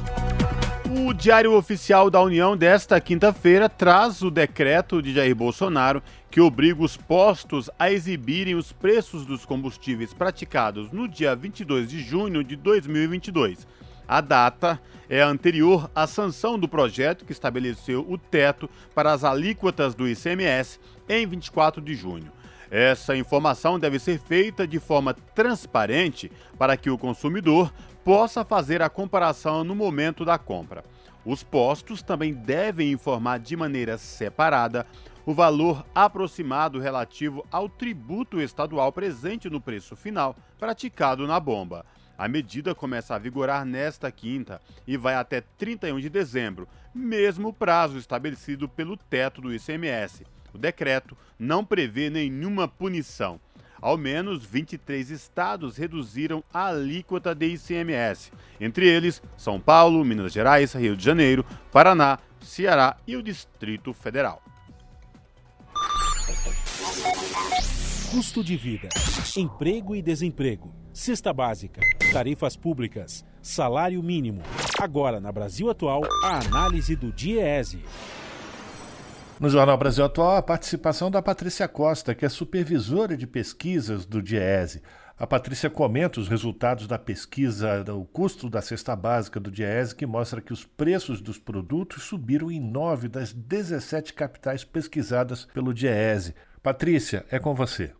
O 0.88 1.12
Diário 1.12 1.52
Oficial 1.52 2.08
da 2.08 2.22
União 2.22 2.56
desta 2.56 3.00
quinta-feira 3.00 3.68
traz 3.68 4.22
o 4.22 4.30
decreto 4.30 5.02
de 5.02 5.12
Jair 5.12 5.34
Bolsonaro 5.34 6.00
que 6.30 6.40
obriga 6.40 6.80
os 6.80 6.96
postos 6.96 7.68
a 7.76 7.90
exibirem 7.90 8.54
os 8.54 8.72
preços 8.72 9.26
dos 9.26 9.44
combustíveis 9.44 10.14
praticados 10.14 10.92
no 10.92 11.08
dia 11.08 11.34
22 11.34 11.90
de 11.90 12.00
junho 12.00 12.44
de 12.44 12.54
2022. 12.54 13.66
A 14.06 14.20
data 14.20 14.80
é 15.08 15.20
anterior 15.20 15.90
à 15.92 16.06
sanção 16.06 16.56
do 16.56 16.68
projeto 16.68 17.24
que 17.24 17.32
estabeleceu 17.32 18.06
o 18.08 18.16
teto 18.16 18.70
para 18.94 19.12
as 19.12 19.24
alíquotas 19.24 19.92
do 19.92 20.08
ICMS 20.08 20.78
em 21.08 21.26
24 21.26 21.82
de 21.82 21.94
junho. 21.94 22.30
Essa 22.70 23.16
informação 23.16 23.78
deve 23.78 23.98
ser 23.98 24.20
feita 24.20 24.66
de 24.66 24.78
forma 24.78 25.14
transparente 25.34 26.30
para 26.58 26.76
que 26.76 26.90
o 26.90 26.98
consumidor 26.98 27.72
possa 28.06 28.44
fazer 28.44 28.82
a 28.82 28.88
comparação 28.88 29.64
no 29.64 29.74
momento 29.74 30.24
da 30.24 30.38
compra. 30.38 30.84
Os 31.24 31.42
postos 31.42 32.02
também 32.04 32.32
devem 32.32 32.92
informar 32.92 33.40
de 33.40 33.56
maneira 33.56 33.98
separada 33.98 34.86
o 35.26 35.34
valor 35.34 35.84
aproximado 35.92 36.78
relativo 36.78 37.44
ao 37.50 37.68
tributo 37.68 38.40
estadual 38.40 38.92
presente 38.92 39.50
no 39.50 39.60
preço 39.60 39.96
final 39.96 40.36
praticado 40.56 41.26
na 41.26 41.40
bomba. 41.40 41.84
A 42.16 42.28
medida 42.28 42.76
começa 42.76 43.12
a 43.12 43.18
vigorar 43.18 43.64
nesta 43.64 44.08
quinta 44.12 44.62
e 44.86 44.96
vai 44.96 45.16
até 45.16 45.40
31 45.40 45.98
de 45.98 46.08
dezembro, 46.08 46.68
mesmo 46.94 47.52
prazo 47.52 47.98
estabelecido 47.98 48.68
pelo 48.68 48.96
teto 48.96 49.40
do 49.40 49.52
ICMS. 49.52 50.24
O 50.54 50.58
decreto 50.58 51.16
não 51.36 51.64
prevê 51.64 52.08
nenhuma 52.08 52.68
punição. 52.68 53.40
Ao 53.80 53.96
menos 53.96 54.44
23 54.44 55.10
estados 55.10 55.76
reduziram 55.76 56.42
a 56.52 56.66
alíquota 56.68 57.34
de 57.34 57.46
ICMS, 57.54 58.32
entre 58.60 58.88
eles 58.88 59.22
São 59.36 59.60
Paulo, 59.60 60.04
Minas 60.04 60.32
Gerais, 60.32 60.72
Rio 60.74 60.96
de 60.96 61.04
Janeiro, 61.04 61.44
Paraná, 61.70 62.18
Ceará 62.40 62.96
e 63.06 63.16
o 63.16 63.22
Distrito 63.22 63.92
Federal. 63.92 64.42
Custo 68.10 68.42
de 68.42 68.56
vida, 68.56 68.88
emprego 69.36 69.94
e 69.94 70.00
desemprego, 70.00 70.74
cesta 70.92 71.32
básica, 71.32 71.80
tarifas 72.12 72.56
públicas, 72.56 73.24
salário 73.42 74.02
mínimo. 74.02 74.42
Agora, 74.80 75.20
na 75.20 75.30
Brasil 75.30 75.68
Atual, 75.68 76.02
a 76.24 76.38
análise 76.38 76.96
do 76.96 77.12
DIEESE. 77.12 77.82
No 79.38 79.50
Jornal 79.50 79.76
Brasil 79.76 80.02
Atual, 80.02 80.36
a 80.36 80.42
participação 80.42 81.10
da 81.10 81.20
Patrícia 81.20 81.68
Costa, 81.68 82.14
que 82.14 82.24
é 82.24 82.28
supervisora 82.28 83.14
de 83.18 83.26
pesquisas 83.26 84.06
do 84.06 84.22
DIEESE. 84.22 84.82
A 85.18 85.26
Patrícia 85.26 85.68
comenta 85.68 86.18
os 86.18 86.26
resultados 86.26 86.86
da 86.86 86.98
pesquisa 86.98 87.84
do 87.84 88.02
custo 88.06 88.48
da 88.48 88.62
cesta 88.62 88.96
básica 88.96 89.38
do 89.38 89.50
DIEESE, 89.50 89.94
que 89.94 90.06
mostra 90.06 90.40
que 90.40 90.54
os 90.54 90.64
preços 90.64 91.20
dos 91.20 91.38
produtos 91.38 92.04
subiram 92.04 92.50
em 92.50 92.58
nove 92.58 93.08
das 93.08 93.30
17 93.30 94.14
capitais 94.14 94.64
pesquisadas 94.64 95.44
pelo 95.52 95.74
DIEESE. 95.74 96.34
Patrícia, 96.62 97.26
é 97.30 97.38
com 97.38 97.54
você. 97.54 97.92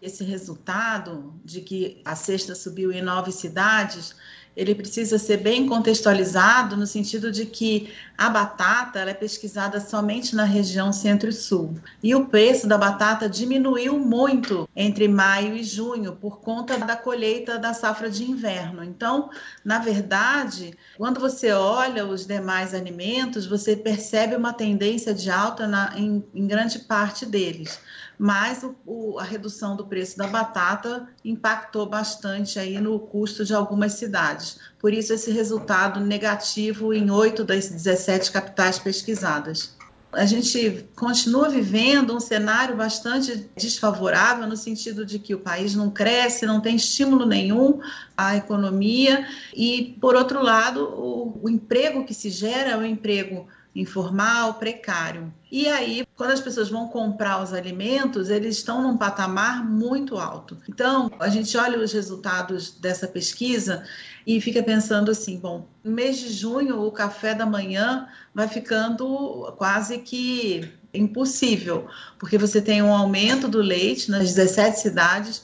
Esse 0.00 0.24
resultado 0.24 1.38
de 1.44 1.60
que 1.60 2.00
a 2.02 2.16
cesta 2.16 2.54
subiu 2.54 2.90
em 2.90 3.02
nove 3.02 3.30
cidades 3.30 4.16
ele 4.56 4.74
precisa 4.74 5.18
ser 5.18 5.38
bem 5.38 5.66
contextualizado 5.66 6.76
no 6.76 6.86
sentido 6.86 7.32
de 7.32 7.46
que 7.46 7.92
a 8.16 8.28
batata 8.28 9.00
é 9.00 9.14
pesquisada 9.14 9.80
somente 9.80 10.36
na 10.36 10.44
região 10.44 10.92
centro 10.92 11.30
e 11.30 11.32
sul. 11.32 11.74
E 12.02 12.14
o 12.14 12.26
preço 12.26 12.66
da 12.66 12.76
batata 12.76 13.28
diminuiu 13.28 13.98
muito 13.98 14.68
entre 14.76 15.08
maio 15.08 15.56
e 15.56 15.64
junho 15.64 16.12
por 16.12 16.40
conta 16.40 16.78
da 16.78 16.96
colheita 16.96 17.58
da 17.58 17.72
safra 17.72 18.10
de 18.10 18.24
inverno. 18.24 18.84
Então, 18.84 19.30
na 19.64 19.78
verdade, 19.78 20.74
quando 20.96 21.18
você 21.18 21.52
olha 21.52 22.06
os 22.06 22.26
demais 22.26 22.74
alimentos, 22.74 23.46
você 23.46 23.74
percebe 23.74 24.36
uma 24.36 24.52
tendência 24.52 25.14
de 25.14 25.30
alta 25.30 25.66
na, 25.66 25.94
em, 25.96 26.22
em 26.34 26.46
grande 26.46 26.78
parte 26.80 27.24
deles 27.24 27.80
mas 28.22 28.62
o, 28.62 28.76
o, 28.86 29.18
a 29.18 29.24
redução 29.24 29.74
do 29.74 29.84
preço 29.84 30.16
da 30.16 30.28
batata 30.28 31.08
impactou 31.24 31.86
bastante 31.86 32.56
aí 32.56 32.80
no 32.80 32.96
custo 33.00 33.44
de 33.44 33.52
algumas 33.52 33.94
cidades. 33.94 34.60
Por 34.78 34.94
isso, 34.94 35.12
esse 35.12 35.32
resultado 35.32 35.98
negativo 35.98 36.94
em 36.94 37.10
oito 37.10 37.42
das 37.42 37.68
17 37.68 38.30
capitais 38.30 38.78
pesquisadas. 38.78 39.74
A 40.12 40.24
gente 40.24 40.86
continua 40.94 41.48
vivendo 41.48 42.14
um 42.14 42.20
cenário 42.20 42.76
bastante 42.76 43.50
desfavorável, 43.56 44.46
no 44.46 44.56
sentido 44.56 45.04
de 45.04 45.18
que 45.18 45.34
o 45.34 45.40
país 45.40 45.74
não 45.74 45.90
cresce, 45.90 46.46
não 46.46 46.60
tem 46.60 46.76
estímulo 46.76 47.26
nenhum 47.26 47.80
à 48.16 48.36
economia, 48.36 49.26
e, 49.52 49.96
por 50.00 50.14
outro 50.14 50.40
lado, 50.40 50.84
o, 50.84 51.40
o 51.42 51.50
emprego 51.50 52.04
que 52.04 52.14
se 52.14 52.30
gera 52.30 52.70
é 52.70 52.76
um 52.76 52.84
emprego 52.84 53.48
informal, 53.74 54.54
precário. 54.54 55.32
E 55.50 55.66
aí, 55.66 56.06
quando 56.14 56.30
as 56.30 56.40
pessoas 56.40 56.68
vão 56.68 56.88
comprar 56.88 57.42
os 57.42 57.52
alimentos, 57.52 58.28
eles 58.28 58.56
estão 58.56 58.82
num 58.82 58.96
patamar 58.96 59.64
muito 59.64 60.18
alto. 60.18 60.58
Então, 60.68 61.10
a 61.18 61.28
gente 61.28 61.56
olha 61.56 61.78
os 61.78 61.92
resultados 61.92 62.72
dessa 62.78 63.08
pesquisa 63.08 63.84
e 64.26 64.40
fica 64.40 64.62
pensando 64.62 65.10
assim: 65.10 65.38
bom, 65.38 65.68
no 65.82 65.90
mês 65.90 66.18
de 66.18 66.32
junho, 66.32 66.82
o 66.82 66.92
café 66.92 67.34
da 67.34 67.46
manhã 67.46 68.08
vai 68.34 68.46
ficando 68.46 69.52
quase 69.56 69.98
que 69.98 70.70
impossível, 70.92 71.86
porque 72.18 72.36
você 72.36 72.60
tem 72.60 72.82
um 72.82 72.92
aumento 72.92 73.48
do 73.48 73.62
leite 73.62 74.10
nas 74.10 74.34
17 74.34 74.78
cidades 74.78 75.42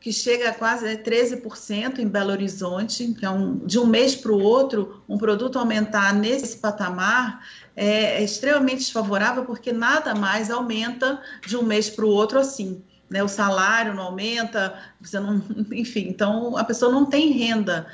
que 0.00 0.12
chega 0.12 0.48
a 0.48 0.54
quase 0.54 0.96
13% 0.96 1.98
em 1.98 2.08
Belo 2.08 2.30
Horizonte, 2.30 3.04
então 3.04 3.60
de 3.66 3.78
um 3.78 3.86
mês 3.86 4.16
para 4.16 4.32
o 4.32 4.40
outro, 4.40 5.02
um 5.06 5.18
produto 5.18 5.58
aumentar 5.58 6.14
nesse 6.14 6.56
patamar 6.56 7.44
é, 7.76 8.20
é 8.20 8.24
extremamente 8.24 8.78
desfavorável, 8.78 9.44
porque 9.44 9.72
nada 9.72 10.14
mais 10.14 10.50
aumenta 10.50 11.20
de 11.46 11.56
um 11.56 11.62
mês 11.62 11.90
para 11.90 12.06
o 12.06 12.08
outro 12.08 12.38
assim. 12.38 12.82
Né? 13.10 13.22
O 13.22 13.28
salário 13.28 13.92
não 13.92 14.04
aumenta, 14.04 14.74
você 15.00 15.20
não, 15.20 15.42
enfim, 15.70 16.06
então 16.08 16.56
a 16.56 16.64
pessoa 16.64 16.90
não 16.90 17.04
tem 17.04 17.32
renda. 17.32 17.86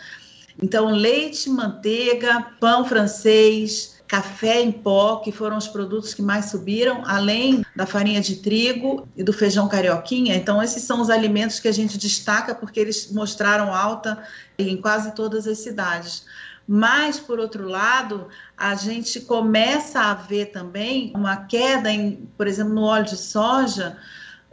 Então, 0.63 0.91
leite, 0.91 1.51
manteiga, 1.51 2.53
pão 2.59 2.85
francês, 2.85 3.96
café 4.07 4.63
em 4.63 4.71
pó, 4.71 5.17
que 5.17 5.33
foram 5.33 5.57
os 5.57 5.67
produtos 5.67 6.15
que 6.15 6.23
mais 6.23 6.47
subiram, 6.47 7.03
além 7.05 7.65
da 7.75 7.87
farinha 7.87 8.21
de 8.21 8.37
trigo 8.37 9.07
e 9.17 9.23
do 9.23 9.33
feijão 9.33 9.69
carioquinha. 9.69 10.35
Então, 10.35 10.63
esses 10.63 10.83
são 10.85 11.01
os 11.01 11.11
alimentos 11.11 11.59
que 11.59 11.69
a 11.69 11.73
gente 11.73 11.99
destaca 11.99 12.55
porque 12.55 12.79
eles 12.79 13.11
mostraram 13.13 13.75
alta 13.75 14.23
em 14.59 14.77
quase 14.77 15.15
todas 15.15 15.47
as 15.47 15.59
cidades. 15.59 16.25
Mas, 16.69 17.19
por 17.19 17.39
outro 17.39 17.69
lado, 17.69 18.29
a 18.57 18.75
gente 18.75 19.21
começa 19.21 20.01
a 20.01 20.15
ver 20.15 20.47
também 20.47 21.13
uma 21.15 21.37
queda, 21.37 21.91
em, 21.91 22.29
por 22.37 22.47
exemplo, 22.47 22.75
no 22.75 22.83
óleo 22.83 23.05
de 23.05 23.17
soja, 23.17 23.97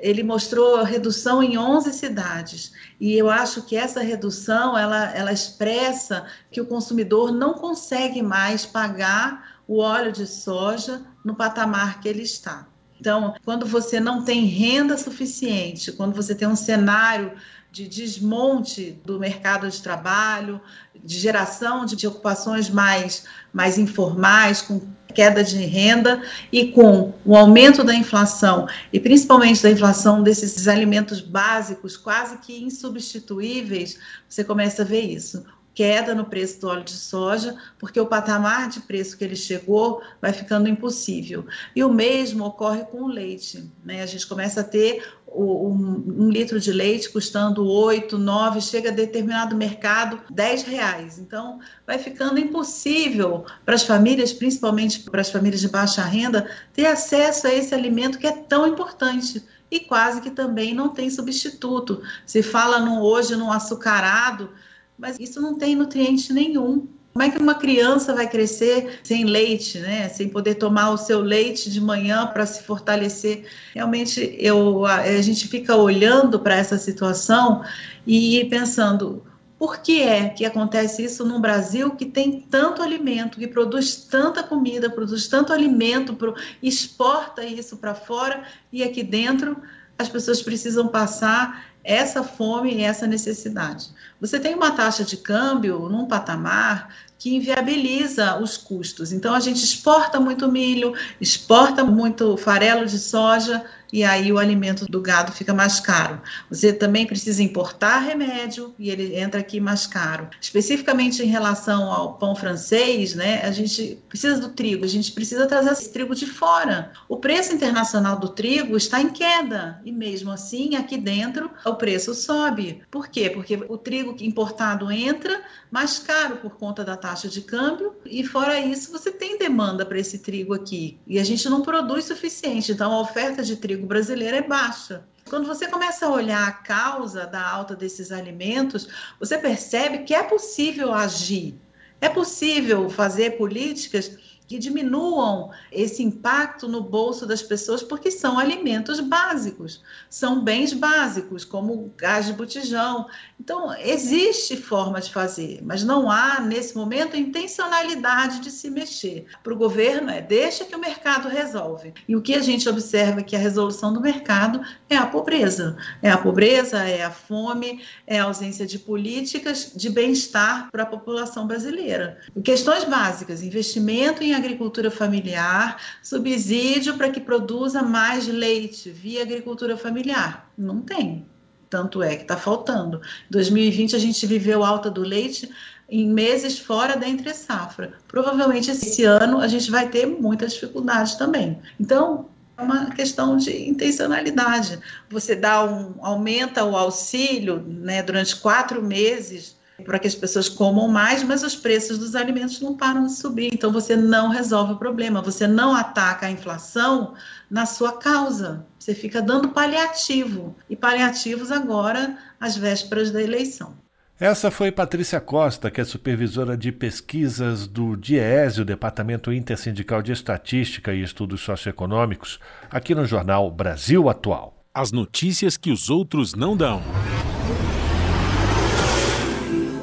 ele 0.03 0.21
mostrou 0.21 0.83
redução 0.83 1.41
em 1.41 1.57
11 1.57 1.93
cidades. 1.93 2.73
E 2.99 3.17
eu 3.17 3.29
acho 3.29 3.61
que 3.61 3.77
essa 3.77 4.01
redução, 4.01 4.77
ela, 4.77 5.09
ela 5.15 5.31
expressa 5.31 6.25
que 6.51 6.59
o 6.59 6.65
consumidor 6.65 7.31
não 7.31 7.53
consegue 7.53 8.21
mais 8.21 8.65
pagar 8.65 9.61
o 9.65 9.77
óleo 9.77 10.11
de 10.11 10.27
soja 10.27 11.01
no 11.23 11.33
patamar 11.33 12.01
que 12.01 12.09
ele 12.09 12.21
está. 12.21 12.67
Então, 12.99 13.33
quando 13.45 13.65
você 13.65 13.97
não 13.97 14.25
tem 14.25 14.45
renda 14.45 14.97
suficiente, 14.97 15.93
quando 15.93 16.13
você 16.13 16.35
tem 16.35 16.49
um 16.49 16.55
cenário 16.55 17.31
de 17.73 17.87
desmonte 17.87 19.01
do 19.03 19.19
mercado 19.19 19.67
de 19.67 19.81
trabalho, 19.81 20.61
de 21.03 21.17
geração 21.17 21.85
de, 21.85 21.95
de 21.95 22.05
ocupações 22.05 22.69
mais, 22.69 23.25
mais 23.51 23.79
informais, 23.79 24.61
com 24.61 24.79
queda 25.11 25.43
de 25.43 25.57
renda 25.57 26.21
e 26.51 26.67
com 26.67 27.15
o 27.25 27.35
aumento 27.35 27.83
da 27.83 27.95
inflação, 27.95 28.67
e 28.91 28.99
principalmente 28.99 29.63
da 29.63 29.71
inflação 29.71 30.21
desses 30.21 30.67
alimentos 30.67 31.19
básicos, 31.19 31.97
quase 31.97 32.37
que 32.37 32.63
insubstituíveis, 32.63 33.97
você 34.29 34.43
começa 34.43 34.83
a 34.83 34.85
ver 34.85 35.01
isso 35.01 35.43
queda 35.73 36.13
no 36.13 36.25
preço 36.25 36.61
do 36.61 36.67
óleo 36.67 36.83
de 36.83 36.93
soja, 36.93 37.57
porque 37.79 37.99
o 37.99 38.05
patamar 38.05 38.69
de 38.69 38.79
preço 38.81 39.17
que 39.17 39.23
ele 39.23 39.35
chegou 39.35 40.01
vai 40.21 40.31
ficando 40.31 40.69
impossível. 40.69 41.45
E 41.75 41.83
o 41.83 41.91
mesmo 41.91 42.45
ocorre 42.45 42.83
com 42.83 43.03
o 43.03 43.07
leite. 43.07 43.69
Né? 43.83 44.01
A 44.03 44.05
gente 44.05 44.27
começa 44.27 44.61
a 44.61 44.63
ter 44.63 45.03
um, 45.27 46.25
um, 46.25 46.29
litro 46.29 46.59
de 46.59 46.71
leite 46.71 47.09
custando 47.09 47.67
8, 47.67 48.17
9, 48.17 48.61
chega 48.61 48.89
a 48.89 48.93
determinado 48.93 49.55
mercado 49.55 50.21
10 50.29 50.63
reais. 50.63 51.17
Então, 51.17 51.59
vai 51.87 51.97
ficando 51.97 52.39
impossível 52.39 53.45
para 53.65 53.75
as 53.75 53.83
famílias, 53.83 54.31
principalmente 54.31 54.99
para 54.99 55.21
as 55.21 55.31
famílias 55.31 55.61
de 55.61 55.69
baixa 55.69 56.03
renda, 56.03 56.47
ter 56.71 56.85
acesso 56.85 57.47
a 57.47 57.53
esse 57.53 57.73
alimento 57.73 58.19
que 58.19 58.27
é 58.27 58.31
tão 58.31 58.67
importante 58.67 59.43
e 59.71 59.79
quase 59.79 60.21
que 60.21 60.29
também 60.29 60.73
não 60.75 60.89
tem 60.89 61.09
substituto. 61.09 62.03
Se 62.27 62.43
fala 62.43 62.79
no, 62.79 63.01
hoje 63.01 63.35
no 63.35 63.51
açucarado, 63.51 64.51
mas 64.97 65.19
isso 65.19 65.41
não 65.41 65.57
tem 65.57 65.75
nutriente 65.75 66.31
nenhum. 66.31 66.87
Como 67.13 67.23
é 67.23 67.29
que 67.29 67.37
uma 67.37 67.53
criança 67.53 68.13
vai 68.13 68.27
crescer 68.27 68.99
sem 69.03 69.23
leite, 69.23 69.77
né? 69.79 70.09
Sem 70.09 70.27
poder 70.27 70.55
tomar 70.55 70.89
o 70.89 70.97
seu 70.97 71.21
leite 71.21 71.69
de 71.69 71.79
manhã 71.79 72.25
para 72.25 72.45
se 72.45 72.63
fortalecer? 72.63 73.45
Realmente, 73.75 74.35
eu, 74.39 74.83
a, 74.85 74.95
a 75.01 75.21
gente 75.21 75.47
fica 75.47 75.75
olhando 75.75 76.39
para 76.39 76.55
essa 76.55 76.77
situação 76.77 77.63
e 78.07 78.43
pensando 78.45 79.23
por 79.59 79.77
que 79.77 80.01
é 80.01 80.27
que 80.27 80.43
acontece 80.43 81.05
isso 81.05 81.23
no 81.23 81.39
Brasil 81.39 81.91
que 81.91 82.05
tem 82.05 82.41
tanto 82.41 82.81
alimento, 82.81 83.37
que 83.37 83.47
produz 83.47 83.95
tanta 83.95 84.43
comida, 84.43 84.89
produz 84.89 85.27
tanto 85.27 85.53
alimento, 85.53 86.15
pro, 86.15 86.35
exporta 86.61 87.45
isso 87.45 87.77
para 87.77 87.93
fora 87.93 88.43
e 88.73 88.83
aqui 88.83 89.03
dentro 89.03 89.55
as 90.03 90.09
pessoas 90.09 90.41
precisam 90.41 90.87
passar 90.87 91.65
essa 91.83 92.23
fome 92.23 92.75
e 92.75 92.81
essa 92.81 93.05
necessidade. 93.05 93.89
Você 94.21 94.39
tem 94.39 94.55
uma 94.55 94.71
taxa 94.71 95.03
de 95.03 95.17
câmbio 95.17 95.89
num 95.89 96.05
patamar 96.05 96.95
que 97.19 97.35
inviabiliza 97.35 98.37
os 98.37 98.57
custos. 98.57 99.11
Então 99.11 99.33
a 99.33 99.39
gente 99.39 99.63
exporta 99.63 100.19
muito 100.19 100.49
milho, 100.49 100.93
exporta 101.19 101.83
muito 101.83 102.37
farelo 102.37 102.85
de 102.85 102.99
soja 102.99 103.65
e 103.93 104.03
aí 104.03 104.33
o 104.33 104.39
alimento 104.39 104.87
do 104.87 104.99
gado 104.99 105.31
fica 105.31 105.53
mais 105.53 105.79
caro. 105.79 106.19
Você 106.49 106.73
também 106.73 107.05
precisa 107.05 107.43
importar 107.43 107.99
remédio 107.99 108.73
e 108.79 108.89
ele 108.89 109.15
entra 109.15 109.39
aqui 109.39 109.59
mais 109.59 109.85
caro. 109.85 110.27
Especificamente 110.41 111.21
em 111.21 111.27
relação 111.27 111.91
ao 111.91 112.15
pão 112.15 112.35
francês, 112.35 113.13
né, 113.13 113.43
a 113.43 113.51
gente 113.51 113.99
precisa 114.09 114.39
do 114.41 114.49
trigo, 114.49 114.83
a 114.83 114.87
gente 114.87 115.11
precisa 115.11 115.45
trazer 115.45 115.73
esse 115.73 115.93
trigo 115.93 116.15
de 116.15 116.25
fora. 116.25 116.91
O 117.07 117.17
preço 117.17 117.53
internacional 117.53 118.17
do 118.17 118.29
trigo 118.29 118.75
está 118.75 118.99
em 118.99 119.09
queda 119.09 119.79
e 119.85 119.91
mesmo 119.91 120.31
assim 120.31 120.75
aqui 120.75 120.97
dentro 120.97 121.51
o 121.63 121.75
preço 121.75 122.15
sobe. 122.15 122.81
Por 122.89 123.07
quê? 123.07 123.29
Porque 123.29 123.63
o 123.69 123.77
trigo 123.77 124.15
importado 124.21 124.91
entra 124.91 125.39
mais 125.69 125.99
caro 125.99 126.37
por 126.37 126.55
conta 126.55 126.83
da 126.83 126.97
taxa 126.97 127.27
de 127.27 127.41
câmbio 127.41 127.93
e 128.05 128.23
fora 128.23 128.59
isso 128.59 128.91
você 128.91 129.11
tem 129.11 129.37
demanda 129.37 129.85
para 129.85 129.99
esse 129.99 130.17
trigo 130.17 130.53
aqui 130.53 130.97
e 131.05 131.19
a 131.19 131.23
gente 131.23 131.47
não 131.47 131.61
produz 131.61 132.05
suficiente, 132.05 132.71
então 132.71 132.91
a 132.91 132.99
oferta 132.99 133.43
de 133.43 133.55
trigo 133.55 133.82
brasileira 133.85 134.37
é 134.37 134.41
baixa. 134.41 135.05
Quando 135.29 135.47
você 135.47 135.67
começa 135.67 136.05
a 136.05 136.11
olhar 136.11 136.47
a 136.47 136.51
causa 136.51 137.25
da 137.25 137.41
alta 137.41 137.75
desses 137.75 138.11
alimentos, 138.11 138.87
você 139.19 139.37
percebe 139.37 139.99
que 139.99 140.13
é 140.13 140.23
possível 140.23 140.93
agir, 140.93 141.55
é 142.01 142.09
possível 142.09 142.89
fazer 142.89 143.37
políticas 143.37 144.17
que 144.47 144.59
diminuam 144.59 145.51
esse 145.71 146.03
impacto 146.03 146.67
no 146.67 146.81
bolso 146.81 147.25
das 147.25 147.41
pessoas, 147.41 147.81
porque 147.81 148.11
são 148.11 148.37
alimentos 148.37 148.99
básicos, 148.99 149.81
são 150.09 150.43
bens 150.43 150.73
básicos, 150.73 151.45
como 151.45 151.93
gás 151.97 152.25
de 152.25 152.33
botijão. 152.33 153.07
Então, 153.39 153.73
existe 153.75 154.55
forma 154.55 155.01
de 155.01 155.11
fazer, 155.11 155.59
mas 155.63 155.83
não 155.83 156.09
há, 156.09 156.39
nesse 156.39 156.75
momento, 156.75 157.17
intencionalidade 157.17 158.39
de 158.39 158.51
se 158.51 158.69
mexer. 158.69 159.25
Para 159.43 159.53
o 159.53 159.57
governo, 159.57 160.09
é 160.09 160.21
deixa 160.21 160.65
que 160.65 160.75
o 160.75 160.79
mercado 160.79 161.27
resolve. 161.27 161.93
E 162.07 162.15
o 162.15 162.21
que 162.21 162.35
a 162.35 162.41
gente 162.41 162.67
observa 162.67 163.19
é 163.19 163.23
que 163.23 163.35
a 163.35 163.39
resolução 163.39 163.93
do 163.93 164.01
mercado 164.01 164.61
é 164.89 164.97
a 164.97 165.05
pobreza. 165.05 165.77
É 166.01 166.09
a 166.09 166.17
pobreza, 166.17 166.83
é 166.83 167.03
a 167.03 167.11
fome, 167.11 167.81
é 168.05 168.19
a 168.19 168.25
ausência 168.25 168.65
de 168.65 168.79
políticas 168.79 169.71
de 169.75 169.89
bem-estar 169.89 170.69
para 170.71 170.83
a 170.83 170.87
população 170.87 171.47
brasileira. 171.47 172.19
Questões 172.43 172.83
básicas, 172.83 173.41
investimento 173.41 174.23
em 174.23 174.33
agricultura 174.43 174.91
familiar, 174.91 175.77
subsídio 176.01 176.97
para 176.97 177.09
que 177.09 177.19
produza 177.19 177.81
mais 177.81 178.27
leite 178.27 178.89
via 178.89 179.21
agricultura 179.23 179.77
familiar. 179.77 180.51
Não 180.57 180.81
tem. 180.81 181.25
Tanto 181.69 182.03
é 182.03 182.15
que 182.15 182.21
está 182.21 182.37
faltando. 182.37 183.01
Em 183.27 183.31
2020 183.31 183.95
a 183.95 183.99
gente 183.99 184.27
viveu 184.27 184.63
alta 184.63 184.91
do 184.91 185.01
leite 185.01 185.49
em 185.89 186.07
meses 186.07 186.59
fora 186.59 186.95
da 186.95 187.07
entre 187.07 187.33
safra. 187.33 187.93
Provavelmente 188.07 188.69
esse 188.69 189.03
ano 189.03 189.39
a 189.39 189.47
gente 189.47 189.71
vai 189.71 189.89
ter 189.89 190.05
muitas 190.05 190.53
dificuldades 190.53 191.15
também. 191.15 191.59
Então, 191.79 192.29
é 192.57 192.61
uma 192.61 192.91
questão 192.91 193.37
de 193.37 193.67
intencionalidade. 193.67 194.79
Você 195.09 195.35
dá 195.35 195.63
um 195.65 195.95
aumenta 196.01 196.63
o 196.63 196.77
auxílio, 196.77 197.63
né, 197.67 198.03
durante 198.03 198.35
quatro 198.35 198.81
meses 198.81 199.57
para 199.85 199.99
que 199.99 200.07
as 200.07 200.15
pessoas 200.15 200.47
comam 200.47 200.87
mais, 200.87 201.23
mas 201.23 201.43
os 201.43 201.55
preços 201.55 201.97
dos 201.97 202.15
alimentos 202.15 202.61
não 202.61 202.77
param 202.77 203.05
de 203.05 203.13
subir. 203.13 203.49
Então 203.53 203.71
você 203.71 203.95
não 203.95 204.29
resolve 204.29 204.73
o 204.73 204.77
problema, 204.77 205.21
você 205.21 205.47
não 205.47 205.75
ataca 205.75 206.27
a 206.27 206.31
inflação 206.31 207.13
na 207.49 207.65
sua 207.65 207.93
causa. 207.93 208.65
Você 208.77 208.93
fica 208.93 209.21
dando 209.21 209.49
paliativo. 209.49 210.55
E 210.69 210.75
paliativos 210.75 211.51
agora 211.51 212.17
às 212.39 212.55
vésperas 212.55 213.11
da 213.11 213.21
eleição. 213.21 213.75
Essa 214.19 214.51
foi 214.51 214.71
Patrícia 214.71 215.19
Costa, 215.19 215.71
que 215.71 215.81
é 215.81 215.83
supervisora 215.83 216.55
de 216.55 216.71
pesquisas 216.71 217.67
do 217.67 217.95
DIEESE, 217.97 218.61
o 218.61 218.65
Departamento 218.65 219.33
Intersindical 219.33 220.01
de 220.01 220.11
Estatística 220.11 220.93
e 220.93 221.01
Estudos 221.01 221.41
Socioeconômicos, 221.41 222.39
aqui 222.69 222.93
no 222.93 223.05
jornal 223.05 223.49
Brasil 223.49 224.07
Atual. 224.07 224.63
As 224.73 224.91
notícias 224.91 225.57
que 225.57 225.71
os 225.71 225.89
outros 225.89 226.35
não 226.35 226.55
dão. 226.55 226.81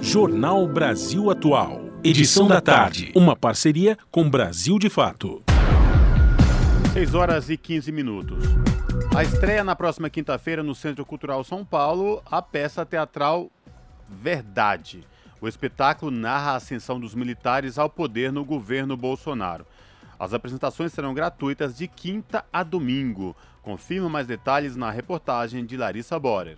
Jornal 0.02 0.66
Brasil 0.66 1.30
Atual. 1.30 1.82
Edição 2.02 2.48
da 2.48 2.58
tarde. 2.58 3.12
Uma 3.14 3.36
parceria 3.36 3.98
com 4.10 4.28
Brasil 4.28 4.78
de 4.78 4.88
Fato. 4.88 5.42
6 6.94 7.14
horas 7.14 7.50
e 7.50 7.56
15 7.58 7.92
minutos. 7.92 8.42
A 9.14 9.22
estreia 9.22 9.62
na 9.62 9.76
próxima 9.76 10.08
quinta-feira 10.08 10.62
no 10.62 10.74
Centro 10.74 11.04
Cultural 11.04 11.44
São 11.44 11.66
Paulo, 11.66 12.22
a 12.30 12.40
peça 12.40 12.84
teatral 12.86 13.50
Verdade. 14.08 15.06
O 15.38 15.46
espetáculo 15.46 16.10
narra 16.10 16.52
a 16.52 16.56
ascensão 16.56 16.98
dos 16.98 17.14
militares 17.14 17.78
ao 17.78 17.90
poder 17.90 18.32
no 18.32 18.42
governo 18.42 18.96
Bolsonaro. 18.96 19.66
As 20.18 20.32
apresentações 20.32 20.94
serão 20.94 21.12
gratuitas 21.12 21.76
de 21.76 21.86
quinta 21.86 22.44
a 22.50 22.62
domingo. 22.62 23.36
Confirma 23.62 24.08
mais 24.08 24.26
detalhes 24.26 24.76
na 24.76 24.90
reportagem 24.90 25.64
de 25.66 25.76
Larissa 25.76 26.18
Borer. 26.18 26.56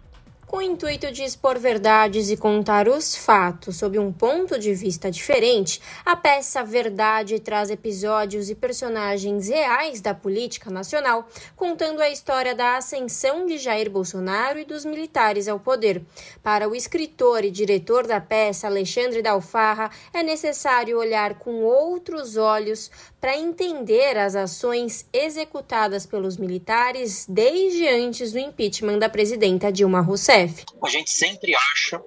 Com 0.53 0.59
o 0.59 0.62
intuito 0.62 1.11
de 1.11 1.24
expor 1.24 1.59
verdades 1.59 2.29
e 2.29 2.37
contar 2.37 2.87
os 2.87 3.16
fatos 3.16 3.79
sob 3.79 3.99
um 3.99 4.12
ponto 4.12 4.59
de 4.59 4.74
vista 4.74 5.11
diferente, 5.11 5.81
a 6.05 6.15
peça 6.15 6.62
Verdade 6.62 7.41
traz 7.41 7.70
episódios 7.70 8.51
e 8.51 8.55
personagens 8.55 9.49
reais 9.49 10.03
da 10.03 10.12
política 10.12 10.70
nacional, 10.70 11.27
contando 11.57 12.03
a 12.03 12.11
história 12.11 12.55
da 12.55 12.77
ascensão 12.77 13.47
de 13.47 13.57
Jair 13.57 13.91
Bolsonaro 13.91 14.59
e 14.59 14.66
dos 14.66 14.85
militares 14.85 15.49
ao 15.49 15.59
poder. 15.59 16.03
Para 16.43 16.69
o 16.69 16.77
escritor 16.77 17.47
e 17.47 17.51
diretor 17.51 18.07
da 18.07 18.20
peça, 18.20 18.66
Alexandre 18.66 19.23
Dalfarra, 19.23 19.91
é 20.12 20.23
necessário 20.23 20.99
olhar 20.99 21.39
com 21.39 21.62
outros 21.62 22.37
olhos 22.37 22.91
para 23.23 23.39
entender 23.39 24.19
as 24.19 24.35
ações 24.35 25.09
executadas 25.12 26.05
pelos 26.05 26.36
militares 26.36 27.24
desde 27.28 27.86
antes 27.86 28.32
do 28.32 28.39
impeachment 28.40 28.99
da 28.99 29.09
presidenta 29.09 29.70
Dilma 29.70 30.01
Rousseff. 30.01 30.65
A 30.85 30.89
gente 30.89 31.12
sempre 31.12 31.55
acha 31.55 32.03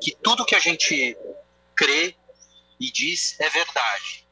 que 0.00 0.16
tudo 0.22 0.46
que 0.46 0.54
a 0.54 0.58
gente 0.58 1.14
crê 1.76 2.16
e 2.80 2.90
diz 2.90 3.38
é 3.40 3.50
verdade 3.50 4.26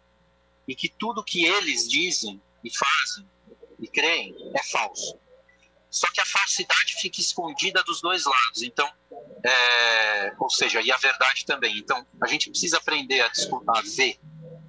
e 0.67 0.75
que 0.75 0.89
tudo 0.89 1.23
que 1.23 1.45
eles 1.45 1.87
dizem 1.87 2.41
e 2.65 2.71
fazem 2.75 3.29
e 3.79 3.87
creem 3.87 4.35
é 4.55 4.63
falso. 4.63 5.19
Só 5.91 6.11
que 6.11 6.21
a 6.23 6.25
falsidade 6.25 6.95
fica 6.99 7.21
escondida 7.21 7.83
dos 7.85 8.01
dois 8.01 8.25
lados. 8.25 8.63
Então, 8.63 8.91
é, 9.45 10.33
ou 10.39 10.49
seja, 10.49 10.81
e 10.81 10.91
a 10.91 10.97
verdade 10.97 11.45
também. 11.45 11.77
Então, 11.77 12.07
a 12.23 12.27
gente 12.27 12.49
precisa 12.49 12.79
aprender 12.79 13.21
a, 13.21 13.31
a 13.69 13.83
ver 13.83 14.19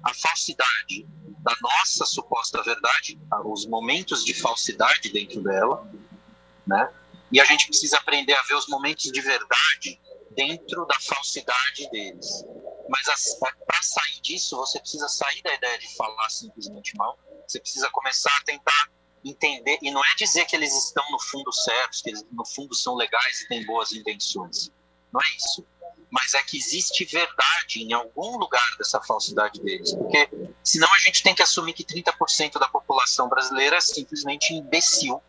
a 0.02 0.12
falsidade 0.12 1.06
da 1.44 1.54
nossa 1.60 2.06
suposta 2.06 2.62
verdade, 2.62 3.20
os 3.44 3.66
momentos 3.66 4.24
de 4.24 4.32
falsidade 4.32 5.10
dentro 5.10 5.42
dela, 5.42 5.86
né? 6.66 6.90
E 7.30 7.38
a 7.38 7.44
gente 7.44 7.66
precisa 7.66 7.98
aprender 7.98 8.32
a 8.32 8.42
ver 8.42 8.54
os 8.54 8.66
momentos 8.66 9.12
de 9.12 9.20
verdade 9.20 10.00
dentro 10.30 10.86
da 10.86 10.98
falsidade 11.00 11.90
deles. 11.90 12.26
Mas 12.88 13.06
para 13.38 13.82
sair 13.82 14.20
disso, 14.22 14.56
você 14.56 14.80
precisa 14.80 15.06
sair 15.06 15.42
da 15.42 15.52
ideia 15.52 15.78
de 15.78 15.94
falar 15.96 16.30
simplesmente 16.30 16.96
mal. 16.96 17.18
Você 17.46 17.60
precisa 17.60 17.90
começar 17.90 18.34
a 18.40 18.44
tentar 18.44 18.90
entender. 19.22 19.78
E 19.82 19.90
não 19.90 20.00
é 20.00 20.14
dizer 20.16 20.46
que 20.46 20.56
eles 20.56 20.74
estão 20.74 21.04
no 21.10 21.20
fundo 21.20 21.52
certos, 21.52 22.00
que 22.00 22.10
eles 22.10 22.24
no 22.32 22.46
fundo 22.46 22.74
são 22.74 22.94
legais 22.94 23.42
e 23.42 23.48
têm 23.48 23.66
boas 23.66 23.92
intenções. 23.92 24.70
Não 25.12 25.20
é 25.20 25.36
isso 25.36 25.66
mas 26.14 26.32
é 26.32 26.42
que 26.44 26.56
existe 26.56 27.04
verdade 27.04 27.82
em 27.82 27.92
algum 27.92 28.38
lugar 28.38 28.64
dessa 28.78 29.02
falsidade 29.02 29.60
deles. 29.60 29.92
Porque 29.94 30.30
senão 30.62 30.88
a 30.94 30.98
gente 31.00 31.24
tem 31.24 31.34
que 31.34 31.42
assumir 31.42 31.72
que 31.72 31.82
30% 31.82 32.52
da 32.60 32.68
população 32.68 33.28
brasileira 33.28 33.78
é 33.78 33.80
simplesmente 33.80 34.54
imbecil 34.54 35.20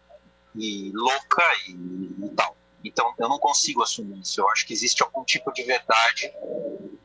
e 0.53 0.91
louca 0.93 1.43
e, 1.67 1.71
e 2.23 2.29
tal. 2.35 2.55
Então 2.83 3.15
eu 3.17 3.27
não 3.27 3.39
consigo 3.39 3.81
assumir 3.81 4.21
isso. 4.21 4.39
Eu 4.39 4.47
acho 4.51 4.63
que 4.67 4.73
existe 4.73 5.01
algum 5.01 5.23
tipo 5.23 5.51
de 5.51 5.63
verdade 5.63 6.31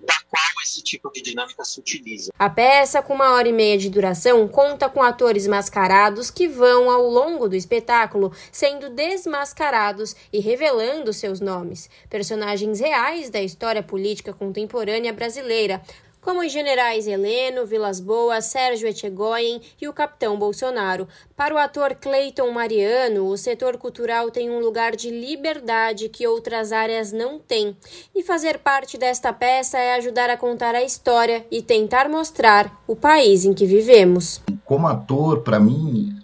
da 0.01 0.15
qual 0.29 0.43
esse 0.65 0.83
tipo 0.83 1.11
de 1.11 1.23
dinâmica 1.23 1.65
se 1.65 1.81
utiliza. 1.81 2.31
A 2.39 2.49
peça, 2.49 3.03
com 3.03 3.15
uma 3.15 3.33
hora 3.33 3.49
e 3.49 3.53
meia 3.53 3.77
de 3.77 3.91
duração, 3.91 4.47
conta 4.49 4.89
com 4.89 5.03
atores 5.03 5.47
mascarados 5.47 6.31
que 6.31 6.49
vão, 6.49 6.91
ao 6.91 7.03
longo 7.03 7.49
do 7.49 7.57
espetáculo, 7.57 8.33
sendo 8.51 8.89
desmascarados 8.91 10.17
e 10.33 10.41
revelando 10.41 11.13
seus 11.13 11.41
nomes. 11.41 11.89
Personagens 12.09 12.81
reais 12.81 13.31
da 13.31 13.41
história 13.41 13.83
política 13.83 14.33
contemporânea 14.33 15.13
brasileira, 15.13 15.83
como 16.21 16.41
os 16.41 16.53
generais 16.53 17.07
Heleno, 17.07 17.67
Vilas 17.67 18.01
Boas, 18.01 18.45
Sérgio 18.47 18.89
Etchegoyen 18.89 19.61
e 19.81 19.89
o 19.89 19.93
capitão 19.93 20.39
Bolsonaro. 20.39 21.09
Para 21.37 21.55
o 21.55 21.59
ator 21.59 21.95
Cleiton 21.95 22.51
Mariano, 22.51 23.27
o 23.27 23.37
setor 23.37 23.79
cultural 23.79 24.31
tem 24.31 24.51
um 24.51 24.61
lugar 24.61 24.95
de 24.95 25.11
liberdade 25.11 26.09
que 26.09 26.27
outras 26.27 26.73
áreas 26.73 27.13
não 27.13 27.39
têm. 27.39 27.77
E 28.15 28.23
fazer 28.23 28.59
parte 28.59 28.99
desta 28.99 29.33
peça 29.33 29.79
é 29.79 29.95
ajudar 29.95 30.31
a 30.31 30.37
contar 30.37 30.75
a 30.75 30.83
história 30.83 31.47
e 31.51 31.63
tentar 31.63 32.09
mostrar 32.09 32.83
o 32.87 32.95
país 32.95 33.45
em 33.45 33.55
que 33.55 33.65
vivemos. 33.65 34.41
Como 34.65 34.87
ator, 34.87 35.43
para 35.43 35.59
mim, 35.59 36.21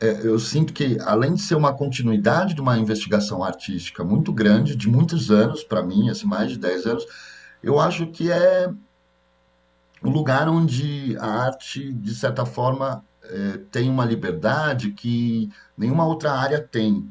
é, 0.00 0.20
eu 0.22 0.38
sinto 0.38 0.72
que, 0.72 0.98
além 1.00 1.34
de 1.34 1.40
ser 1.40 1.54
uma 1.54 1.72
continuidade 1.72 2.54
de 2.54 2.60
uma 2.60 2.76
investigação 2.76 3.42
artística 3.42 4.04
muito 4.04 4.32
grande, 4.32 4.76
de 4.76 4.88
muitos 4.88 5.30
anos, 5.30 5.64
para 5.64 5.82
mim, 5.82 6.10
assim, 6.10 6.26
mais 6.26 6.50
de 6.50 6.58
10 6.58 6.86
anos, 6.86 7.06
eu 7.62 7.80
acho 7.80 8.06
que 8.08 8.30
é 8.30 8.70
um 10.04 10.10
lugar 10.10 10.48
onde 10.48 11.16
a 11.18 11.26
arte, 11.26 11.92
de 11.92 12.14
certa 12.14 12.44
forma, 12.44 13.02
é, 13.22 13.58
tem 13.70 13.88
uma 13.88 14.04
liberdade 14.04 14.90
que 14.90 15.50
nenhuma 15.76 16.06
outra 16.06 16.32
área 16.32 16.60
tem, 16.60 17.08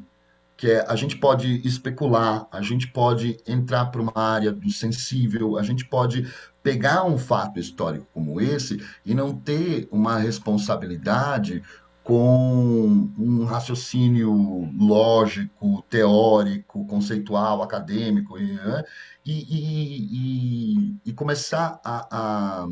que 0.56 0.70
é 0.70 0.84
a 0.88 0.94
gente 0.94 1.16
pode 1.16 1.60
especular, 1.66 2.46
a 2.52 2.62
gente 2.62 2.86
pode 2.86 3.36
entrar 3.46 3.86
para 3.86 4.00
uma 4.00 4.12
área 4.14 4.52
do 4.52 4.70
sensível, 4.70 5.58
a 5.58 5.62
gente 5.64 5.84
pode 5.84 6.32
pegar 6.62 7.04
um 7.04 7.18
fato 7.18 7.58
histórico 7.58 8.06
como 8.14 8.40
esse 8.40 8.82
e 9.04 9.12
não 9.12 9.34
ter 9.34 9.88
uma 9.90 10.16
responsabilidade 10.16 11.62
com 12.04 13.10
um 13.18 13.44
raciocínio 13.44 14.30
lógico, 14.78 15.82
teórico, 15.88 16.86
conceitual, 16.86 17.62
acadêmico, 17.62 18.38
né? 18.38 18.84
e, 19.24 19.32
e, 19.32 20.08
e, 20.12 20.96
e 21.06 21.12
começar 21.14 21.80
a, 21.82 22.06
a, 22.14 22.66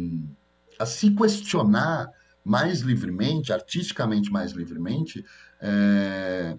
a, 0.78 0.86
se 0.86 1.10
questionar 1.12 2.10
mais 2.44 2.80
livremente, 2.80 3.54
artisticamente 3.54 4.30
mais 4.30 4.52
livremente, 4.52 5.24
é, 5.62 6.54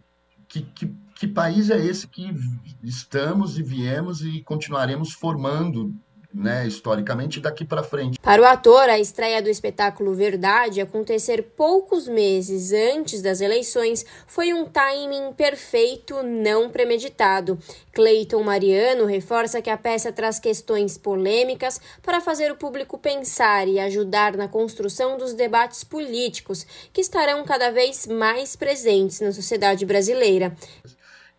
que, 0.48 0.64
que, 0.64 0.92
que 1.14 1.28
país 1.28 1.70
é 1.70 1.78
esse 1.78 2.08
que 2.08 2.34
estamos 2.82 3.60
e 3.60 3.62
viemos 3.62 4.26
e 4.26 4.42
continuaremos 4.42 5.14
formando 5.14 5.94
né, 6.34 6.68
historicamente 6.68 7.40
daqui 7.40 7.64
para 7.64 7.84
frente. 7.84 8.20
Para 8.20 8.42
o 8.42 8.46
ator, 8.46 8.90
a 8.90 8.98
estreia 8.98 9.42
do 9.42 9.50
espetáculo 9.50 10.14
Verdade 10.14 10.82
acontecer 10.82 11.44
poucos 11.56 12.08
meses 12.08 12.72
antes 12.72 13.22
das 13.22 13.40
eleições 13.40 14.06
foi 14.26 14.54
um 14.54 14.66
timing 14.66 15.34
perfeito, 15.34 16.24
não 16.24 16.70
premeditado. 16.70 17.60
Cleiton 17.92 18.42
Mariano 18.42 19.06
reforça 19.06 19.62
que 19.62 19.70
a 19.70 19.78
peça 19.78 20.12
traz 20.12 20.40
questões 20.40 20.98
polêmicas 20.98 21.80
para 22.02 22.20
fazer 22.20 22.52
o 22.52 22.56
público 22.56 22.98
pensar 22.98 23.68
e 23.68 23.80
ajudar 23.80 24.36
na 24.36 24.48
construção 24.48 25.18
dos 25.18 25.34
debates 25.34 25.84
políticos 25.84 26.66
que 26.92 27.02
estarão 27.02 27.44
cada 27.44 27.70
vez 27.72 28.08
mais 28.08 28.56
presentes 28.56 29.22
na 29.22 29.32
sociedade 29.32 29.86
brasileira. 29.86 30.56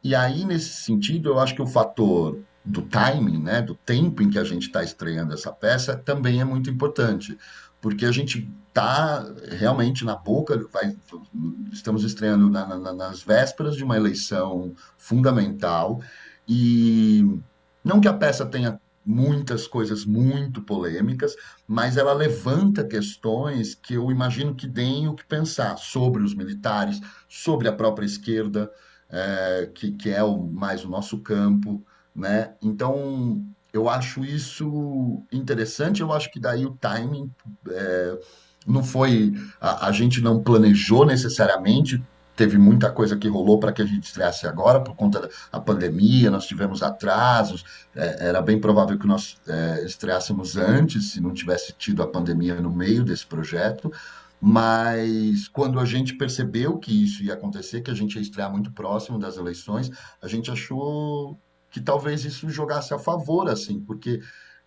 E 0.03 0.15
aí, 0.15 0.45
nesse 0.45 0.85
sentido, 0.85 1.31
eu 1.31 1.39
acho 1.39 1.55
que 1.55 1.63
o 1.63 1.67
fator 1.67 2.39
do 2.65 2.83
timing, 2.83 3.43
né, 3.43 3.61
do 3.61 3.75
tempo 3.75 4.23
em 4.23 4.31
que 4.31 4.39
a 4.39 4.45
gente 4.45 4.63
está 4.63 4.83
estreando 4.83 5.35
essa 5.35 5.53
peça, 5.53 5.95
também 5.95 6.41
é 6.41 6.45
muito 6.45 6.71
importante, 6.71 7.37
porque 7.81 8.07
a 8.07 8.13
gente 8.13 8.51
está 8.69 9.25
realmente 9.51 10.05
na 10.05 10.17
boca, 10.17 10.67
vai, 10.73 10.97
estamos 11.71 12.03
estreando 12.03 12.49
na, 12.49 12.67
na, 12.79 12.93
nas 12.93 13.23
vésperas 13.23 13.77
de 13.77 13.85
uma 13.85 13.97
eleição 13.97 14.75
fundamental, 14.97 16.01
e 16.49 17.39
não 17.85 18.01
que 18.01 18.09
a 18.09 18.15
peça 18.15 18.47
tenha 18.47 18.81
muitas 19.05 19.67
coisas 19.67 20.07
muito 20.07 20.63
polêmicas, 20.63 21.37
mas 21.69 21.99
ela 21.99 22.15
levanta 22.15 22.83
questões 22.83 23.75
que 23.75 23.95
eu 23.95 24.11
imagino 24.11 24.55
que 24.55 24.67
deem 24.67 25.07
o 25.09 25.15
que 25.15 25.25
pensar 25.27 25.77
sobre 25.77 26.23
os 26.23 26.35
militares, 26.35 27.01
sobre 27.29 27.69
a 27.69 27.73
própria 27.73 28.07
esquerda, 28.07 28.71
é, 29.11 29.71
que, 29.75 29.93
que 29.93 30.11
é 30.11 30.23
o, 30.25 30.43
mais 30.43 30.85
o 30.85 30.89
nosso 30.89 31.19
campo, 31.19 31.85
né? 32.15 32.55
Então, 32.63 33.45
eu 33.73 33.89
acho 33.89 34.25
isso 34.25 35.23
interessante, 35.33 36.01
eu 36.01 36.13
acho 36.13 36.31
que 36.31 36.39
daí 36.39 36.65
o 36.65 36.77
timing 36.81 37.31
é, 37.69 38.19
não 38.67 38.85
foi, 38.85 39.33
a, 39.61 39.89
a, 39.89 39.93
gente 39.93 40.21
não 40.21 40.41
planejou 40.41 41.05
necessariamente, 41.05 42.01
teve 42.37 42.57
muita 42.57 42.91
coisa 42.91 43.17
que 43.17 43.29
rolou 43.29 43.59
para 43.59 43.73
que 43.73 43.83
a 43.83 43.85
gente 43.85 44.05
estreasse 44.05 44.47
agora, 44.47 44.81
por 44.81 44.95
conta 44.95 45.29
da 45.53 45.61
pandemia, 45.61 46.31
nós 46.31 46.47
tivemos 46.47 46.83
atrasos, 46.83 47.65
é, 47.95 48.29
era 48.29 48.41
bem 48.41 48.61
provável 48.61 48.97
que 48.99 49.07
nós 49.07 49.39
é, 49.49 49.85
estreássemos 49.85 50.57
antes, 50.57 51.13
se 51.13 51.21
não 51.21 51.33
tivesse 51.33 51.73
tido 51.73 52.03
a 52.03 52.07
pandemia 52.07 52.61
no 52.61 52.71
meio 52.71 53.05
desse 53.05 53.27
projeto, 53.27 53.93
mas 54.41 55.49
quando 55.49 55.81
a 55.81 55.85
gente 55.85 56.15
percebeu 56.15 56.79
que 56.79 57.05
isso 57.05 57.23
ia 57.23 57.35
acontecer, 57.35 57.81
que 57.81 57.91
a 57.91 57.95
gente 57.95 58.17
ia 58.17 58.23
estrear 58.23 58.51
muito 58.53 58.71
próximo 58.71 59.19
das 59.19 59.37
eleições, 59.37 59.91
a 60.21 60.29
gente 60.29 60.51
achou 60.51 61.39
que 61.75 61.81
talvez 61.81 62.25
isso 62.25 62.49
jogasse 62.49 62.95
a 62.95 63.01
favor, 63.01 63.49
assim, 63.51 63.81
porque 63.81 64.21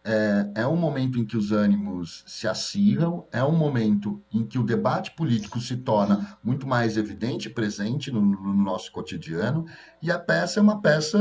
é, 0.03 0.51
é 0.55 0.67
um 0.67 0.75
momento 0.75 1.17
em 1.17 1.25
que 1.25 1.38
os 1.38 1.53
ânimos 1.53 2.21
se 2.27 2.49
acirram, 2.49 3.25
é 3.31 3.41
um 3.41 3.55
momento 3.55 4.21
em 4.29 4.45
que 4.45 4.59
o 4.59 4.63
debate 4.63 5.11
político 5.11 5.57
se 5.61 5.77
torna 5.77 6.38
muito 6.43 6.67
mais 6.67 6.97
evidente 6.97 7.49
presente 7.49 8.11
no, 8.11 8.19
no 8.19 8.53
nosso 8.53 8.91
cotidiano, 8.91 9.65
e 10.01 10.11
a 10.11 10.19
peça 10.19 10.59
é 10.59 10.61
uma 10.61 10.81
peça 10.81 11.17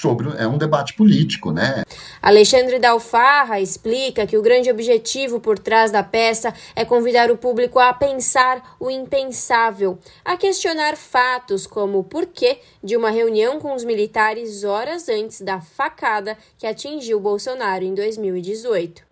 sobre 0.00 0.28
é 0.38 0.46
um 0.46 0.58
debate 0.58 0.94
político, 0.94 1.52
né? 1.52 1.82
Alexandre 2.20 2.78
Dalfarra 2.78 3.60
explica 3.60 4.26
que 4.26 4.36
o 4.36 4.42
grande 4.42 4.70
objetivo 4.70 5.40
por 5.40 5.58
trás 5.58 5.90
da 5.90 6.02
peça 6.02 6.54
é 6.74 6.84
convidar 6.84 7.30
o 7.30 7.36
público 7.36 7.78
a 7.78 7.92
pensar 7.92 8.76
o 8.78 8.90
impensável, 8.90 9.98
a 10.24 10.36
questionar 10.36 10.96
fatos 10.96 11.66
como 11.66 11.98
o 11.98 12.04
porquê 12.04 12.60
de 12.82 12.96
uma 12.96 13.10
reunião 13.10 13.60
com 13.60 13.74
os 13.74 13.84
militares 13.84 14.64
horas 14.64 15.08
antes 15.08 15.40
da 15.40 15.60
facada 15.60 16.36
que 16.58 16.66
atingiu 16.66 17.20
Bolsonaro 17.20 17.84
em 17.84 17.94
2018. 17.94 19.02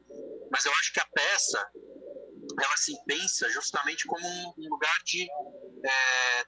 Mas 0.51 0.65
eu 0.65 0.73
acho 0.73 0.93
que 0.93 1.01
a 1.01 1.07
peça 1.15 1.67
ela 2.59 2.77
se 2.77 2.93
pensa 3.07 3.49
justamente 3.51 4.07
como 4.07 4.27
um 4.27 4.69
lugar 4.69 4.99
de 5.05 5.23
é, 5.23 6.45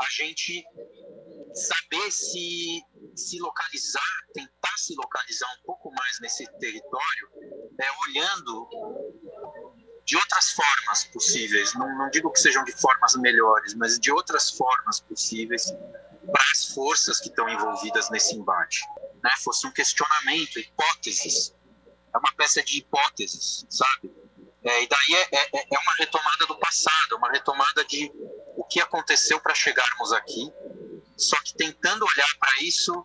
a 0.00 0.06
gente 0.10 0.64
saber 1.54 2.10
se 2.10 2.82
se 3.14 3.38
localizar, 3.40 4.26
tentar 4.32 4.76
se 4.76 4.94
localizar 4.94 5.48
um 5.58 5.62
pouco 5.64 5.90
mais 5.92 6.20
nesse 6.20 6.46
território, 6.58 7.28
é, 7.80 7.86
olhando 8.08 8.68
de 10.04 10.16
outras 10.16 10.52
formas 10.52 11.04
possíveis. 11.12 11.74
Não, 11.74 11.98
não 11.98 12.10
digo 12.10 12.30
que 12.30 12.40
sejam 12.40 12.64
de 12.64 12.72
formas 12.72 13.14
melhores, 13.16 13.74
mas 13.74 13.98
de 13.98 14.10
outras 14.12 14.50
formas 14.50 15.00
possíveis 15.00 15.70
para 16.32 16.44
as 16.52 16.66
forças 16.66 17.20
que 17.20 17.28
estão 17.28 17.48
envolvidas 17.48 18.08
nesse 18.10 18.34
embate. 18.36 18.80
Né? 19.22 19.30
Fosse 19.42 19.66
um 19.66 19.72
questionamento, 19.72 20.58
hipóteses. 20.58 21.54
É 22.14 22.18
uma 22.18 22.32
peça 22.36 22.62
de 22.62 22.78
hipóteses, 22.78 23.66
sabe? 23.68 24.14
É, 24.62 24.82
e 24.82 24.88
daí 24.88 25.14
é, 25.14 25.36
é, 25.36 25.74
é 25.74 25.78
uma 25.78 25.94
retomada 25.98 26.46
do 26.46 26.58
passado, 26.58 27.16
uma 27.16 27.30
retomada 27.30 27.84
de 27.84 28.10
o 28.56 28.64
que 28.64 28.80
aconteceu 28.80 29.40
para 29.40 29.54
chegarmos 29.54 30.12
aqui 30.12 30.52
só 31.18 31.36
que 31.42 31.52
tentando 31.54 32.06
olhar 32.06 32.38
para 32.38 32.62
isso, 32.62 33.04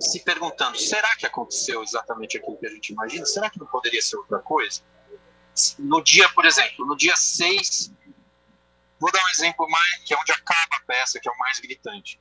se 0.00 0.20
perguntando: 0.24 0.76
será 0.78 1.14
que 1.16 1.24
aconteceu 1.24 1.82
exatamente 1.82 2.36
aquilo 2.36 2.58
que 2.58 2.66
a 2.66 2.70
gente 2.70 2.92
imagina? 2.92 3.24
Será 3.24 3.48
que 3.48 3.58
não 3.58 3.66
poderia 3.66 4.02
ser 4.02 4.16
outra 4.16 4.40
coisa? 4.40 4.82
No 5.78 6.02
dia, 6.02 6.28
por 6.30 6.44
exemplo, 6.44 6.84
no 6.84 6.96
dia 6.96 7.16
6, 7.16 7.92
vou 8.98 9.10
dar 9.10 9.24
um 9.24 9.28
exemplo 9.28 9.66
mais, 9.70 10.02
que 10.04 10.12
é 10.12 10.18
onde 10.18 10.32
acaba 10.32 10.76
a 10.76 10.80
peça, 10.80 11.20
que 11.20 11.28
é 11.28 11.32
o 11.32 11.38
mais 11.38 11.60
gritante. 11.60 12.20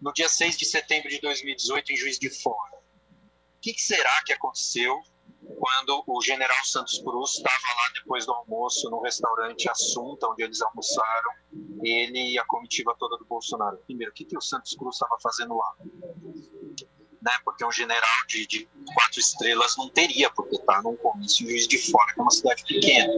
No 0.00 0.12
dia 0.12 0.28
6 0.28 0.56
de 0.56 0.64
setembro 0.64 1.08
de 1.08 1.20
2018, 1.20 1.92
em 1.92 1.96
Juiz 1.96 2.18
de 2.18 2.30
Fora. 2.30 2.76
O 2.76 3.60
que, 3.60 3.74
que 3.74 3.82
será 3.82 4.22
que 4.24 4.32
aconteceu 4.32 5.02
quando 5.58 6.02
o 6.06 6.22
general 6.22 6.64
Santos 6.64 6.98
Cruz 6.98 7.36
estava 7.36 7.74
lá 7.76 7.90
depois 7.94 8.26
do 8.26 8.32
almoço 8.32 8.90
no 8.90 9.00
restaurante 9.00 9.68
Assunta, 9.68 10.26
onde 10.28 10.42
eles 10.42 10.60
almoçaram, 10.60 11.30
ele 11.82 12.32
e 12.32 12.38
a 12.38 12.44
comitiva 12.44 12.94
toda 12.98 13.16
do 13.16 13.24
Bolsonaro. 13.24 13.78
Primeiro, 13.78 14.10
o 14.10 14.14
que, 14.14 14.24
que 14.24 14.36
o 14.36 14.40
Santos 14.40 14.74
Cruz 14.74 14.96
estava 14.96 15.16
fazendo 15.22 15.56
lá? 15.56 15.72
Né, 17.22 17.32
porque 17.42 17.64
um 17.64 17.72
general 17.72 18.26
de, 18.28 18.46
de, 18.46 18.68
quatro 18.92 19.18
estrelas 19.18 19.76
não 19.78 19.88
teria 19.88 20.28
porque 20.30 20.56
estar 20.56 20.82
num 20.82 20.94
comício 20.96 21.48
Juiz 21.48 21.66
de 21.66 21.78
Fora, 21.90 22.12
que 22.12 22.20
é 22.20 22.22
uma 22.22 22.30
cidade 22.30 22.64
pequena. 22.64 23.14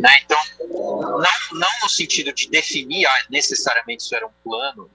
Né? 0.00 0.10
Então, 0.24 0.38
não, 0.68 1.60
não 1.60 1.68
no 1.82 1.88
sentido 1.88 2.32
de 2.32 2.48
definir 2.48 3.06
ah, 3.06 3.26
necessariamente 3.30 4.02
isso 4.02 4.14
era 4.16 4.26
um 4.26 4.32
plano 4.42 4.90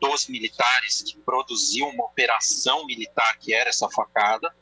dos 0.00 0.26
militares 0.26 1.02
que 1.02 1.16
produziam 1.18 1.88
uma 1.90 2.06
operação 2.06 2.84
militar 2.84 3.38
que 3.38 3.54
era 3.54 3.70
essa 3.70 3.88
facada, 3.88 4.52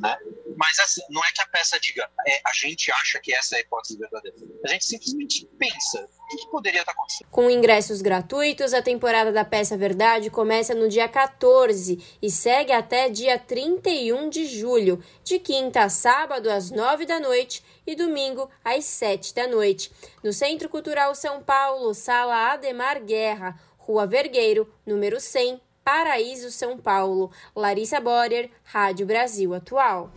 né? 0.00 0.18
Mas 0.56 0.78
assim, 0.80 1.02
não 1.10 1.24
é 1.24 1.30
que 1.32 1.40
a 1.40 1.46
peça 1.46 1.78
diga, 1.78 2.08
é, 2.26 2.40
a 2.44 2.52
gente 2.52 2.90
acha 2.90 3.20
que 3.20 3.32
essa 3.32 3.54
é 3.54 3.58
a 3.58 3.60
hipótese 3.60 3.96
verdadeira. 3.98 4.36
A 4.64 4.68
gente 4.68 4.84
simplesmente 4.84 5.46
pensa 5.58 6.04
o 6.04 6.36
que, 6.36 6.46
poderia 6.48 6.80
estar 6.80 6.92
acontecendo. 6.92 7.28
Com 7.30 7.48
ingressos 7.48 8.02
gratuitos, 8.02 8.74
a 8.74 8.82
temporada 8.82 9.32
da 9.32 9.44
peça 9.44 9.76
Verdade 9.76 10.30
começa 10.30 10.74
no 10.74 10.88
dia 10.88 11.08
14 11.08 12.18
e 12.20 12.30
segue 12.30 12.72
até 12.72 13.08
dia 13.08 13.38
31 13.38 14.28
de 14.28 14.46
julho, 14.46 15.02
de 15.22 15.38
quinta 15.38 15.82
a 15.82 15.88
sábado 15.88 16.50
às 16.50 16.70
9 16.70 17.06
da 17.06 17.20
noite 17.20 17.62
e 17.86 17.94
domingo 17.94 18.50
às 18.64 18.84
7 18.84 19.34
da 19.34 19.46
noite. 19.46 19.90
No 20.22 20.32
Centro 20.32 20.68
Cultural 20.68 21.14
São 21.14 21.42
Paulo, 21.42 21.94
Sala 21.94 22.52
Ademar 22.52 23.02
Guerra, 23.02 23.58
Rua 23.78 24.06
Vergueiro, 24.06 24.70
número 24.84 25.18
100, 25.20 25.60
Paraíso, 25.88 26.50
São 26.50 26.76
Paulo. 26.76 27.30
Larissa 27.56 27.98
Borer, 27.98 28.50
Rádio 28.62 29.06
Brasil 29.06 29.54
Atual. 29.54 30.12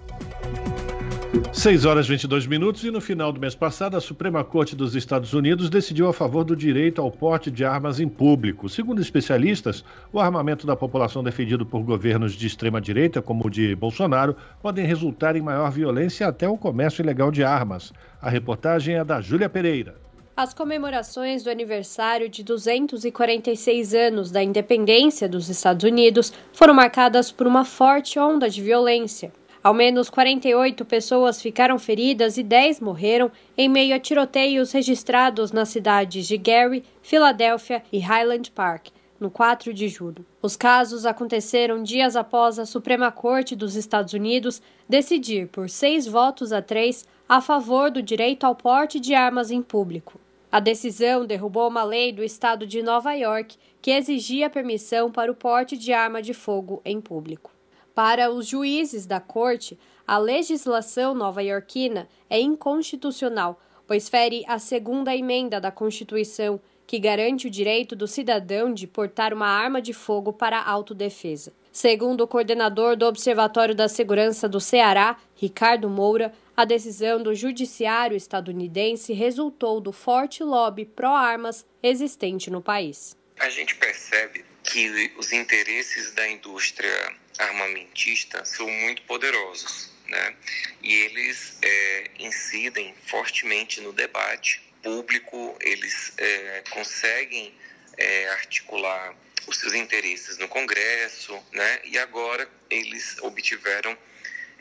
6 1.53 1.85
horas 1.85 2.07
e 2.07 2.09
22 2.09 2.45
minutos 2.45 2.83
e 2.83 2.91
no 2.91 2.99
final 2.99 3.31
do 3.31 3.39
mês 3.39 3.55
passado 3.55 3.95
a 3.95 4.01
Suprema 4.01 4.43
Corte 4.43 4.75
dos 4.75 4.95
Estados 4.95 5.33
Unidos 5.33 5.69
decidiu 5.69 6.09
a 6.09 6.13
favor 6.13 6.43
do 6.43 6.57
direito 6.57 7.01
ao 7.01 7.09
porte 7.09 7.49
de 7.49 7.63
armas 7.63 8.01
em 8.01 8.09
público. 8.09 8.67
Segundo 8.67 9.01
especialistas, 9.01 9.81
o 10.11 10.19
armamento 10.19 10.67
da 10.67 10.75
população 10.75 11.23
defendido 11.23 11.65
por 11.65 11.83
governos 11.83 12.33
de 12.33 12.47
extrema 12.47 12.81
direita, 12.81 13.21
como 13.21 13.47
o 13.47 13.49
de 13.49 13.73
Bolsonaro, 13.73 14.35
podem 14.61 14.85
resultar 14.85 15.37
em 15.37 15.41
maior 15.41 15.71
violência 15.71 16.27
até 16.27 16.49
o 16.49 16.57
comércio 16.57 17.01
ilegal 17.01 17.31
de 17.31 17.45
armas. 17.45 17.93
A 18.21 18.29
reportagem 18.29 18.95
é 18.95 19.05
da 19.05 19.21
Júlia 19.21 19.47
Pereira. 19.47 19.95
As 20.43 20.55
comemorações 20.55 21.43
do 21.43 21.51
aniversário 21.51 22.27
de 22.27 22.41
246 22.43 23.93
anos 23.93 24.31
da 24.31 24.41
independência 24.41 25.29
dos 25.29 25.47
Estados 25.49 25.83
Unidos 25.83 26.33
foram 26.51 26.73
marcadas 26.73 27.31
por 27.31 27.45
uma 27.45 27.63
forte 27.63 28.17
onda 28.17 28.49
de 28.49 28.59
violência. 28.59 29.31
Ao 29.61 29.71
menos 29.71 30.09
48 30.09 30.83
pessoas 30.83 31.39
ficaram 31.39 31.77
feridas 31.77 32.37
e 32.37 32.43
10 32.43 32.79
morreram 32.79 33.31
em 33.55 33.69
meio 33.69 33.95
a 33.95 33.99
tiroteios 33.99 34.71
registrados 34.71 35.51
nas 35.51 35.69
cidades 35.69 36.27
de 36.27 36.37
Gary, 36.37 36.83
Filadélfia 37.03 37.83
e 37.93 37.99
Highland 37.99 38.49
Park, 38.49 38.87
no 39.19 39.29
4 39.29 39.71
de 39.71 39.87
julho. 39.87 40.25
Os 40.41 40.55
casos 40.55 41.05
aconteceram 41.05 41.83
dias 41.83 42.15
após 42.15 42.57
a 42.57 42.65
Suprema 42.65 43.11
Corte 43.11 43.55
dos 43.55 43.75
Estados 43.75 44.13
Unidos 44.13 44.59
decidir, 44.89 45.49
por 45.49 45.69
seis 45.69 46.07
votos 46.07 46.51
a 46.51 46.63
três, 46.63 47.05
a 47.29 47.39
favor 47.39 47.91
do 47.91 48.01
direito 48.01 48.43
ao 48.43 48.55
porte 48.55 48.99
de 48.99 49.13
armas 49.13 49.51
em 49.51 49.61
público. 49.61 50.19
A 50.51 50.59
decisão 50.59 51.25
derrubou 51.25 51.69
uma 51.69 51.83
lei 51.83 52.11
do 52.11 52.21
estado 52.21 52.67
de 52.67 52.83
Nova 52.83 53.13
York 53.13 53.55
que 53.81 53.89
exigia 53.89 54.49
permissão 54.49 55.09
para 55.09 55.31
o 55.31 55.35
porte 55.35 55.77
de 55.77 55.93
arma 55.93 56.21
de 56.21 56.33
fogo 56.33 56.81
em 56.83 56.99
público. 56.99 57.51
Para 57.95 58.29
os 58.29 58.47
juízes 58.47 59.05
da 59.05 59.21
corte, 59.21 59.79
a 60.05 60.17
legislação 60.17 61.13
nova-iorquina 61.13 62.05
é 62.29 62.37
inconstitucional, 62.39 63.61
pois 63.87 64.09
fere 64.09 64.43
a 64.45 64.59
segunda 64.59 65.15
emenda 65.15 65.59
da 65.61 65.71
Constituição, 65.71 66.59
que 66.85 66.99
garante 66.99 67.47
o 67.47 67.49
direito 67.49 67.95
do 67.95 68.05
cidadão 68.05 68.73
de 68.73 68.85
portar 68.85 69.33
uma 69.33 69.47
arma 69.47 69.81
de 69.81 69.93
fogo 69.93 70.33
para 70.33 70.61
autodefesa. 70.61 71.53
Segundo 71.71 72.21
o 72.21 72.27
coordenador 72.27 72.97
do 72.97 73.05
Observatório 73.05 73.73
da 73.73 73.87
Segurança 73.87 74.49
do 74.49 74.59
Ceará, 74.59 75.15
Ricardo 75.33 75.89
Moura, 75.89 76.33
a 76.55 76.65
decisão 76.65 77.21
do 77.21 77.33
judiciário 77.33 78.15
estadunidense 78.15 79.13
resultou 79.13 79.79
do 79.79 79.91
forte 79.91 80.43
lobby 80.43 80.85
pró-armas 80.85 81.65
existente 81.81 82.49
no 82.49 82.61
país. 82.61 83.15
A 83.39 83.49
gente 83.49 83.75
percebe 83.75 84.45
que 84.63 85.11
os 85.17 85.31
interesses 85.31 86.13
da 86.13 86.27
indústria 86.27 87.15
armamentista 87.39 88.45
são 88.45 88.69
muito 88.69 89.01
poderosos, 89.03 89.91
né? 90.07 90.35
E 90.83 90.93
eles 90.93 91.57
é, 91.61 92.11
incidem 92.19 92.93
fortemente 93.07 93.81
no 93.81 93.91
debate 93.93 94.61
público, 94.83 95.55
eles 95.61 96.13
é, 96.17 96.63
conseguem 96.69 97.53
é, 97.97 98.29
articular 98.29 99.15
os 99.47 99.57
seus 99.57 99.73
interesses 99.73 100.37
no 100.37 100.47
Congresso, 100.47 101.33
né? 101.51 101.81
E 101.85 101.97
agora 101.97 102.47
eles 102.69 103.17
obtiveram 103.21 103.97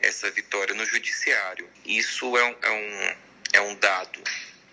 essa 0.01 0.29
vitória 0.31 0.73
no 0.73 0.85
judiciário. 0.85 1.69
Isso 1.85 2.37
é 2.37 2.43
um, 2.43 2.55
é 2.61 2.71
um, 2.71 3.15
é 3.53 3.61
um 3.61 3.75
dado 3.75 4.21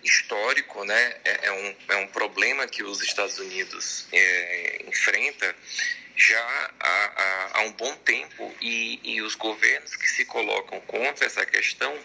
histórico, 0.03 0.83
né? 0.85 1.15
É, 1.23 1.47
é, 1.47 1.51
um, 1.51 1.75
é 1.89 1.95
um 1.97 2.07
problema 2.07 2.67
que 2.67 2.83
os 2.83 3.01
Estados 3.01 3.37
Unidos 3.37 4.07
é, 4.11 4.83
enfrenta 4.87 5.55
já 6.15 6.71
há, 6.79 7.05
há, 7.15 7.49
há, 7.53 7.61
um 7.61 7.71
bom 7.71 7.95
tempo 7.97 8.53
e, 8.61 8.99
e, 9.03 9.21
os 9.21 9.35
governos 9.35 9.95
que 9.95 10.07
se 10.09 10.25
colocam 10.25 10.81
contra 10.81 11.25
essa 11.25 11.45
questão, 11.45 11.97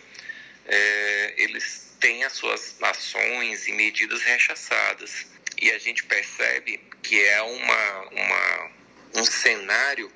é, 0.66 1.34
eles 1.36 1.96
têm 1.98 2.22
as 2.22 2.32
suas 2.32 2.76
ações 2.80 3.66
e 3.66 3.72
medidas 3.72 4.22
rechaçadas. 4.22 5.26
E 5.60 5.70
a 5.70 5.78
gente 5.78 6.04
percebe 6.04 6.78
que 7.02 7.20
é 7.24 7.42
uma, 7.42 8.00
uma, 8.10 8.70
um 9.16 9.24
cenário 9.24 10.12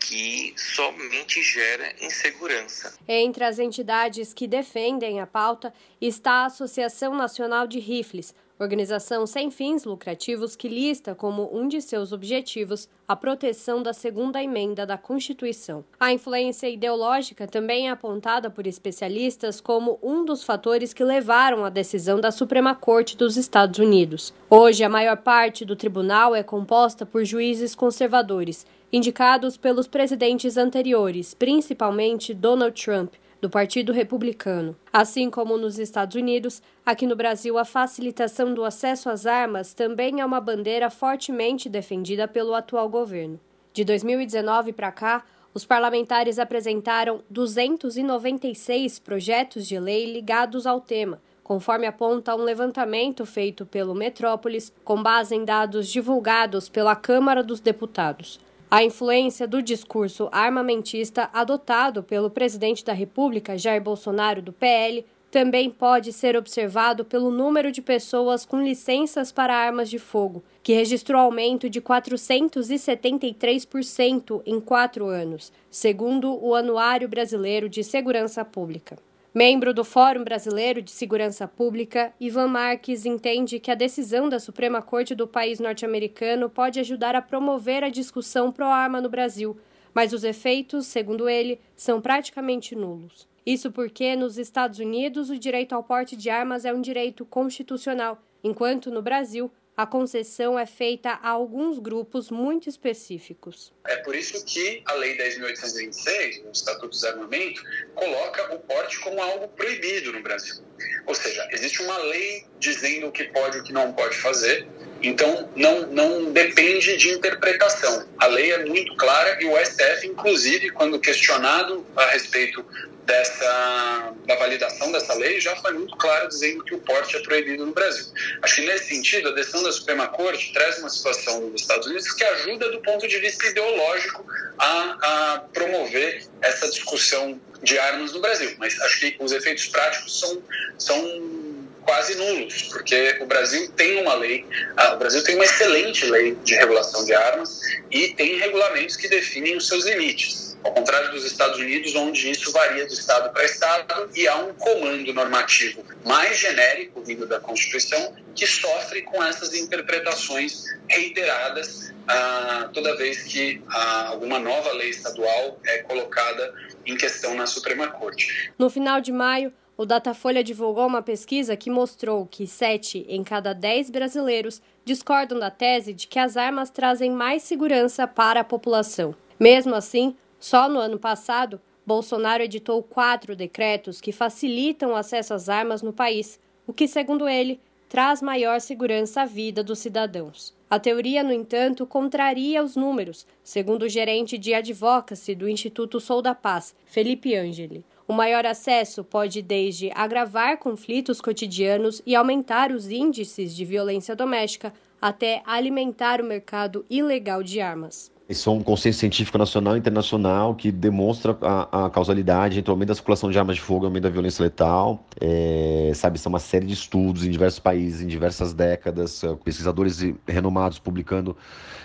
que 0.00 0.54
somente 0.56 1.42
gera 1.42 1.94
insegurança. 2.00 2.94
Entre 3.06 3.44
as 3.44 3.58
entidades 3.58 4.32
que 4.32 4.48
defendem 4.48 5.20
a 5.20 5.26
pauta 5.26 5.72
está 6.00 6.42
a 6.42 6.46
Associação 6.46 7.14
Nacional 7.14 7.66
de 7.66 7.78
Rifles, 7.78 8.34
organização 8.58 9.26
sem 9.26 9.50
fins 9.50 9.84
lucrativos 9.84 10.54
que 10.54 10.68
lista 10.68 11.14
como 11.14 11.48
um 11.52 11.66
de 11.66 11.80
seus 11.80 12.12
objetivos 12.12 12.88
a 13.08 13.16
proteção 13.16 13.82
da 13.82 13.92
segunda 13.92 14.42
emenda 14.42 14.86
da 14.86 14.98
Constituição. 14.98 15.84
A 15.98 16.12
influência 16.12 16.68
ideológica 16.68 17.46
também 17.46 17.88
é 17.88 17.90
apontada 17.90 18.50
por 18.50 18.66
especialistas 18.66 19.60
como 19.60 19.98
um 20.02 20.24
dos 20.24 20.44
fatores 20.44 20.92
que 20.92 21.02
levaram 21.02 21.64
à 21.64 21.70
decisão 21.70 22.20
da 22.20 22.30
Suprema 22.30 22.74
Corte 22.74 23.16
dos 23.16 23.36
Estados 23.36 23.78
Unidos. 23.78 24.32
Hoje, 24.48 24.84
a 24.84 24.88
maior 24.88 25.16
parte 25.16 25.64
do 25.64 25.74
tribunal 25.74 26.34
é 26.34 26.42
composta 26.42 27.06
por 27.06 27.24
juízes 27.24 27.74
conservadores, 27.74 28.66
indicados 28.92 29.56
pelos 29.56 29.86
presidentes 29.86 30.56
anteriores, 30.56 31.34
principalmente 31.34 32.34
Donald 32.34 32.80
Trump 32.82 33.14
do 33.40 33.48
Partido 33.48 33.92
Republicano. 33.92 34.76
Assim 34.92 35.30
como 35.30 35.56
nos 35.56 35.78
Estados 35.78 36.16
Unidos, 36.16 36.62
aqui 36.84 37.06
no 37.06 37.16
Brasil 37.16 37.56
a 37.56 37.64
facilitação 37.64 38.52
do 38.52 38.64
acesso 38.64 39.08
às 39.08 39.24
armas 39.26 39.72
também 39.72 40.20
é 40.20 40.26
uma 40.26 40.40
bandeira 40.40 40.90
fortemente 40.90 41.68
defendida 41.68 42.28
pelo 42.28 42.54
atual 42.54 42.88
governo. 42.88 43.40
De 43.72 43.84
2019 43.84 44.72
para 44.72 44.92
cá, 44.92 45.24
os 45.54 45.64
parlamentares 45.64 46.38
apresentaram 46.38 47.22
296 47.30 48.98
projetos 48.98 49.66
de 49.66 49.78
lei 49.78 50.12
ligados 50.12 50.66
ao 50.66 50.80
tema, 50.80 51.20
conforme 51.42 51.86
aponta 51.86 52.36
um 52.36 52.42
levantamento 52.42 53.24
feito 53.24 53.64
pelo 53.66 53.94
Metrópolis 53.94 54.72
com 54.84 55.02
base 55.02 55.34
em 55.34 55.44
dados 55.44 55.88
divulgados 55.88 56.68
pela 56.68 56.94
Câmara 56.94 57.42
dos 57.42 57.58
Deputados. 57.58 58.38
A 58.70 58.84
influência 58.84 59.48
do 59.48 59.60
discurso 59.60 60.28
armamentista 60.30 61.28
adotado 61.32 62.04
pelo 62.04 62.30
presidente 62.30 62.84
da 62.84 62.92
República, 62.92 63.58
Jair 63.58 63.82
Bolsonaro, 63.82 64.40
do 64.40 64.52
PL, 64.52 65.04
também 65.28 65.68
pode 65.68 66.12
ser 66.12 66.36
observado 66.36 67.04
pelo 67.04 67.32
número 67.32 67.72
de 67.72 67.82
pessoas 67.82 68.46
com 68.46 68.62
licenças 68.62 69.32
para 69.32 69.56
armas 69.56 69.90
de 69.90 69.98
fogo, 69.98 70.44
que 70.62 70.72
registrou 70.72 71.20
aumento 71.20 71.68
de 71.68 71.80
473% 71.80 74.40
em 74.46 74.60
quatro 74.60 75.06
anos, 75.06 75.52
segundo 75.68 76.38
o 76.40 76.54
Anuário 76.54 77.08
Brasileiro 77.08 77.68
de 77.68 77.82
Segurança 77.82 78.44
Pública. 78.44 78.96
Membro 79.32 79.72
do 79.72 79.84
Fórum 79.84 80.24
Brasileiro 80.24 80.82
de 80.82 80.90
Segurança 80.90 81.46
Pública, 81.46 82.12
Ivan 82.18 82.48
Marques 82.48 83.06
entende 83.06 83.60
que 83.60 83.70
a 83.70 83.76
decisão 83.76 84.28
da 84.28 84.40
Suprema 84.40 84.82
Corte 84.82 85.14
do 85.14 85.24
país 85.24 85.60
norte-americano 85.60 86.50
pode 86.50 86.80
ajudar 86.80 87.14
a 87.14 87.22
promover 87.22 87.84
a 87.84 87.88
discussão 87.88 88.50
pró-arma 88.50 89.00
no 89.00 89.08
Brasil, 89.08 89.56
mas 89.94 90.12
os 90.12 90.24
efeitos, 90.24 90.88
segundo 90.88 91.28
ele, 91.28 91.60
são 91.76 92.00
praticamente 92.00 92.74
nulos. 92.74 93.28
Isso 93.46 93.70
porque, 93.70 94.16
nos 94.16 94.36
Estados 94.36 94.80
Unidos, 94.80 95.30
o 95.30 95.38
direito 95.38 95.76
ao 95.76 95.84
porte 95.84 96.16
de 96.16 96.28
armas 96.28 96.64
é 96.64 96.74
um 96.74 96.80
direito 96.80 97.24
constitucional, 97.24 98.20
enquanto 98.42 98.90
no 98.90 99.00
Brasil 99.00 99.48
a 99.80 99.86
concessão 99.86 100.58
é 100.58 100.66
feita 100.66 101.12
a 101.22 101.30
alguns 101.30 101.78
grupos 101.78 102.30
muito 102.30 102.68
específicos. 102.68 103.72
É 103.86 103.96
por 103.96 104.14
isso 104.14 104.44
que 104.44 104.82
a 104.84 104.92
Lei 104.92 105.16
10.826, 105.16 106.44
o 106.44 106.50
Estatuto 106.50 106.88
do 106.88 106.90
Desarmamento, 106.90 107.62
coloca 107.94 108.54
o 108.54 108.58
porte 108.58 109.00
como 109.00 109.22
algo 109.22 109.48
proibido 109.48 110.12
no 110.12 110.22
Brasil. 110.22 110.62
Ou 111.06 111.14
seja, 111.14 111.46
existe 111.52 111.82
uma 111.82 111.98
lei 111.98 112.44
dizendo 112.58 113.08
o 113.08 113.12
que 113.12 113.24
pode 113.24 113.58
e 113.58 113.60
o 113.60 113.64
que 113.64 113.72
não 113.72 113.92
pode 113.92 114.16
fazer, 114.16 114.66
então 115.02 115.48
não, 115.56 115.86
não 115.86 116.32
depende 116.32 116.96
de 116.96 117.10
interpretação. 117.10 118.06
A 118.18 118.26
lei 118.26 118.52
é 118.52 118.64
muito 118.64 118.94
clara 118.96 119.38
e 119.42 119.46
o 119.46 119.56
STF, 119.64 120.06
inclusive, 120.06 120.70
quando 120.70 121.00
questionado 121.00 121.86
a 121.96 122.06
respeito 122.06 122.64
dessa, 123.10 124.14
da 124.24 124.36
validação 124.36 124.92
dessa 124.92 125.14
lei 125.14 125.40
já 125.40 125.56
foi 125.56 125.72
muito 125.72 125.96
claro 125.96 126.28
dizendo 126.28 126.62
que 126.62 126.74
o 126.74 126.78
porte 126.78 127.16
é 127.16 127.20
proibido 127.20 127.66
no 127.66 127.72
Brasil. 127.72 128.06
Acho 128.40 128.56
que 128.56 128.66
nesse 128.66 128.94
sentido, 128.94 129.30
a 129.30 129.32
decisão 129.32 129.62
da 129.64 129.72
Suprema 129.72 130.06
Corte 130.08 130.52
traz 130.52 130.78
uma 130.78 130.88
situação 130.88 131.40
nos 131.40 131.60
Estados 131.60 131.88
Unidos 131.88 132.12
que 132.12 132.24
ajuda 132.24 132.70
do 132.70 132.80
ponto 132.80 133.08
de 133.08 133.18
vista 133.18 133.46
ideológico 133.48 134.24
a, 134.56 135.34
a 135.34 135.38
promover 135.52 136.24
essa 136.42 136.68
discussão 136.68 137.40
de 137.62 137.78
armas 137.78 138.12
no 138.12 138.20
Brasil. 138.20 138.54
Mas 138.58 138.80
acho 138.80 139.00
que 139.00 139.16
os 139.20 139.32
efeitos 139.32 139.66
práticos 139.66 140.20
são, 140.20 140.42
são 140.78 141.60
quase 141.82 142.14
nulos, 142.14 142.62
porque 142.64 143.18
o 143.20 143.26
Brasil 143.26 143.70
tem 143.72 144.00
uma 144.00 144.14
lei, 144.14 144.44
o 144.92 144.96
Brasil 144.96 145.22
tem 145.24 145.34
uma 145.34 145.44
excelente 145.44 146.04
lei 146.06 146.36
de 146.44 146.54
regulação 146.54 147.04
de 147.04 147.12
armas 147.14 147.60
e 147.90 148.08
tem 148.14 148.38
regulamentos 148.38 148.96
que 148.96 149.08
definem 149.08 149.56
os 149.56 149.66
seus 149.66 149.84
limites. 149.84 150.49
Ao 150.62 150.72
contrário 150.72 151.10
dos 151.10 151.24
Estados 151.24 151.58
Unidos, 151.58 151.94
onde 151.94 152.30
isso 152.30 152.52
varia 152.52 152.86
do 152.86 152.92
Estado 152.92 153.32
para 153.32 153.44
Estado 153.44 154.10
e 154.14 154.28
há 154.28 154.36
um 154.36 154.52
comando 154.54 155.12
normativo 155.14 155.84
mais 156.04 156.38
genérico 156.38 157.02
vindo 157.02 157.26
da 157.26 157.40
Constituição 157.40 158.14
que 158.34 158.46
sofre 158.46 159.02
com 159.02 159.22
essas 159.22 159.54
interpretações 159.54 160.64
reiteradas 160.88 161.92
ah, 162.08 162.68
toda 162.72 162.96
vez 162.96 163.22
que 163.22 163.62
ah, 163.68 164.08
alguma 164.08 164.38
nova 164.38 164.72
lei 164.72 164.90
estadual 164.90 165.58
é 165.64 165.78
colocada 165.78 166.52
em 166.84 166.96
questão 166.96 167.34
na 167.34 167.46
Suprema 167.46 167.88
Corte. 167.88 168.52
No 168.58 168.68
final 168.68 169.00
de 169.00 169.12
maio, 169.12 169.52
o 169.76 169.86
Datafolha 169.86 170.44
divulgou 170.44 170.86
uma 170.86 171.02
pesquisa 171.02 171.56
que 171.56 171.70
mostrou 171.70 172.26
que 172.26 172.46
7 172.46 173.06
em 173.08 173.24
cada 173.24 173.54
10 173.54 173.90
brasileiros 173.90 174.60
discordam 174.84 175.38
da 175.38 175.50
tese 175.50 175.94
de 175.94 176.06
que 176.06 176.18
as 176.18 176.36
armas 176.36 176.68
trazem 176.68 177.10
mais 177.10 177.44
segurança 177.44 178.06
para 178.06 178.40
a 178.40 178.44
população. 178.44 179.14
Mesmo 179.38 179.74
assim, 179.74 180.14
só 180.40 180.70
no 180.70 180.80
ano 180.80 180.98
passado, 180.98 181.60
Bolsonaro 181.86 182.42
editou 182.42 182.82
quatro 182.82 183.36
decretos 183.36 184.00
que 184.00 184.10
facilitam 184.10 184.92
o 184.92 184.96
acesso 184.96 185.34
às 185.34 185.50
armas 185.50 185.82
no 185.82 185.92
país, 185.92 186.40
o 186.66 186.72
que, 186.72 186.88
segundo 186.88 187.28
ele, 187.28 187.60
traz 187.90 188.22
maior 188.22 188.58
segurança 188.60 189.22
à 189.22 189.24
vida 189.26 189.62
dos 189.62 189.80
cidadãos. 189.80 190.54
A 190.70 190.78
teoria, 190.78 191.22
no 191.22 191.32
entanto, 191.32 191.84
contraria 191.84 192.62
os 192.62 192.76
números, 192.76 193.26
segundo 193.42 193.82
o 193.82 193.88
gerente 193.88 194.38
de 194.38 194.54
advocacy 194.54 195.34
do 195.34 195.48
Instituto 195.48 196.00
Sou 196.00 196.22
da 196.22 196.34
Paz, 196.34 196.74
Felipe 196.86 197.34
Angeli. 197.34 197.84
O 198.06 198.12
maior 198.12 198.46
acesso 198.46 199.04
pode 199.04 199.42
desde 199.42 199.90
agravar 199.94 200.58
conflitos 200.58 201.20
cotidianos 201.20 202.00
e 202.06 202.14
aumentar 202.14 202.70
os 202.70 202.88
índices 202.88 203.54
de 203.54 203.64
violência 203.64 204.16
doméstica, 204.16 204.72
até 205.02 205.42
alimentar 205.44 206.20
o 206.20 206.24
mercado 206.24 206.86
ilegal 206.88 207.42
de 207.42 207.60
armas. 207.60 208.10
É 208.30 208.50
um 208.50 208.62
consenso 208.62 209.00
científico 209.00 209.36
nacional 209.36 209.74
e 209.74 209.80
internacional 209.80 210.54
que 210.54 210.70
demonstra 210.70 211.36
a, 211.42 211.86
a, 211.86 211.90
causalidade 211.90 212.60
entre 212.60 212.70
o 212.70 212.72
aumento 212.72 212.90
da 212.90 212.94
circulação 212.94 213.28
de 213.28 213.36
armas 213.36 213.56
de 213.56 213.60
fogo 213.60 213.80
e 213.80 213.86
o 213.86 213.88
aumento 213.88 214.04
da 214.04 214.08
violência 214.08 214.44
letal. 214.44 215.04
É, 215.20 215.90
sabe, 215.96 216.16
são 216.16 216.30
uma 216.30 216.38
série 216.38 216.64
de 216.64 216.72
estudos 216.72 217.24
em 217.24 217.30
diversos 217.32 217.58
países, 217.58 218.02
em 218.02 218.06
diversas 218.06 218.54
décadas, 218.54 219.24
é, 219.24 219.34
pesquisadores 219.34 220.00
renomados 220.28 220.78
publicando 220.78 221.36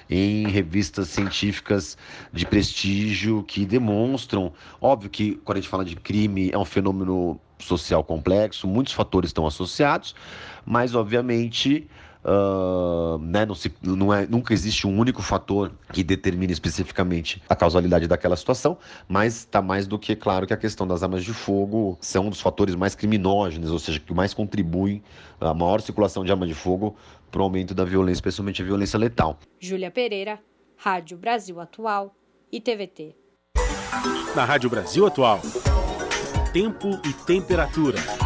em 0.07 0.47
revistas 0.47 1.07
científicas 1.07 1.97
de 2.31 2.45
prestígio 2.45 3.41
que 3.41 3.65
demonstram, 3.65 4.53
óbvio 4.79 5.09
que 5.09 5.41
quando 5.43 5.57
a 5.57 5.61
gente 5.61 5.69
fala 5.69 5.83
de 5.83 5.95
crime 5.95 6.51
é 6.53 6.57
um 6.59 6.65
fenômeno 6.65 7.39
social 7.57 8.03
complexo, 8.03 8.67
muitos 8.67 8.93
fatores 8.93 9.29
estão 9.29 9.47
associados, 9.47 10.13
mas 10.63 10.93
obviamente 10.93 11.89
Uh, 12.25 13.19
né, 13.19 13.45
não 13.45 13.53
se, 13.53 13.71
não 13.83 14.11
é, 14.11 14.25
nunca 14.25 14.51
existe 14.51 14.87
um 14.87 14.97
único 14.97 15.21
fator 15.21 15.71
que 15.93 16.03
determine 16.03 16.51
especificamente 16.51 17.39
a 17.47 17.55
causalidade 17.55 18.07
daquela 18.07 18.35
situação, 18.35 18.79
mas 19.07 19.35
está 19.35 19.61
mais 19.61 19.85
do 19.85 19.99
que 19.99 20.15
claro 20.15 20.47
que 20.47 20.53
a 20.53 20.57
questão 20.57 20.87
das 20.87 21.03
armas 21.03 21.23
de 21.23 21.31
fogo 21.31 21.99
são 22.01 22.25
um 22.25 22.29
dos 22.31 22.41
fatores 22.41 22.73
mais 22.73 22.95
criminógenos, 22.95 23.69
ou 23.69 23.77
seja, 23.77 23.99
que 23.99 24.11
mais 24.11 24.33
contribuem 24.33 25.03
a 25.39 25.53
maior 25.53 25.81
circulação 25.81 26.25
de 26.25 26.31
armas 26.31 26.49
de 26.49 26.55
fogo 26.55 26.95
para 27.29 27.41
o 27.41 27.43
aumento 27.43 27.75
da 27.75 27.85
violência, 27.85 28.17
especialmente 28.17 28.59
a 28.59 28.65
violência 28.65 28.97
letal. 28.97 29.37
Júlia 29.59 29.91
Pereira, 29.91 30.39
Rádio 30.77 31.19
Brasil 31.19 31.59
Atual 31.59 32.15
e 32.51 32.59
TVT. 32.59 33.15
Na 34.35 34.45
Rádio 34.45 34.69
Brasil 34.69 35.05
Atual, 35.05 35.41
tempo 36.51 36.99
e 37.05 37.13
temperatura. 37.13 38.24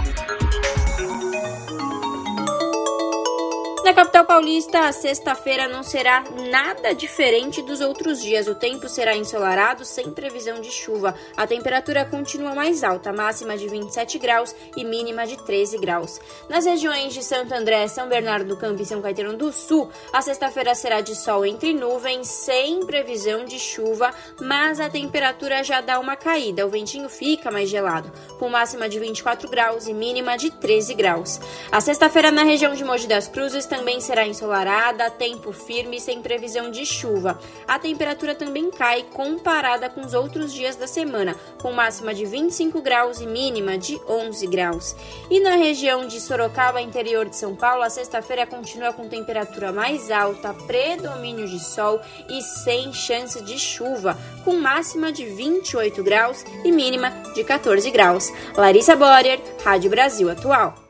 Na 3.90 3.96
capital 3.96 4.24
paulista, 4.24 4.82
a 4.82 4.92
sexta-feira 4.92 5.68
não 5.68 5.82
será 5.82 6.24
nada 6.52 6.94
diferente 6.94 7.60
dos 7.64 7.82
outros 7.82 8.22
dias. 8.22 8.48
O 8.48 8.54
tempo 8.54 8.88
será 8.88 9.18
ensolarado, 9.18 9.84
sem 9.84 10.12
previsão 10.12 10.62
de 10.62 10.70
chuva. 10.70 11.16
A 11.36 11.48
temperatura 11.48 12.06
continua 12.06 12.54
mais 12.54 12.84
alta, 12.84 13.12
máxima 13.12 13.58
de 13.58 13.68
27 13.68 14.20
graus 14.20 14.56
e 14.78 14.86
mínima 14.86 15.26
de 15.26 15.44
13 15.44 15.80
graus. 15.80 16.22
Nas 16.48 16.66
regiões 16.68 17.16
de 17.16 17.24
Santo 17.24 17.52
André, 17.52 17.88
São 17.88 18.08
Bernardo 18.08 18.50
do 18.50 18.58
Campo 18.58 18.80
e 18.80 18.86
São 18.86 19.02
Caetano 19.02 19.36
do 19.36 19.52
Sul, 19.52 19.90
a 20.14 20.22
sexta-feira 20.22 20.76
será 20.76 21.02
de 21.02 21.16
sol 21.16 21.44
entre 21.44 21.74
nuvens, 21.74 22.28
sem 22.28 22.86
previsão 22.86 23.44
de 23.44 23.58
chuva, 23.58 24.14
mas 24.40 24.80
a 24.80 24.88
temperatura 24.88 25.64
já 25.64 25.82
dá 25.82 26.00
uma 26.00 26.16
caída. 26.16 26.64
O 26.64 26.70
ventinho 26.70 27.10
fica 27.10 27.50
mais 27.50 27.68
gelado, 27.68 28.12
com 28.38 28.50
máxima 28.50 28.88
de 28.88 29.00
24 29.00 29.50
graus 29.50 29.88
e 29.88 29.96
mínima 29.96 30.38
de 30.38 30.52
13 30.52 30.94
graus. 30.94 31.40
A 31.72 31.82
sexta-feira 31.82 32.30
na 32.30 32.44
região 32.44 32.76
de 32.76 32.84
Mogi 32.84 33.08
das 33.08 33.28
Cruzes 33.28 33.66
também 33.80 34.02
será 34.02 34.28
ensolarada, 34.28 35.10
tempo 35.10 35.54
firme 35.54 36.02
sem 36.02 36.22
previsão 36.22 36.70
de 36.70 36.86
chuva. 36.86 37.40
A 37.66 37.80
temperatura 37.80 38.36
também 38.36 38.70
cai 38.70 39.06
comparada 39.14 39.90
com 39.90 40.02
os 40.02 40.14
outros 40.14 40.54
dias 40.54 40.76
da 40.76 40.86
semana, 40.86 41.34
com 41.62 41.72
máxima 41.72 42.14
de 42.14 42.26
25 42.26 42.82
graus 42.82 43.22
e 43.22 43.26
mínima 43.26 43.78
de 43.78 43.98
11 44.06 44.48
graus. 44.48 44.96
E 45.32 45.40
na 45.40 45.56
região 45.56 46.06
de 46.06 46.20
Sorocaba, 46.20 46.82
interior 46.82 47.30
de 47.30 47.38
São 47.38 47.56
Paulo, 47.56 47.82
a 47.82 47.90
sexta-feira 47.90 48.46
continua 48.46 48.92
com 48.92 49.08
temperatura 49.08 49.72
mais 49.72 50.12
alta, 50.12 50.54
predomínio 50.54 51.48
de 51.48 51.60
sol 51.60 52.02
e 52.28 52.42
sem 52.42 52.92
chance 52.92 53.42
de 53.42 53.58
chuva, 53.58 54.18
com 54.44 54.58
máxima 54.58 55.10
de 55.10 55.26
28 55.26 56.04
graus 56.04 56.44
e 56.66 56.72
mínima 56.72 57.12
de 57.34 57.46
14 57.46 57.90
graus. 57.92 58.30
Larissa 58.58 58.98
Borer, 58.98 59.40
Rádio 59.64 59.90
Brasil 59.90 60.30
Atual. 60.30 60.89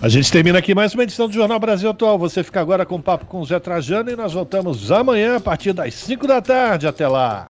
A 0.00 0.08
gente 0.08 0.30
termina 0.30 0.60
aqui 0.60 0.76
mais 0.76 0.94
uma 0.94 1.02
edição 1.02 1.26
do 1.26 1.34
Jornal 1.34 1.58
Brasil 1.58 1.90
Atual. 1.90 2.16
Você 2.20 2.44
fica 2.44 2.60
agora 2.60 2.86
com 2.86 2.94
o 2.94 3.02
papo 3.02 3.26
com 3.26 3.40
o 3.40 3.44
Zé 3.44 3.58
Trajano 3.58 4.08
e 4.08 4.14
nós 4.14 4.32
voltamos 4.32 4.92
amanhã 4.92 5.36
a 5.36 5.40
partir 5.40 5.72
das 5.72 5.92
5 5.94 6.24
da 6.24 6.40
tarde. 6.40 6.86
Até 6.86 7.08
lá. 7.08 7.46